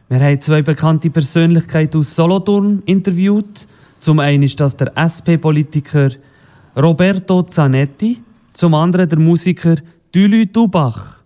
Wir 0.09 0.19
haben 0.19 0.39
zwei 0.41 0.61
bekannte 0.61 1.09
Persönlichkeiten 1.09 1.97
aus 1.97 2.13
Solothurn 2.13 2.83
interviewt. 2.85 3.67
Zum 4.05 4.19
einen 4.19 4.43
ist 4.43 4.59
das 4.59 4.77
der 4.77 4.95
SP-Politiker 4.95 6.11
Roberto 6.77 7.41
Zanetti, 7.41 8.21
zum 8.53 8.75
anderen 8.75 9.09
der 9.09 9.17
Musiker 9.17 9.77
Dülü 10.13 10.45
Dubach. 10.45 11.23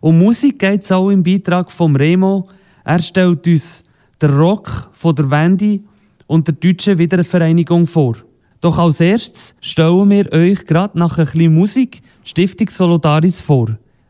Um 0.00 0.18
Musik 0.18 0.58
geht 0.58 0.82
es 0.82 0.90
auch 0.90 1.10
im 1.10 1.22
Beitrag 1.22 1.70
vom 1.70 1.94
Remo. 1.94 2.48
Er 2.82 2.98
stellt 2.98 3.46
uns 3.46 3.84
den 4.20 4.30
Rock 4.32 4.88
von 4.90 5.14
der 5.14 5.30
Wendy 5.30 5.84
und 6.26 6.48
der 6.48 6.56
deutschen 6.56 6.98
Wiedervereinigung 6.98 7.86
vor. 7.86 8.16
Doch 8.60 8.76
als 8.76 8.98
erstes 8.98 9.54
stellen 9.60 10.10
wir 10.10 10.32
euch 10.32 10.66
gerade 10.66 10.98
nach 10.98 11.16
ein 11.16 11.26
bisschen 11.26 11.54
Musik 11.54 12.02
die 12.24 12.28
Stiftung 12.28 12.70
Solodaris 12.70 13.40
vor. 13.40 13.68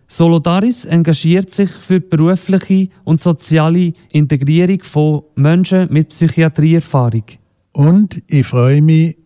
Solodaris 0.09 0.87
engagiert 0.87 1.51
sich 1.51 1.71
für 1.71 2.01
die 2.01 2.09
berufliche 2.09 2.89
und 3.05 3.21
soziale 3.21 3.93
Integrierung 4.11 4.83
von 4.83 5.25
Menschen 5.35 5.93
mit 5.93 6.09
Psychiatrieerfahrung. 6.09 7.44
Und 7.75 8.23
ich 8.29 8.47
freue 8.47 8.81
mich, 8.81 9.17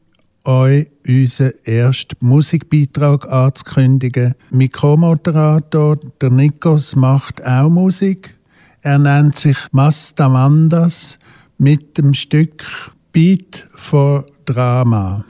euch 0.44 0.86
unseren 1.06 1.52
ersten 1.64 2.16
Musikbeitrag 2.26 3.30
anzukündigen. 3.30 4.34
Mein 4.50 4.70
Co-Moderator, 4.70 5.98
der 6.20 6.30
Nikos, 6.30 6.96
macht 6.96 7.44
auch 7.44 7.68
Musik. 7.68 8.38
Er 8.80 8.98
nennt 8.98 9.36
sich 9.36 9.58
Mastamandas 9.72 11.18
mit 11.58 11.98
dem 11.98 12.14
Stück 12.14 12.64
Beat 13.12 13.68
for 13.74 14.24
Drama. 14.46 15.26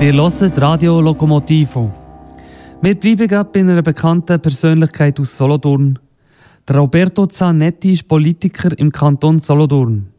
Ihr 0.00 0.12
hört 0.14 0.60
Radio 0.60 1.00
Lokomotivo. 1.00 1.92
Wir 2.80 2.96
bleiben 2.96 3.28
gerade 3.28 3.50
bei 3.52 3.60
einer 3.60 3.82
bekannten 3.82 4.40
Persönlichkeit 4.40 5.20
aus 5.20 5.36
Solothurn. 5.36 6.00
Der 6.68 6.76
Roberto 6.76 7.26
Zanetti 7.26 7.94
ist 7.94 8.06
Politiker 8.06 8.70
im 8.78 8.92
Kanton 8.92 9.40
Solothurn. 9.40 10.12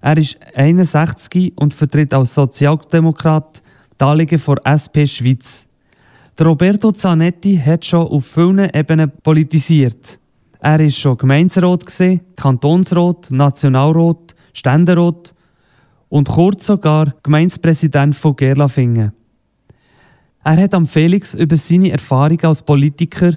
Er 0.00 0.16
ist 0.16 0.38
61 0.54 1.52
und 1.56 1.74
vertritt 1.74 2.14
als 2.14 2.32
Sozialdemokrat 2.34 3.60
die 4.00 4.04
Anliegen 4.04 4.38
von 4.38 4.60
SP 4.62 5.02
Schweiz. 5.06 5.66
Der 6.38 6.46
Roberto 6.46 6.92
Zanetti 6.92 7.56
hat 7.58 7.84
schon 7.84 8.06
auf 8.06 8.24
vielen 8.24 8.70
Ebenen 8.72 9.10
politisiert. 9.24 10.20
Er 10.60 10.78
ist 10.78 10.96
schon 10.96 11.18
Gemeinderat, 11.18 11.84
Kantonsrat, 12.36 13.32
Nationalrat, 13.32 14.36
Ständerat 14.52 15.34
und 16.08 16.28
kurz 16.28 16.66
sogar 16.66 17.14
Gemeindepräsident 17.24 18.14
von 18.14 18.36
Gerlafingen. 18.36 19.12
Er 20.44 20.56
hat 20.56 20.72
am 20.72 20.86
Felix 20.86 21.34
über 21.34 21.56
seine 21.56 21.90
Erfahrungen 21.90 22.44
als 22.44 22.62
Politiker, 22.62 23.32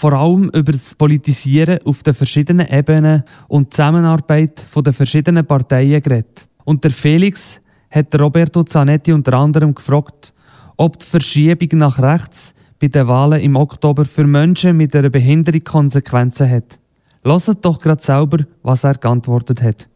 vor 0.00 0.14
allem 0.14 0.48
über 0.54 0.72
das 0.72 0.94
Politisieren 0.94 1.78
auf 1.84 2.02
den 2.02 2.14
verschiedenen 2.14 2.66
Ebenen 2.68 3.22
und 3.48 3.66
die 3.66 3.70
Zusammenarbeit 3.76 4.64
der 4.74 4.92
verschiedenen 4.94 5.44
Parteien 5.44 6.00
geredet. 6.00 6.48
Und 6.64 6.82
der 6.82 6.90
Felix 6.90 7.60
hat 7.90 8.18
Roberto 8.18 8.62
Zanetti 8.62 9.12
unter 9.12 9.34
anderem 9.34 9.74
gefragt, 9.74 10.32
ob 10.78 10.98
die 10.98 11.04
Verschiebung 11.04 11.80
nach 11.80 11.98
rechts 11.98 12.54
bei 12.80 12.88
den 12.88 13.08
Wahlen 13.08 13.42
im 13.42 13.56
Oktober 13.56 14.06
für 14.06 14.26
Menschen 14.26 14.78
mit 14.78 14.96
einer 14.96 15.10
Behinderung 15.10 15.64
Konsequenzen 15.64 16.48
hat. 16.48 16.78
Lasst 17.22 17.58
doch 17.60 17.78
gerade 17.78 18.02
selber, 18.02 18.38
was 18.62 18.84
er 18.84 18.94
geantwortet 18.94 19.62
hat. 19.62 19.86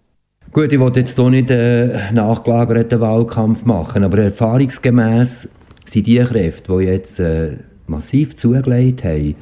Gut, 0.53 0.71
ich 0.71 0.79
wollte 0.79 1.01
jetzt 1.01 1.19
hier 1.19 1.31
nicht 1.31 1.51
einen 1.51 2.15
nachgelagerten 2.15 3.01
Wahlkampf 3.01 3.65
machen, 3.65 4.05
aber 4.05 4.19
erfahrungsgemäß 4.19 5.49
sind 5.87 6.07
die 6.07 6.19
Kräfte, 6.19 6.77
die 6.77 6.85
jetzt 6.85 7.21
äh, 7.21 7.57
massiv 7.87 8.37
zugelegt 8.37 9.03
haben, 9.03 9.37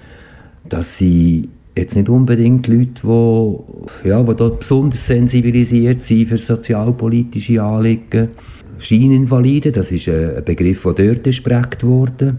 dass 0.72 0.96
sie 0.96 1.50
jetzt 1.76 1.96
nicht 1.96 2.08
unbedingt 2.08 2.66
Leute, 2.66 3.02
die, 3.04 4.08
ja, 4.08 4.22
die 4.22 4.34
dort 4.34 4.60
besonders 4.60 5.06
sensibilisiert 5.06 6.00
sind 6.02 6.28
für 6.28 6.38
sozialpolitische 6.38 7.62
Anliegen. 7.62 8.28
Scheininvalide, 8.78 9.70
das 9.70 9.92
ist 9.92 10.08
ein 10.08 10.42
Begriff, 10.44 10.82
der 10.82 10.92
dort 10.92 11.24
gesprägt 11.24 11.84
wurde. 11.84 12.36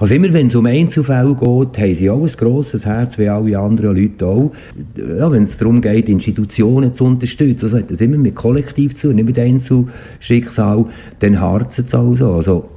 Also 0.00 0.16
immer 0.16 0.32
wenn 0.32 0.48
es 0.48 0.56
um 0.56 0.66
Einzelfälle 0.66 1.36
geht, 1.36 1.78
haben 1.78 1.94
sie 1.94 2.10
auch 2.10 2.22
ein 2.22 2.26
grosses 2.26 2.84
Herz, 2.84 3.18
wie 3.18 3.28
alle 3.28 3.56
anderen 3.56 3.96
Leute 3.96 4.26
auch. 4.26 4.52
Ja, 4.96 5.30
wenn 5.30 5.44
es 5.44 5.56
darum 5.56 5.80
geht, 5.80 6.08
Institutionen 6.08 6.92
zu 6.92 7.04
unterstützen, 7.04 7.66
also 7.66 7.78
das 7.78 8.00
immer 8.00 8.18
mit 8.18 8.34
Kollektiv 8.34 8.96
zu, 8.96 9.12
nicht 9.12 9.26
mit 9.26 9.38
Einzelschicksal, 9.38 10.86
dann 11.20 11.40
harzen 11.40 11.84
es 11.86 11.94
auch 11.94 12.14
so. 12.16 12.32
Also, 12.32 12.68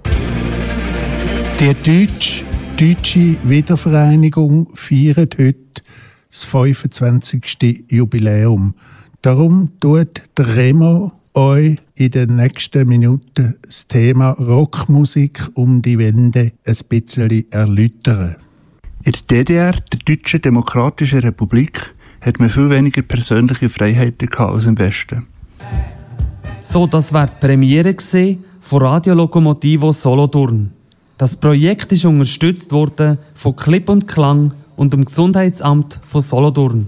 Die 2.78 2.94
Deutsch, 2.94 3.16
deutsche 3.16 3.50
Wiedervereinigung 3.50 4.68
feiert 4.74 5.38
heute 5.38 5.82
das 6.30 6.44
25. 6.44 7.86
Jubiläum. 7.90 8.74
Darum 9.22 9.70
tut 9.80 10.22
der 10.38 10.56
Remo 10.58 11.14
euch 11.34 11.78
in 11.96 12.12
den 12.12 12.36
nächsten 12.36 12.86
Minuten 12.86 13.56
das 13.62 13.88
Thema 13.88 14.32
Rockmusik 14.32 15.48
um 15.54 15.82
die 15.82 15.98
Wende 15.98 16.52
ein 16.66 16.76
bisschen 16.90 17.50
erläutern. 17.50 18.36
In 19.06 19.14
der 19.14 19.22
DDR, 19.22 19.72
der 19.72 20.00
Deutschen 20.00 20.42
Demokratischen 20.42 21.20
Republik, 21.20 21.96
hat 22.20 22.40
man 22.40 22.50
viel 22.50 22.70
weniger 22.70 23.04
persönliche 23.04 23.70
Freiheiten 23.70 24.28
gehabt 24.28 24.54
als 24.54 24.66
im 24.66 24.78
Westen. 24.78 25.28
So, 26.60 26.88
das 26.88 27.14
war 27.14 27.28
die 27.28 27.34
Premiere 27.40 27.96
von 28.60 28.82
Radio 28.82 29.14
Lokomotivo 29.14 29.94
Solothurn. 29.94 30.75
Das 31.18 31.38
Projekt 31.38 31.94
ist 31.94 32.04
unterstützt 32.04 32.74
worden 32.74 33.18
von 33.34 33.56
Clip 33.56 33.88
und 33.88 34.06
Klang 34.06 34.52
und 34.76 34.92
dem 34.92 35.06
Gesundheitsamt 35.06 36.00
von 36.04 36.22
Solothurn. 36.22 36.88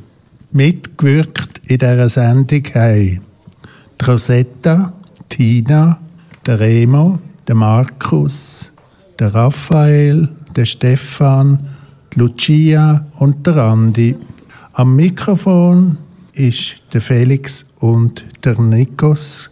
Mitgewirkt 0.52 1.62
in 1.66 1.78
dieser 1.78 2.10
Sendung 2.10 2.64
haben 2.74 3.22
die 4.02 4.06
Rosetta, 4.06 4.92
Tina, 5.30 6.00
der 6.46 6.60
Remo, 6.60 7.20
der 7.48 7.56
Markus, 7.56 8.72
der 9.18 9.34
Raphael, 9.34 10.28
der 10.56 10.66
Stefan, 10.66 11.66
Lucia 12.16 13.06
und 13.20 13.48
der 13.48 13.58
Andi. 13.58 14.16
Am 14.74 14.96
Mikrofon 14.96 15.98
ist 16.34 16.76
der 16.94 17.00
Felix 17.02 17.66
und 17.80 18.26
der 18.44 18.60
Nikos. 18.60 19.52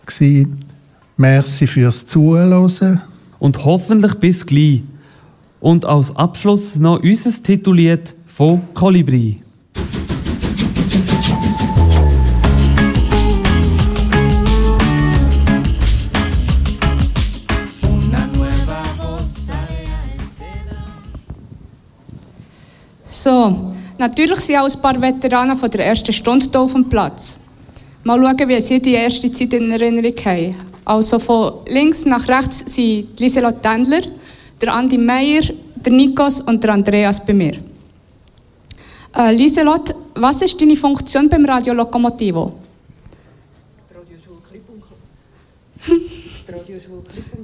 Merci 1.18 1.66
fürs 1.66 2.06
Zuhören 2.06 3.02
und 3.40 3.66
hoffentlich 3.66 4.16
bis 4.16 4.46
gleich. 4.46 4.84
Und 5.60 5.86
als 5.86 6.16
Abschluss 6.16 6.76
noch 6.78 7.02
unser 7.02 7.32
Titellied 7.42 8.14
von 8.26 8.62
Kolibri. 8.74 9.42
So, 23.26 23.72
natürlich 23.98 24.40
sind 24.42 24.58
auch 24.58 24.70
ein 24.70 24.82
paar 24.82 25.02
Veteranen 25.02 25.56
von 25.56 25.72
der 25.72 25.88
ersten 25.88 26.14
Stunde 26.14 26.60
auf 26.60 26.74
dem 26.74 26.88
Platz. 26.88 27.40
Mal 28.04 28.22
schauen, 28.22 28.50
wie 28.50 28.62
sie 28.62 28.80
die 28.80 28.94
erste 28.94 29.32
Zeit 29.32 29.54
in 29.54 29.72
Erinnerung 29.72 30.14
haben. 30.24 30.75
Also 30.86 31.18
von 31.18 31.66
links 31.68 32.06
nach 32.06 32.28
rechts 32.28 32.64
sind 32.74 33.20
Lieselot 33.20 33.62
Tendler, 33.64 34.02
der 34.62 34.74
Andi 34.74 35.00
Meier, 35.00 35.42
der 35.76 35.92
Nikos 35.92 36.42
und 36.42 36.64
der 36.64 36.74
Andreas 36.74 37.26
bei 37.26 37.34
mir. 37.34 37.56
Äh, 39.16 39.34
Lieselot, 39.34 39.96
was 40.14 40.44
ist 40.44 40.62
deine 40.62 40.76
Funktion 40.76 41.28
beim 41.28 41.44
Radio 41.46 41.74
Lokomotivo? 41.74 42.54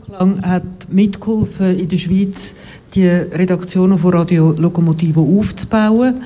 Lang 0.08 0.42
hat 0.46 0.64
mitgeholfen, 0.90 1.80
in 1.80 1.90
der 1.90 1.98
Schweiz 1.98 2.54
die 2.94 3.08
Redaktionen 3.08 3.98
von 3.98 4.14
Radio 4.14 4.52
Lokomotivo 4.52 5.40
aufzubauen. 5.40 6.22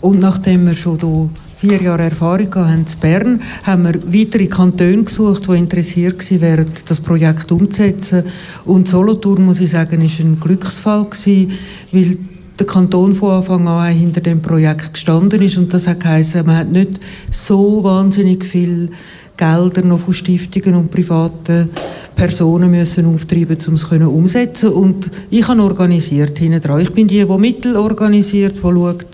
Und 0.00 0.20
nachdem 0.20 0.66
wir 0.66 0.74
schon 0.74 1.00
hier 1.00 1.30
vier 1.56 1.80
Jahre 1.80 2.04
Erfahrung 2.04 2.54
haben 2.54 2.84
in 2.84 3.00
Bern, 3.00 3.42
haben 3.64 3.84
wir 3.84 3.94
weitere 4.12 4.46
Kantone 4.46 5.04
gesucht, 5.04 5.48
die 5.48 5.56
interessiert 5.56 6.40
wären, 6.40 6.66
das 6.86 7.00
Projekt 7.00 7.50
umzusetzen. 7.50 8.24
Und 8.64 8.88
Solothurn, 8.88 9.44
muss 9.44 9.60
ich 9.60 9.70
sagen, 9.70 10.02
ist 10.02 10.20
ein 10.20 10.38
Glücksfall 10.38 11.04
gewesen, 11.04 11.52
weil 11.92 12.18
der 12.58 12.66
Kanton 12.66 13.14
von 13.14 13.32
Anfang 13.32 13.68
an 13.68 13.92
hinter 13.92 14.20
dem 14.20 14.40
Projekt 14.40 14.94
gestanden 14.94 15.42
ist 15.42 15.58
und 15.58 15.72
das 15.74 15.86
hat 15.86 16.00
geheißen, 16.00 16.46
man 16.46 16.56
hat 16.56 16.68
nicht 16.72 17.00
so 17.30 17.84
wahnsinnig 17.84 18.44
viel 18.44 18.90
Gelder 19.36 19.82
noch 19.82 20.00
von 20.00 20.14
Stiftungen 20.14 20.74
und 20.74 20.90
privaten 20.90 21.70
Personen 22.14 22.70
müssen 22.70 23.14
auftreiben, 23.14 23.58
um 23.68 23.74
es 23.74 23.84
umsetzen 23.84 24.70
Und 24.70 25.10
ich 25.30 25.46
habe 25.46 25.62
organisiert 25.62 26.38
hinten 26.38 26.60
dran. 26.60 26.80
Ich 26.80 26.92
bin 26.92 27.06
die, 27.06 27.24
die 27.24 27.38
Mittel 27.38 27.76
organisiert, 27.76 28.56
die 28.56 28.60
schaut, 28.62 29.06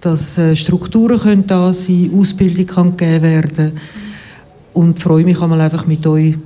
dass 0.00 0.38
äh, 0.38 0.56
Strukturen 0.56 1.20
können 1.20 1.46
da 1.46 1.72
sein 1.72 2.10
Ausbildung 2.18 2.66
kann 2.66 2.96
gegeben 2.96 3.22
werden 3.22 3.72
Und 4.72 5.00
freue 5.00 5.24
mich 5.24 5.40
einmal 5.40 5.60
einfach 5.60 5.86
mit 5.86 6.06
euch, 6.06 6.36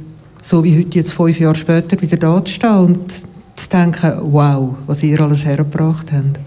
so 0.42 0.62
wie 0.62 0.78
heute 0.78 0.98
jetzt 0.98 1.14
fünf 1.14 1.40
Jahre 1.40 1.54
später, 1.54 2.00
wieder 2.00 2.18
da 2.18 2.44
zu 2.44 2.52
stehen 2.52 2.76
und 2.76 3.12
zu 3.54 3.70
denken, 3.70 4.12
wow, 4.22 4.74
was 4.86 5.02
ihr 5.02 5.20
alles 5.20 5.44
hergebracht 5.44 6.12
habt. 6.12 6.38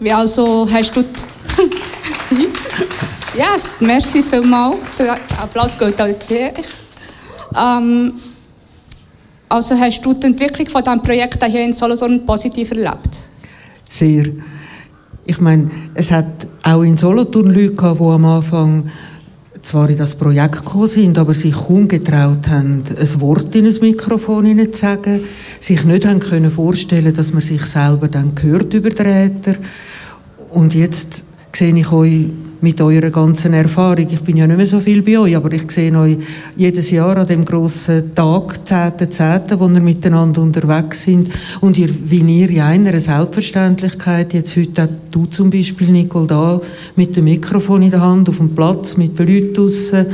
Wie 0.00 0.12
also 0.12 0.66
hast 0.70 0.96
du... 0.96 1.02
ja, 3.36 3.56
merci 3.80 4.22
vielmals. 4.22 4.76
Der 4.98 5.14
Applaus 5.40 5.78
geht 5.78 6.00
an 6.00 6.14
dich. 6.28 6.66
Ähm, 7.56 8.12
also 9.48 9.74
hast 9.78 10.00
du 10.04 10.14
die 10.14 10.26
Entwicklung 10.26 10.68
von 10.68 10.82
diesem 10.82 11.02
Projekt 11.02 11.44
hier 11.44 11.64
in 11.64 11.72
Solothurn 11.72 12.24
positiv 12.24 12.70
erlebt? 12.70 13.10
Sehr. 13.88 14.26
Ich 15.24 15.40
meine, 15.40 15.70
es 15.94 16.10
hat 16.10 16.46
auch 16.62 16.82
in 16.82 16.96
Solothurn 16.96 17.46
Leute 17.46 17.74
gehabt, 17.74 18.00
die 18.00 18.04
am 18.04 18.24
Anfang 18.24 18.90
zwar 19.62 19.88
in 19.88 19.96
das 19.96 20.16
Projekt 20.16 20.64
gekommen 20.64 20.88
sind, 20.88 21.18
aber 21.18 21.34
sich 21.34 21.52
kaum 21.52 21.86
getraut 21.86 22.48
haben, 22.48 22.82
ein 22.98 23.20
Wort 23.20 23.54
in 23.54 23.66
ein 23.66 23.76
Mikrofon 23.80 24.72
zu 24.72 24.78
sagen, 24.78 25.20
sich 25.60 25.84
nicht 25.84 26.06
haben 26.06 26.18
können 26.18 26.50
vorstellen, 26.50 27.14
dass 27.14 27.32
man 27.32 27.42
sich 27.42 27.64
selber 27.64 28.08
dann 28.08 28.32
hört 28.40 28.74
über 28.74 28.90
den 28.90 29.06
Äther. 29.06 29.54
Und 30.50 30.74
jetzt 30.74 31.22
sehe 31.52 31.76
ich 31.76 31.92
euch 31.92 32.30
mit 32.62 32.80
eurer 32.80 33.10
ganzen 33.10 33.54
Erfahrung. 33.54 34.06
Ich 34.08 34.22
bin 34.22 34.36
ja 34.36 34.46
nicht 34.46 34.56
mehr 34.56 34.66
so 34.66 34.78
viel 34.80 35.02
bei 35.02 35.18
euch, 35.18 35.36
aber 35.36 35.52
ich 35.52 35.70
sehe 35.70 35.96
euch 35.98 36.18
jedes 36.56 36.90
Jahr 36.92 37.16
an 37.16 37.26
dem 37.26 37.44
grossen 37.44 38.14
Tag, 38.14 38.60
10.10., 38.64 39.58
wo 39.58 39.68
wir 39.68 39.80
miteinander 39.80 40.40
unterwegs 40.40 41.02
sind 41.02 41.28
und 41.60 41.76
ihr, 41.76 41.88
wie 42.04 42.20
ihr 42.20 42.50
in 42.50 42.86
einer 42.86 42.98
Selbstverständlichkeit, 42.98 44.32
jetzt 44.32 44.56
heute 44.56 44.84
auch 44.84 44.88
du 45.10 45.26
zum 45.26 45.50
Beispiel, 45.50 45.90
Nicole, 45.90 46.28
da 46.28 46.60
mit 46.94 47.16
dem 47.16 47.24
Mikrofon 47.24 47.82
in 47.82 47.90
der 47.90 48.00
Hand 48.00 48.28
auf 48.28 48.36
dem 48.36 48.54
Platz 48.54 48.96
mit 48.96 49.18
den 49.18 49.26
Leuten 49.26 49.54
draussen 49.54 50.06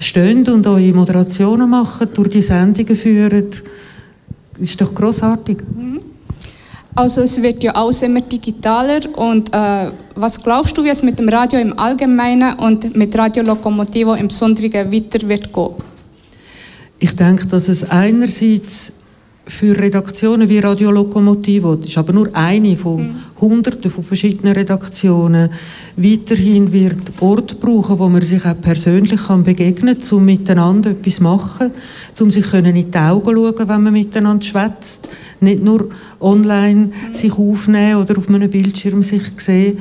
steht 0.00 0.48
und 0.48 0.66
eure 0.66 0.92
Moderationen 0.94 1.68
macht, 1.68 2.16
durch 2.16 2.30
die 2.30 2.42
Sendungen 2.42 2.96
führt, 2.96 3.62
ist 4.58 4.80
doch 4.80 4.94
grossartig. 4.94 5.58
Mhm. 5.76 6.11
Also 6.94 7.22
es 7.22 7.40
wird 7.40 7.62
ja 7.62 7.72
alles 7.72 8.02
immer 8.02 8.20
digitaler 8.20 9.00
und 9.16 9.52
äh, 9.54 9.90
was 10.14 10.42
glaubst 10.42 10.76
du, 10.76 10.84
wie 10.84 10.90
es 10.90 11.02
mit 11.02 11.18
dem 11.18 11.28
Radio 11.28 11.58
im 11.58 11.78
Allgemeinen 11.78 12.58
und 12.58 12.94
mit 12.94 13.16
Radio 13.16 13.42
Lokomotivo 13.42 14.14
im 14.14 14.28
Besonderen 14.28 14.92
weiter 14.92 15.26
wird 15.26 15.52
gehen? 15.52 15.70
Ich 16.98 17.16
denke, 17.16 17.46
dass 17.46 17.68
es 17.68 17.88
einerseits 17.90 18.92
für 19.46 19.76
Redaktionen 19.76 20.48
wie 20.48 20.60
Radio 20.60 20.92
Lokomotivo, 20.92 21.74
das 21.74 21.88
ist 21.88 21.98
aber 21.98 22.12
nur 22.12 22.30
eine 22.32 22.76
von 22.76 23.08
mhm. 23.08 23.14
Hunderten 23.40 23.90
von 23.90 24.04
verschiedenen 24.04 24.54
Redaktionen, 24.54 25.50
weiterhin 25.96 26.72
wird 26.72 27.12
Ort 27.20 27.58
brauchen, 27.58 27.98
wo 27.98 28.08
man 28.08 28.22
sich 28.22 28.44
auch 28.44 28.60
persönlich 28.60 29.24
kann 29.26 29.42
begegnen 29.42 29.98
kann, 29.98 30.18
um 30.18 30.24
miteinander 30.24 30.90
etwas 30.90 31.16
zu 31.16 31.22
machen, 31.24 31.72
um 32.20 32.30
sich 32.30 32.52
in 32.54 32.64
die 32.74 32.98
Augen 32.98 33.34
zu 33.34 33.34
schauen, 33.34 33.68
wenn 33.68 33.82
man 33.82 33.92
miteinander 33.92 34.44
schwätzt, 34.44 35.08
nicht 35.40 35.62
nur 35.62 35.88
online 36.20 36.90
mhm. 37.08 37.14
sich 37.14 37.32
aufnehmen 37.32 38.00
oder 38.00 38.18
auf 38.18 38.28
einem 38.28 38.48
Bildschirm 38.48 39.02
sich 39.02 39.24
sehen. 39.38 39.78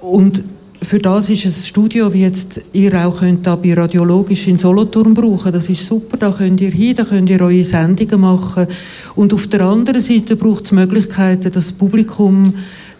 Und 0.00 0.44
für 0.84 0.98
das 0.98 1.30
ist 1.30 1.44
ein 1.44 1.52
Studio, 1.52 2.12
wie 2.12 2.22
jetzt 2.22 2.60
ihr 2.72 3.06
auch 3.06 3.20
könnt 3.20 3.46
da 3.46 3.56
bei 3.56 3.74
Radiologisch 3.74 4.48
in 4.48 4.58
Solothurn 4.58 5.14
brauchen. 5.14 5.52
Das 5.52 5.68
ist 5.68 5.86
super, 5.86 6.16
da 6.16 6.30
könnt 6.30 6.60
ihr 6.60 6.70
hin, 6.70 6.96
da 6.96 7.04
könnt 7.04 7.30
ihr 7.30 7.40
eure 7.40 7.64
Sendungen 7.64 8.20
machen. 8.20 8.66
Und 9.14 9.32
auf 9.32 9.46
der 9.46 9.62
anderen 9.62 10.00
Seite 10.00 10.36
braucht 10.36 10.64
es 10.64 10.72
Möglichkeiten, 10.72 11.44
dass 11.44 11.52
das 11.52 11.72
Publikum 11.72 12.54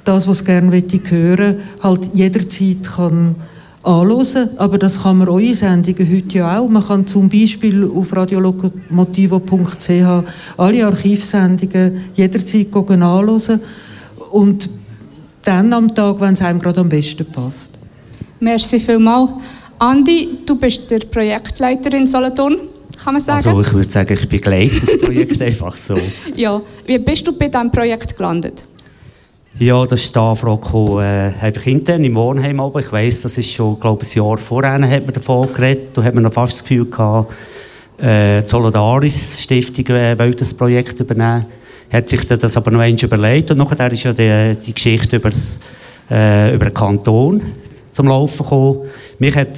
das, 0.04 0.26
was 0.26 0.44
gerne 0.44 0.82
hören 1.08 1.56
halt 1.80 2.10
jederzeit 2.14 2.84
kann 2.84 3.34
anhören. 3.82 4.50
Aber 4.58 4.78
das 4.78 5.02
kann 5.02 5.18
man 5.18 5.28
eure 5.28 5.54
Sendungen 5.54 6.10
heute 6.10 6.38
ja 6.38 6.58
auch. 6.58 6.68
Man 6.68 6.84
kann 6.84 7.06
zum 7.06 7.28
Beispiel 7.28 7.84
auf 7.84 8.14
radiolocomotivo.ch 8.14 10.24
alle 10.56 10.86
Archivsendungen 10.86 12.00
jederzeit 12.14 12.74
anhören. 12.74 13.60
Und 14.30 14.70
dann 15.44 15.72
am 15.72 15.94
Tag, 15.94 16.20
wenn 16.20 16.34
es 16.34 16.42
einem 16.42 16.58
gerade 16.58 16.80
am 16.80 16.88
besten 16.88 17.26
passt. 17.26 17.72
Merci 18.40 18.80
vielmals. 18.80 19.30
Andi, 19.78 20.38
du 20.46 20.56
bist 20.56 20.90
der 20.90 21.00
Projektleiter 21.00 21.92
in 21.94 22.06
Solothurn, 22.06 22.56
kann 23.02 23.14
man 23.14 23.20
sagen? 23.20 23.48
Also 23.48 23.60
ich 23.60 23.72
würde 23.72 23.90
sagen, 23.90 24.12
ich 24.20 24.28
begleite 24.28 24.80
das 24.80 25.00
Projekt 25.00 25.42
einfach 25.42 25.76
so. 25.76 25.94
Ja, 26.36 26.60
wie 26.86 26.98
bist 26.98 27.26
du 27.26 27.36
bei 27.36 27.48
diesem 27.48 27.70
Projekt 27.70 28.16
gelandet? 28.16 28.66
Ja, 29.58 29.84
das 29.84 30.04
ist 30.04 30.14
die 30.14 30.18
Anfrage 30.18 31.02
äh, 31.02 31.44
einfach 31.44 31.66
intern 31.66 32.02
im 32.04 32.14
Wohnheim. 32.14 32.58
Aber 32.60 32.80
ich 32.80 32.90
weiss, 32.90 33.22
das 33.22 33.36
ist 33.36 33.50
schon, 33.50 33.78
glaube 33.78 34.02
ich, 34.02 34.16
ein 34.16 34.24
Jahr 34.24 34.38
vorher 34.38 34.72
hat 34.72 35.04
man 35.04 35.12
davon 35.12 35.52
geredet. 35.52 35.90
Da 35.94 36.02
hat 36.02 36.14
man 36.14 36.22
noch 36.22 36.32
fast 36.32 36.54
das 36.54 36.62
Gefühl 36.62 36.86
gehabt, 36.86 37.32
äh, 37.98 38.42
die 38.42 38.48
Solidaris 38.48 39.40
Stiftung 39.40 39.86
äh, 39.94 40.18
wollte 40.18 40.38
das 40.38 40.54
Projekt 40.54 40.98
übernehmen 41.00 41.46
hat 41.92 42.08
sich 42.08 42.26
das 42.26 42.56
aber 42.56 42.70
noch 42.70 42.80
einmal 42.80 43.04
überlegt 43.04 43.50
und 43.50 43.58
nachher 43.58 43.92
ist 43.92 44.02
ja 44.02 44.12
die, 44.12 44.56
die 44.64 44.72
Geschichte 44.72 45.16
über, 45.16 45.30
das, 45.30 45.60
äh, 46.10 46.54
über 46.54 46.66
den 46.66 46.74
Kanton 46.74 47.42
zum 47.90 48.08
Laufen 48.08 48.42
gekommen. 48.42 48.78
Mich 49.18 49.36
hat, 49.36 49.50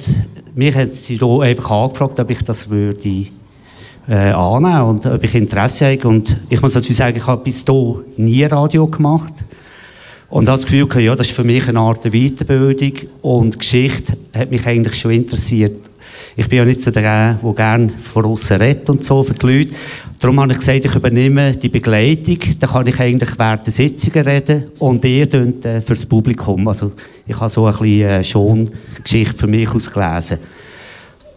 mich 0.53 0.75
hat 0.75 0.93
sie 0.93 1.17
da 1.17 1.39
einfach 1.39 1.71
angefragt, 1.71 2.19
ob 2.19 2.29
ich 2.29 2.43
das 2.43 2.69
würde 2.69 3.27
äh, 4.07 4.31
annehmen 4.31 4.83
und 4.83 5.05
ob 5.05 5.23
ich 5.23 5.33
Interesse 5.33 5.85
habe. 5.85 6.07
Und 6.07 6.35
ich 6.49 6.61
muss 6.61 6.73
dazu 6.73 6.91
sagen, 6.91 7.17
ich 7.17 7.25
habe 7.25 7.41
bis 7.43 7.63
dahin 7.63 8.03
nie 8.17 8.43
Radio 8.43 8.87
gemacht. 8.87 9.33
Und 10.29 10.47
das 10.47 10.65
Gefühl, 10.65 10.87
ja, 11.01 11.15
das 11.15 11.27
ist 11.27 11.35
für 11.35 11.43
mich 11.43 11.67
eine 11.67 11.79
Art 11.79 12.03
Weiterbildung 12.03 12.93
und 13.21 13.59
Geschichte 13.59 14.17
hat 14.33 14.51
mich 14.51 14.65
eigentlich 14.65 14.95
schon 14.95 15.11
interessiert. 15.11 15.89
Ich 16.37 16.49
bin 16.49 16.57
ja 16.57 16.65
nicht 16.65 16.81
so 16.81 16.91
der, 16.91 17.35
der 17.35 17.53
gerne 17.53 17.89
von 17.89 18.25
außen 18.25 18.57
redet 18.57 18.89
und 18.89 19.05
so 19.05 19.23
für 19.23 19.33
die 19.33 19.45
Leute. 19.45 19.73
Darum 20.19 20.39
habe 20.41 20.51
ich 20.51 20.59
gesagt, 20.59 20.83
ich 20.83 20.95
übernehme 20.95 21.55
die 21.55 21.69
Begleitung. 21.69 22.37
Dann 22.59 22.69
kann 22.69 22.87
ich 22.87 22.99
eigentlich 22.99 23.37
während 23.37 23.65
der 23.65 23.71
Sitzungen 23.71 24.25
reden 24.25 24.63
und 24.79 25.05
ihr 25.05 25.29
tönt 25.29 25.63
äh, 25.65 25.79
für 25.79 25.93
das 25.93 26.05
Publikum. 26.05 26.67
Also 26.67 26.91
ich 27.25 27.39
habe 27.39 27.49
so 27.49 27.65
ein 27.67 27.71
bisschen 27.71 28.01
äh, 28.01 28.23
schon 28.23 28.69
Geschichte 29.03 29.37
für 29.37 29.47
mich 29.47 29.69
ausgelesen. 29.69 30.39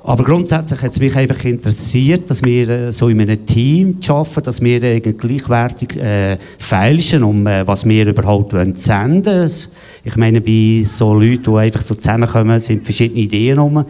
Aber 0.05 0.25
grundsätzlich 0.25 0.81
hat 0.81 0.93
es 0.93 1.01
mich 1.01 1.15
einfach 1.17 1.45
interessiert, 1.45 2.31
dass 2.31 2.43
wir 2.45 2.69
äh, 2.69 2.93
so 2.93 3.09
in 3.09 3.21
einem 3.21 3.45
Team 3.45 3.99
arbeiten, 4.09 4.43
dass 4.43 4.61
wir 4.63 5.01
gleichwertig 5.01 5.97
äh, 5.97 6.39
feilschen, 6.59 7.25
um 7.25 7.47
äh, 7.47 7.67
was 7.67 7.85
wir 7.85 8.07
überhaupt 8.07 8.53
senden 8.77 9.25
wollen. 9.25 9.51
Ich 10.05 10.17
meine, 10.17 10.41
bei 10.41 10.87
so 10.89 11.13
Leuten, 11.13 11.53
die 11.53 11.59
einfach 11.59 11.83
so 11.83 11.95
zusammenkommen, 11.95 12.59
sind 12.61 12.85
verschiedene 12.85 13.21
Ideen 13.21 13.59
rum. 13.59 13.85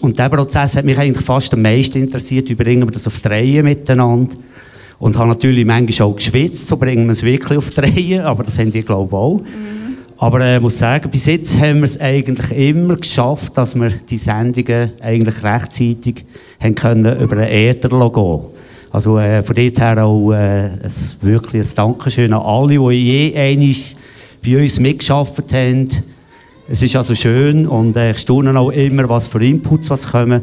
Und 0.00 0.18
dieser 0.18 0.28
Prozess 0.28 0.76
hat 0.76 0.84
mich 0.84 0.98
eigentlich 0.98 1.24
fast 1.24 1.52
am 1.54 1.62
meisten 1.62 1.98
interessiert, 1.98 2.48
wie 2.48 2.54
bringen 2.54 2.86
wir 2.86 2.92
das 2.92 3.06
auf 3.06 3.18
die 3.18 3.28
Reihe 3.28 3.62
miteinander. 3.62 4.34
Und 4.98 5.18
habe 5.18 5.28
natürlich 5.28 5.66
manchmal 5.66 6.08
auch 6.08 6.16
geschwitzt, 6.16 6.68
so 6.68 6.76
bringen 6.76 7.04
wir 7.06 7.12
es 7.12 7.22
wirklich 7.22 7.58
auf 7.58 7.70
die 7.70 8.18
aber 8.18 8.42
das 8.44 8.58
haben 8.58 8.70
die 8.70 8.82
glaube 8.82 9.08
ich 9.08 9.14
auch. 9.14 9.40
Mhm. 9.40 9.85
Aber 10.18 10.38
ich 10.40 10.46
äh, 10.46 10.60
muss 10.60 10.78
sagen, 10.78 11.10
bis 11.10 11.26
jetzt 11.26 11.60
haben 11.60 11.78
wir 11.78 11.84
es 11.84 12.00
eigentlich 12.00 12.50
immer 12.50 12.96
geschafft, 12.96 13.58
dass 13.58 13.74
wir 13.74 13.90
die 13.90 14.16
Sendungen 14.16 14.92
eigentlich 15.02 15.42
rechtzeitig 15.42 16.24
haben 16.58 16.74
können 16.74 17.20
über 17.20 17.36
den 17.36 17.48
Äther 17.48 17.90
gehen 17.90 18.40
Also 18.90 19.18
äh, 19.18 19.42
von 19.42 19.54
dort 19.54 19.78
her 19.78 20.04
auch 20.04 20.32
äh, 20.32 20.70
ein, 20.82 20.92
wirklich 21.20 21.68
ein 21.68 21.74
Dankeschön 21.74 22.32
an 22.32 22.40
alle, 22.40 22.78
die 22.78 22.94
je 22.94 23.36
einmal 23.36 23.74
bei 24.42 24.62
uns 24.62 24.80
mitgearbeitet 24.80 25.52
haben. 25.52 25.88
Es 26.68 26.82
ist 26.82 26.96
also 26.96 27.14
schön 27.14 27.66
und 27.66 27.94
äh, 27.96 28.12
ich 28.12 28.18
staune 28.18 28.58
auch 28.58 28.70
immer, 28.70 29.08
was 29.10 29.26
für 29.26 29.44
Inputs 29.44 29.90
was 29.90 30.10
kommen. 30.10 30.42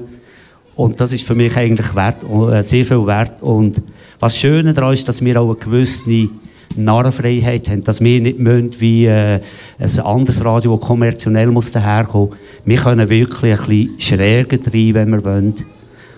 Und 0.76 1.02
das 1.02 1.12
ist 1.14 1.26
für 1.26 1.36
mich 1.36 1.56
eigentlich 1.58 1.96
wert, 1.96 2.24
äh, 2.24 2.62
sehr 2.62 2.86
viel 2.86 3.08
wert. 3.08 3.42
Und 3.42 3.82
was 4.20 4.38
Schöne 4.38 4.76
daran 4.76 4.94
ist, 4.94 5.10
dass 5.10 5.24
wir 5.24 5.42
auch 5.42 5.50
eine 5.50 5.56
gewisse 5.56 6.30
Narrenfreiheit 6.78 7.70
haben, 7.70 7.84
dass 7.84 8.02
wir 8.02 8.22
nicht 8.22 8.40
müssen, 8.40 8.80
wie 8.80 9.06
äh, 9.06 9.40
ein 9.80 10.00
anderes 10.00 10.44
Radio, 10.44 10.78
das 10.78 10.88
kommerziell 10.88 11.48
muss 11.48 11.72
daherkommen. 11.72 12.34
Wir 12.66 12.78
können 12.78 13.10
wirklich 13.10 13.60
ein 13.60 13.68
bisschen 13.68 14.00
schräger 14.00 14.58
rein, 14.66 14.94
wenn 14.94 15.10
wir 15.10 15.26
wollen. 15.26 15.54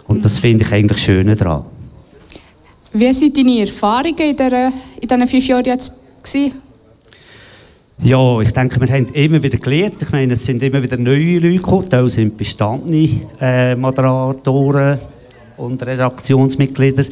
Und 0.07 0.23
das 0.23 0.39
finde 0.39 0.63
ich 0.63 0.71
eigentlich 0.71 0.99
schön 0.99 1.35
daran. 1.35 1.65
Wie 2.93 3.05
waren 3.05 3.33
deine 3.33 3.59
Erfahrungen 3.59 4.19
in, 4.19 4.37
der, 4.37 4.71
in 5.01 5.07
diesen 5.07 5.27
fünf 5.27 5.47
Jahren 5.47 5.65
jetzt? 5.65 5.91
Gewesen? 6.23 6.53
Ja, 8.01 8.41
ich 8.41 8.51
denke, 8.51 8.79
wir 8.81 8.93
haben 8.93 9.07
immer 9.13 9.41
wieder 9.41 9.57
gelernt. 9.57 9.95
Ich 10.01 10.11
meine, 10.11 10.33
es 10.33 10.45
sind 10.45 10.61
immer 10.61 10.83
wieder 10.83 10.97
neue 10.97 11.39
Leute 11.39 11.55
gekommen. 11.55 11.87
Da 11.89 12.07
sind 12.09 12.37
bestandene 12.37 13.21
äh, 13.39 13.75
Moderatoren 13.75 14.99
und 15.57 15.85
Redaktionsmitglieder. 15.85 17.05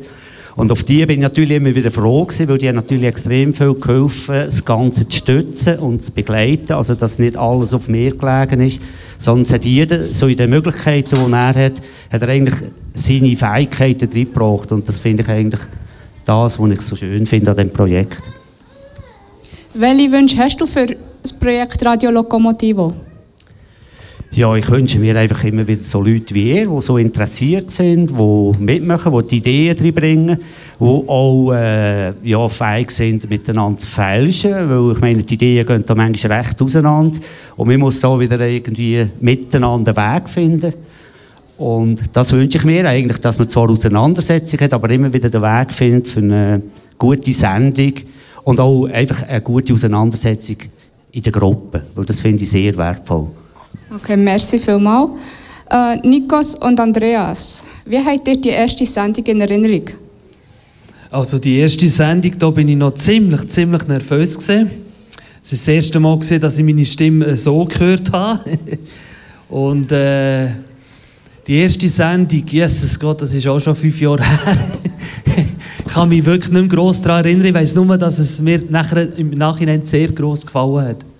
Und 0.55 0.71
auf 0.71 0.84
die 0.84 1.05
bin 1.05 1.17
ich 1.17 1.23
natürlich 1.23 1.57
immer 1.57 1.73
wieder 1.73 1.89
froh 1.89 2.25
gewesen, 2.25 2.47
weil 2.47 2.57
die 2.59 2.67
haben 2.67 2.75
natürlich 2.75 3.05
extrem 3.05 3.53
viel 3.53 3.73
geholfen, 3.73 4.35
das 4.45 4.63
Ganze 4.63 5.07
zu 5.07 5.17
stützen 5.17 5.80
und 5.80 6.03
zu 6.03 6.11
begleiten. 6.11 6.73
Also, 6.73 6.93
dass 6.93 7.17
nicht 7.17 7.35
alles 7.35 7.73
auf 7.73 7.88
mir 7.88 8.15
gelegen 8.15 8.61
ist, 8.61 8.80
sondern 9.17 9.51
hat 9.51 9.65
jeder, 9.65 10.13
so 10.13 10.27
in 10.27 10.38
den 10.38 10.51
Möglichkeiten, 10.51 11.15
die 11.15 11.31
er 11.31 11.55
hat, 11.55 11.81
hat 12.11 12.21
er 12.21 12.27
eigentlich 12.30 12.55
seine 12.93 13.35
Fähigkeiten 13.35 14.09
reingebracht. 14.11 14.71
Und 14.71 14.88
das 14.88 14.99
finde 14.99 15.23
ich 15.23 15.30
eigentlich 15.30 15.61
das, 16.25 16.59
was 16.59 16.71
ich 16.71 16.81
so 16.81 16.95
schön 16.95 17.25
finde 17.25 17.51
an 17.51 17.57
diesem 17.57 17.73
Projekt. 17.73 18.21
Welche 19.73 20.11
Wünsche 20.11 20.38
hast 20.38 20.61
du 20.61 20.67
für 20.67 20.85
das 21.23 21.34
Projekt 21.34 21.84
Radio 21.84 22.11
Lokomotivo? 22.11 22.93
Ja, 24.35 24.55
ich 24.55 24.68
wünsche 24.68 24.97
mir 24.97 25.15
einfach 25.15 25.43
immer 25.43 25.68
wieder 25.68 25.84
so 25.84 26.01
Leute 26.01 26.34
wie 26.34 26.55
ihr, 26.55 26.68
die 26.68 26.81
so 26.81 26.97
interessiert 26.97 27.69
sind, 27.69 28.10
die 28.10 28.51
mitmachen, 28.57 29.14
die 29.14 29.41
die 29.41 29.68
Ideen 29.68 29.77
reinbringen, 29.77 30.38
die 30.80 30.84
auch 30.84 31.51
äh, 31.53 32.14
ja, 32.23 32.47
fähig 32.47 32.89
sind, 32.89 33.30
miteinander 33.30 33.80
zu 33.80 33.88
fälschen, 33.88 34.53
weil 34.53 34.95
ich 34.95 35.01
meine, 35.01 35.22
die 35.22 35.35
Ideen 35.35 35.68
gehen 35.68 35.84
da 35.85 35.93
manchmal 35.93 36.39
recht 36.39 36.60
auseinander 36.60 37.19
und 37.57 37.68
man 37.68 37.80
muss 37.80 37.99
da 37.99 38.19
wieder 38.19 38.39
irgendwie 38.39 39.07
miteinander 39.19 39.95
einen 39.95 40.15
Weg 40.15 40.27
finden. 40.27 40.73
Und 41.60 41.99
das 42.14 42.34
wünsche 42.34 42.57
ich 42.57 42.64
mir 42.64 42.89
eigentlich, 42.89 43.19
dass 43.19 43.38
man 43.38 43.47
zwar 43.47 43.69
Auseinandersetzungen 43.69 44.64
hat, 44.64 44.73
aber 44.73 44.89
immer 44.89 45.14
wieder 45.14 45.30
den 45.30 45.43
Weg 45.43 45.72
findet 45.72 46.07
für 46.07 46.22
eine 46.22 46.64
gute 46.97 47.31
Sendung 47.34 47.93
und 48.43 48.60
auch 48.60 48.85
einfach 48.85 49.27
eine 49.27 49.41
gute 49.41 49.73
Auseinandersetzung 49.73 50.57
in 51.11 51.22
der 51.22 51.31
Gruppe, 51.31 51.84
weil 51.93 52.05
das 52.05 52.19
finde 52.19 52.41
ich 52.41 52.49
sehr 52.49 52.76
wertvoll. 52.76 53.27
Okay, 53.95 54.18
merci 54.18 54.57
vielmals. 54.57 55.11
Äh, 55.70 55.98
Nikos 56.07 56.56
und 56.56 56.80
Andreas, 56.80 57.64
wie 57.86 57.99
habt 57.99 58.28
ihr 58.28 58.41
die 58.41 58.49
erste 58.49 58.88
Sendung 58.88 59.24
in 59.26 59.41
Erinnerung? 59.41 59.84
Also 61.11 61.38
die 61.38 61.57
erste 61.60 61.88
Sendung, 61.88 62.32
da 62.40 62.49
bin 62.49 62.70
ich 62.70 62.76
noch 62.76 62.95
ziemlich, 62.95 63.48
ziemlich 63.49 63.88
nervös 63.88 64.34
gewesen. 64.34 64.72
Es 65.44 65.53
ist 65.53 65.68
das 65.68 65.68
erste 65.68 65.99
Mal 65.99 66.15
gewesen, 66.15 66.41
dass 66.41 66.57
ich 66.57 66.65
meine 66.65 66.84
Stimme 66.86 67.38
so 67.38 67.65
gehört 67.65 68.11
habe. 68.11 68.40
Und 69.49 69.91
äh, 69.91 70.48
die 71.45 71.60
erste 71.60 71.88
Sendung, 71.88 72.44
Jesus 72.48 72.99
Gott, 72.99 73.22
das 73.22 73.32
ist 73.36 73.45
auch 73.45 73.60
schon 73.60 73.76
fünf 73.76 74.02
Jahre 74.02 74.24
her. 74.45 74.57
ich 75.86 75.94
kann 75.94 76.10
mich 76.10 76.26
wirklich 76.26 76.52
nicht 76.52 76.61
mehr 76.61 76.70
gross 76.70 76.99
daran 76.99 77.26
erinnern. 77.26 77.45
Ich 77.45 77.53
weiss 77.53 77.76
nur, 77.76 77.95
dass 77.95 78.18
es 78.18 78.41
mir 78.41 78.60
nachher, 78.70 79.15
im 79.20 79.30
Nachhinein 79.38 79.86
sehr 79.86 80.07
gross 80.07 80.44
gefallen 80.44 80.88
hat. 80.88 81.12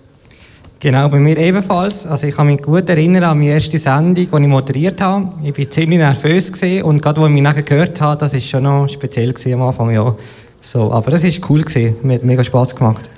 Genau, 0.84 1.08
bei 1.08 1.18
mir 1.18 1.38
ebenfalls. 1.38 2.04
Also 2.04 2.26
ich 2.26 2.36
kann 2.36 2.46
mich 2.46 2.60
gut 2.60 2.86
erinnern 2.90 3.24
an 3.24 3.38
meine 3.38 3.52
erste 3.52 3.78
Sendung, 3.78 4.14
die 4.14 4.22
ich 4.22 4.30
moderiert 4.30 5.00
habe. 5.00 5.32
Ich 5.42 5.56
war 5.56 5.70
ziemlich 5.70 5.98
nervös 5.98 6.52
gewesen 6.52 6.82
und 6.82 7.00
gerade 7.00 7.22
als 7.22 7.28
ich 7.28 7.32
mich 7.32 7.42
nachher 7.42 7.62
gehört 7.62 7.98
habe, 8.02 8.20
das 8.20 8.34
war 8.34 8.40
schon 8.40 8.64
noch 8.64 8.86
speziell 8.86 9.32
gewesen 9.32 9.54
am 9.54 9.62
Anfang, 9.62 9.94
ja. 9.94 10.14
So, 10.60 10.92
aber 10.92 11.14
es 11.14 11.22
war 11.22 11.50
cool, 11.50 11.62
gewesen. 11.62 11.96
mir 12.02 12.16
hat 12.16 12.24
mega 12.24 12.44
Spass 12.44 12.76
gemacht. 12.76 13.08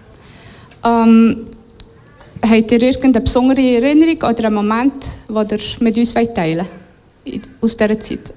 Ähm, 0.85 1.47
habt 2.41 2.71
ihr 2.71 2.83
irgendeine 2.83 3.21
besondere 3.23 3.61
Erinnerung 3.61 4.31
oder 4.31 4.45
einen 4.45 4.55
Moment, 4.55 5.05
den 5.29 5.59
ihr 5.59 5.59
mit 5.81 5.99
uns 5.99 6.15
teilen 6.15 6.67
wollt, 7.25 7.41
aus 7.61 7.77
dieser 7.77 7.99
Zeit? 7.99 8.33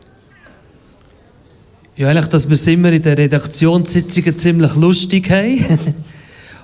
Ja, 1.97 2.07
eigentlich, 2.07 2.29
dass 2.29 2.47
wir 2.47 2.55
es 2.55 2.65
immer 2.65 2.91
in 2.91 3.03
den 3.03 3.13
Redaktionssitzungen 3.13 4.35
ziemlich 4.39 4.75
lustig 4.75 5.29
haben. 5.29 5.59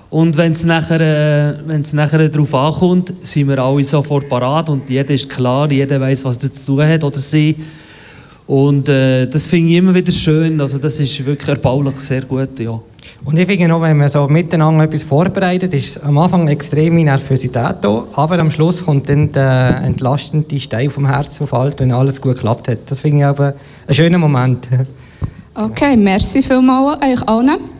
Und 0.08 0.36
wenn 0.36 0.52
es 0.52 0.64
nachher, 0.64 1.00
äh, 1.00 1.54
wenn's 1.66 1.92
nachher 1.92 2.28
darauf 2.28 2.54
ankommt, 2.54 3.12
sind 3.22 3.48
wir 3.48 3.58
alle 3.58 3.82
sofort 3.82 4.28
parat 4.28 4.68
und 4.68 4.88
jeder 4.88 5.10
ist 5.10 5.28
klar, 5.28 5.70
jeder 5.70 6.00
weiß, 6.00 6.24
was 6.24 6.36
er 6.42 6.52
zu 6.52 6.76
tun 6.76 6.86
hat 6.86 7.02
oder 7.02 7.18
sie. 7.18 7.56
Und 8.46 8.88
äh, 8.88 9.26
das 9.26 9.48
finde 9.48 9.72
ich 9.72 9.78
immer 9.78 9.92
wieder 9.92 10.12
schön. 10.12 10.60
Also 10.60 10.78
das 10.78 11.00
ist 11.00 11.26
wirklich 11.26 11.48
erbaulich 11.48 12.00
sehr 12.00 12.22
gut, 12.22 12.58
ja. 12.60 12.80
Und 13.24 13.38
ich 13.38 13.46
finde 13.46 13.74
auch, 13.74 13.82
wenn 13.82 13.96
man 13.96 14.08
so 14.08 14.28
miteinander 14.28 14.84
etwas 14.84 15.02
vorbereitet, 15.02 15.74
ist 15.74 16.02
am 16.02 16.16
Anfang 16.18 16.46
extreme 16.46 17.02
Nervosität 17.02 17.76
da, 17.80 18.04
aber 18.12 18.38
am 18.38 18.50
Schluss 18.50 18.82
kommt 18.82 19.08
dann 19.08 19.32
der 19.32 19.82
entlastende 19.84 20.58
Stein 20.60 20.90
vom 20.90 21.06
Herzen 21.06 21.42
auf 21.42 21.54
alt, 21.54 21.80
wenn 21.80 21.90
alles 21.92 22.20
gut 22.20 22.36
geklappt 22.36 22.68
hat. 22.68 22.78
Das 22.88 23.00
finde 23.00 23.18
ich 23.18 23.24
aber 23.24 23.54
ein 23.86 23.94
schöner 23.94 24.18
Moment. 24.18 24.68
Okay, 25.54 25.96
merci 25.96 26.42
vielmals 26.42 27.02
euch 27.02 27.28
allen. 27.28 27.75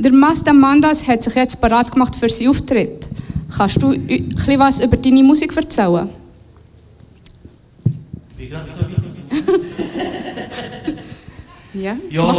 Der 0.00 0.12
Master 0.12 0.54
Mandas 0.54 1.06
hat 1.06 1.22
sich 1.22 1.34
jetzt 1.34 1.60
bereit 1.60 1.92
gemacht 1.92 2.16
für 2.16 2.30
seinen 2.30 2.48
Auftritt. 2.48 3.06
Kannst 3.54 3.82
du 3.82 3.92
etwas 3.92 4.58
was 4.58 4.80
über 4.80 4.96
deine 4.96 5.22
Musik 5.22 5.54
erzählen? 5.54 6.08
ja? 11.74 11.96
Ja, 12.10 12.30
ich 12.32 12.38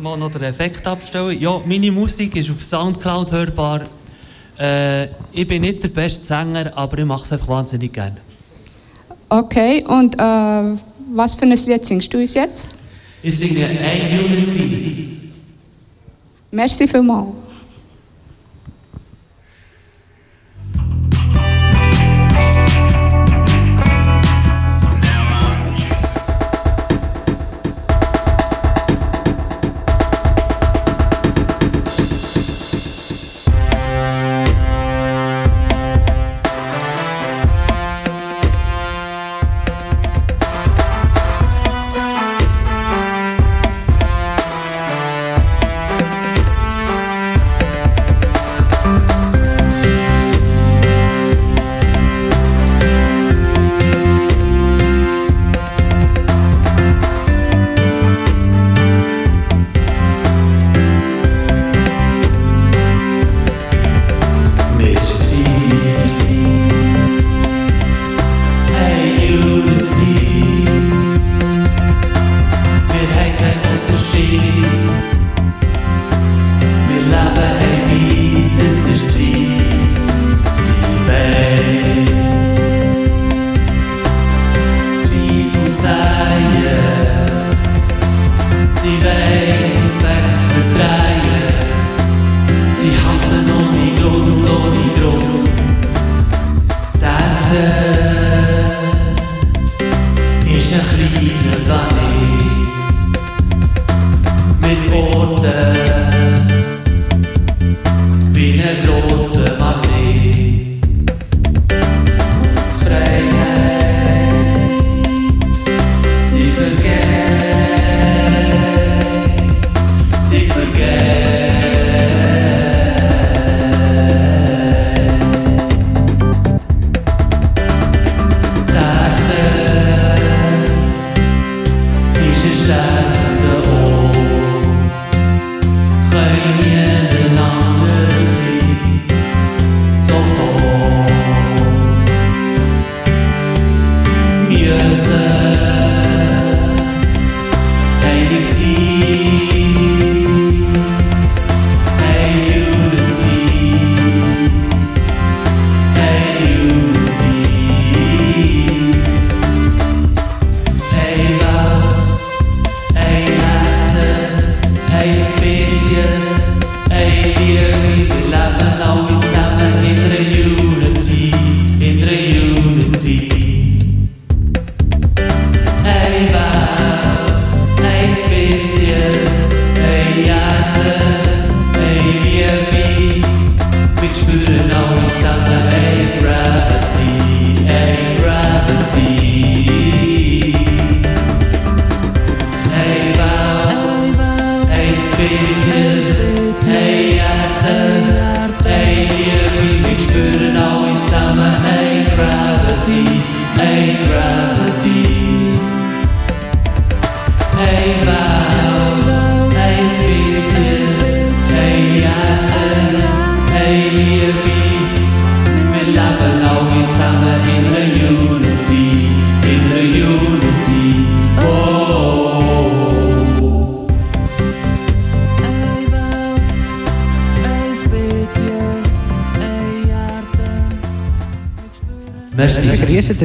mal 0.00 0.16
noch 0.16 0.32
den 0.32 0.42
Effekt 0.42 0.84
abstellen. 0.88 1.38
Ja, 1.38 1.60
meine 1.64 1.92
Musik 1.92 2.34
ist 2.34 2.50
auf 2.50 2.60
Soundcloud 2.60 3.30
hörbar. 3.30 3.82
Äh, 4.58 5.04
ich 5.32 5.46
bin 5.46 5.62
nicht 5.62 5.84
der 5.84 5.88
beste 5.88 6.24
Sänger, 6.24 6.76
aber 6.76 6.98
ich 6.98 7.04
mache 7.04 7.22
es 7.22 7.32
einfach 7.32 7.46
wahnsinnig 7.46 7.92
gerne. 7.92 8.16
Okay, 9.28 9.84
und 9.86 10.16
äh, 10.16 10.76
was 11.14 11.36
für 11.36 11.42
ein 11.42 11.50
Lied 11.50 11.86
singst 11.86 12.12
du 12.12 12.18
uns 12.18 12.34
jetzt? 12.34 12.70
Ich 13.22 13.38
singe 13.38 13.66
A 13.66 13.68
Unity. 14.24 15.23
Merci 16.54 16.86
vielmals. 16.86 17.34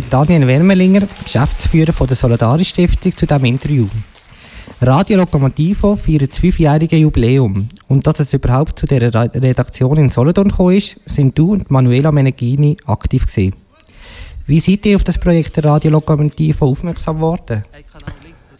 Daniel 0.09 0.47
Wermelinger, 0.47 1.07
Geschäftsführer 1.23 1.93
von 1.93 2.07
der 2.07 2.17
Solidarisch 2.17 2.69
Stiftung, 2.69 3.15
zu 3.15 3.25
diesem 3.25 3.45
Interview. 3.45 3.87
Radio 4.81 5.17
Lokomotivo 5.17 5.95
feiert 5.95 6.31
das 6.31 6.39
fünfjährige 6.39 6.95
Jubiläum. 6.95 7.69
Und 7.87 8.07
dass 8.07 8.19
es 8.19 8.33
überhaupt 8.33 8.79
zu 8.79 8.85
Re- 8.85 9.29
Redaktion 9.33 9.97
in 9.97 10.09
Solothurn 10.09 10.49
gekommen 10.49 10.77
ist, 10.77 10.95
sind 11.05 11.37
du 11.37 11.51
und 11.51 11.69
Manuela 11.69 12.11
Meneghini 12.11 12.77
aktiv 12.85 13.25
gewesen. 13.27 13.55
Wie 14.45 14.59
seid 14.59 14.85
ihr 14.85 14.95
auf 14.95 15.03
das 15.03 15.17
Projekt 15.17 15.57
der 15.57 15.65
Radio 15.65 15.91
Lokomotivo 15.91 16.65
aufmerksam 16.65 17.17
geworden? 17.17 17.63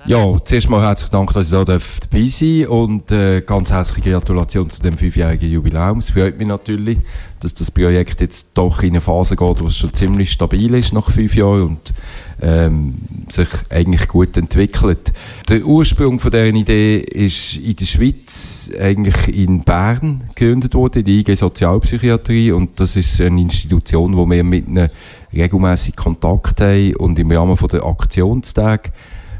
Ja, 0.06 0.38
zuerst 0.46 0.70
mal 0.70 0.82
herzlichen 0.82 1.12
Dank, 1.12 1.34
dass 1.34 1.52
ich 1.52 1.66
darf 1.66 2.00
dabei 2.00 2.26
sein 2.28 2.68
und 2.68 3.12
äh, 3.12 3.42
ganz 3.42 3.70
herzliche 3.70 4.12
Gratulation 4.12 4.70
zu 4.70 4.82
dem 4.82 4.98
fünfjährigen 4.98 5.52
Jubiläum. 5.52 6.00
Es 6.00 6.12
freut 6.12 6.38
mich 6.38 6.48
natürlich, 6.48 7.00
dass 7.40 7.54
das 7.54 7.72
Projekt 7.72 8.22
jetzt 8.22 8.50
doch 8.54 8.84
in 8.84 8.90
eine 8.90 9.02
Phase 9.02 9.36
geht, 9.36 9.62
wo 9.62 9.68
es 9.68 9.78
schon 9.78 9.94
ziemlich 9.94 10.32
stabil 10.32 10.74
ist 10.76 10.94
nach 10.94 11.10
fünf 11.10 11.36
Jahren 11.36 11.62
und 11.62 11.94
ähm, 12.42 12.96
sich 13.30 13.50
eigentlich 13.70 14.08
gut 14.08 14.36
entwickelt. 14.38 15.14
Der 15.50 15.66
Ursprung 15.66 16.20
von 16.20 16.32
dieser 16.32 16.46
Idee 16.46 17.00
ist 17.00 17.58
in 17.58 17.76
der 17.76 17.86
Schweiz, 17.86 18.72
eigentlich 18.80 19.28
in 19.36 19.64
Bern 19.64 20.26
gegründet 20.36 20.74
worden, 20.74 21.04
die 21.04 21.20
IG 21.20 21.36
Sozialpsychiatrie 21.36 22.52
und 22.52 22.80
das 22.80 22.96
ist 22.96 23.20
eine 23.22 23.42
Institution, 23.42 24.16
wo 24.16 24.26
wir 24.30 24.44
mit 24.44 24.68
ihnen 24.68 24.90
regelmäßig 25.34 25.96
Kontakt 25.96 26.62
haben 26.62 26.96
und 26.96 27.20
im 27.20 27.32
Rahmen 27.32 27.58
von 27.58 27.70
der 27.70 27.84
Aktionstage 27.84 28.92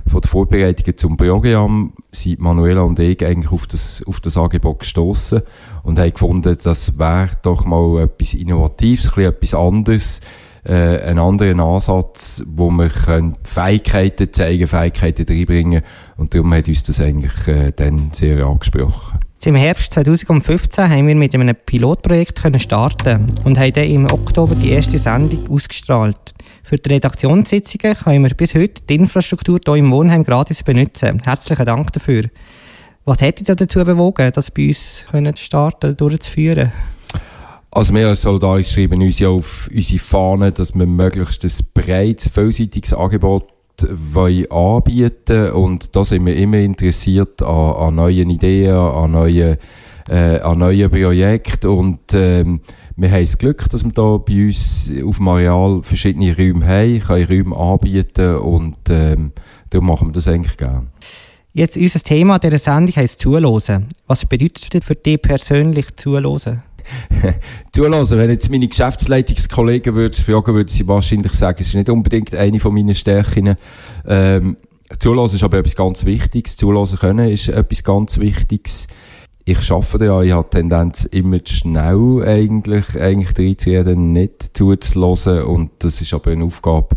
von 0.10 0.22
der 0.22 0.30
Vorbereitungen 0.30 0.98
zum 0.98 1.16
Programm 1.16 1.94
sind 2.12 2.40
Manuela 2.40 2.82
und 2.82 3.00
ich 3.00 3.24
eigentlich 3.26 3.52
auf 3.52 3.68
das, 3.68 4.04
auf 4.06 4.20
das 4.20 4.38
Angebot 4.38 4.80
gestoßen 4.80 5.42
und 5.84 6.00
haben 6.00 6.12
gefunden, 6.12 6.58
das 6.62 6.98
wäre 6.98 7.30
doch 7.42 7.66
mal 7.66 8.04
etwas 8.04 8.34
Innovatives, 8.34 9.16
etwas 9.18 9.54
anderes, 9.54 10.22
äh, 10.66 10.74
einen 10.74 11.20
anderen 11.20 11.60
Ansatz, 11.60 12.44
wo 12.48 12.70
wir 12.70 12.90
können 12.90 13.38
Fähigkeiten 13.44 14.34
zeigen, 14.34 14.68
Fähigkeiten 14.68 15.26
reinbringen 15.28 15.84
und 16.18 16.34
darum 16.34 16.54
hat 16.54 16.68
uns 16.68 16.84
das 16.84 17.00
eigentlich 17.00 17.48
äh, 17.48 17.72
dann 17.76 18.10
sehr 18.12 18.46
angesprochen. 18.46 19.20
Im 19.46 19.56
Herbst 19.56 19.94
2015 19.94 20.90
haben 20.90 21.08
wir 21.08 21.16
mit 21.16 21.34
einem 21.34 21.56
Pilotprojekt 21.56 22.42
starten 22.62 23.28
und 23.46 23.58
haben 23.58 23.74
dann 23.74 23.86
im 23.86 24.06
Oktober 24.06 24.54
die 24.54 24.72
erste 24.72 24.98
Sendung 24.98 25.50
ausgestrahlt. 25.50 26.34
Für 26.70 26.78
die 26.78 26.90
Redaktionssitzungen 26.90 27.96
können 27.96 28.24
wir 28.26 28.36
bis 28.36 28.54
heute 28.54 28.84
die 28.88 28.94
Infrastruktur 28.94 29.60
hier 29.66 29.76
im 29.78 29.90
Wohnheim 29.90 30.22
gratis 30.24 30.62
benutzen. 30.62 31.20
Herzlichen 31.26 31.66
Dank 31.66 31.92
dafür. 31.94 32.26
Was 33.06 33.22
hätte 33.22 33.44
dich 33.44 33.56
dazu 33.56 33.84
bewogen, 33.84 34.32
das 34.32 34.52
bei 34.52 34.68
uns 34.68 35.04
können 35.10 35.36
starten, 35.36 35.98
durchzuführen? 35.98 36.72
Also 37.72 37.96
wir 37.96 38.10
als 38.10 38.22
Solidarisch 38.22 38.72
schreiben 38.72 39.02
uns 39.02 39.18
ja 39.18 39.30
auf 39.30 39.68
unsere 39.74 39.98
Fahne, 39.98 40.52
dass 40.52 40.76
wir 40.76 40.86
möglichst 40.86 41.44
ein 41.44 41.52
breites, 41.74 42.30
vielseitiges 42.32 42.94
Angebot 42.94 43.48
wollen 44.14 44.52
anbieten 44.52 45.52
und 45.54 45.96
da 45.96 46.06
sind 46.06 46.24
wir 46.28 46.36
immer 46.36 46.58
interessiert 46.58 47.42
an, 47.42 47.74
an 47.78 47.96
neuen 47.96 48.30
Ideen, 48.30 48.76
an 48.76 49.10
neuen, 49.10 49.58
äh, 50.08 50.40
an 50.42 50.60
neuen 50.60 50.92
Projekten 50.92 51.68
und 51.68 52.14
ähm, 52.14 52.62
wir 53.02 53.12
haben 53.12 53.22
das 53.22 53.38
Glück, 53.38 53.70
dass 53.70 53.84
wir 53.84 53.92
da 53.92 54.18
bei 54.18 54.48
uns 54.48 54.92
auf 55.06 55.18
dem 55.18 55.28
Areal 55.28 55.82
verschiedene 55.84 56.36
Räume 56.36 56.68
haben, 56.68 57.00
können 57.00 57.26
Räume 57.26 57.56
anbieten 57.56 58.36
und 58.36 58.78
ähm, 58.90 59.32
darum 59.70 59.88
machen 59.88 60.10
wir 60.10 60.14
das 60.14 60.28
eigentlich 60.28 60.58
gerne. 60.58 60.88
Jetzt 61.54 61.78
unser 61.78 62.02
Thema 62.02 62.40
dieser 62.40 62.58
Sendung 62.58 62.96
heisst 62.96 63.22
Zuhören. 63.22 63.88
Was 64.06 64.26
bedeutet 64.26 64.74
das 64.74 64.86
für 64.86 64.96
dich 64.96 65.22
persönlich 65.22 65.96
Zuhören? 65.96 66.64
Zulassen, 67.72 68.18
wenn 68.18 68.30
jetzt 68.30 68.52
meine 68.52 68.68
Geschäftsleitungskollegen 68.68 69.96
würden 69.96 70.24
fragen, 70.24 70.54
würden 70.54 70.68
sie 70.68 70.88
wahrscheinlich 70.88 71.34
sagen, 71.34 71.58
es 71.62 71.68
ist 71.68 71.76
nicht 71.76 71.90
unbedingt 71.90 72.34
eine 72.36 72.60
von 72.60 72.74
meinen 72.74 72.96
Stärken. 72.96 73.56
Ähm, 74.08 74.58
Zulassen 74.98 75.36
ist 75.36 75.44
aber 75.44 75.60
etwas 75.60 75.76
ganz 75.76 76.06
Wichtiges. 76.06 76.58
Zulassen 76.58 76.98
können 76.98 77.30
ist 77.30 77.50
etwas 77.50 77.84
ganz 77.84 78.20
Wichtiges. 78.20 78.88
Ich 79.52 79.72
arbeite 79.72 80.06
ja, 80.06 80.22
ich 80.22 80.32
habe 80.32 80.48
die 80.48 80.58
Tendenz 80.58 81.06
immer 81.06 81.40
schnell 81.44 82.24
eigentlich, 82.24 82.86
eigentlich 83.02 83.36
reinzureden, 83.36 84.14
nicht 84.14 84.56
zuzulassen 84.56 85.42
und 85.42 85.72
das 85.80 86.02
ist 86.02 86.14
aber 86.14 86.30
eine 86.30 86.46
Aufgabe, 86.46 86.96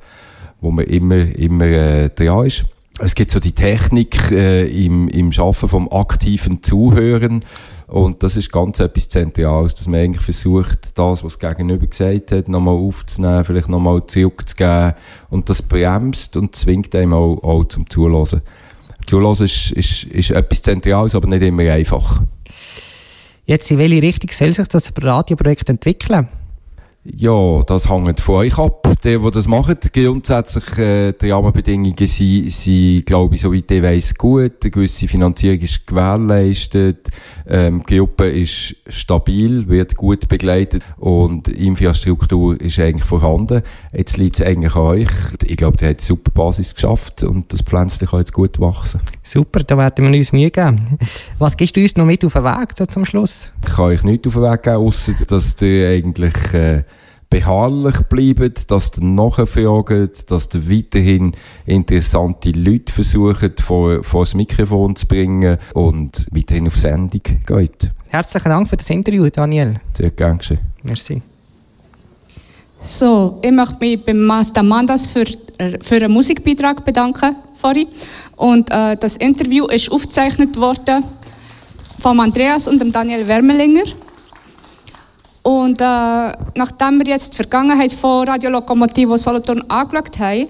wo 0.61 0.71
man 0.71 0.85
immer, 0.85 1.35
immer 1.35 1.65
äh, 1.65 2.11
dran 2.11 2.45
ist. 2.45 2.67
Es 2.99 3.15
gibt 3.15 3.31
so 3.31 3.41
die 3.41 3.53
Technik 3.53 4.31
äh, 4.33 4.67
im, 4.67 5.09
im 5.09 5.33
Schaffen 5.33 5.67
vom 5.67 5.91
aktiven 5.91 6.63
Zuhören 6.63 7.43
und 7.87 8.23
das 8.23 8.37
ist 8.37 8.53
ganz 8.53 8.81
etwas 8.81 9.09
Zentrales, 9.09 9.75
dass 9.75 9.89
man 9.89 10.01
eigentlich 10.01 10.23
versucht, 10.23 10.99
das, 10.99 11.25
was 11.25 11.39
das 11.39 11.57
Gegenüber 11.57 11.87
gesagt 11.87 12.33
hat, 12.33 12.49
nochmal 12.51 12.75
aufzunehmen, 12.75 13.45
vielleicht 13.45 13.71
nochmal 13.71 14.07
zurückzugeben 14.07 14.93
und 15.31 15.49
das 15.49 15.63
bremst 15.63 16.37
und 16.37 16.55
zwingt 16.55 16.95
einem 16.95 17.15
auch, 17.15 17.43
auch 17.43 17.65
zum 17.65 17.89
Zulassen. 17.89 18.43
Zulassen 19.07 19.47
ist, 19.47 19.73
ist, 19.73 20.05
ist 20.05 20.31
etwas 20.33 20.61
Zentrales, 20.61 21.15
aber 21.15 21.29
nicht 21.29 21.43
immer 21.43 21.63
einfach. 21.63 22.21
Jetzt 23.45 23.71
in 23.71 23.79
welche 23.79 24.03
Richtung 24.03 24.31
soll 24.31 24.53
sich 24.53 24.69
das 24.69 24.93
Radioprojekt 25.01 25.69
entwickeln? 25.69 26.29
Ja, 27.05 27.65
das 27.65 27.91
hängt 27.91 28.21
von 28.21 28.37
euch 28.37 28.57
ab, 28.59 28.89
der, 29.03 29.19
der 29.19 29.31
das 29.33 29.49
macht. 29.49 29.93
Grundsätzlich, 29.93 30.79
äh, 30.79 31.13
die 31.13 31.31
Rahmenbedingungen 31.31 31.97
sind, 32.07 32.49
sind, 32.49 33.07
glaube 33.07 33.35
ich, 33.35 33.41
soweit 33.41 33.69
ich 33.69 33.83
weiss, 33.83 34.15
gut. 34.15 34.63
Eine 34.63 34.71
gewisse 34.71 35.09
Finanzierung 35.09 35.59
ist 35.59 35.85
gewährleistet. 35.85 37.09
Ähm, 37.49 37.83
die 37.89 37.97
Gruppe 37.97 38.29
ist 38.29 38.77
stabil, 38.87 39.67
wird 39.69 39.97
gut 39.97 40.29
begleitet 40.29 40.85
und 40.97 41.49
Infrastruktur 41.49 42.61
ist 42.61 42.79
eigentlich 42.79 43.05
vorhanden. 43.05 43.63
Jetzt 43.93 44.17
liegt 44.17 44.39
es 44.39 44.47
eigentlich 44.47 44.77
an 44.77 44.83
euch. 44.83 45.11
Ich 45.43 45.57
glaube, 45.57 45.79
der 45.79 45.91
hat 45.91 45.99
eine 45.99 46.07
super 46.07 46.31
Basis 46.31 46.73
geschafft 46.73 47.25
und 47.25 47.53
das 47.53 47.63
Pflänzchen 47.63 48.07
kann 48.07 48.21
jetzt 48.21 48.33
gut 48.33 48.61
wachsen. 48.61 49.01
Super, 49.25 49.65
da 49.65 49.77
werden 49.77 50.13
wir 50.13 50.17
uns 50.17 50.31
Mühe 50.31 50.53
geben. 50.53 50.99
Was 51.41 51.57
gibst 51.57 51.77
du 51.77 51.81
uns 51.81 51.97
noch 51.97 52.05
mit 52.05 52.25
auf 52.25 52.35
den 52.35 52.45
Weg 52.45 52.69
so 52.79 52.87
zum 52.87 53.05
Schluss? 53.05 53.51
Ich 53.67 53.75
kann 53.75 53.87
euch 53.87 54.05
nichts 54.05 54.29
auf 54.29 54.35
den 54.35 54.43
Weg 54.45 54.63
geben, 54.63 54.77
ausser 54.77 55.15
dass 55.27 55.61
ihr 55.63 55.89
eigentlich 55.89 56.55
äh, 56.55 56.85
beharrlich 57.33 57.97
bleibt, 58.11 58.71
dass 58.71 58.93
ihr 58.99 59.05
nachfragt, 59.05 60.31
dass 60.31 60.49
ihr 60.53 60.71
weiterhin 60.71 61.33
interessante 61.65 62.51
Leute 62.51 62.93
versucht, 62.93 63.61
vor, 63.61 64.05
vor 64.05 64.23
das 64.23 64.35
Mikrofon 64.35 64.95
zu 64.97 65.07
bringen 65.07 65.57
und 65.73 66.27
weiterhin 66.31 66.67
auf 66.67 66.77
Sendung 66.77 67.23
geht. 67.47 67.91
Herzlichen 68.09 68.51
Dank 68.51 68.69
für 68.69 68.77
das 68.77 68.91
Interview, 68.91 69.31
Daniel. 69.31 69.77
Sehr 69.95 70.11
gern 70.11 70.37
geschehen. 70.37 70.61
Merci. 70.83 71.23
So, 72.83 73.39
ich 73.41 73.51
möchte 73.51 73.77
mich 73.81 74.05
beim 74.05 74.25
Master 74.25 74.63
Mandas 74.63 75.07
für, 75.07 75.25
für 75.81 75.97
einen 75.97 76.13
Musikbeitrag 76.13 76.85
bedanken 76.85 77.37
vorhin. 77.55 77.89
Und 78.37 78.71
äh, 78.71 78.97
das 78.97 79.17
Interview 79.17 79.67
ist 79.69 79.91
aufgezeichnet 79.91 80.59
worden 80.59 81.03
von 81.99 82.21
Andreas 82.21 82.69
und 82.69 82.79
dem 82.79 82.93
Daniel 82.93 83.27
Wermelinger. 83.27 83.85
Und 85.43 85.81
äh, 85.81 85.85
nachdem 86.55 86.99
wir 86.99 87.07
jetzt 87.07 87.33
die 87.33 87.37
Vergangenheit 87.37 87.93
von 87.93 88.29
Radio 88.29 88.51
Lokomotivo 88.51 89.17
Solothurn 89.17 89.63
angeschaut 89.69 90.19
haben, 90.21 90.49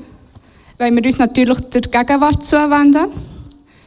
wollen 0.78 0.96
wir 0.96 1.04
uns 1.04 1.18
natürlich 1.18 1.58
der 1.60 1.80
Gegenwart 1.82 2.44
zuwenden. 2.44 3.06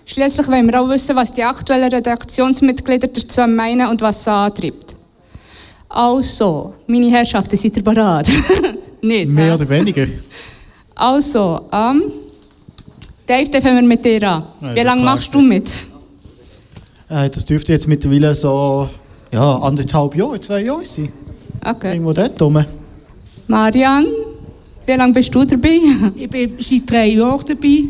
Schließlich 0.06 0.48
wollen 0.48 0.68
wir 0.68 0.82
auch 0.82 0.90
wissen, 0.90 1.16
was 1.16 1.34
die 1.34 1.44
aktuellen 1.44 1.92
Redaktionsmitglieder 1.92 3.08
dazu 3.08 3.46
meinen 3.48 3.88
und 3.88 4.02
was 4.02 4.24
sie 4.24 4.32
antreibt. 4.32 4.96
Also, 5.90 6.74
meine 6.88 7.10
Herrschaften, 7.10 7.58
seid 7.58 7.78
ihr 7.78 7.84
bereit? 7.84 8.28
Nicht? 9.02 9.30
Mehr 9.30 9.56
oder 9.56 9.68
weniger. 9.70 10.08
Also, 10.96 11.68
ähm, 11.72 12.04
Dave, 13.28 13.50
dann 13.50 13.62
fangen 13.62 13.78
wir 13.78 13.84
mit 13.84 14.06
dir 14.06 14.24
an. 14.24 14.44
Ja, 14.62 14.74
Wie 14.74 14.78
ja, 14.78 14.84
lange 14.84 15.04
machst 15.04 15.34
du 15.34 15.42
mit? 15.42 15.70
Äh, 17.10 17.30
das 17.30 17.46
dürfte 17.46 17.74
jetzt 17.74 17.88
mittlerweile 17.88 18.34
so 18.34 18.90
ja, 19.32 19.58
anderthalb 19.58 20.16
Jahre, 20.16 20.40
zwei 20.42 20.64
Jahre 20.64 20.86
sein. 20.86 21.10
Okay. 21.64 21.94
Irgendwo 21.94 22.14
dort 22.14 22.42
rum. 22.42 22.64
Marianne, 23.48 24.08
wie 24.86 24.92
lange 24.94 25.14
bist 25.14 25.34
du 25.34 25.46
dabei? 25.46 25.80
Ich 26.16 26.30
bin 26.30 26.54
seit 26.60 26.90
drei 26.90 27.08
Jahren 27.08 27.46
dabei. 27.48 27.84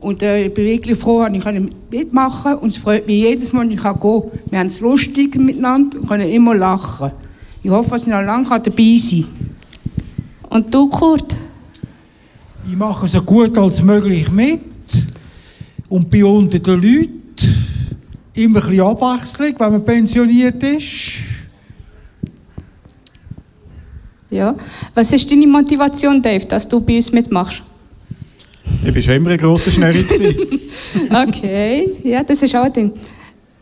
Und 0.00 0.22
äh, 0.22 0.46
ich 0.46 0.54
bin 0.54 0.66
wirklich 0.66 0.98
froh, 0.98 1.24
dass 1.24 1.32
ich 1.32 1.70
mitmachen 1.90 2.42
kann. 2.42 2.58
Und 2.58 2.70
es 2.70 2.76
freut 2.76 3.06
mich 3.06 3.22
jedes 3.22 3.52
Mal, 3.52 3.62
wenn 3.62 3.70
ich 3.72 3.82
kann 3.82 3.98
gehen 3.98 4.20
kann. 4.20 4.30
Wir 4.50 4.58
haben 4.58 4.66
es 4.66 4.80
lustig 4.80 5.38
miteinander 5.38 5.98
und 5.98 6.08
können 6.08 6.28
immer 6.28 6.54
lachen. 6.54 7.12
Ich 7.62 7.70
hoffe, 7.70 7.90
dass 7.90 8.02
ich 8.02 8.08
noch 8.08 8.20
lange 8.20 8.46
dabei 8.46 8.96
sein 8.98 9.24
kann. 9.24 10.50
Und 10.50 10.74
du, 10.74 10.88
Kurt? 10.88 11.34
Ich 12.70 12.76
mache 12.76 13.06
so 13.06 13.22
gut 13.22 13.56
als 13.58 13.82
möglich 13.82 14.30
mit 14.30 14.60
und 15.88 16.10
bin 16.10 16.24
unter 16.24 16.58
den 16.58 16.74
Leuten. 16.74 17.22
Immer 18.34 18.60
ein 18.64 18.68
bisschen 18.68 18.84
Abwechslung, 18.84 19.54
wenn 19.58 19.72
man 19.72 19.84
pensioniert 19.84 20.62
ist. 20.62 21.18
Ja. 24.30 24.56
Was 24.94 25.12
ist 25.12 25.30
deine 25.30 25.46
Motivation, 25.46 26.20
Dave, 26.20 26.44
dass 26.46 26.66
du 26.66 26.80
bei 26.80 26.96
uns 26.96 27.12
mitmachst? 27.12 27.62
Ich 28.84 28.94
war 28.94 29.02
schon 29.02 29.14
immer 29.14 29.30
ein 29.30 29.38
grosser 29.38 29.70
Schnurri. 29.70 30.02
gewesen. 30.02 30.60
Okay, 31.10 31.90
ja, 32.04 32.22
das 32.22 32.42
ist 32.42 32.54
auch 32.54 32.64
ein 32.64 32.72
Ding. 32.72 32.92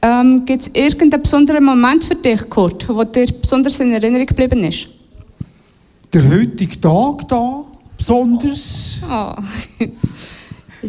Ähm, 0.02 0.44
Gibt 0.44 0.62
es 0.62 0.68
irgendeinen 0.68 1.22
besonderen 1.22 1.64
Moment 1.64 2.04
für 2.04 2.14
dich, 2.14 2.48
Kurt, 2.48 2.86
der 2.88 3.04
dir 3.26 3.32
besonders 3.40 3.80
in 3.80 3.92
Erinnerung 3.92 4.26
geblieben 4.26 4.64
ist? 4.64 4.88
Der 6.12 6.28
heutige 6.28 6.80
Tag 6.80 7.28
da, 7.28 7.64
besonders. 7.96 8.98
Oh. 9.08 9.34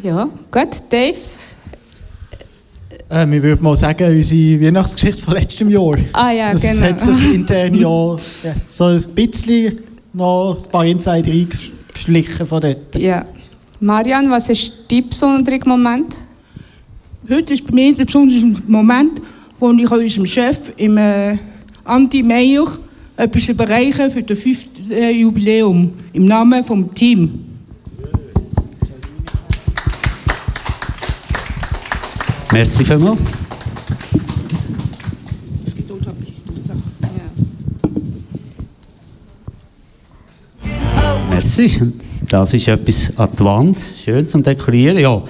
ja, 0.03 0.29
gut. 0.51 0.83
Dave? 0.89 1.17
Äh, 3.09 3.27
wir 3.29 3.43
würden 3.43 3.63
mal 3.63 3.75
sagen, 3.75 4.07
unsere 4.07 4.61
Weihnachtsgeschichte 4.61 5.23
von 5.23 5.33
letztem 5.33 5.69
Jahr. 5.69 5.97
Ah 6.13 6.31
ja, 6.31 6.53
das 6.53 6.61
genau. 6.61 6.87
hat 6.87 7.01
sich 7.01 7.33
intern 7.33 7.75
ja, 7.75 8.15
so 8.67 8.83
ein 8.85 9.03
bisschen 9.15 9.79
noch 10.13 10.57
ein 10.63 10.71
paar 10.71 10.85
Insider 10.85 11.31
eingeschlichen 11.31 12.47
von 12.47 12.61
dort. 12.61 12.95
Ja. 12.95 13.25
Marianne, 13.79 14.29
was 14.29 14.49
ist 14.49 14.71
dein 14.89 15.09
besonderer 15.09 15.59
Moment? 15.65 16.15
Heute 17.29 17.53
ist 17.53 17.65
bei 17.65 17.73
mir 17.73 17.93
der 17.93 18.05
besondere 18.05 18.61
Moment, 18.67 19.21
wo 19.59 19.71
ich 19.71 19.89
unserem 19.89 20.25
Chef, 20.25 20.71
im 20.77 20.97
äh, 20.97 21.37
Andi 21.83 22.23
Meyer, 22.23 22.65
etwas 23.15 23.47
überreichen 23.47 24.09
für 24.09 24.23
das 24.23 24.39
fünfte 24.39 24.93
äh, 24.93 25.11
Jubiläum 25.11 25.91
im 26.13 26.25
Namen 26.25 26.63
vom 26.63 26.93
Team. 26.93 27.52
Merci 32.53 32.85
vielmals. 32.85 33.17
Merci. 41.31 41.81
Das 42.29 42.53
ist 42.53 42.67
etwas 42.67 43.11
an 43.17 43.29
die 43.33 43.43
Wand. 43.43 43.77
Schön 44.05 44.27
zum 44.27 44.43
Dekorieren. 44.43 44.99
Ja, 44.99 45.23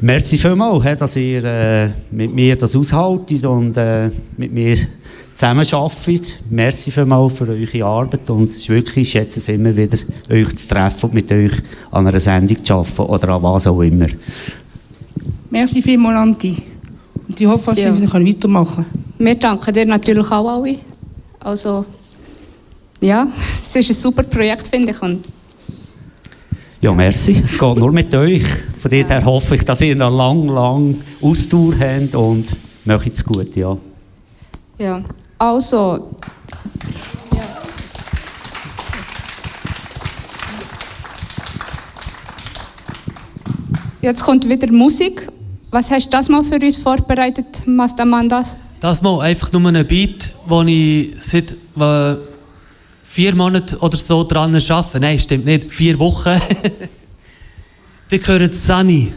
merci 0.00 0.38
vielmals, 0.38 0.98
dass 0.98 1.16
ihr 1.16 1.44
äh, 1.44 1.88
mit 2.12 2.32
mir 2.32 2.56
das 2.56 2.76
aushaltet 2.76 3.44
und 3.44 3.76
äh, 3.76 4.10
mit 4.36 4.52
mir 4.52 4.76
zusammenarbeitet. 5.34 6.38
Merci 6.50 6.92
vielmals 6.92 7.32
für 7.32 7.48
eure 7.48 7.84
Arbeit 7.84 8.30
und 8.30 8.50
es 8.50 8.68
wirklich, 8.68 9.08
ich 9.08 9.10
schätze 9.10 9.40
es 9.40 9.48
immer 9.48 9.76
wieder, 9.76 9.98
euch 10.30 10.54
zu 10.54 10.68
treffen 10.68 11.06
und 11.06 11.14
mit 11.14 11.32
euch 11.32 11.52
an 11.90 12.06
einer 12.06 12.20
Sendung 12.20 12.64
zu 12.64 12.74
arbeiten 12.74 13.02
oder 13.02 13.28
an 13.30 13.42
was 13.42 13.66
auch 13.66 13.80
immer. 13.80 14.06
Merci 15.50 15.82
vielmals, 15.82 16.16
Anti. 16.18 16.62
Und 17.28 17.40
ich 17.40 17.46
hoffe, 17.46 17.70
dass 17.70 17.82
Ja. 17.82 17.96
wieder 17.96 18.12
weitermachen 18.24 18.84
kann. 18.90 19.04
Wir 19.18 19.34
danken 19.34 19.74
dir 19.74 19.86
natürlich 19.86 20.30
auch 20.30 20.48
alle. 20.48 20.78
Also, 21.40 21.84
ja, 23.00 23.26
es 23.38 23.74
ist 23.76 23.90
ein 23.90 23.94
super 23.94 24.22
Projekt, 24.22 24.68
finde 24.68 24.92
ich. 24.92 25.02
Und 25.02 25.24
Ja, 26.80 26.94
merci. 26.94 27.42
Es 27.44 27.58
geht 27.58 27.76
nur 27.76 27.92
mit 27.92 28.14
euch. 28.14 28.42
Von 28.78 28.90
daher 28.90 29.24
hoffe 29.24 29.56
ich, 29.56 29.64
dass 29.64 29.82
ihr 29.82 29.94
noch 29.94 30.14
lang, 30.16 30.46
lang 30.48 30.96
Ausdauer 31.20 31.74
habt 31.78 32.14
und 32.14 32.46
macht 32.86 33.06
es 33.12 33.22
gut, 33.22 33.54
ja. 33.54 33.76
Ja, 34.78 35.02
also. 35.38 36.08
Ja. 37.34 37.42
Jetzt 44.00 44.22
kommt 44.24 44.48
wieder 44.48 44.72
Musik. 44.72 45.28
Was 45.70 45.88
hast 45.92 46.06
du 46.06 46.10
das 46.10 46.28
mal 46.28 46.42
für 46.42 46.56
uns 46.56 46.78
vorbereitet, 46.78 47.64
Mastamandas? 47.64 48.56
Das 48.80 49.02
mal 49.02 49.20
einfach 49.20 49.52
nur 49.52 49.68
ein 49.68 49.86
Beat, 49.86 50.32
wo 50.46 50.62
ich 50.62 51.12
seit 51.18 51.52
äh, 51.78 52.16
vier 53.04 53.34
Monaten 53.36 53.76
oder 53.76 53.96
so 53.96 54.24
dran 54.24 54.54
arbeite. 54.54 54.98
Nein, 54.98 55.18
stimmt 55.20 55.44
nicht. 55.44 55.72
Vier 55.72 55.96
Wochen. 56.00 56.40
Wir 58.08 58.18
hören 58.26 58.52
Sunny. 58.52 59.12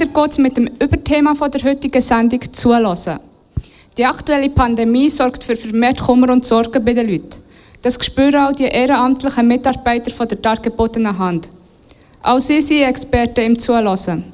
So, 0.00 0.06
weiter 0.06 0.22
geht's 0.22 0.38
mit 0.38 0.56
dem 0.56 0.66
Überthema 0.82 1.34
von 1.34 1.50
der 1.50 1.62
heutigen 1.62 2.00
Sendung 2.00 2.40
zulassen. 2.52 3.18
Die 3.98 4.04
aktuelle 4.06 4.48
Pandemie 4.48 5.10
sorgt 5.10 5.44
für 5.44 5.56
vermehrt 5.56 6.00
Kummer 6.00 6.32
und 6.32 6.46
Sorgen 6.46 6.82
bei 6.82 6.94
den 6.94 7.10
Leuten. 7.10 7.40
Das 7.82 7.98
spüren 8.02 8.36
auch 8.36 8.52
die 8.52 8.64
ehrenamtlichen 8.64 9.46
Mitarbeiter 9.46 10.10
von 10.10 10.26
der 10.26 10.38
dargebotenen 10.38 11.18
Hand. 11.18 11.50
Auch 12.22 12.38
sie 12.38 12.62
sind 12.62 12.82
Experten 12.82 13.40
im 13.44 13.58
Zulassen. 13.58 14.24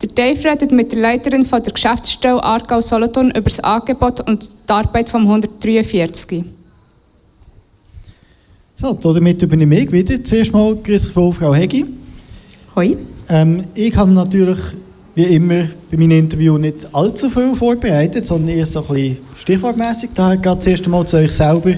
Der 0.00 0.08
Dave 0.08 0.50
redet 0.50 0.72
mit 0.72 0.90
der 0.90 1.00
Leiterin 1.00 1.44
von 1.44 1.62
der 1.62 1.72
Geschäftsstelle 1.72 2.42
Aargau 2.42 2.80
Solothurn 2.80 3.30
über 3.30 3.42
das 3.42 3.60
Angebot 3.60 4.26
und 4.28 4.48
die 4.68 4.72
Arbeit 4.72 5.08
vom 5.08 5.22
143. 5.22 6.44
So, 8.76 8.94
damit 8.94 9.40
übernehme 9.40 9.78
ich 9.78 9.92
wieder. 9.92 10.24
Zuerst 10.24 10.52
mal 10.52 10.74
grüß 10.74 11.04
dich 11.04 11.12
von 11.12 11.32
Frau 11.32 11.54
Hegi. 11.54 11.84
Hoi. 12.74 12.96
Ähm, 13.28 13.64
ich 13.74 13.96
habe 13.96 14.10
natürlich, 14.10 14.58
wie 15.14 15.24
immer, 15.24 15.66
bei 15.90 15.96
meinem 15.96 16.12
Interview 16.12 16.56
nicht 16.56 16.94
allzu 16.94 17.28
viel 17.28 17.54
vorbereitet, 17.54 18.26
sondern 18.26 18.56
eher 18.56 18.66
so 18.66 18.80
ein 18.80 18.86
bisschen 18.86 19.18
stichwortmässig. 19.36 20.10
Daher 20.14 20.36
geht 20.36 20.56
das 20.56 20.66
erste 20.66 20.88
Mal 20.88 21.06
zu 21.06 21.18
euch 21.18 21.32
selber. 21.32 21.72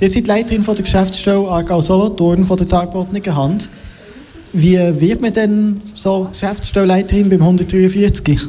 Ihr 0.00 0.08
seid 0.08 0.26
Leiterin 0.26 0.62
von 0.62 0.74
der 0.74 0.84
Geschäftsstelle 0.84 1.48
Aargau 1.48 1.82
Solothurn 1.82 2.46
von 2.46 2.56
der 2.56 2.68
Tagbotnigen 2.68 3.34
Hand. 3.34 3.68
Wie 4.52 4.78
wird 4.78 5.20
man 5.20 5.32
denn 5.32 5.80
so 5.94 6.28
Geschäftsstellleiterin 6.30 7.28
beim 7.28 7.42
143? 7.42 8.40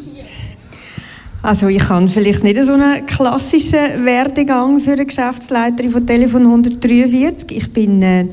Also 1.41 1.67
ich 1.67 1.87
habe 1.89 2.07
vielleicht 2.07 2.43
nicht 2.43 2.63
so 2.63 2.73
einen 2.73 3.05
klassischen 3.05 4.05
Werdegang 4.05 4.79
für 4.79 4.93
eine 4.93 5.05
Geschäftsleiterin 5.05 5.91
von 5.91 6.05
Telefon 6.05 6.45
143. 6.45 7.57
Ich 7.57 7.71
bin 7.71 8.01
äh, 8.01 8.25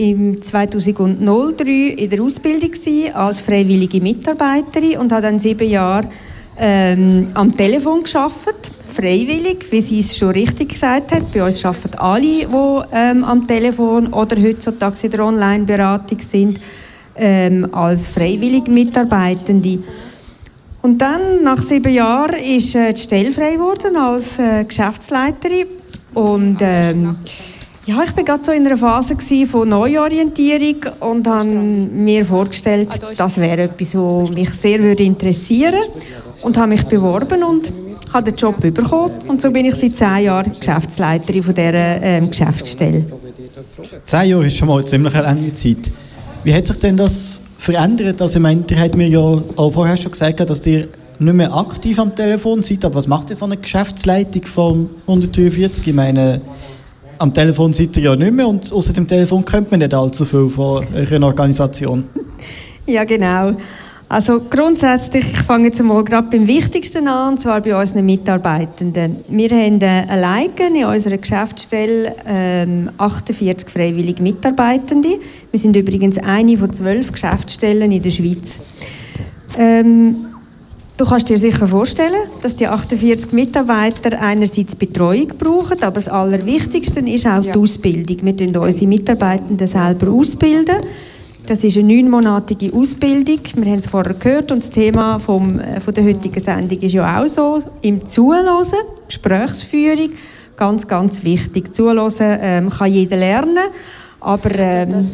im 0.00 0.40
2003 0.40 1.94
in 1.96 2.08
der 2.10 2.22
Ausbildung 2.22 2.70
gewesen, 2.70 3.14
als 3.14 3.42
freiwillige 3.42 4.00
Mitarbeiterin 4.00 4.98
und 4.98 5.12
habe 5.12 5.22
dann 5.22 5.38
sieben 5.38 5.68
Jahre 5.68 6.08
ähm, 6.58 7.26
am 7.34 7.54
Telefon 7.54 8.02
geschafft, 8.02 8.72
freiwillig, 8.86 9.66
wie 9.70 9.82
sie 9.82 10.00
es 10.00 10.16
schon 10.16 10.30
richtig 10.30 10.70
gesagt 10.70 11.12
hat. 11.12 11.30
Bei 11.34 11.44
uns 11.44 11.62
arbeiten 11.64 11.98
alle, 11.98 12.22
die 12.22 12.46
ähm, 12.92 13.24
am 13.24 13.46
Telefon 13.46 14.06
oder 14.08 14.40
heutzutage 14.40 14.96
in 15.02 15.10
der 15.10 15.24
Online-Beratung 15.24 16.20
sind, 16.20 16.60
ähm, 17.16 17.68
als 17.72 18.08
freiwillige 18.08 18.70
Mitarbeitende. 18.70 19.80
Und 20.80 20.98
dann, 20.98 21.42
nach 21.42 21.58
sieben 21.58 21.92
Jahren, 21.92 22.40
ist 22.40 22.74
äh, 22.74 22.94
die 22.94 23.02
Stelle 23.02 23.32
frei 23.32 23.52
geworden 23.52 23.96
als 23.96 24.38
äh, 24.38 24.64
Geschäftsleiterin. 24.64 25.66
Und 26.14 26.56
ähm, 26.60 27.16
ja, 27.90 28.04
ich 28.04 28.16
war 28.16 28.24
gerade 28.24 28.44
so 28.44 28.52
in 28.52 28.64
einer 28.64 28.76
Phase 28.76 29.16
von 29.46 29.68
Neuorientierung 29.68 30.76
und 31.00 31.26
habe 31.26 31.50
mir 31.50 32.24
vorgestellt, 32.24 32.88
das 33.16 33.36
wäre 33.38 33.62
etwas, 33.62 33.96
was 33.96 34.30
mich 34.30 34.50
sehr 34.50 34.78
würde 34.78 35.02
interessieren 35.02 35.74
würde. 35.74 36.06
Und 36.42 36.56
habe 36.56 36.68
mich 36.68 36.84
beworben 36.84 37.42
und 37.42 37.72
habe 38.12 38.30
den 38.30 38.36
Job 38.36 38.60
bekommen. 38.60 39.12
Und 39.26 39.42
so 39.42 39.50
bin 39.50 39.66
ich 39.66 39.74
seit 39.74 39.96
zehn 39.96 40.24
Jahren 40.24 40.52
Geschäftsleiterin 40.58 41.42
von 41.42 41.54
dieser 41.54 42.02
ähm, 42.02 42.30
Geschäftsstelle. 42.30 43.04
Zehn 44.06 44.30
Jahre 44.30 44.46
ist 44.46 44.56
schon 44.56 44.68
mal 44.68 44.78
eine 44.78 44.84
ziemlich 44.84 45.12
lange 45.12 45.52
Zeit. 45.52 45.90
Wie 46.44 46.54
hat 46.54 46.66
sich 46.66 46.78
denn 46.78 46.96
das 46.96 47.42
verändert? 47.58 48.22
Also, 48.22 48.38
ich 48.38 48.42
meine, 48.42 48.64
ihr 48.70 48.80
habt 48.80 48.96
mir 48.96 49.08
ja 49.08 49.18
auch 49.18 49.70
vorher 49.70 49.96
schon 49.96 50.12
gesagt, 50.12 50.48
dass 50.48 50.64
ihr 50.64 50.88
nicht 51.18 51.34
mehr 51.34 51.54
aktiv 51.54 51.98
am 51.98 52.14
Telefon 52.14 52.62
seid. 52.62 52.84
Aber 52.84 52.94
was 52.94 53.06
macht 53.06 53.28
denn 53.28 53.36
so 53.36 53.44
eine 53.44 53.58
Geschäftsleitung 53.58 54.44
von 54.44 54.88
143? 55.06 55.88
Ich 55.88 55.94
meine, 55.94 56.40
am 57.20 57.34
Telefon 57.34 57.72
seid 57.72 57.96
ihr 57.98 58.04
ja 58.04 58.16
nicht 58.16 58.32
mehr 58.32 58.48
und 58.48 58.72
außer 58.72 58.94
dem 58.94 59.06
Telefon 59.06 59.44
kennt 59.44 59.70
man 59.70 59.80
nicht 59.80 59.92
allzu 59.92 60.24
viel 60.24 60.48
von 60.48 60.84
eurer 60.94 61.22
Organisation. 61.22 62.04
Ja, 62.86 63.04
genau. 63.04 63.52
Also 64.08 64.40
grundsätzlich, 64.40 65.24
ich 65.24 65.42
fange 65.42 65.66
jetzt 65.66 65.80
mal 65.80 66.02
gerade 66.02 66.26
beim 66.28 66.48
Wichtigsten 66.48 67.06
an, 67.06 67.34
und 67.34 67.40
zwar 67.40 67.60
bei 67.60 67.78
unseren 67.78 68.04
Mitarbeitenden. 68.04 69.18
Wir 69.28 69.50
haben 69.50 69.80
äh, 69.80 70.06
alleine 70.08 70.50
in 70.74 70.84
unserer 70.84 71.18
Geschäftsstelle 71.18 72.16
ähm, 72.26 72.90
48 72.98 73.68
freiwillige 73.68 74.20
Mitarbeitende. 74.20 75.20
Wir 75.52 75.60
sind 75.60 75.76
übrigens 75.76 76.18
eine 76.18 76.56
von 76.56 76.72
zwölf 76.72 77.12
Geschäftsstellen 77.12 77.92
in 77.92 78.02
der 78.02 78.10
Schweiz. 78.10 78.58
Ähm, 79.56 80.29
Du 81.00 81.06
kannst 81.06 81.30
dir 81.30 81.38
sicher 81.38 81.66
vorstellen, 81.66 82.28
dass 82.42 82.56
die 82.56 82.66
48 82.66 83.32
Mitarbeiter 83.32 84.20
einerseits 84.20 84.76
Betreuung 84.76 85.28
brauchen, 85.28 85.82
aber 85.82 85.94
das 85.94 86.10
Allerwichtigste 86.10 87.00
ist 87.00 87.26
auch 87.26 87.42
ja. 87.42 87.54
die 87.54 87.58
Ausbildung. 87.58 88.18
Wir 88.20 88.34
bilden 88.34 88.54
unsere 88.58 88.86
Mitarbeitenden 88.86 89.66
selber 89.66 90.10
ausbilden. 90.10 90.76
Das 91.46 91.64
ist 91.64 91.78
eine 91.78 91.94
neunmonatige 91.94 92.76
Ausbildung. 92.76 93.38
Wir 93.54 93.72
haben 93.72 93.78
es 93.78 93.86
vorher 93.86 94.12
gehört 94.12 94.52
und 94.52 94.62
das 94.62 94.68
Thema 94.68 95.18
vom, 95.18 95.58
äh, 95.58 95.80
von 95.80 95.94
der 95.94 96.04
heutigen 96.04 96.38
Sendung 96.38 96.78
ist 96.80 96.92
ja 96.92 97.18
auch 97.18 97.26
so. 97.26 97.60
Im 97.80 98.06
Zuhören, 98.06 98.66
Gesprächsführung, 99.06 100.10
ganz, 100.54 100.86
ganz 100.86 101.24
wichtig. 101.24 101.74
Zuhören 101.74 102.12
ähm, 102.20 102.68
kann 102.68 102.92
jeder 102.92 103.16
lernen, 103.16 103.70
aber 104.20 104.58
ähm, 104.58 105.04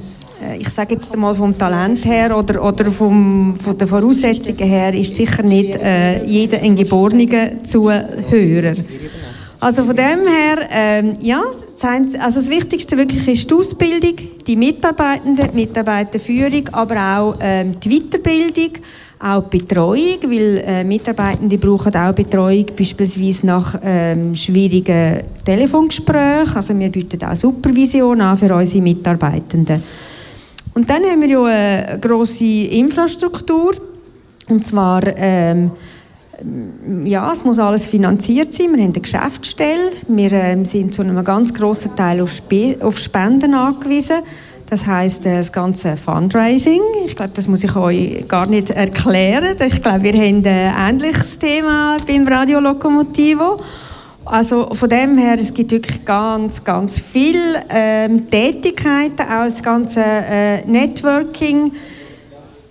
äh, 0.43 0.59
ich 0.59 0.68
sage 0.68 0.94
jetzt 0.94 1.17
mal 1.17 1.35
vom 1.35 1.57
Talent 1.57 2.05
her 2.05 2.36
oder, 2.36 2.62
oder 2.62 2.91
vom, 2.91 3.55
von 3.57 3.78
den 3.78 3.89
Voraussetzungen 3.89 4.68
her, 4.68 4.93
ist 4.94 5.15
sicher 5.15 5.43
nicht 5.43 5.76
äh, 5.76 6.25
jeder 6.25 6.60
ein 6.60 6.76
geborener 6.76 7.62
Zuhörer. 7.62 8.75
Also 9.59 9.85
von 9.86 9.97
dem 9.97 10.26
her, 10.26 10.68
ähm, 10.70 11.15
ja, 11.20 11.43
also 11.43 12.41
das 12.41 12.51
Wichtigste 12.51 12.97
wirklich 12.97 13.26
ist 13.26 13.51
die 13.51 13.55
Ausbildung, 13.55 14.15
die 14.47 14.55
Mitarbeitenden, 14.55 15.49
die 15.51 15.57
Mitarbeiterführung, 15.57 16.68
aber 16.73 17.18
auch 17.18 17.36
ähm, 17.41 17.81
die 17.81 17.89
Weiterbildung, 17.89 18.73
auch 19.19 19.49
die 19.49 19.59
Betreuung, 19.59 20.19
weil 20.25 20.62
äh, 20.67 20.85
Mitarbeitende 20.85 21.57
brauchen 21.59 21.95
auch 21.95 22.12
Betreuung, 22.12 22.67
beispielsweise 22.77 23.47
nach 23.47 23.78
ähm, 23.83 24.35
schwierigen 24.35 25.23
Telefongesprächen. 25.45 26.57
Also 26.57 26.78
wir 26.78 26.91
bieten 26.91 27.25
auch 27.25 27.35
Supervision 27.35 28.20
an 28.20 28.36
für 28.36 28.55
unsere 28.55 28.83
Mitarbeitenden. 28.83 29.83
Und 30.75 30.91
dann 30.91 31.05
haben 31.05 31.23
wir 31.23 31.28
ja 31.28 31.45
eine 31.45 31.99
grosse 31.99 32.45
Infrastruktur. 32.45 33.73
Und 34.49 34.62
zwar, 34.62 35.03
ähm, 35.17 35.70
ja, 37.05 37.33
es 37.33 37.43
muss 37.45 37.59
alles 37.59 37.86
finanziert 37.86 38.53
sein. 38.53 38.75
Wir 38.75 38.85
haben 38.85 38.93
eine 38.93 39.01
Geschäftsstelle. 39.01 39.93
Wir 40.09 40.33
ähm, 40.33 40.67
sind 40.67 40.95
zu 40.95 41.01
einem 41.01 41.25
ganz 41.25 41.55
grossen 41.55 41.97
Teil 41.97 42.20
auf, 42.20 42.31
Spe 42.31 42.77
auf 42.83 42.99
Spenden 42.99 43.55
angewiesen. 43.55 44.17
Das 44.69 44.85
heißt 44.85 45.25
äh, 45.27 45.39
das 45.39 45.53
ganze 45.53 45.97
Fundraising. 45.97 46.81
Ich 47.07 47.15
glaube, 47.15 47.33
das 47.35 47.47
muss 47.47 47.62
ich 47.62 47.75
euch 47.77 48.27
gar 48.27 48.47
nicht 48.47 48.70
erklären. 48.70 49.57
Ich 49.65 49.83
glaube, 49.83 50.03
wir 50.03 50.12
haben 50.15 50.45
ein 50.45 50.91
ähnliches 50.91 51.39
Thema 51.39 51.99
beim 52.07 52.27
Radio 52.27 52.59
Locomotivo. 52.59 53.61
Also 54.25 54.69
von 54.73 54.89
dem 54.89 55.17
her, 55.19 55.36
es 55.39 55.55
gibt 55.55 55.70
wirklich 55.70 56.05
ganz, 56.05 56.65
ganz 56.65 56.99
viele 56.99 57.62
ähm, 57.70 58.28
Tätigkeiten, 58.28 59.23
auch 59.23 59.45
das 59.45 59.62
ganze 59.62 60.03
äh, 60.03 60.67
Networking. 60.67 61.70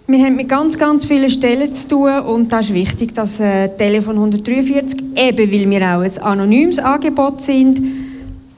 Wir 0.07 0.25
haben 0.25 0.35
mit 0.35 0.49
ganz, 0.49 0.77
ganz 0.77 1.06
vielen 1.06 1.30
Stellen 1.30 1.74
zu 1.74 1.88
tun 1.88 2.19
und 2.19 2.51
da 2.51 2.59
ist 2.59 2.74
wichtig, 2.74 3.14
dass 3.14 3.40
äh, 3.40 3.69
Telefon 3.69 4.15
143, 4.17 5.01
eben 5.15 5.38
weil 5.38 5.69
wir 5.69 5.82
auch 5.82 6.01
ein 6.01 6.22
anonymes 6.22 6.77
Angebot 6.77 7.41
sind, 7.41 8.05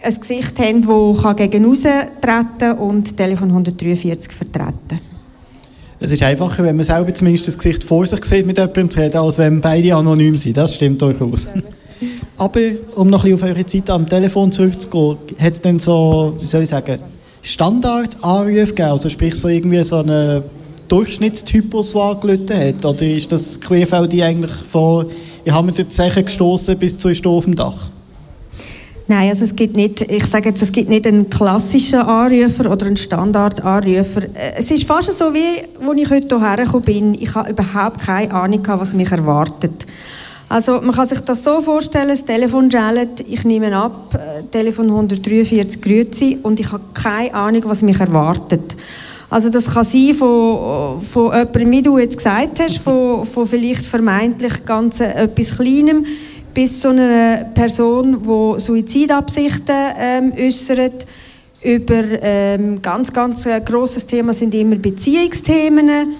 ein 0.01 0.15
Gesicht 0.15 0.59
haben, 0.59 0.81
das 0.87 1.35
gegen 1.35 1.75
treten 2.21 2.71
und 2.77 3.17
Telefon 3.17 3.49
143 3.49 4.31
vertreten 4.31 4.99
es 5.99 6.11
ist 6.11 6.21
einfacher, 6.21 6.63
wenn 6.63 6.75
man 6.75 6.85
selber 6.85 7.13
zumindest 7.13 7.47
das 7.47 7.57
Gesicht 7.57 7.83
vor 7.83 8.05
sich 8.05 8.23
sieht, 8.25 8.45
mit 8.45 8.57
jemandem 8.57 8.89
zu 8.89 8.99
reden, 8.99 9.17
als 9.17 9.37
wenn 9.37 9.61
beide 9.61 9.95
anonym 9.95 10.37
sind. 10.37 10.57
Das 10.57 10.75
stimmt 10.75 11.01
durchaus. 11.01 11.47
Aber 12.37 12.59
um 12.95 13.09
noch 13.09 13.25
ein 13.25 13.31
bisschen 13.31 13.49
auf 13.49 13.55
eure 13.55 13.65
Zeit 13.65 13.89
am 13.89 14.07
Telefon 14.07 14.51
zurückzugehen, 14.51 15.17
hat 15.39 15.53
es 15.53 15.61
denn 15.61 15.79
so, 15.79 16.35
wie 16.39 16.45
soll 16.45 16.63
ich 16.63 16.69
sagen, 16.69 16.99
Standard-Anrufe 17.41 18.67
gegeben? 18.67 18.89
Also 18.89 19.09
sprich 19.09 19.33
so 19.33 19.47
irgendwie 19.47 19.83
so 19.83 19.97
einen 19.97 20.43
Durchschnittstypus, 20.87 21.93
der 21.93 22.01
angelötet 22.01 22.55
hat? 22.55 22.85
Oder 22.85 23.07
ist 23.07 23.31
das 23.31 23.59
QFLD 23.59 24.21
eigentlich 24.21 24.51
von, 24.71 25.07
ich 25.43 25.51
habe 25.51 25.65
mir 25.65 25.73
die 25.73 25.87
Zeche 25.87 26.23
gestoßen 26.23 26.77
bis 26.77 26.99
zu 26.99 27.09
auf 27.25 27.45
dem 27.45 27.55
Dach? 27.55 27.89
Nein, 29.09 29.29
also 29.29 29.45
es 29.45 29.55
gibt 29.55 29.77
nicht, 29.77 30.01
ich 30.01 30.25
sage 30.25 30.49
jetzt, 30.49 30.61
es 30.61 30.71
gibt 30.71 30.89
nicht 30.89 31.07
einen 31.07 31.29
klassischen 31.29 31.99
Anrufer 31.99 32.69
oder 32.69 32.87
einen 32.87 32.97
Standard-Anrufer. 32.97 34.23
Es 34.57 34.69
ist 34.69 34.83
fast 34.83 35.13
so 35.13 35.33
wie, 35.33 35.63
als 35.79 36.01
ich 36.01 36.09
heute 36.09 36.37
hierher 36.37 36.65
gekommen 36.65 36.83
bin, 36.83 37.13
ich 37.13 37.33
habe 37.33 37.51
überhaupt 37.51 38.01
keine 38.01 38.33
Ahnung, 38.33 38.61
was 38.65 38.93
mich 38.93 39.09
erwartet. 39.09 39.85
Also 40.49 40.81
man 40.81 40.91
kann 40.91 41.07
sich 41.07 41.21
das 41.21 41.41
so 41.43 41.61
vorstellen, 41.61 42.09
das 42.09 42.25
Telefon 42.25 42.69
schellt, 42.69 43.21
ich 43.21 43.45
nehme 43.45 43.75
ab, 43.75 44.13
äh, 44.13 44.43
Telefon 44.43 44.87
143 44.87 45.81
Grüezi 45.81 46.39
und 46.43 46.59
ich 46.59 46.71
habe 46.71 46.83
keine 46.93 47.33
Ahnung, 47.33 47.63
was 47.65 47.81
mich 47.81 47.99
erwartet. 47.99 48.75
Also 49.29 49.49
das 49.49 49.73
kann 49.73 49.83
sein 49.83 50.13
von, 50.13 51.01
von 51.01 51.33
jemandem, 51.33 51.71
wie 51.71 51.81
du 51.81 51.97
jetzt 51.97 52.17
gesagt 52.17 52.59
hast, 52.61 52.77
von, 52.77 53.25
von 53.25 53.45
vielleicht 53.45 53.85
vermeintlich 53.85 54.65
ganz 54.65 55.01
etwas 55.01 55.57
Kleinem 55.57 56.05
bis 56.57 56.79
zu 56.79 56.89
einer 56.89 57.45
Person, 57.53 58.17
die 58.23 58.59
Suizidabsichten 58.59 59.75
ähm, 59.95 60.33
äußert. 60.35 61.05
Über 61.61 62.03
ähm, 62.19 62.81
ganz, 62.81 63.13
ganz 63.13 63.45
äh, 63.45 63.61
grosses 63.61 64.07
Thema 64.07 64.33
sind 64.33 64.55
immer 64.55 64.75
Beziehungsthemen 64.77 66.15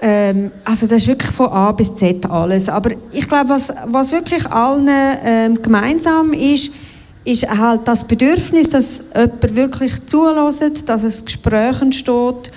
Ähm, 0.00 0.50
also 0.64 0.86
das 0.86 1.02
ist 1.02 1.08
wirklich 1.08 1.30
von 1.30 1.48
A 1.48 1.72
bis 1.72 1.94
Z 1.94 2.24
alles. 2.24 2.70
Aber 2.70 2.92
ich 3.12 3.28
glaube, 3.28 3.50
was, 3.50 3.70
was 3.84 4.12
wirklich 4.12 4.50
allen 4.50 4.88
ähm, 4.88 5.60
gemeinsam 5.60 6.32
ist, 6.32 6.70
ist 7.26 7.46
halt 7.46 7.82
das 7.84 8.02
Bedürfnis, 8.02 8.70
dass 8.70 9.02
jemand 9.14 9.54
wirklich 9.56 10.06
zulässt, 10.06 10.88
dass 10.88 11.04
ein 11.04 11.24
Gespräch 11.26 11.82
entsteht. 11.82 12.50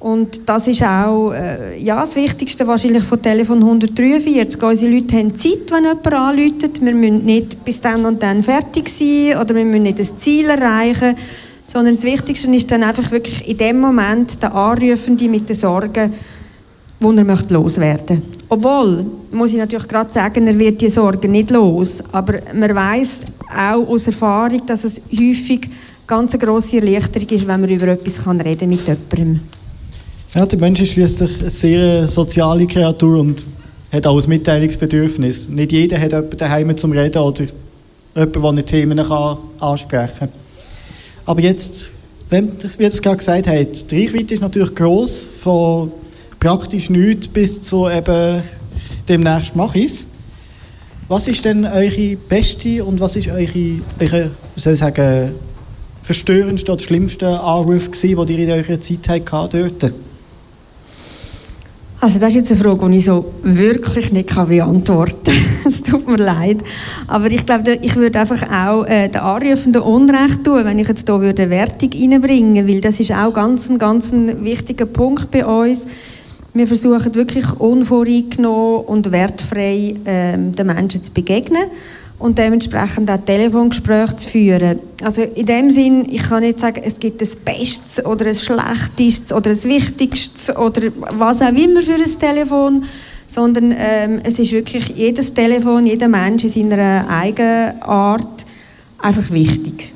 Und 0.00 0.48
das 0.48 0.68
ist 0.68 0.82
auch 0.82 1.32
äh, 1.32 1.76
ja, 1.80 2.00
das 2.00 2.14
Wichtigste 2.14 2.66
wahrscheinlich 2.66 3.02
von 3.02 3.20
Telefon 3.20 3.58
143. 3.58 4.62
Unsere 4.62 4.92
Leute 4.92 5.16
haben 5.16 5.34
Zeit, 5.34 5.70
wenn 5.70 5.84
jemand 5.84 6.06
anruft. 6.06 6.84
Wir 6.84 6.94
müssen 6.94 7.24
nicht 7.24 7.64
bis 7.64 7.80
dann 7.80 8.06
und 8.06 8.22
dann 8.22 8.44
fertig 8.44 8.88
sein 8.88 9.40
oder 9.40 9.56
wir 9.56 9.64
müssen 9.64 9.82
nicht 9.82 9.98
das 9.98 10.16
Ziel 10.16 10.46
erreichen, 10.46 11.16
sondern 11.66 11.96
das 11.96 12.04
Wichtigste 12.04 12.48
ist 12.54 12.70
dann 12.70 12.84
einfach 12.84 13.10
wirklich 13.10 13.48
in 13.48 13.58
dem 13.58 13.80
Moment 13.80 14.40
der 14.40 14.54
Anrufende 14.54 15.28
mit 15.28 15.48
den 15.48 15.56
Sorgen, 15.56 16.12
die 17.00 17.16
er 17.16 17.24
möchte 17.24 17.54
loswerden 17.54 18.22
Obwohl, 18.48 19.04
muss 19.32 19.52
ich 19.52 19.58
natürlich 19.58 19.88
gerade 19.88 20.12
sagen, 20.12 20.46
er 20.46 20.58
wird 20.58 20.80
die 20.80 20.88
Sorgen 20.88 21.32
nicht 21.32 21.50
los. 21.50 22.04
Aber 22.12 22.34
man 22.54 22.72
weiß 22.72 23.22
auch 23.52 23.88
aus 23.88 24.06
Erfahrung, 24.06 24.64
dass 24.64 24.84
es 24.84 25.00
häufig 25.12 25.68
ganz 26.06 26.34
eine 26.34 26.44
grosse 26.44 26.76
Erleichterung 26.76 27.28
ist, 27.28 27.46
wenn 27.48 27.60
man 27.60 27.70
über 27.70 27.88
etwas 27.88 28.22
kann 28.22 28.40
reden 28.40 28.70
mit 28.70 28.86
jemandem. 28.86 29.40
Ja, 30.34 30.44
der 30.44 30.58
Mensch 30.58 30.80
ist 30.80 30.92
schließlich 30.92 31.40
eine 31.40 31.50
sehr 31.50 32.06
soziale 32.06 32.66
Kreatur 32.66 33.20
und 33.20 33.46
hat 33.90 34.06
auch 34.06 34.22
ein 34.22 34.28
Mitteilungsbedürfnis. 34.28 35.48
Nicht 35.48 35.72
jeder 35.72 35.98
hat 35.98 36.12
jemanden 36.12 36.36
daheim 36.36 36.76
zum 36.76 36.92
Reden 36.92 37.18
oder 37.22 37.46
jemanden, 38.14 38.42
der 38.42 38.52
nicht 38.52 38.68
Themen 38.68 38.98
ansprechen 39.58 40.18
kann. 40.18 40.28
Aber 41.24 41.40
jetzt, 41.40 41.92
wie 42.28 42.36
ihr 42.36 42.88
es 42.88 43.00
gerade 43.00 43.16
gesagt 43.16 43.46
habt, 43.46 43.90
die 43.90 44.04
Reichweite 44.04 44.34
ist 44.34 44.40
natürlich 44.42 44.74
gross, 44.74 45.30
von 45.40 45.92
praktisch 46.38 46.90
nichts 46.90 47.26
bis 47.26 47.62
zu 47.62 47.88
eben 47.88 48.42
demnächst 49.08 49.56
mache 49.56 49.78
ich 49.78 50.04
Was 51.08 51.26
ist 51.26 51.46
denn 51.46 51.64
eure 51.64 52.16
beste 52.28 52.84
und 52.84 53.00
was 53.00 53.16
ist 53.16 53.28
eure, 53.28 53.80
eure 53.98 54.30
soll 54.56 54.74
ich 54.74 54.78
sagen, 54.78 55.32
verstörendste 56.02 56.70
oder 56.70 56.82
schlimmste 56.82 57.40
Anruf 57.40 57.90
die 58.02 58.32
ihr 58.34 58.38
in 58.40 58.50
eurer 58.50 58.78
Zeit 58.78 59.08
hattet 59.08 59.82
dort? 59.82 59.92
Also 62.00 62.20
das 62.20 62.28
ist 62.30 62.36
jetzt 62.36 62.52
eine 62.52 62.60
Frage, 62.60 62.88
die 62.90 62.98
ich 62.98 63.06
so 63.06 63.24
wirklich 63.42 64.12
nicht 64.12 64.28
beantworten 64.28 65.16
kann. 65.24 65.34
es 65.66 65.82
tut 65.82 66.06
mir 66.06 66.16
leid. 66.16 66.58
Aber 67.08 67.26
ich 67.26 67.44
glaube, 67.44 67.78
ich 67.82 67.96
würde 67.96 68.20
einfach 68.20 68.42
auch 68.42 68.84
äh, 68.86 69.08
den 69.08 69.20
Anrufenden 69.20 69.82
Unrecht 69.82 70.44
tun, 70.44 70.64
wenn 70.64 70.78
ich 70.78 70.86
jetzt 70.86 71.08
hier 71.08 71.16
eine 71.16 71.50
Wertung 71.50 71.90
reinbringen 71.92 72.54
würde, 72.54 72.68
weil 72.68 72.80
das 72.80 73.00
ist 73.00 73.10
auch 73.10 73.34
ganz 73.34 73.68
ein, 73.68 73.78
ganz 73.78 74.12
ein 74.12 74.44
wichtiger 74.44 74.86
Punkt 74.86 75.32
bei 75.32 75.44
uns. 75.44 75.88
Wir 76.54 76.68
versuchen 76.68 77.14
wirklich 77.16 77.52
unvoreingenommen 77.58 78.84
und 78.84 79.10
wertfrei 79.10 79.96
ähm, 80.06 80.54
den 80.54 80.66
Menschen 80.66 81.02
zu 81.02 81.12
begegnen 81.12 81.64
und 82.18 82.36
dementsprechend 82.36 83.10
auch 83.10 83.24
Telefongespräche 83.24 84.16
zu 84.16 84.28
führen. 84.28 84.80
Also 85.02 85.22
in 85.22 85.46
dem 85.46 85.70
Sinn, 85.70 86.06
ich 86.10 86.22
kann 86.22 86.42
nicht 86.42 86.58
sagen, 86.58 86.82
es 86.84 86.98
gibt 86.98 87.22
ein 87.22 87.28
Bestes 87.44 88.04
oder 88.04 88.26
ein 88.26 88.34
Schlechtestes 88.34 89.32
oder 89.32 89.50
ein 89.50 89.64
Wichtigstes 89.64 90.56
oder 90.56 90.82
was 91.16 91.40
auch 91.40 91.48
immer 91.48 91.82
für 91.82 91.94
ein 91.94 92.18
Telefon, 92.18 92.84
sondern 93.28 93.72
ähm, 93.76 94.20
es 94.24 94.38
ist 94.38 94.52
wirklich 94.52 94.88
jedes 94.96 95.32
Telefon, 95.32 95.86
jeder 95.86 96.08
Mensch 96.08 96.44
in 96.44 96.70
seiner 96.70 97.08
eigenen 97.08 97.80
Art 97.82 98.44
einfach 98.98 99.30
wichtig. 99.30 99.92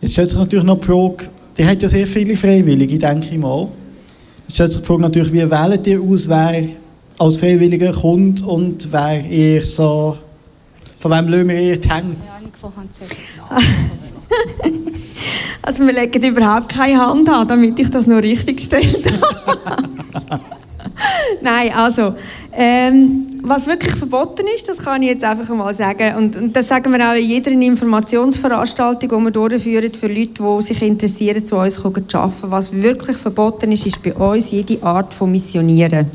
Jetzt 0.00 0.12
stellt 0.12 0.30
sich 0.30 0.38
natürlich 0.38 0.64
noch 0.64 0.80
die 0.80 0.86
Frage, 0.86 1.28
die 1.56 1.64
hat 1.64 1.82
ja 1.82 1.88
sehr 1.88 2.06
viele 2.06 2.36
Freiwillige, 2.36 2.98
denke 2.98 3.28
ich 3.30 3.38
mal. 3.38 3.68
Jetzt 4.48 4.54
stellt 4.56 4.72
sich 4.72 4.80
die 4.80 4.86
Frage 4.86 5.02
natürlich, 5.02 5.32
wie 5.32 5.50
wählt 5.50 5.86
ihr 5.86 6.02
aus, 6.02 6.28
wer 6.28 6.64
als 7.18 7.36
Freiwilliger 7.36 7.92
kommt 7.92 8.42
und 8.42 8.88
wer 8.92 9.24
eher 9.24 9.64
so 9.64 10.16
von 11.08 11.18
wem 11.18 11.28
lassen 11.28 11.48
wir 11.48 11.56
eher 11.56 11.76
die 11.76 11.88
Hände? 11.88 12.16
Also 15.62 15.84
wir 15.84 15.92
legen 15.92 16.22
überhaupt 16.22 16.68
keine 16.68 17.04
Hand 17.04 17.28
an, 17.28 17.48
damit 17.48 17.78
ich 17.78 17.90
das 17.90 18.06
noch 18.06 18.22
richtig 18.22 18.58
gestellt 18.58 19.02
habe. 19.10 20.40
Nein, 21.42 21.72
also 21.74 22.14
ähm, 22.52 23.40
was 23.42 23.66
wirklich 23.66 23.94
verboten 23.94 24.46
ist, 24.54 24.68
das 24.68 24.78
kann 24.78 25.02
ich 25.02 25.08
jetzt 25.08 25.24
einfach 25.24 25.48
mal 25.54 25.74
sagen 25.74 26.14
und, 26.16 26.36
und 26.36 26.56
das 26.56 26.68
sagen 26.68 26.92
wir 26.92 27.10
auch 27.10 27.14
in 27.14 27.28
jeder 27.28 27.50
Informationsveranstaltung, 27.50 29.08
die 29.08 29.24
wir 29.24 29.30
durchführen 29.30 29.92
für 29.92 30.08
Leute, 30.08 30.42
die 30.42 30.62
sich 30.62 30.82
interessieren, 30.82 31.44
zu 31.44 31.56
uns 31.56 31.74
zu 31.74 32.18
arbeiten. 32.18 32.50
Was 32.50 32.72
wirklich 32.72 33.16
verboten 33.16 33.72
ist, 33.72 33.86
ist 33.86 34.02
bei 34.02 34.14
uns 34.14 34.52
jede 34.52 34.80
Art 34.82 35.12
von 35.12 35.30
Missionieren. 35.32 36.10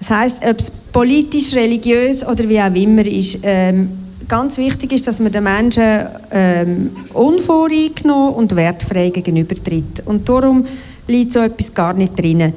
Das 0.00 0.10
heißt, 0.10 0.44
ob 0.44 0.58
es 0.58 0.70
politisch, 0.70 1.54
religiös 1.54 2.26
oder 2.26 2.48
wie 2.48 2.60
auch 2.60 2.74
immer 2.74 3.06
ist, 3.06 3.38
ähm, 3.42 3.90
ganz 4.26 4.56
wichtig 4.56 4.92
ist, 4.92 5.06
dass 5.06 5.20
man 5.20 5.30
den 5.30 5.44
Menschen 5.44 6.06
ähm, 6.30 6.90
unvoreingenommen 7.12 8.34
und 8.34 8.56
wertfrei 8.56 9.10
gegenübertritt. 9.10 10.02
Und 10.06 10.28
darum 10.28 10.64
liegt 11.06 11.32
so 11.32 11.40
etwas 11.40 11.72
gar 11.74 11.92
nicht 11.92 12.18
drin. 12.18 12.54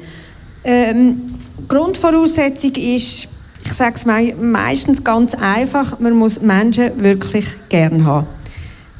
Ähm, 0.64 1.34
Grundvoraussetzung 1.68 2.72
ist, 2.72 3.28
ich 3.64 3.72
sage 3.72 3.94
es 3.96 4.06
meistens 4.40 5.02
ganz 5.02 5.34
einfach, 5.34 5.98
man 6.00 6.14
muss 6.14 6.40
Menschen 6.40 6.92
wirklich 7.02 7.46
gern 7.68 8.04
haben. 8.04 8.26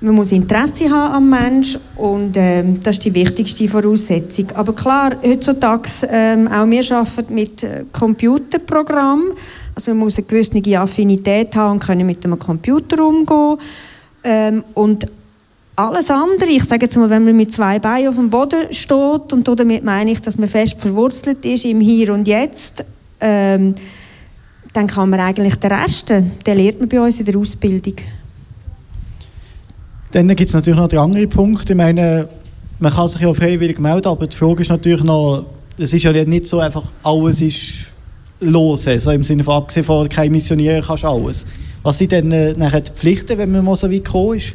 Man 0.04 0.16
muss 0.16 0.32
Interesse 0.32 0.90
haben 0.90 1.14
am 1.14 1.30
Mensch 1.30 1.78
und 1.96 2.32
ähm, 2.36 2.78
das 2.82 2.98
ist 2.98 3.06
die 3.06 3.14
wichtigste 3.14 3.66
Voraussetzung. 3.66 4.48
Aber 4.54 4.74
klar, 4.74 5.12
heutzutage, 5.22 5.88
ähm, 6.10 6.46
auch 6.46 6.68
wir 6.68 6.92
arbeiten 6.94 7.34
mit 7.34 7.62
äh, 7.62 7.84
Computerprogrammen. 7.90 9.32
Also 9.74 9.92
man 9.92 10.00
muss 10.00 10.18
eine 10.18 10.26
gewisse 10.26 10.78
Affinität 10.78 11.56
haben 11.56 11.72
und 11.72 11.82
können 11.82 12.06
mit 12.06 12.22
dem 12.22 12.38
Computer 12.38 13.02
umgehen. 13.02 13.56
Ähm, 14.22 14.62
und 14.74 15.08
alles 15.74 16.10
andere, 16.10 16.50
ich 16.50 16.64
sage 16.64 16.84
jetzt 16.84 16.98
mal, 16.98 17.08
wenn 17.08 17.24
man 17.24 17.34
mit 17.34 17.54
zwei 17.54 17.78
Beinen 17.78 18.08
auf 18.08 18.16
dem 18.16 18.28
Boden 18.28 18.74
steht, 18.74 19.32
und 19.32 19.48
damit 19.48 19.84
meine 19.84 20.10
ich, 20.10 20.20
dass 20.20 20.36
man 20.36 20.50
fest 20.50 20.76
verwurzelt 20.78 21.42
ist 21.46 21.64
im 21.64 21.80
Hier 21.80 22.12
und 22.12 22.28
Jetzt, 22.28 22.84
ähm, 23.22 23.74
dann 24.74 24.86
kann 24.86 25.08
man 25.08 25.20
eigentlich 25.20 25.56
den 25.56 25.72
Rest, 25.72 26.10
den 26.10 26.30
lernt 26.44 26.80
man 26.80 26.90
bei 26.90 27.00
uns 27.00 27.20
in 27.20 27.24
der 27.24 27.38
Ausbildung. 27.38 27.94
Dann 30.14 30.28
gibt 30.28 30.42
es 30.42 30.54
natürlich 30.54 30.78
noch 30.78 30.86
den 30.86 31.00
anderen 31.00 31.28
Punkt. 31.28 31.68
Ich 31.68 31.74
meine, 31.74 32.28
man 32.78 32.92
kann 32.92 33.08
sich 33.08 33.20
ja 33.20 33.34
freiwillig 33.34 33.80
melden, 33.80 34.06
aber 34.06 34.28
die 34.28 34.36
Frage 34.36 34.62
ist 34.62 34.68
natürlich 34.68 35.02
noch, 35.02 35.44
es 35.76 35.92
ist 35.92 36.04
ja 36.04 36.12
nicht 36.12 36.46
so 36.46 36.60
einfach, 36.60 36.84
alles 37.02 37.40
ist 37.40 37.86
los. 38.38 38.86
Also 38.86 39.10
im 39.10 39.24
Sinne 39.24 39.42
von, 39.42 39.54
abgesehen 39.54 39.84
von 39.84 40.08
kein 40.08 40.30
Missionieren 40.30 40.84
kannst 40.86 41.02
du 41.02 41.08
alles. 41.08 41.44
Was 41.82 41.98
sind 41.98 42.12
denn 42.12 42.30
äh, 42.30 42.52
nachher 42.52 42.82
die 42.82 42.92
Pflichten, 42.92 43.36
wenn 43.38 43.50
man 43.50 43.64
mal 43.64 43.74
so 43.74 43.90
weit 43.90 44.04
gekommen 44.04 44.38
ist? 44.38 44.54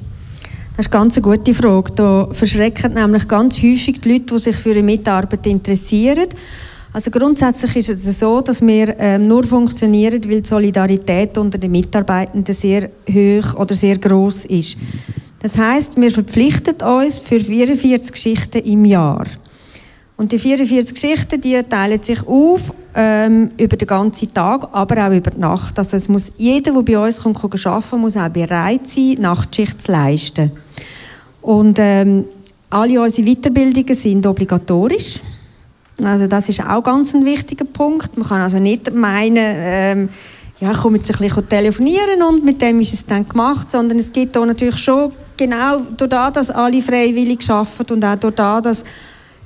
Das 0.78 0.86
ist 0.86 0.92
ganz 0.94 1.18
eine 1.18 1.24
gute 1.24 1.54
Frage. 1.54 1.92
Da 1.94 2.30
verschrecken 2.32 2.94
nämlich 2.94 3.28
ganz 3.28 3.58
häufig 3.58 4.00
die 4.00 4.14
Leute, 4.14 4.36
die 4.36 4.40
sich 4.40 4.56
für 4.56 4.72
eine 4.72 4.82
Mitarbeit 4.82 5.46
interessieren. 5.46 6.30
Also 6.94 7.12
grundsätzlich 7.12 7.76
ist 7.76 7.90
es 7.90 8.18
so, 8.18 8.40
dass 8.40 8.66
wir 8.66 8.96
ähm, 8.98 9.28
nur 9.28 9.44
funktionieren, 9.44 10.24
weil 10.24 10.42
die 10.42 10.48
Solidarität 10.48 11.38
unter 11.38 11.58
den 11.58 11.72
Mitarbeitenden 11.72 12.54
sehr 12.54 12.90
hoch 13.10 13.56
oder 13.56 13.76
sehr 13.76 13.98
groß 13.98 14.46
ist. 14.46 14.78
Das 15.42 15.58
heißt, 15.58 16.00
wir 16.00 16.12
verpflichten 16.12 16.76
uns 16.82 17.20
für 17.20 17.40
44 17.40 18.12
Geschichten 18.12 18.60
im 18.60 18.84
Jahr. 18.86 19.26
Und 20.18 20.34
die 20.34 20.40
44 20.40 20.94
Geschichten, 20.94 21.40
die 21.40 21.62
teilen 21.64 22.04
sich 22.04 22.28
auf 22.28 22.74
ähm, 22.94 23.52
über 23.58 23.78
den 23.78 23.88
ganzen 23.88 24.34
Tag, 24.34 24.68
aber 24.74 25.08
auch 25.08 25.14
über 25.14 25.32
die 25.32 25.40
Nacht. 25.40 25.80
Also 25.80 25.96
es 25.96 26.10
muss 26.10 26.30
jeder, 26.36 26.74
der 26.74 26.82
bei 26.82 27.06
uns 27.06 27.22
kommt, 27.22 27.42
arbeiten 27.66 28.02
muss 28.02 28.18
auch 28.18 28.28
bereit 28.28 28.86
sein, 28.86 29.16
Nachtschicht 29.20 29.82
zu 29.82 29.94
leisten. 29.94 30.52
Und 31.42 31.78
ähm, 31.80 32.26
alle 32.70 33.02
unsere 33.02 33.34
Weiterbildungen 33.34 33.96
sind 33.96 34.26
obligatorisch. 34.28 35.22
Also 36.04 36.28
das 36.28 36.50
ist 36.50 36.62
auch 36.68 36.84
ganz 36.84 37.14
ein 37.14 37.26
wichtiger 37.26 37.66
Punkt. 37.66 38.18
Man 38.18 38.28
kann 38.28 38.42
also 38.42 38.60
nicht 38.60 38.94
meinen, 38.94 39.38
ähm, 39.38 40.10
ja, 40.60 40.72
ich 40.72 40.78
komme 40.80 40.98
jetzt 40.98 41.12
ein 41.14 41.18
bisschen 41.18 41.48
telefonieren 41.48 42.22
und 42.28 42.44
mit 42.44 42.62
dem 42.62 42.82
ist 42.82 42.94
es 42.94 43.06
dann 43.06 43.28
gemacht, 43.28 43.72
sondern 43.72 44.00
es 44.00 44.12
gibt 44.12 44.36
da 44.36 44.46
natürlich 44.46 44.78
schon 44.78 45.14
genau 45.40 45.82
dadurch, 45.98 46.32
dass 46.32 46.52
alle 46.52 46.82
freiwillig 46.82 47.50
arbeiten 47.50 47.94
und 47.94 48.06
auch 48.06 48.18
dadurch, 48.18 48.62
dass 48.62 48.84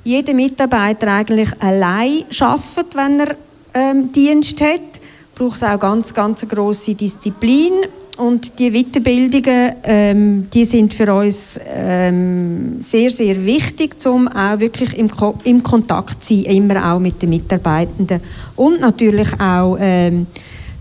jeder 0.02 0.34
Mitarbeiter 0.34 1.08
eigentlich 1.08 1.50
allein 1.60 2.24
arbeitet, 2.38 2.94
wenn 2.94 3.20
er 3.20 3.36
ähm, 3.72 4.12
Dienst 4.12 4.60
hat, 4.60 5.00
braucht 5.34 5.56
es 5.56 5.62
auch 5.62 5.80
ganz, 5.80 6.12
ganz 6.12 6.42
eine 6.42 6.52
grosse 6.52 6.94
Disziplin. 6.94 7.72
Und 8.16 8.60
die 8.60 8.70
Weiterbildungen, 8.70 9.72
ähm, 9.82 10.46
die 10.52 10.64
sind 10.64 10.94
für 10.94 11.12
uns 11.12 11.58
ähm, 11.66 12.80
sehr, 12.80 13.10
sehr 13.10 13.44
wichtig, 13.44 13.96
um 14.06 14.28
auch 14.28 14.60
wirklich 14.60 14.96
im, 14.96 15.10
Ko 15.10 15.34
im 15.42 15.64
Kontakt 15.64 16.22
zu 16.22 16.34
sein, 16.34 16.44
immer 16.44 16.92
auch 16.92 17.00
mit 17.00 17.20
den 17.20 17.30
Mitarbeitenden. 17.30 18.20
Und 18.54 18.80
natürlich 18.80 19.32
auch 19.40 19.76
ähm, 19.80 20.28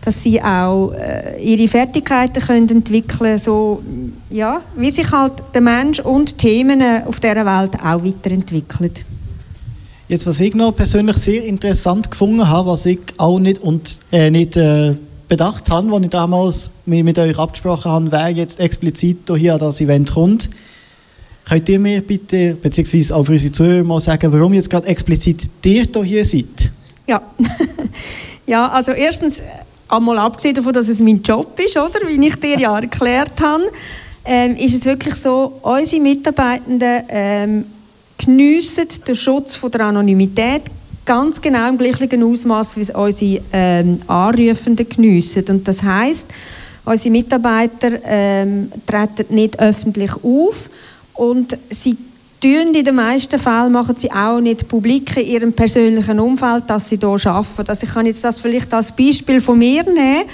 dass 0.03 0.21
sie 0.21 0.41
auch 0.41 0.91
äh, 0.91 1.41
ihre 1.41 1.67
Fertigkeiten 1.67 2.41
können 2.41 2.69
entwickeln 2.69 3.37
so 3.37 3.81
ja, 4.29 4.61
wie 4.75 4.91
sich 4.91 5.09
halt 5.11 5.33
der 5.53 5.61
Mensch 5.61 5.99
und 5.99 6.37
Themen 6.37 6.81
auf 7.05 7.19
dieser 7.19 7.45
Welt 7.45 7.75
auch 7.81 8.03
weiterentwickeln. 8.03 8.91
Jetzt, 10.09 10.27
was 10.27 10.39
ich 10.41 10.53
noch 10.53 10.75
persönlich 10.75 11.17
sehr 11.17 11.43
interessant 11.45 12.11
gefunden 12.11 12.47
habe, 12.47 12.69
was 12.69 12.85
ich 12.85 12.99
auch 13.17 13.39
nicht, 13.39 13.61
und, 13.61 13.97
äh, 14.11 14.29
nicht 14.29 14.57
äh, 14.57 14.95
bedacht 15.29 15.69
habe, 15.71 15.93
als 15.93 16.03
ich 16.03 16.09
damals 16.09 16.71
mich 16.85 17.03
mit 17.03 17.17
euch 17.17 17.39
abgesprochen 17.39 17.91
habe, 17.91 18.11
wer 18.11 18.29
jetzt 18.29 18.59
explizit 18.59 19.19
hier 19.35 19.53
an 19.53 19.59
das 19.59 19.79
Event 19.79 20.11
kommt. 20.11 20.49
Könnt 21.45 21.67
ihr 21.69 21.79
mir 21.79 22.01
bitte, 22.01 22.55
beziehungsweise 22.55 23.15
auch 23.15 23.25
für 23.25 23.33
unsere 23.33 23.51
Zuhörer 23.51 23.83
mal 23.83 23.99
sagen, 23.99 24.31
warum 24.31 24.53
jetzt 24.53 24.69
gerade 24.69 24.87
explizit 24.87 25.49
ihr 25.65 25.87
hier 26.03 26.25
seid? 26.25 26.71
Ja. 27.07 27.21
ja, 28.45 28.69
also 28.69 28.91
erstens, 28.91 29.39
äh, 29.39 29.43
einmal 29.93 30.17
abgesehen 30.17 30.55
davon, 30.55 30.73
dass 30.73 30.87
es 30.89 30.99
mein 30.99 31.21
Job 31.21 31.59
ist, 31.59 31.77
oder, 31.77 32.07
wie 32.07 32.27
ich 32.27 32.35
dir 32.35 32.59
ja 32.59 32.77
erklärt 32.77 33.39
habe, 33.41 33.71
ähm, 34.25 34.55
ist 34.55 34.75
es 34.75 34.85
wirklich 34.85 35.15
so, 35.15 35.59
unsere 35.61 36.01
Mitarbeitenden 36.01 37.03
ähm, 37.09 37.65
geniessen 38.17 38.87
den 39.05 39.15
Schutz 39.15 39.55
von 39.55 39.71
der 39.71 39.85
Anonymität 39.85 40.63
ganz 41.05 41.41
genau 41.41 41.67
im 41.67 41.77
gleichen 41.77 42.23
Ausmaß, 42.23 42.77
wie 42.77 42.81
es 42.81 42.89
unsere 42.89 43.41
ähm, 43.51 43.99
Anrufenden 44.07 44.87
geniessen. 44.87 45.43
Und 45.49 45.67
das 45.67 45.83
heißt, 45.83 46.27
unsere 46.85 47.11
Mitarbeiter 47.11 47.99
ähm, 48.05 48.71
treten 48.85 49.35
nicht 49.35 49.59
öffentlich 49.59 50.11
auf 50.23 50.69
und 51.13 51.57
sie 51.69 51.97
tun 52.43 52.73
in 52.73 52.83
den 52.83 52.95
meisten 52.95 53.39
Fällen 53.39 53.71
machen 53.71 53.95
sie 53.97 54.11
auch 54.11 54.41
nicht 54.41 54.67
publik 54.67 55.15
in 55.15 55.25
ihrem 55.25 55.53
persönlichen 55.53 56.19
Umfeld, 56.19 56.65
dass 56.67 56.89
sie 56.89 56.97
hier 56.97 57.09
arbeiten. 57.09 57.69
Also 57.69 57.85
ich 57.85 57.93
kann 57.93 58.05
jetzt 58.05 58.23
das 58.23 58.41
vielleicht 58.41 58.73
als 58.73 58.91
Beispiel 58.91 59.39
von 59.39 59.57
mir 59.57 59.83
nehmen. 59.83 60.25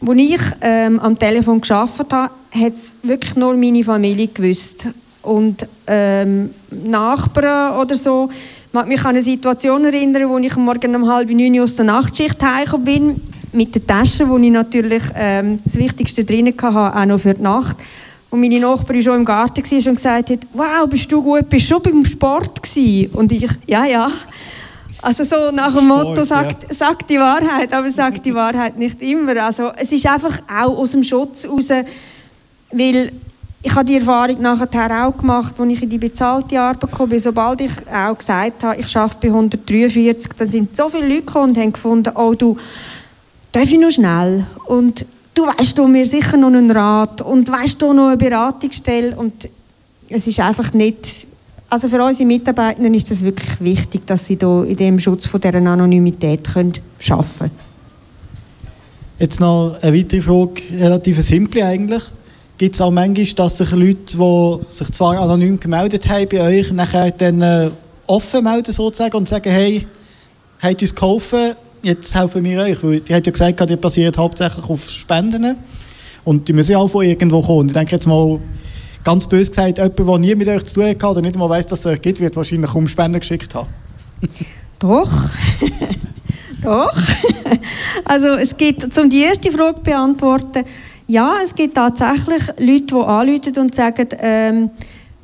Als 0.00 0.18
ich 0.18 0.40
ähm, 0.60 0.98
am 0.98 1.18
Telefon 1.18 1.60
gearbeitet 1.60 2.12
habe, 2.12 2.32
hat 2.52 2.72
es 2.72 2.96
wirklich 3.02 3.36
nur 3.36 3.56
meine 3.56 3.84
Familie 3.84 4.26
gewusst. 4.26 4.88
Und 5.22 5.66
ähm, 5.86 6.50
Nachbarn 6.70 7.76
oder 7.76 7.96
so, 7.96 8.28
ich 8.30 8.72
mag 8.72 8.88
mich 8.88 9.00
an 9.00 9.10
eine 9.10 9.22
Situation 9.22 9.84
erinnern, 9.84 10.28
wo 10.28 10.38
ich 10.38 10.56
morgen 10.56 10.96
um 10.96 11.08
halb 11.08 11.30
neun 11.30 11.60
aus 11.60 11.76
der 11.76 11.84
Nachtschicht 11.84 12.42
heimgekommen 12.42 12.84
bin, 12.84 13.20
mit 13.52 13.74
der 13.74 13.86
Tasche, 13.86 14.28
wo 14.28 14.36
ich 14.36 14.50
natürlich 14.50 15.02
ähm, 15.14 15.60
das 15.64 15.76
Wichtigste 15.76 16.24
drin 16.24 16.48
hatte, 16.48 16.98
auch 16.98 17.06
noch 17.06 17.20
für 17.20 17.34
die 17.34 17.42
Nacht. 17.42 17.76
Und 18.36 18.42
meine 18.42 18.60
Nachbarin 18.60 19.02
schon 19.02 19.16
im 19.16 19.24
Garten 19.24 19.64
war 19.64 19.88
und 19.88 19.94
gesagt 19.94 20.28
hat, 20.28 20.40
wow, 20.52 20.86
bist 20.86 21.10
du 21.10 21.22
gut, 21.22 21.48
bist 21.48 21.70
du 21.70 21.74
schon 21.74 21.82
beim 21.82 22.04
Sport 22.04 22.62
gewesen? 22.62 23.10
Und 23.14 23.32
ich, 23.32 23.48
ja, 23.66 23.86
ja. 23.86 24.10
Also 25.00 25.24
so 25.24 25.50
nach 25.50 25.74
dem 25.74 25.88
Motto, 25.88 26.22
sagt, 26.22 26.70
sagt 26.74 27.08
die 27.08 27.18
Wahrheit, 27.18 27.72
aber 27.72 27.88
sagt 27.88 28.26
die 28.26 28.34
Wahrheit 28.34 28.76
nicht 28.76 29.00
immer. 29.00 29.42
Also 29.42 29.70
es 29.74 29.90
ist 29.90 30.04
einfach 30.06 30.38
auch 30.54 30.76
aus 30.76 30.90
dem 30.90 31.02
Schutz 31.02 31.46
raus, 31.46 31.70
weil 32.72 33.10
ich 33.62 33.74
habe 33.74 33.86
die 33.86 33.96
Erfahrung 33.96 34.42
nachher 34.42 35.06
auch 35.06 35.16
gemacht, 35.16 35.54
als 35.58 35.72
ich 35.72 35.82
in 35.82 35.88
die 35.88 35.96
bezahlte 35.96 36.60
Arbeit 36.60 36.92
kam. 36.92 37.18
Sobald 37.18 37.62
ich 37.62 37.72
auch 37.90 38.18
gesagt 38.18 38.64
habe, 38.64 38.78
ich 38.78 38.94
arbeite 38.94 39.16
bei 39.22 39.28
143, 39.28 40.32
dann 40.34 40.50
sind 40.50 40.76
so 40.76 40.90
viele 40.90 41.08
Leute 41.08 41.22
gekommen 41.22 41.54
und 41.54 41.58
haben 41.58 41.72
gefunden, 41.72 42.12
oh 42.14 42.34
du, 42.34 42.58
darf 43.52 43.64
ich 43.64 43.78
noch 43.78 43.90
schnell? 43.90 44.44
Und 44.66 45.06
du 45.36 45.46
weißt 45.46 45.78
du 45.78 45.86
mir 45.86 46.06
sicher 46.06 46.36
noch 46.36 46.48
einen 46.48 46.70
Rat 46.70 47.22
und 47.22 47.48
weißt 47.48 47.80
du 47.80 47.92
noch 47.92 48.08
eine 48.08 48.16
Beratungsstelle 48.16 49.14
und 49.14 49.48
es 50.08 50.26
ist 50.26 50.40
einfach 50.40 50.72
nicht 50.72 51.26
also 51.68 51.88
für 51.88 52.02
unsere 52.02 52.26
Mitarbeiter 52.26 52.82
ist 52.94 53.10
es 53.10 53.24
wirklich 53.24 53.60
wichtig, 53.60 54.06
dass 54.06 54.26
sie 54.26 54.36
da 54.36 54.62
in 54.62 54.76
dem 54.76 55.00
Schutz 55.00 55.26
von 55.26 55.40
dieser 55.40 55.56
Anonymität 55.56 56.44
können 56.44 56.74
können. 57.00 57.50
Jetzt 59.18 59.40
noch 59.40 59.76
eine 59.82 59.98
weitere 59.98 60.20
Frage, 60.20 60.62
relativ 60.72 61.20
simple 61.22 61.64
eigentlich. 61.64 62.02
Gibt 62.56 62.76
es 62.76 62.80
auch 62.80 62.92
manchmal, 62.92 63.26
dass 63.34 63.58
sich 63.58 63.70
Leute, 63.72 64.16
die 64.16 64.58
sich 64.70 64.90
zwar 64.92 65.18
anonym 65.18 65.58
gemeldet 65.58 66.08
haben 66.08 66.28
bei 66.28 66.40
euch, 66.40 66.70
nachher 66.72 67.10
dann 67.10 67.42
äh, 67.42 67.70
offen 68.06 68.44
melden 68.44 68.72
sozusagen 68.72 69.16
und 69.16 69.28
sagen, 69.28 69.50
hey, 69.50 69.86
habt 70.60 70.80
uns 70.80 70.94
geholfen, 70.94 71.54
jetzt 71.86 72.14
helfen 72.14 72.44
wir 72.44 72.60
euch. 72.60 72.82
Weil 72.82 73.02
ihr 73.08 73.16
habt 73.16 73.26
ja 73.26 73.32
gesagt, 73.32 73.70
ihr 73.70 73.76
basiert 73.76 74.18
hauptsächlich 74.18 74.68
auf 74.68 74.90
Spenden. 74.90 75.56
Und 76.24 76.48
die 76.48 76.52
müssen 76.52 76.72
ja 76.72 76.78
auch 76.78 76.88
von 76.88 77.04
irgendwo 77.04 77.40
kommen. 77.40 77.68
Ich 77.68 77.74
denke 77.74 77.92
jetzt 77.92 78.06
mal, 78.06 78.40
ganz 79.04 79.26
böse 79.26 79.50
gesagt, 79.50 79.78
jemand, 79.78 79.98
der 79.98 80.18
nie 80.18 80.34
mit 80.34 80.48
euch 80.48 80.64
zu 80.64 80.74
tun 80.74 80.86
hat 80.86 81.04
oder 81.04 81.22
nicht 81.22 81.36
mal 81.36 81.48
weiss, 81.48 81.66
dass 81.66 81.80
es 81.80 81.86
euch 81.86 82.02
gibt, 82.02 82.20
wird 82.20 82.34
wahrscheinlich 82.34 82.70
kaum 82.70 82.88
Spenden 82.88 83.20
geschickt 83.20 83.54
haben. 83.54 83.68
Doch. 84.80 85.10
Doch. 86.62 86.96
also 88.04 88.28
es 88.28 88.56
gibt, 88.56 88.98
um 88.98 89.08
die 89.08 89.22
erste 89.22 89.52
Frage 89.52 89.76
zu 89.76 89.82
beantworten, 89.82 90.64
ja, 91.06 91.36
es 91.44 91.54
gibt 91.54 91.76
tatsächlich 91.76 92.48
Leute, 92.58 92.86
die 92.86 92.94
anrufen 92.94 93.58
und 93.58 93.74
sagen, 93.76 94.08
ähm, 94.18 94.70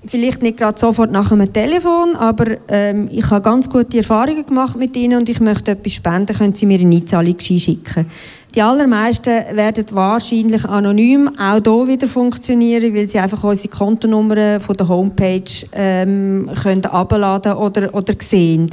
vielleicht 0.06 0.42
nicht 0.42 0.58
gerade 0.58 0.78
sofort 0.78 1.10
nach 1.10 1.30
einem 1.32 1.52
Telefon, 1.52 2.16
aber 2.16 2.56
ähm, 2.68 3.08
ich 3.12 3.30
habe 3.30 3.42
ganz 3.42 3.70
gute 3.70 3.98
Erfahrungen 3.98 4.44
gemacht 4.44 4.76
mit 4.76 4.96
ihnen 4.96 5.18
und 5.18 5.28
ich 5.28 5.40
möchte 5.40 5.72
etwas 5.72 5.92
spenden, 5.92 6.36
können 6.36 6.54
Sie 6.54 6.66
mir 6.66 6.80
eine 6.80 6.96
Einzahlung 6.96 7.38
schicken. 7.38 8.06
Die 8.54 8.60
allermeisten 8.60 9.56
werden 9.56 9.86
wahrscheinlich 9.92 10.64
anonym 10.66 11.30
auch 11.38 11.60
hier 11.64 11.88
wieder 11.88 12.06
funktionieren, 12.06 12.94
weil 12.94 13.06
sie 13.06 13.18
einfach 13.18 13.42
unsere 13.44 13.74
Kontonummer 13.74 14.60
von 14.60 14.76
der 14.76 14.88
Homepage 14.88 15.66
ähm, 15.72 16.50
können 16.62 16.84
abladen 16.84 17.54
oder, 17.54 17.94
oder 17.94 18.12
sehen. 18.18 18.68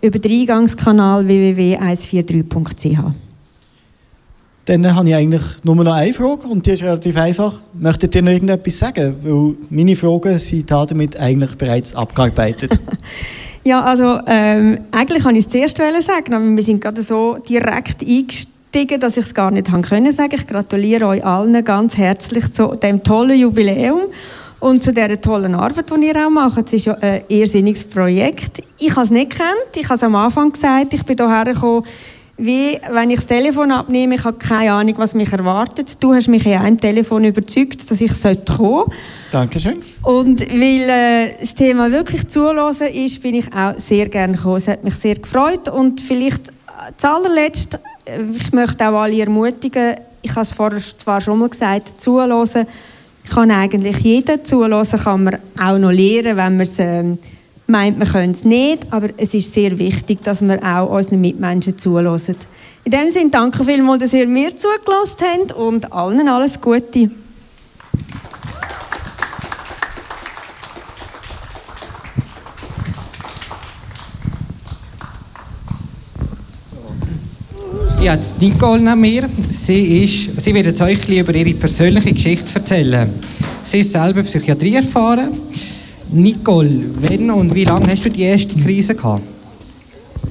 über 0.00 0.18
den 0.18 0.32
Eingangskanal 0.32 1.26
www.143.ch. 1.26 3.25
Dann 4.66 4.96
habe 4.96 5.08
ich 5.08 5.14
eigentlich 5.14 5.42
nur 5.62 5.76
noch 5.76 5.94
eine 5.94 6.12
Frage 6.12 6.48
und 6.48 6.66
die 6.66 6.72
ist 6.72 6.82
relativ 6.82 7.16
einfach. 7.16 7.54
Möchtet 7.72 8.16
ihr 8.16 8.22
noch 8.22 8.32
irgendetwas 8.32 8.76
sagen? 8.76 9.14
Weil 9.22 9.54
meine 9.70 9.94
Fragen 9.94 10.36
sind 10.40 10.68
damit 10.68 11.16
eigentlich 11.16 11.56
bereits 11.56 11.94
abgearbeitet. 11.94 12.76
ja, 13.64 13.80
also 13.80 14.18
ähm, 14.26 14.78
eigentlich 14.90 15.22
kann 15.22 15.36
ich 15.36 15.46
es 15.46 15.48
zuerst 15.48 15.76
sagen, 15.76 16.34
aber 16.34 16.44
wir 16.44 16.62
sind 16.64 16.80
gerade 16.80 17.00
so 17.02 17.36
direkt 17.48 18.02
eingestiegen, 18.02 18.98
dass 18.98 19.16
ich 19.16 19.26
es 19.26 19.34
gar 19.34 19.52
nicht 19.52 19.70
haben 19.70 19.82
können 19.82 20.10
sagen. 20.10 20.34
Ich 20.34 20.46
gratuliere 20.48 21.06
euch 21.06 21.24
allen 21.24 21.64
ganz 21.64 21.96
herzlich 21.96 22.52
zu 22.52 22.74
dem 22.74 23.04
tollen 23.04 23.38
Jubiläum 23.38 24.00
und 24.58 24.82
zu 24.82 24.92
dieser 24.92 25.20
tollen 25.20 25.54
Arbeit, 25.54 25.90
die 25.90 26.06
ihr 26.08 26.26
auch 26.26 26.30
macht. 26.30 26.66
Es 26.66 26.72
ist 26.72 26.86
ja 26.86 26.94
ein 26.94 27.22
irrsinniges 27.28 27.84
Projekt. 27.84 28.64
Ich 28.80 28.90
habe 28.90 29.02
es 29.02 29.12
nicht 29.12 29.30
kennt. 29.30 29.76
Ich 29.76 29.84
habe 29.84 29.94
es 29.94 30.02
am 30.02 30.16
Anfang 30.16 30.50
gesagt. 30.50 30.92
Ich 30.92 31.04
bin 31.04 31.16
hierher 31.16 31.44
gekommen, 31.44 31.84
wie 32.38 32.78
wenn 32.90 33.10
ich 33.10 33.16
das 33.16 33.26
Telefon 33.26 33.72
abnehme, 33.72 34.16
ich 34.16 34.24
habe 34.24 34.36
keine 34.36 34.72
Ahnung, 34.72 34.94
was 34.98 35.14
mich 35.14 35.32
erwartet. 35.32 35.96
Du 36.00 36.12
hast 36.12 36.28
mich 36.28 36.44
in 36.44 36.58
einem 36.58 36.78
Telefon 36.78 37.24
überzeugt, 37.24 37.90
dass 37.90 38.00
ich 38.00 38.08
kommen 38.08 38.38
sollte. 38.46 38.84
Dankeschön. 39.32 39.82
Und 40.02 40.40
weil 40.40 40.88
äh, 40.88 41.40
das 41.40 41.54
Thema 41.54 41.90
wirklich 41.90 42.28
zulassen 42.28 42.88
ist, 42.88 43.22
bin 43.22 43.36
ich 43.36 43.52
auch 43.54 43.74
sehr 43.78 44.08
gerne 44.08 44.36
gekommen. 44.36 44.56
Es 44.56 44.68
hat 44.68 44.84
mich 44.84 44.94
sehr 44.96 45.14
gefreut 45.14 45.68
und 45.68 46.00
vielleicht 46.00 46.52
zu 46.98 47.08
allerletzt, 47.08 47.78
äh, 48.04 48.20
ich 48.36 48.52
möchte 48.52 48.86
auch 48.86 49.00
alle 49.00 49.20
ermutigen, 49.20 49.96
ich 50.22 50.30
habe 50.32 50.42
es 50.42 50.52
vorher 50.52 50.80
zwar 50.98 51.20
schon 51.20 51.38
mal 51.38 51.48
gesagt, 51.48 52.00
zulassen 52.00 52.66
kann 53.30 53.50
eigentlich 53.50 53.98
jeder. 53.98 54.42
Zulassen 54.44 55.00
kann 55.00 55.24
man 55.24 55.38
auch 55.58 55.78
noch 55.78 55.90
lernen, 55.90 56.36
wenn 56.36 56.56
man 56.56 56.60
es 56.60 56.78
ähm, 56.78 57.18
meint, 57.66 57.98
man 57.98 58.08
könnte 58.08 58.38
es 58.38 58.44
nicht, 58.44 58.92
aber 58.92 59.08
es 59.16 59.34
ist 59.34 59.52
sehr 59.52 59.78
wichtig, 59.78 60.22
dass 60.22 60.42
wir 60.42 60.62
auch 60.62 60.90
unseren 60.90 61.20
Mitmenschen 61.20 61.78
zulassen. 61.78 62.36
In 62.84 62.92
dem 62.92 63.10
Sinne 63.10 63.30
danke 63.30 63.64
vielmals, 63.64 64.02
dass 64.04 64.12
ihr 64.12 64.26
mir 64.26 64.56
zugelassen 64.56 65.26
habt 65.40 65.52
und 65.52 65.92
allen 65.92 66.28
alles 66.28 66.60
Gute. 66.60 67.10
Ja, 78.00 78.16
Nicole 78.40 78.80
neben 78.80 79.00
mir. 79.00 79.28
Sie, 79.66 80.04
ist, 80.04 80.40
sie 80.40 80.54
wird 80.54 80.66
jetzt 80.66 80.80
euch 80.80 81.08
über 81.08 81.34
ihre 81.34 81.54
persönliche 81.54 82.12
Geschichte 82.12 82.54
erzählen. 82.54 83.08
Sie 83.64 83.80
ist 83.80 83.90
selber 83.90 84.22
Psychiatrie 84.22 84.74
erfahren. 84.74 85.32
Nicole, 86.16 86.84
wann 87.00 87.30
und 87.30 87.54
wie 87.54 87.64
lange 87.64 87.88
hast 87.88 88.04
du 88.04 88.10
die 88.10 88.22
erste 88.22 88.54
Krise 88.56 88.94
gehabt? 88.94 89.22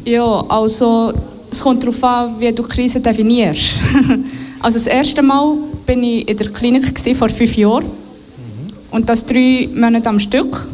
Ja, 0.03 0.43
also 0.49 1.13
es 1.49 1.61
kommt 1.61 1.83
darauf 1.83 2.03
an, 2.03 2.35
wie 2.39 2.51
du 2.51 2.63
Krise 2.63 2.99
definierst. 2.99 3.75
also 4.61 4.77
das 4.77 4.87
erste 4.87 5.21
Mal 5.21 5.57
bin 5.85 6.03
ich 6.03 6.27
in 6.27 6.37
der 6.37 6.49
Klinik 6.49 6.93
gewesen, 6.93 7.15
vor 7.15 7.29
fünf 7.29 7.55
Jahren 7.55 7.85
und 8.91 9.09
das 9.09 9.25
drei 9.25 9.69
Monate 9.73 10.09
am 10.09 10.19
Stück. 10.19 10.67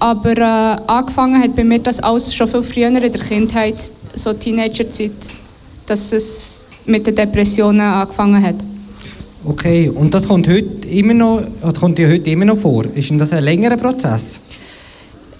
Aber 0.00 0.36
äh, 0.36 0.80
angefangen 0.86 1.42
hat 1.42 1.54
bei 1.54 1.64
mir 1.64 1.80
das 1.80 2.00
alles 2.00 2.34
schon 2.34 2.48
viel 2.48 2.62
früher 2.62 2.88
in 2.88 2.94
der 2.94 3.10
Kindheit, 3.10 3.76
so 4.14 4.32
Teenagerzeit, 4.32 5.12
dass 5.86 6.12
es 6.12 6.66
mit 6.86 7.06
den 7.06 7.14
Depressionen 7.14 7.80
angefangen 7.80 8.42
hat. 8.42 8.56
Okay, 9.48 9.88
und 9.88 10.12
das 10.12 10.28
kommt 10.28 10.46
heute 10.46 10.86
immer 10.88 11.14
noch, 11.14 11.42
das 11.62 11.80
kommt 11.80 11.96
dir 11.96 12.06
heute 12.06 12.28
immer 12.28 12.44
noch 12.44 12.58
vor. 12.58 12.84
Ist 12.94 13.08
denn 13.08 13.18
das 13.18 13.32
ein 13.32 13.42
längerer 13.42 13.78
Prozess? 13.78 14.38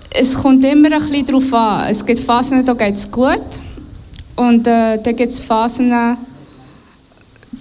Es 0.09 0.35
kommt 0.35 0.65
immer 0.65 0.91
ein 0.91 0.99
bisschen 0.99 1.27
darauf 1.27 1.53
an. 1.53 1.91
Es 1.91 2.07
gibt 2.07 2.21
Phasen, 2.21 2.65
da 2.65 2.73
geht 2.73 2.95
es 2.95 3.11
gut. 3.11 3.43
Und 4.35 4.67
äh, 4.67 4.99
dann 5.03 5.15
gibt 5.15 5.31
es 5.31 5.43
Phasen, 5.43 5.91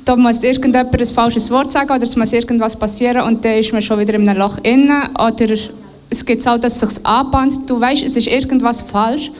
da 0.05 0.15
muss 0.15 0.41
irgendjemand 0.41 0.97
ein 0.97 1.05
falsches 1.07 1.51
Wort 1.51 1.73
sagen 1.73 1.91
oder 1.91 2.03
es 2.03 2.15
muss 2.15 2.31
irgendwas 2.31 2.77
passieren 2.77 3.23
und 3.23 3.43
dann 3.43 3.57
ist 3.57 3.73
man 3.73 3.81
schon 3.81 3.99
wieder 3.99 4.13
in 4.13 4.29
einem 4.29 4.39
Loch 4.39 4.57
inne. 4.63 5.09
Oder 5.19 5.53
es 6.09 6.25
gibt 6.25 6.47
auch, 6.47 6.57
dass 6.57 6.81
es 6.81 6.95
sich 6.95 7.05
anbahnt. 7.05 7.69
Du 7.69 7.77
weißt, 7.77 8.03
es 8.03 8.15
ist 8.15 8.27
irgendwas 8.27 8.83
falsch, 8.83 9.31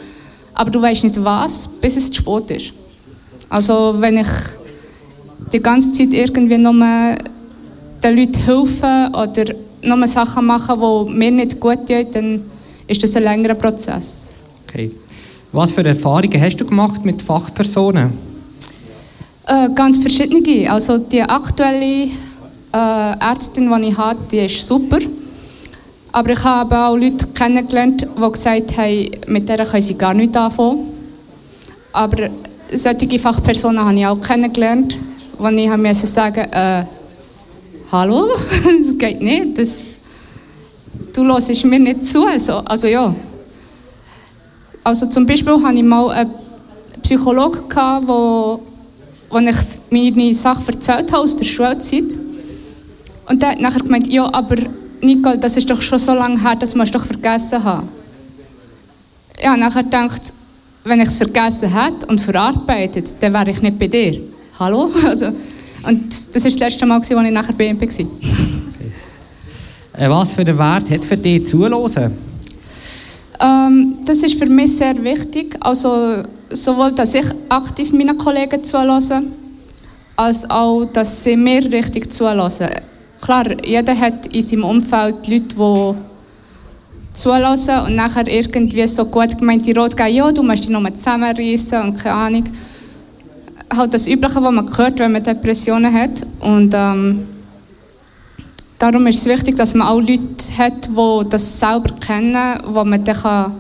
aber 0.54 0.72
du 0.72 0.82
weißt 0.82 1.06
nicht 1.06 1.24
was, 1.24 1.70
bis 1.80 1.96
es 1.96 2.12
zu 2.12 2.16
spät 2.16 2.52
ist. 2.52 2.74
Also 3.48 3.96
wenn 3.98 4.18
ich 4.18 4.28
die 5.52 5.62
ganze 5.62 5.92
Zeit 5.92 6.14
irgendwie 6.14 6.58
nur 6.58 6.74
den 8.04 8.16
Leuten 8.16 8.40
helfe 8.46 9.10
oder 9.14 9.56
nur 9.82 10.08
Sachen 10.08 10.46
mache, 10.46 10.74
die 10.76 11.14
mir 11.14 11.32
nicht 11.32 11.60
gut 11.60 11.88
tun, 11.88 12.06
dann 12.12 12.42
ist 12.88 13.04
das 13.04 13.16
ein 13.16 13.24
längerer 13.24 13.56
Prozess. 13.56 14.34
Okay. 14.68 14.92
Was 15.52 15.72
für 15.72 15.84
Erfahrungen 15.86 16.42
hast 16.42 16.58
du 16.58 16.66
gemacht 16.66 17.06
mit 17.06 17.22
Fachpersonen? 17.22 18.12
Äh, 19.48 19.70
ganz 19.74 19.98
verschiedene. 19.98 20.70
Also 20.70 20.98
die 20.98 21.22
aktuelle 21.22 22.10
äh, 22.74 23.20
Ärztin, 23.20 23.72
die 23.82 23.88
ich 23.88 23.98
habe, 23.98 24.20
die 24.30 24.40
ist 24.40 24.68
super. 24.68 25.00
Aber 26.12 26.32
ich 26.32 26.44
habe 26.44 26.78
auch 26.78 26.98
Leute 26.98 27.28
kennengelernt, 27.28 28.02
die 28.02 28.32
gesagt 28.32 28.78
haben, 28.78 29.10
mit 29.28 29.48
der 29.48 29.66
können 29.66 29.84
sie 29.84 29.94
gar 29.94 30.14
nichts 30.14 30.36
anfangen. 30.36 30.88
Aber 31.94 32.30
solche 32.74 33.20
Fachpersonen 33.20 33.84
habe 33.84 33.98
ich 33.98 34.06
auch 34.06 34.20
kennengelernt, 34.20 34.96
wo 35.38 35.48
ich 35.48 35.78
müssen 35.78 36.08
sagen 36.08 36.52
äh, 36.52 36.86
hallo, 37.92 38.28
das 38.80 38.98
geht 38.98 39.22
nicht, 39.22 39.58
das, 39.58 39.98
du 41.14 41.26
hörst 41.26 41.66
mir 41.66 41.80
nicht 41.80 42.06
zu. 42.06 42.26
Also, 42.26 42.58
also 42.60 42.88
ja. 42.88 43.16
Also 44.84 45.06
zum 45.08 45.26
Beispiel 45.26 45.62
hatte 45.62 45.78
ich 45.78 45.84
mal 45.84 46.10
einen 46.12 46.32
Psychologen, 47.02 47.68
gehabt, 47.70 48.08
wo, 48.08 48.62
wo 49.30 49.40
ich 49.40 50.16
meine 50.16 50.34
Sache 50.34 50.64
erzählt 50.68 51.12
habe 51.12 51.24
aus 51.24 51.36
der 51.36 51.46
Schulzeit. 51.46 52.18
Und 53.28 53.42
der 53.42 53.52
hat 53.52 53.60
nachher 53.60 53.82
gemeint, 53.82 54.08
ja, 54.08 54.34
aber 54.34 54.56
Nicole, 55.02 55.38
das 55.38 55.58
ist 55.58 55.70
doch 55.70 55.82
schon 55.82 56.00
so 56.00 56.14
lange 56.14 56.42
her, 56.42 56.56
das 56.56 56.76
musst 56.76 56.94
du 56.94 56.98
doch 56.98 57.06
vergessen 57.06 57.64
haben. 57.64 57.90
Ja, 59.42 59.56
nachher 59.56 59.84
gedacht, 59.84 60.34
wenn 60.84 61.02
ich 61.02 61.10
es 61.10 61.18
vergessen 61.18 61.70
hätte 61.70 62.08
und 62.08 62.22
verarbeitet, 62.22 63.16
dann 63.20 63.34
wäre 63.34 63.52
ich 63.52 63.62
nicht 63.62 63.78
bei 63.78 63.88
dir. 63.88 64.22
Hallo? 64.60 64.90
Also, 65.06 65.28
und 65.84 66.36
das 66.36 66.44
war 66.44 66.52
das 66.52 66.60
letzte 66.60 66.86
Mal, 66.86 66.98
als 66.98 67.10
ich 67.10 67.32
nachher 67.32 67.54
bei 67.54 67.68
ihm 67.68 67.80
war. 67.80 67.88
Okay. 67.88 68.06
Äh, 69.94 70.10
was 70.10 70.32
für 70.32 70.42
einen 70.42 70.58
Wert 70.58 70.90
hat 70.90 71.06
für 71.06 71.18
dich 71.18 71.48
zuhören? 71.48 72.14
Ähm, 73.40 73.98
das 74.04 74.18
ist 74.18 74.38
für 74.38 74.48
mich 74.48 74.76
sehr 74.76 75.02
wichtig. 75.04 75.56
Also, 75.60 76.24
sowohl, 76.50 76.92
dass 76.92 77.14
ich 77.14 77.26
aktiv 77.50 77.94
meinen 77.94 78.18
Kollegen 78.18 78.64
zuhöre, 78.64 79.24
als 80.16 80.50
auch, 80.50 80.86
dass 80.86 81.24
sie 81.24 81.38
mir 81.38 81.72
richtig 81.72 82.12
zuhören. 82.12 82.52
Klar, 83.22 83.64
jeder 83.64 83.98
hat 83.98 84.28
in 84.28 84.42
seinem 84.42 84.64
Umfeld 84.64 85.28
Leute, 85.28 85.44
die 85.56 85.96
zuhören 87.14 87.86
und 87.86 87.96
nachher 87.96 88.28
irgendwie 88.28 88.88
so 88.88 89.06
gut 89.06 89.38
gemeinte 89.38 89.76
Rot 89.76 89.96
geben, 89.96 90.16
ja, 90.16 90.32
du 90.32 90.42
musst 90.42 90.64
dich 90.64 90.70
nochmal 90.70 90.94
zusammenreißen 90.94 91.82
und 91.82 91.98
keine 91.98 92.16
Ahnung. 92.16 92.44
Halt 93.76 93.94
das 93.94 94.08
Übliche, 94.08 94.42
was 94.42 94.54
man 94.54 94.78
hört, 94.78 95.00
wenn 95.00 95.12
man 95.12 95.24
Depressionen 95.24 95.94
hat. 95.94 96.26
Und 96.40 96.74
ähm, 96.74 97.26
darum 98.80 99.08
ist 99.08 99.20
es 99.20 99.26
wichtig, 99.26 99.56
dass 99.56 99.74
man 99.74 99.88
auch 99.88 100.00
Leute 100.00 100.58
hat, 100.58 100.88
die 100.88 101.30
das 101.30 101.60
selber 101.60 101.94
kennen, 102.00 102.62
wo 102.66 102.84
man 102.84 103.04
dann 103.04 103.16
kann, 103.16 103.52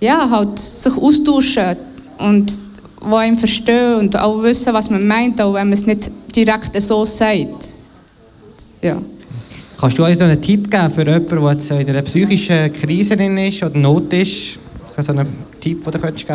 ja, 0.00 0.28
halt 0.28 0.58
sich 0.58 0.96
austauschen 0.96 1.76
und 2.18 2.52
die 3.00 3.14
einem 3.14 3.36
verstehen 3.36 3.96
und 3.96 4.16
auch 4.16 4.42
wissen, 4.42 4.72
was 4.72 4.90
man 4.90 5.06
meint, 5.06 5.40
auch 5.40 5.54
wenn 5.54 5.68
man 5.68 5.78
es 5.78 5.86
nicht 5.86 6.10
direkt 6.34 6.80
so 6.82 7.04
sagt. 7.04 7.68
Ja. 8.80 9.00
Kannst 9.78 9.98
du 9.98 10.04
uns 10.04 10.18
noch 10.18 10.26
einen 10.26 10.40
Tipp 10.40 10.70
geben 10.70 10.90
für 10.92 11.04
jemanden, 11.04 11.68
der 11.68 11.80
in 11.80 11.88
einer 11.88 12.02
psychischen 12.02 12.72
Krise 12.72 13.14
ist 13.14 13.62
oder 13.62 13.76
Not 13.76 14.12
ist? 14.12 14.58
So 14.96 15.12
einen 15.12 15.26
Tipp, 15.60 15.82
den 15.84 15.92
du 15.92 15.98
geben 15.98 16.02
könntest? 16.02 16.28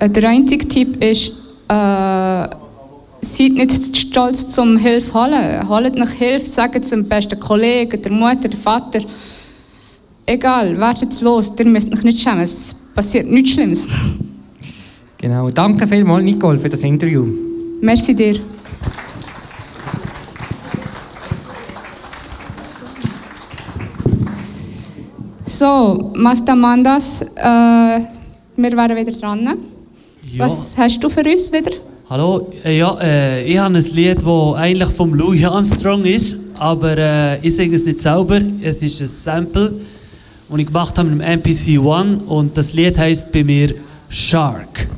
Der 0.00 0.28
einzige 0.28 0.66
Tipp 0.68 1.02
ist, 1.02 1.32
äh, 1.68 2.48
seid 3.24 3.52
nicht 3.52 3.96
stolz 3.96 4.50
zum 4.50 4.76
Hilfe 4.76 5.14
holen. 5.14 5.68
Holt 5.68 5.96
nach 5.96 6.10
Hilfe, 6.10 6.46
sagt 6.46 6.76
es 6.76 6.90
dem 6.90 7.08
besten 7.08 7.38
Kollegen, 7.40 8.00
der 8.00 8.12
Mutter, 8.12 8.48
der 8.48 8.58
Vater. 8.58 9.00
Egal, 10.26 10.78
wartet 10.80 11.20
los, 11.20 11.52
ihr 11.58 11.66
müsst 11.66 11.92
euch 11.92 12.02
nicht 12.02 12.20
schämen, 12.20 12.40
es 12.42 12.74
passiert 12.94 13.26
nichts 13.26 13.50
Schlimmes. 13.50 13.88
Genau, 15.16 15.48
danke 15.48 15.88
vielmals 15.88 16.22
Nicole 16.22 16.58
für 16.58 16.68
das 16.68 16.82
Interview. 16.82 17.26
Merci 17.80 18.14
dir. 18.14 18.40
So, 25.46 26.12
Master 26.14 26.54
Mandas, 26.54 27.22
äh, 27.22 28.00
wir 28.56 28.72
wären 28.76 28.96
wieder 28.96 29.12
dran. 29.12 29.73
Ja. 30.34 30.46
Was 30.46 30.74
hast 30.76 30.98
du 30.98 31.08
für 31.08 31.20
uns 31.20 31.52
wieder? 31.52 31.70
Hallo, 32.10 32.50
äh, 32.64 32.76
ja, 32.76 32.98
äh, 33.00 33.44
ich 33.44 33.56
habe 33.56 33.76
ein 33.76 33.84
Lied, 33.92 34.18
das 34.22 34.54
eigentlich 34.56 34.88
vom 34.88 35.14
Louis 35.14 35.44
Armstrong 35.44 36.04
ist, 36.04 36.34
aber 36.58 36.98
äh, 36.98 37.46
ich 37.46 37.54
singe 37.54 37.76
es 37.76 37.84
nicht 37.84 38.00
selber. 38.00 38.40
Es 38.60 38.82
ist 38.82 39.00
ein 39.00 39.06
Sample, 39.06 39.74
das 40.48 40.58
ich 40.58 40.66
gemacht 40.66 40.98
habe 40.98 41.08
mit 41.08 41.20
dem 41.20 41.38
MPC 41.38 41.78
One 41.78 42.18
und 42.26 42.56
das 42.56 42.72
Lied 42.72 42.98
heißt 42.98 43.30
bei 43.30 43.44
mir 43.44 43.76
Shark. 44.08 44.88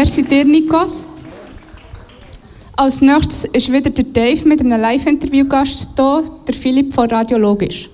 Merci 0.00 0.22
dir, 0.22 0.46
Nikos. 0.46 1.04
Als 2.74 3.02
nächstes 3.02 3.44
ist 3.52 3.70
wieder 3.70 3.90
der 3.90 4.04
Dave 4.04 4.48
mit 4.48 4.60
einem 4.60 4.80
Live-Interview-Gast 4.80 5.90
da, 5.94 6.22
der 6.48 6.54
Philipp 6.54 6.94
von 6.94 7.06
Radiologisch. 7.06 7.90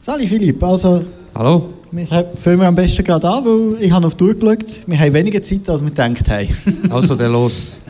Sali 0.00 0.26
Philipp, 0.26 0.62
also 0.62 1.04
Hallo. 1.34 1.74
wir 1.90 2.06
fangen 2.42 2.58
wir 2.58 2.68
am 2.68 2.74
besten 2.74 3.04
gerade 3.04 3.28
an, 3.28 3.44
weil 3.44 3.82
ich 3.82 3.92
habe 3.92 4.06
auf 4.06 4.14
die 4.14 4.24
Uhr 4.24 4.34
geschaut. 4.34 4.64
Wir 4.86 4.98
haben 4.98 5.12
weniger 5.12 5.42
Zeit, 5.42 5.68
als 5.68 5.82
wir 5.82 5.90
gedacht 5.90 6.26
haben. 6.30 6.48
Also, 6.90 7.16
dann 7.16 7.30
los. 7.30 7.80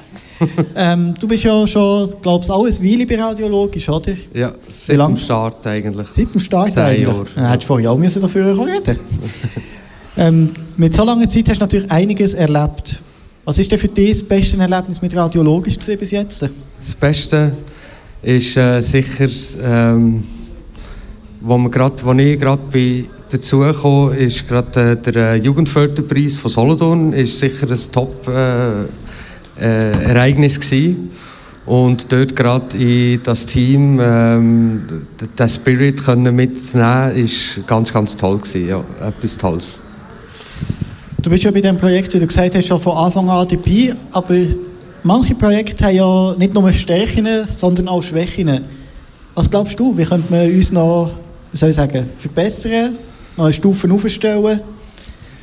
ähm, 0.75 1.15
du 1.21 1.29
bist 1.29 1.45
ja 1.45 1.65
schon, 1.69 2.15
glaube 2.21 2.43
ich, 2.45 2.51
auch 2.51 2.67
ein 2.67 2.83
Weile 2.83 3.07
bei 3.07 3.23
Radiologisch, 3.23 3.89
oder? 3.89 4.11
Ja, 4.33 4.51
Wie 4.67 4.73
seit 4.73 4.97
lang? 4.97 5.15
dem 5.15 5.19
Start 5.19 5.65
eigentlich. 5.69 6.09
Seit 6.09 6.35
dem 6.35 6.41
Start 6.41 6.73
Zehn 6.73 6.83
eigentlich? 6.83 7.03
Jahre. 7.07 7.27
Ja, 7.37 7.51
hättest 7.51 7.63
du 7.63 7.67
vorher 7.69 7.93
auch 7.93 7.97
müssen 7.97 8.21
dafür 8.21 8.59
reden 8.67 8.99
ähm, 10.17 10.51
Mit 10.77 10.94
so 10.94 11.05
langer 11.05 11.28
Zeit 11.28 11.49
hast 11.49 11.59
du 11.59 11.65
natürlich 11.65 11.91
einiges 11.91 12.35
erlebt. 12.35 13.01
Was 13.44 13.59
ist 13.59 13.70
denn 13.70 13.78
für 13.78 13.86
dich 13.86 14.19
das 14.19 14.23
beste 14.23 14.57
Erlebnis 14.57 15.01
mit 15.01 15.15
Radiologisch 15.15 15.78
bis 15.78 16.11
jetzt? 16.11 16.43
Das 16.43 16.94
Beste 16.97 17.53
ist 18.23 18.57
äh, 18.57 18.81
sicher, 18.81 19.28
ähm, 19.62 20.25
wo, 21.41 21.59
grad, 21.69 22.05
wo 22.05 22.12
ich 22.15 22.41
gerade 22.41 23.07
dazugekommen 23.31 24.17
ist 24.19 24.49
gerade 24.49 24.93
äh, 24.93 24.97
der 24.97 25.17
äh, 25.17 25.36
Jugendförderpreis 25.36 26.39
von 26.39 26.51
Solothurn 26.51 27.12
ist 27.12 27.39
sicher 27.39 27.70
ein 27.70 27.93
Top 27.93 28.27
äh, 28.27 28.85
äh, 29.61 29.93
Ereignis 30.07 30.59
gewesen. 30.59 31.11
und 31.67 32.11
dort 32.11 32.35
gerade 32.35 32.77
in 32.77 33.23
das 33.23 33.47
Team 33.47 34.01
ähm, 34.03 35.07
den 35.39 35.49
Spirit 35.49 36.03
mitzunehmen 36.17 37.17
ist 37.17 37.65
ganz 37.67 37.93
ganz 37.93 38.17
toll 38.17 38.39
gewesen, 38.39 38.69
ja, 38.69 38.85
etwas 39.07 39.39
Tolles. 39.39 39.84
Du 41.25 41.31
bist 41.31 41.43
ja 41.43 41.51
bei 41.51 41.62
diesem 41.62 41.78
Projekt, 41.78 42.12
wie 42.12 42.19
du 42.19 42.27
gesagt 42.27 42.55
hast, 42.55 42.67
schon 42.67 42.78
von 42.78 42.99
Anfang 42.99 43.31
an 43.31 43.49
dabei, 43.49 43.94
aber 44.12 44.35
manche 45.03 45.35
Projekte 45.35 45.86
haben 45.86 45.97
ja 45.97 46.35
nicht 46.36 46.53
nur 46.53 46.70
Stärken, 46.70 47.27
sondern 47.49 47.89
auch 47.89 48.03
Schwächen. 48.03 48.61
Was 49.35 49.51
glaubst 49.51 49.81
du, 49.81 49.97
wie 49.97 50.05
könnte 50.05 50.31
man 50.31 50.55
uns 50.55 50.70
noch, 50.70 51.12
wie 51.51 51.57
soll 51.57 51.70
ich 51.70 51.77
sagen, 51.77 52.11
verbessern, 52.19 52.97
noch 53.39 53.44
eine 53.44 53.55
Stufe 53.55 53.91
aufstellen? 53.91 54.61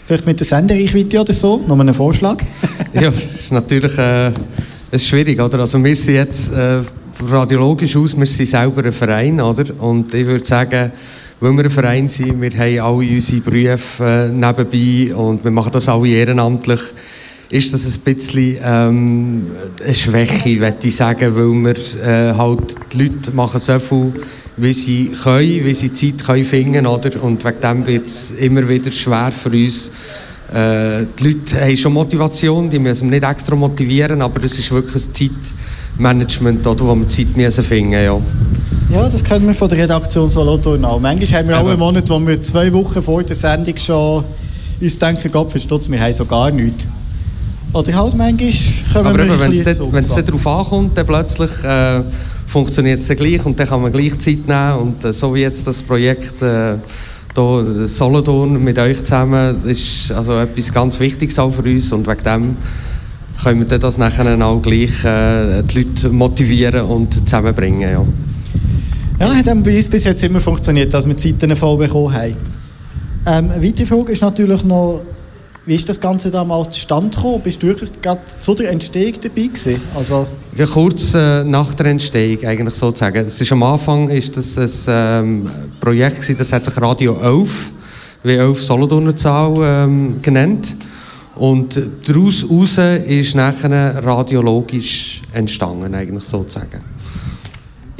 Vielleicht 0.06 0.28
mit 0.28 0.40
der 0.40 0.46
Sendereichweite 0.46 1.20
oder 1.20 1.34
so, 1.34 1.60
noch 1.68 1.80
einen 1.80 1.96
Vorschlag. 1.96 2.38
ja, 2.94 3.10
es 3.10 3.40
ist 3.40 3.52
natürlich 3.52 3.98
äh, 3.98 4.32
ist 4.92 5.08
schwierig, 5.08 5.42
oder? 5.42 5.62
Also 5.62 5.84
wir 5.84 5.96
sind 5.96 6.14
jetzt 6.14 6.54
äh, 6.54 6.82
radiologisch 7.28 7.98
aus, 7.98 8.16
wir 8.16 8.28
sind 8.28 8.48
selber 8.48 8.86
ein 8.86 8.92
Verein, 8.92 9.42
oder? 9.42 9.64
Und 9.80 10.14
ich 10.14 10.28
würde 10.28 10.46
sagen, 10.46 10.92
weil 11.42 11.58
wir 11.58 11.64
ein 11.66 11.70
Verein 11.72 12.08
sind, 12.08 12.40
wir 12.40 12.52
haben 12.52 12.80
alle 12.80 13.16
unsere 13.16 13.42
Berufe 13.42 14.04
äh, 14.04 14.30
nebenbei 14.30 15.16
und 15.16 15.44
wir 15.44 15.50
machen 15.50 15.72
das 15.72 15.90
alle 15.90 16.08
ehrenamtlich, 16.08 16.80
ist 17.50 17.74
das 17.74 17.86
ein 17.86 18.00
bisschen 18.02 18.58
ähm, 18.64 19.48
eine 19.84 19.94
Schwäche, 19.94 20.60
würde 20.60 20.78
ich 20.84 20.96
sagen, 20.96 21.36
weil 21.36 21.76
wir 21.76 22.06
äh, 22.06 22.34
halt, 22.38 22.76
die 22.94 23.04
Leute 23.04 23.32
machen 23.32 23.60
so 23.60 23.80
viel, 23.80 24.14
wie 24.56 24.74
sie 24.74 25.12
können, 25.24 25.66
wie 25.66 25.74
sie 25.74 25.92
Zeit 25.92 26.24
können 26.24 26.44
finden, 26.44 26.86
oder? 26.86 27.22
Und 27.24 27.44
wegen 27.44 27.60
dem 27.60 27.88
wird 27.88 28.06
es 28.06 28.32
immer 28.32 28.70
wieder 28.70 28.92
schwer 28.92 29.32
für 29.32 29.50
uns, 29.50 29.92
äh, 30.54 31.06
die 31.18 31.24
Leute 31.24 31.60
haben 31.60 31.78
schon 31.78 31.94
Motivation, 31.94 32.70
die 32.70 32.78
müssen 32.78 33.10
wir 33.10 33.20
nicht 33.20 33.30
extra 33.30 33.56
motivieren, 33.56 34.22
aber 34.22 34.44
es 34.44 34.60
ist 34.60 34.72
wirklich 34.72 35.04
ein 35.04 35.32
Zeitmanagement, 35.98 36.68
oder, 36.68 36.86
wo 36.86 36.96
wir 36.96 37.08
Zeit 37.08 37.36
müssen 37.36 37.64
finden 37.64 37.94
ja. 37.94 38.22
Ja, 38.92 39.08
das 39.08 39.24
kennen 39.24 39.48
wir 39.48 39.56
von 39.56 39.70
der 39.70 39.78
Redaktion 39.78 40.30
Solothurn 40.30 40.84
auch. 40.84 41.00
Manchmal 41.00 41.40
haben 41.40 41.48
wir 41.48 41.58
auch 41.58 41.62
Eben. 41.62 41.70
einen 41.72 41.80
Monat, 41.80 42.10
wo 42.10 42.20
wir 42.20 42.42
zwei 42.44 42.72
Wochen 42.74 43.02
vor 43.02 43.24
der 43.24 43.36
Sendung 43.36 43.78
schon 43.78 44.24
uns 44.82 44.98
denken, 45.00 45.32
Gott 45.32 45.52
verstutzt, 45.52 45.92
wir 45.92 46.00
haben 46.00 46.14
so 46.14 46.26
gar 46.26 46.52
nichts. 46.52 46.88
Oder 47.74 47.94
halt 47.96 48.16
manchmal 48.16 48.52
kommen 48.92 49.08
Aber 49.08 49.18
wir 49.18 49.40
wenn 49.40 49.52
es 50.04 50.14
dann 50.14 50.26
darauf 50.26 50.48
ankommt, 50.48 50.98
dann 50.98 51.06
plötzlich 51.06 51.64
äh, 51.64 52.02
funktioniert 52.48 53.00
es 53.00 53.08
dann 53.08 53.18
gleich 53.18 53.46
und 53.46 53.58
dann 53.58 53.68
kann 53.68 53.82
man 53.82 53.92
gleich 53.92 54.18
Zeit 54.20 54.46
nehmen 54.46 54.74
und 54.80 55.06
äh, 55.06 55.14
so 55.14 55.34
wie 55.34 55.42
jetzt 55.42 55.66
das 55.68 55.82
Projekt 55.82 56.42
äh, 56.42 56.74
hier, 57.34 57.88
Solothurn 57.88 58.62
mit 58.62 58.78
euch 58.78 59.04
zusammen, 59.04 59.64
ist 59.64 60.12
also 60.12 60.38
etwas 60.38 60.74
ganz 60.74 61.00
Wichtiges 61.00 61.40
auch 61.40 61.52
für 61.52 61.62
uns 61.62 61.94
und 61.94 62.08
wegen 62.08 62.24
dem 62.24 62.58
können 63.42 63.70
wir 63.70 63.80
das 63.80 63.98
nachher 63.98 64.46
auch 64.46 64.62
gleich 64.62 65.06
äh, 65.06 65.64
die 65.64 65.82
Leute 65.82 66.10
motivieren 66.10 66.82
und 66.82 67.14
zusammenbringen. 67.14 67.90
Ja. 67.90 68.06
Ja, 69.22 69.32
hat 69.36 69.46
bei 69.64 69.78
uns 69.78 69.88
bis 69.88 70.06
jetzt 70.06 70.24
immer 70.24 70.42
funktioniert, 70.42 70.92
dass 70.96 71.06
wir 71.06 71.14
die 71.14 71.38
Zeiten 71.38 71.56
voll 71.56 71.78
bekommen 71.78 72.12
haben. 72.12 72.36
Ähm, 73.28 73.52
eine 73.52 73.64
weitere 73.64 73.86
Frage 73.86 74.14
ist 74.14 74.22
natürlich 74.24 74.64
noch, 74.64 75.04
wie 75.68 75.76
ist 75.76 75.88
das 75.88 76.00
Ganze 76.00 76.32
damals 76.32 76.72
zustande 76.72 77.16
gekommen? 77.16 77.40
Bist 77.44 77.62
du 77.62 77.68
wirklich 77.68 77.92
gerade 78.02 78.22
zu 78.40 78.56
der 78.56 78.72
Entstehung 78.72 79.14
dabei 79.22 79.44
gewesen? 79.44 79.80
Also, 79.96 80.26
Ja, 80.58 80.66
kurz 80.66 81.14
äh, 81.14 81.44
nach 81.44 81.72
der 81.76 81.86
Entstehung 81.86 82.44
eigentlich 82.44 82.74
sozusagen. 82.74 83.24
Das 83.24 83.40
ist 83.40 83.52
am 83.52 83.62
Anfang 83.62 84.10
ist 84.10 84.36
das 84.36 84.58
ein 84.58 84.70
ähm, 84.88 85.52
Projekt 85.80 86.16
gewesen, 86.16 86.38
das 86.40 86.52
hat 86.52 86.66
sich 86.66 86.82
Radio 86.82 87.16
11, 87.22 87.72
wie 88.24 88.34
11 88.34 88.60
Solothurner 88.60 89.16
Zahl 89.16 89.54
ähm, 89.62 90.20
genannt. 90.24 90.76
Und 91.36 91.80
daraus 92.08 92.44
raus 92.50 92.80
ist 93.06 93.36
nachher 93.36 94.04
radiologisch 94.04 95.22
entstanden 95.32 95.94
eigentlich 95.94 96.24
sozusagen. 96.24 96.82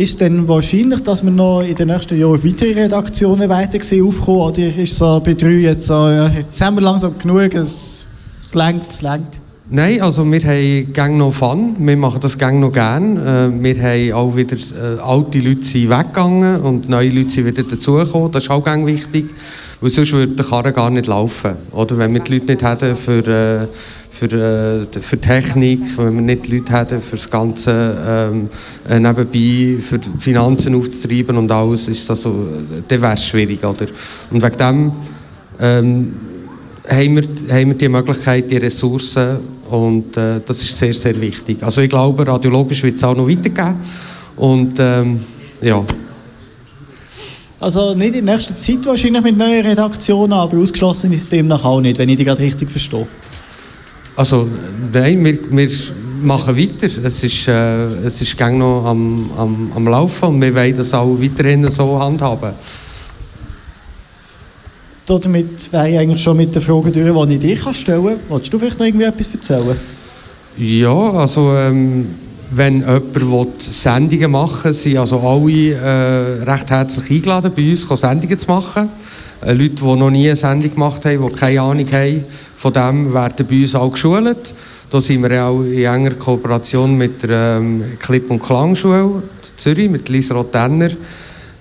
Ist 0.02 0.20
denn 0.20 0.48
wahrscheinlich, 0.48 1.04
dass 1.04 1.24
wir 1.24 1.32
noch 1.32 1.62
in 1.62 1.76
den 1.76 1.90
nächsten 1.90 2.20
Jahren 2.20 2.44
weitere 2.44 2.84
Redaktionen 2.84 3.48
weiter 3.50 3.78
aufkommen? 4.04 4.40
Oder 4.40 4.76
ist 4.76 4.98
so 4.98 5.22
bei 5.24 5.36
drei 5.36 5.52
jetzt 5.52 5.88
so, 5.88 5.94
ja, 5.94 6.28
jetzt 6.28 6.60
haben 6.60 6.76
wir 6.76 6.82
langsam 6.82 7.18
genug, 7.18 7.54
es 7.54 8.08
es 8.48 8.56
langt, 8.56 8.90
es 8.90 9.02
langt? 9.02 9.40
Nein, 9.70 10.02
also 10.02 10.30
wir 10.30 10.42
haben 10.42 10.92
gang 10.92 11.18
noch 11.18 11.32
Fun, 11.32 11.76
wir 11.78 11.96
machen 11.96 12.20
das 12.20 12.38
gang 12.38 12.60
noch 12.60 12.72
gern. 12.72 13.16
Äh, 13.16 13.64
wir 13.64 13.82
haben 13.82 14.14
auch 14.14 14.36
wieder, 14.36 14.58
äh, 14.58 15.00
alte 15.00 15.40
Leute 15.40 15.64
sind 15.64 15.90
weggegangen 15.90 16.62
und 16.62 16.90
neue 16.90 17.10
Leute 17.10 17.30
sind 17.30 17.46
wieder 17.46 17.64
dazugekommen, 17.64 18.32
das 18.32 18.44
ist 18.44 18.50
auch 18.50 18.64
gang 18.64 18.86
wichtig, 18.86 19.30
weil 19.80 19.90
sonst 19.90 20.12
würde 20.12 20.34
der 20.34 20.46
Karren 20.46 20.74
gar 20.74 20.90
nicht 20.90 21.08
laufen. 21.08 21.52
Oder 21.72 21.98
wenn 21.98 22.14
wir 22.14 22.20
die 22.20 22.34
Leute 22.34 22.48
nicht 22.48 22.64
hätten 22.64 22.96
für, 22.98 23.28
äh, 23.28 23.68
für, 24.12 24.26
äh, 24.26 25.02
für 25.02 25.20
Technik, 25.20 25.98
wenn 25.98 26.16
wir 26.16 26.22
nicht 26.22 26.48
Leute 26.50 26.74
hätten 26.74 27.02
für 27.02 27.16
das 27.16 27.30
Ganze 27.30 27.98
ähm, 28.06 28.50
äh, 28.88 29.00
nebenbei, 29.00 29.82
für 29.82 30.00
Finanzen 30.20 30.76
aufzutreiben 30.76 31.38
und 31.38 31.50
alles, 31.50 31.88
ist 31.88 32.10
das 32.10 32.22
so, 32.22 32.30
äh, 32.30 32.82
dann 32.88 33.02
wäre 33.02 33.14
es 33.14 33.26
schwierig, 33.26 33.64
oder? 33.64 33.86
Und 34.30 34.44
wegen 34.44 34.58
dem 34.58 34.92
ähm, 35.60 36.14
haben 36.88 37.16
wir, 37.16 37.24
haben 37.56 37.70
wir 37.70 37.74
die 37.76 37.90
Möglichkeit, 37.90 38.52
die 38.52 38.58
Ressourcen 38.58 39.38
und 39.70 40.16
äh, 40.18 40.42
das 40.46 40.62
ist 40.62 40.78
sehr, 40.78 40.94
sehr 40.94 41.20
wichtig. 41.20 41.64
Also 41.64 41.82
ich 41.82 41.90
glaube, 41.90 42.28
radiologisch 42.28 42.84
wird 42.84 42.98
es 42.98 43.04
auch 43.04 43.16
noch 43.16 43.30
weitergehen 43.30 43.76
und 44.36 44.74
ähm, 44.78 45.22
ja. 45.62 45.84
Also 47.62 47.94
nicht 47.96 48.16
in 48.16 48.26
nächster 48.26 48.56
Zeit 48.56 48.86
wahrscheinlich 48.86 49.24
mit 49.24 49.38
neuen 49.38 49.66
Redaktionen, 49.66 50.34
aber 50.34 50.58
ausgeschlossen 50.58 51.14
ist 51.14 51.32
demnach 51.32 51.64
auch 51.64 51.80
nicht, 51.80 51.98
wenn 51.98 52.10
ich 52.10 52.18
dich 52.18 52.26
gerade 52.26 52.42
richtig 52.42 52.70
verstehe. 52.70 53.08
Also 54.16 54.48
nein, 54.94 55.24
wir, 55.24 55.40
wir 55.50 55.70
machen 56.22 56.58
weiter. 56.58 56.88
Es 57.04 57.24
ist, 57.24 57.48
äh, 57.48 57.86
es 58.06 58.22
ist 58.22 58.38
gang 58.38 58.58
noch 58.58 58.86
am, 58.86 59.30
am, 59.38 59.72
am 59.76 59.88
Laufen 59.88 60.30
und 60.30 60.42
wir 60.42 60.54
wollen 60.54 60.76
das 60.76 60.94
auch 60.94 61.18
weiterhin 61.20 61.70
so 61.70 62.00
handhaben. 62.00 62.54
Damit 65.06 65.72
wäre 65.74 65.90
ich 65.90 65.98
eigentlich 65.98 66.22
schon 66.22 66.38
mit 66.38 66.56
der 66.56 66.62
Frage 66.62 66.92
durch, 66.92 67.28
die 67.28 67.34
ich 67.34 67.58
dir 67.58 67.74
stellen 67.74 68.06
kann. 68.06 68.16
Wolltest 68.30 68.54
du 68.54 68.60
vielleicht 68.60 68.80
noch 68.80 68.86
irgendwie 68.86 69.06
etwas 69.06 69.34
erzählen? 69.34 69.76
Ja, 70.58 70.94
also 70.94 71.54
ähm, 71.56 72.08
wenn 72.52 72.80
jemand 72.80 73.16
will 73.16 73.48
Sendungen 73.60 74.32
machen 74.32 74.66
will, 74.66 74.74
sind 74.74 74.98
also 74.98 75.20
alle 75.20 75.72
äh, 75.74 76.44
recht 76.44 76.70
herzlich 76.70 77.12
eingeladen, 77.12 77.52
bei 77.56 77.72
uns 77.72 77.88
Sendungen 78.00 78.38
zu 78.38 78.48
machen. 78.48 78.90
Äh, 79.42 79.54
Leute, 79.54 79.76
die 79.76 79.84
noch 79.84 80.10
nie 80.10 80.28
eine 80.28 80.36
Sendung 80.36 80.74
gemacht 80.74 81.04
haben, 81.06 81.26
die 81.26 81.34
keine 81.34 81.62
Ahnung 81.62 81.88
haben, 81.92 82.24
von 82.62 82.74
dem 82.74 83.12
werden 83.12 83.48
bei 83.50 83.62
uns 83.62 83.74
auch 83.74 83.92
geschult. 83.92 84.54
Da 84.92 85.02
sind 85.02 85.24
wir 85.24 85.44
auch 85.44 85.64
in 85.64 85.84
enger 85.84 86.12
Kooperation 86.12 86.96
mit 86.96 87.24
der 87.24 87.58
ähm, 87.58 87.84
Clip- 87.98 88.30
und 88.30 88.40
Klangschule 88.44 89.24
Zürich, 89.58 89.90
mit 89.90 90.08
Lisa 90.10 90.36
Rotenner, 90.36 90.92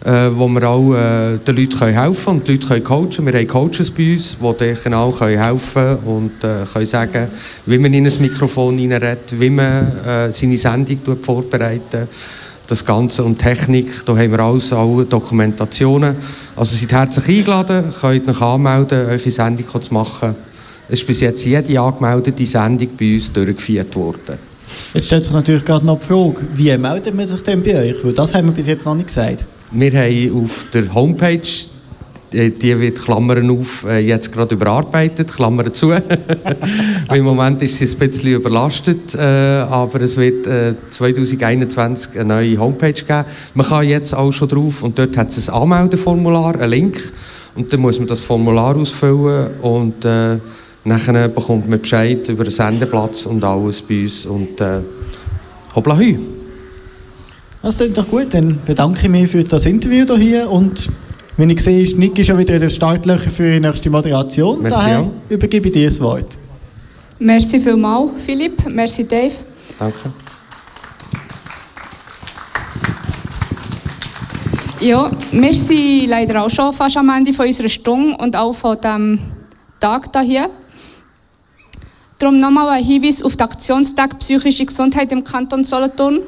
äh, 0.04 0.28
wo 0.34 0.46
wir 0.48 0.68
auch 0.68 0.92
äh, 0.92 1.38
den 1.38 1.56
Leuten 1.56 1.78
helfen 1.78 2.24
können 2.24 2.38
und 2.40 2.48
die 2.48 2.52
Leute 2.52 2.66
können 2.66 2.84
coachen. 2.84 3.24
Wir 3.24 3.32
haben 3.32 3.46
Coaches 3.48 3.90
bei 3.90 4.12
uns, 4.12 4.36
die 4.38 4.56
denen 4.58 4.78
genau 4.84 5.10
können 5.10 5.42
helfen 5.42 5.96
und 6.04 6.44
äh, 6.44 6.66
können 6.70 6.86
sagen, 6.86 7.28
wie 7.64 7.78
man 7.78 7.94
in 7.94 8.06
ein 8.06 8.20
Mikrofon 8.20 8.78
reinredet, 8.78 9.40
wie 9.40 9.48
man 9.48 10.04
äh, 10.04 10.30
seine 10.30 10.58
Sendung 10.58 10.98
vorbereitet. 11.22 12.08
Das 12.66 12.84
Ganze 12.84 13.24
und 13.24 13.38
Technik, 13.38 14.04
da 14.04 14.18
haben 14.18 14.32
wir 14.32 14.40
alles, 14.40 14.70
auch 14.74 15.02
Dokumentationen. 15.04 16.14
Also 16.56 16.76
seid 16.76 16.92
herzlich 16.92 17.38
eingeladen, 17.38 17.84
könnt 17.98 18.28
euch 18.28 18.42
anmelden, 18.42 19.06
eure 19.06 19.30
Sendung 19.30 19.82
zu 19.82 19.94
machen. 19.94 20.49
Es 20.92 21.00
ist 21.00 21.06
bis 21.06 21.20
jetzt 21.20 21.44
jede 21.44 21.80
angemeldete 21.80 22.44
Sendung 22.44 22.88
bei 22.98 23.14
uns 23.14 23.32
durchgeführt 23.32 23.94
worden. 23.94 24.38
Jetzt 24.92 25.06
stellt 25.06 25.22
sich 25.22 25.32
natürlich 25.32 25.64
gerade 25.64 25.86
noch 25.86 26.00
die 26.00 26.06
Frage, 26.06 26.38
wie 26.54 26.76
meldet 26.76 27.14
man 27.14 27.28
sich 27.28 27.42
denn 27.42 27.62
bei 27.62 27.76
euch? 27.76 28.04
Weil 28.04 28.12
das 28.12 28.34
haben 28.34 28.48
wir 28.48 28.52
bis 28.52 28.66
jetzt 28.66 28.84
noch 28.84 28.96
nicht 28.96 29.06
gesagt. 29.06 29.46
Wir 29.70 29.92
haben 29.92 30.44
auf 30.44 30.64
der 30.74 30.92
Homepage 30.92 31.42
die, 32.32 32.80
wird 32.80 33.00
Klammern 33.00 33.50
auf 33.50 33.84
äh, 33.88 33.98
jetzt 33.98 34.32
gerade 34.32 34.54
überarbeitet, 34.54 35.32
Klammern 35.32 35.72
zu. 35.72 35.92
Im 37.14 37.24
Moment 37.24 37.62
ist 37.62 37.78
sie 37.78 37.86
ein 37.86 37.98
bisschen 37.98 38.34
überlastet, 38.34 39.14
äh, 39.14 39.18
aber 39.18 40.00
es 40.02 40.16
wird 40.16 40.46
äh, 40.46 40.74
2021 40.88 42.14
eine 42.14 42.24
neue 42.24 42.58
Homepage 42.58 42.92
geben. 42.92 43.24
Man 43.54 43.66
kann 43.66 43.88
jetzt 43.88 44.14
auch 44.14 44.32
schon 44.32 44.48
drauf 44.48 44.82
und 44.82 44.98
dort 44.98 45.16
hat 45.16 45.30
es 45.30 45.48
ein 45.48 45.54
Anmeldeformular, 45.54 46.54
einen 46.54 46.70
Link 46.70 47.12
und 47.56 47.72
dann 47.72 47.80
muss 47.80 47.98
man 47.98 48.06
das 48.06 48.20
Formular 48.20 48.76
ausfüllen 48.76 49.50
und 49.60 50.04
äh, 50.04 50.38
nachher 50.84 51.28
bekommt 51.28 51.68
man 51.68 51.80
Bescheid 51.80 52.28
über 52.28 52.44
den 52.44 52.52
Sendeplatz 52.52 53.26
und 53.26 53.44
alles 53.44 53.82
bei 53.82 54.02
uns 54.02 54.26
und 54.26 54.60
äh, 54.60 54.80
hoppla 55.74 55.96
hü. 55.96 56.18
Das 57.62 57.76
klingt 57.76 57.98
doch 57.98 58.08
gut, 58.08 58.32
dann 58.32 58.58
bedanke 58.64 59.02
ich 59.02 59.08
mich 59.08 59.30
für 59.30 59.44
das 59.44 59.66
Interview 59.66 60.06
hier 60.16 60.50
und 60.50 60.88
wenn 61.36 61.50
ich 61.50 61.60
sehe, 61.62 61.82
ist 61.82 61.96
Niki 61.96 62.24
schon 62.24 62.38
wieder 62.38 62.54
in 62.54 62.60
den 62.60 62.70
Startlöchern 62.70 63.32
für 63.32 63.52
die 63.52 63.60
nächste 63.60 63.90
Moderation. 63.90 64.62
Merci 64.62 64.78
Daher 64.78 65.00
auch. 65.00 65.10
übergebe 65.28 65.68
ich 65.68 65.72
dir 65.74 65.88
das 65.88 66.00
Wort. 66.00 66.38
Merci 67.18 67.60
vielmals, 67.60 68.10
Philipp. 68.24 68.68
Merci, 68.68 69.06
Dave. 69.06 69.34
Danke. 69.78 70.12
Ja, 74.80 75.10
wir 75.30 75.54
sind 75.54 76.08
leider 76.08 76.42
auch 76.42 76.48
schon 76.48 76.72
fast 76.72 76.96
am 76.96 77.10
Ende 77.10 77.34
von 77.34 77.46
unserer 77.46 77.68
Stunde 77.68 78.16
und 78.16 78.34
auch 78.34 78.54
von 78.54 78.78
diesem 78.80 79.18
Tag 79.78 80.08
hier. 80.22 80.48
Darum 82.20 82.38
nochmal 82.38 82.68
ein 82.68 82.84
Hinweis 82.84 83.22
auf 83.22 83.36
den 83.36 83.46
Aktionstag 83.46 84.18
Psychische 84.18 84.66
Gesundheit 84.66 85.10
im 85.10 85.24
Kanton 85.24 85.64
Solothurn. 85.64 86.20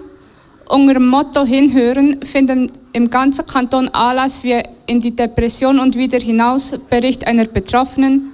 Unter 0.67 0.95
dem 0.95 1.07
Motto 1.07 1.45
Hinhören 1.45 2.23
finden 2.23 2.73
im 2.95 3.11
ganzen 3.11 3.47
Kanton 3.47 3.91
Anlass 3.91 4.43
wie 4.43 4.63
in 4.87 5.03
die 5.03 5.15
Depression 5.15 5.79
und 5.79 5.95
wieder 5.95 6.19
hinaus 6.19 6.73
Bericht 6.89 7.27
einer 7.27 7.45
Betroffenen, 7.45 8.33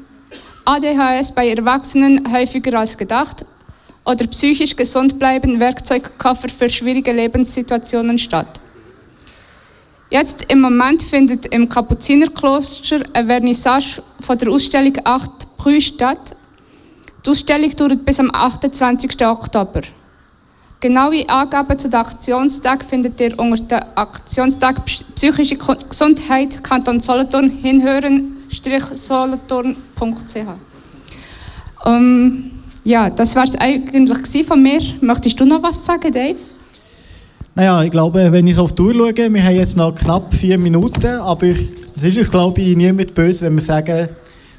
ADHS 0.66 1.32
bei 1.32 1.48
Erwachsenen 1.48 2.32
häufiger 2.32 2.78
als 2.78 2.96
gedacht 2.96 3.44
oder 4.04 4.24
psychisch 4.28 4.76
gesund 4.76 5.18
bleiben 5.18 5.58
Werkzeugkoffer 5.58 6.48
für 6.48 6.70
schwierige 6.70 7.10
Lebenssituationen 7.10 8.18
statt. 8.18 8.60
Jetzt 10.10 10.44
im 10.46 10.60
Moment 10.60 11.02
findet 11.02 11.46
im 11.46 11.68
Kapuzinerkloster 11.68 13.00
eine 13.14 13.26
Vernissage 13.26 14.00
von 14.20 14.38
der 14.38 14.48
Ausstellung 14.48 14.94
8 15.02 15.56
Brü 15.56 15.80
statt. 15.80 16.36
Die 17.24 17.30
Ausstellung 17.30 17.70
dauert 17.76 18.04
bis 18.04 18.18
am 18.20 18.30
28. 18.32 19.26
Oktober. 19.26 19.82
Genaue 20.80 21.28
Angaben 21.28 21.76
zu 21.78 21.88
dem 21.90 21.98
Aktionstag 22.00 22.84
findet 22.84 23.20
ihr 23.20 23.36
unter 23.38 23.80
dem 23.80 23.88
Aktionstag 23.96 24.84
Psy- 24.86 25.04
Psychische 25.16 25.56
Gesundheit 25.56 26.62
Kanton 26.62 27.00
Solothurn 27.00 27.50
hinhören-solothurn.ch. 27.50 30.36
Ähm, 31.86 32.50
ja, 32.84 33.10
das 33.10 33.34
war 33.34 33.44
es 33.44 33.56
eigentlich 33.56 34.46
von 34.46 34.62
mir. 34.62 34.80
Möchtest 35.00 35.38
du 35.40 35.44
noch 35.44 35.62
was 35.62 35.84
sagen, 35.84 36.12
Dave? 36.12 36.36
Naja, 37.56 37.82
ich 37.82 37.90
glaube, 37.90 38.30
wenn 38.30 38.46
ich 38.46 38.56
auf 38.56 38.72
die 38.72 38.82
Uhr 38.82 38.94
schaue, 38.94 39.16
wir 39.34 39.42
haben 39.42 39.56
jetzt 39.56 39.76
noch 39.76 39.92
knapp 39.94 40.32
vier 40.32 40.56
Minuten, 40.58 41.06
aber 41.06 41.48
es 41.96 42.04
ist 42.04 42.30
glaube 42.30 42.60
ich, 42.60 42.76
niemand 42.76 43.12
böse, 43.14 43.46
wenn 43.46 43.54
wir 43.56 43.62
sagen, 43.62 44.08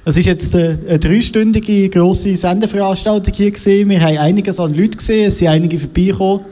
es 0.05 0.17
ist 0.17 0.25
jetzt 0.25 0.55
eine, 0.55 0.79
eine 0.87 0.99
dreistündige 0.99 1.89
grosse 1.89 2.35
Sendeveranstaltung 2.35 3.33
hier 3.33 3.51
gewesen. 3.51 3.89
Wir 3.89 4.01
haben 4.01 4.17
einiges 4.17 4.59
an 4.59 4.73
Leuten 4.73 4.97
gesehen, 4.97 5.27
es 5.27 5.37
sind 5.37 5.49
einige 5.49 5.77
vorbeigekommen. 5.77 6.45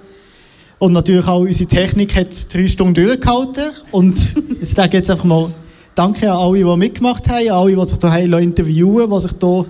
Und 0.80 0.93
natürlich 0.93 1.27
auch 1.27 1.40
unsere 1.40 1.67
Technik 1.67 2.16
hat 2.16 2.53
drei 2.53 2.67
Stunden 2.67 2.93
durchgehalten. 2.93 3.72
Und 3.92 4.35
jetzt 4.59 4.76
sage 4.76 4.90
ich 4.90 4.93
jetzt 4.93 5.09
einfach 5.09 5.26
mal 5.26 5.50
Danke 5.95 6.32
an 6.32 6.38
alle, 6.38 6.59
die 6.59 6.77
mitgemacht 6.77 7.27
haben, 7.27 7.50
an 7.50 7.56
alle, 7.56 7.76
die 7.76 7.85
sich 7.85 8.00
hier 8.00 8.38
interviewen 8.38 9.09
die 9.09 9.22
sich 9.22 9.32
hier 9.40 9.66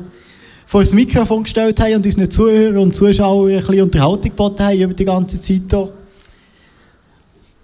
vor 0.65 0.81
das 0.81 0.93
Mikrofon 0.93 1.43
gestellt 1.43 1.80
haben 1.80 1.95
und 1.95 2.06
unseren 2.06 2.30
Zuhörern 2.30 2.77
und 2.77 2.93
Zuschauern 2.93 3.49
ein 3.49 3.59
bisschen 3.61 3.81
Unterhaltung 3.83 4.22
geboten 4.23 4.64
haben 4.64 4.77
über 4.77 4.93
die 4.93 5.06
ganze 5.06 5.39
Zeit 5.39 5.61
hier. 5.69 5.89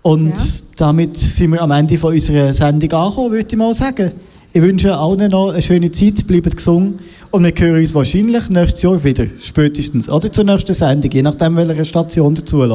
Und 0.01 0.33
damit 0.77 1.17
sind 1.17 1.51
wir 1.51 1.61
am 1.61 1.71
Ende 1.71 1.97
von 1.97 2.13
unserer 2.13 2.53
Sendung 2.53 2.91
angekommen, 2.93 3.31
würde 3.31 3.47
ich 3.49 3.57
mal 3.57 3.73
sagen. 3.73 4.13
Ich 4.55 4.61
wünsche 4.61 4.95
allen 4.95 5.31
noch 5.31 5.49
eine 5.49 5.63
schöne 5.63 5.89
Zeit, 5.89 6.27
bleibt 6.27 6.55
gesund 6.55 6.99
und 7.31 7.43
wir 7.43 7.51
hören 7.57 7.81
uns 7.81 7.95
wahrscheinlich 7.95 8.49
nächstes 8.49 8.83
Jahr 8.83 9.03
wieder, 9.03 9.25
spätestens. 9.41 10.07
Oder 10.07 10.31
zur 10.31 10.43
nächsten 10.43 10.75
Sendung, 10.75 11.09
je 11.09 11.23
nachdem, 11.23 11.55
welche 11.55 11.83
Station 11.83 12.35
dazu 12.35 12.59
hört. 12.59 12.71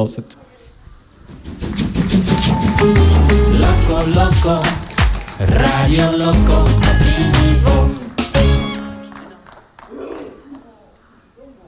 Loco, 3.53 4.09
loco, 4.13 4.61
Radio 5.39 6.17
Locomotivo. 6.17 7.89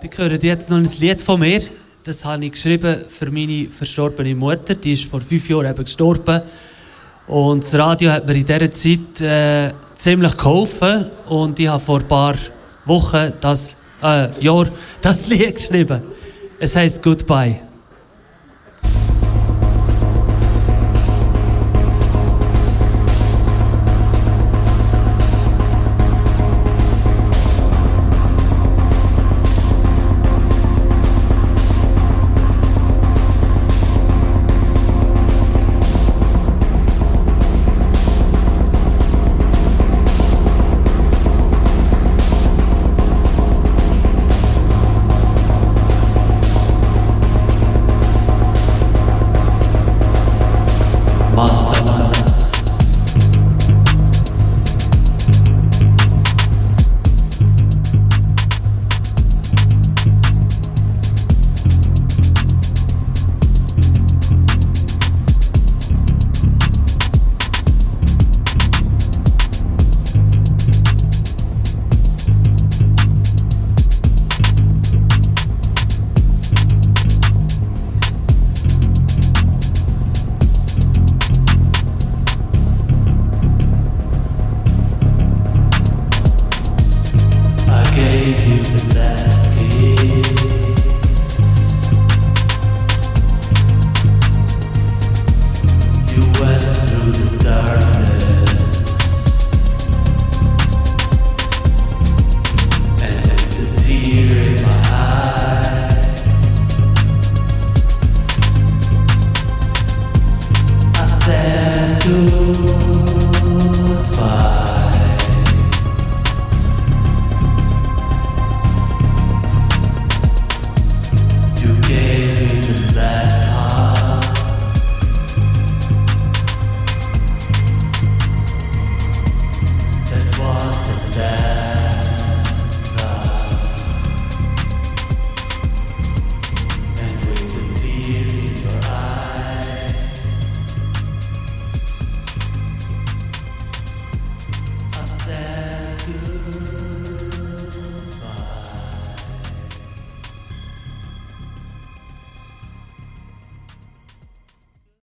Die 0.04 0.10
hören 0.14 0.40
jetzt 0.42 0.70
noch 0.70 0.76
ein 0.76 0.90
Lied 1.00 1.22
von 1.22 1.40
mir. 1.40 1.62
Das 2.04 2.26
habe 2.26 2.44
ich 2.44 2.52
geschrieben 2.52 3.06
für 3.08 3.32
meine 3.32 3.70
verstorbene 3.70 4.36
Mutter. 4.36 4.76
Die 4.76 4.92
ist 4.92 5.06
vor 5.06 5.22
fünf 5.22 5.50
Jahren 5.50 5.72
eben 5.72 5.86
gestorben. 5.86 6.42
Und 7.28 7.64
das 7.64 7.74
Radio 7.76 8.12
hat 8.12 8.28
mir 8.28 8.36
in 8.36 8.46
dieser 8.46 8.72
Zeit 8.74 9.22
äh, 9.22 9.72
ziemlich 10.02 10.36
geholfen. 10.36 11.06
Und 11.28 11.60
ich 11.60 11.68
habe 11.68 11.80
vor 11.80 12.00
ein 12.00 12.08
paar 12.08 12.36
Wochen, 12.86 13.34
das, 13.40 13.78
äh, 14.02 14.30
Jahr, 14.44 14.68
das 15.02 15.28
Lied 15.30 15.56
geschrieben. 15.56 16.02
Es 16.60 16.76
heißt 16.76 17.02
Goodbye. 17.02 17.71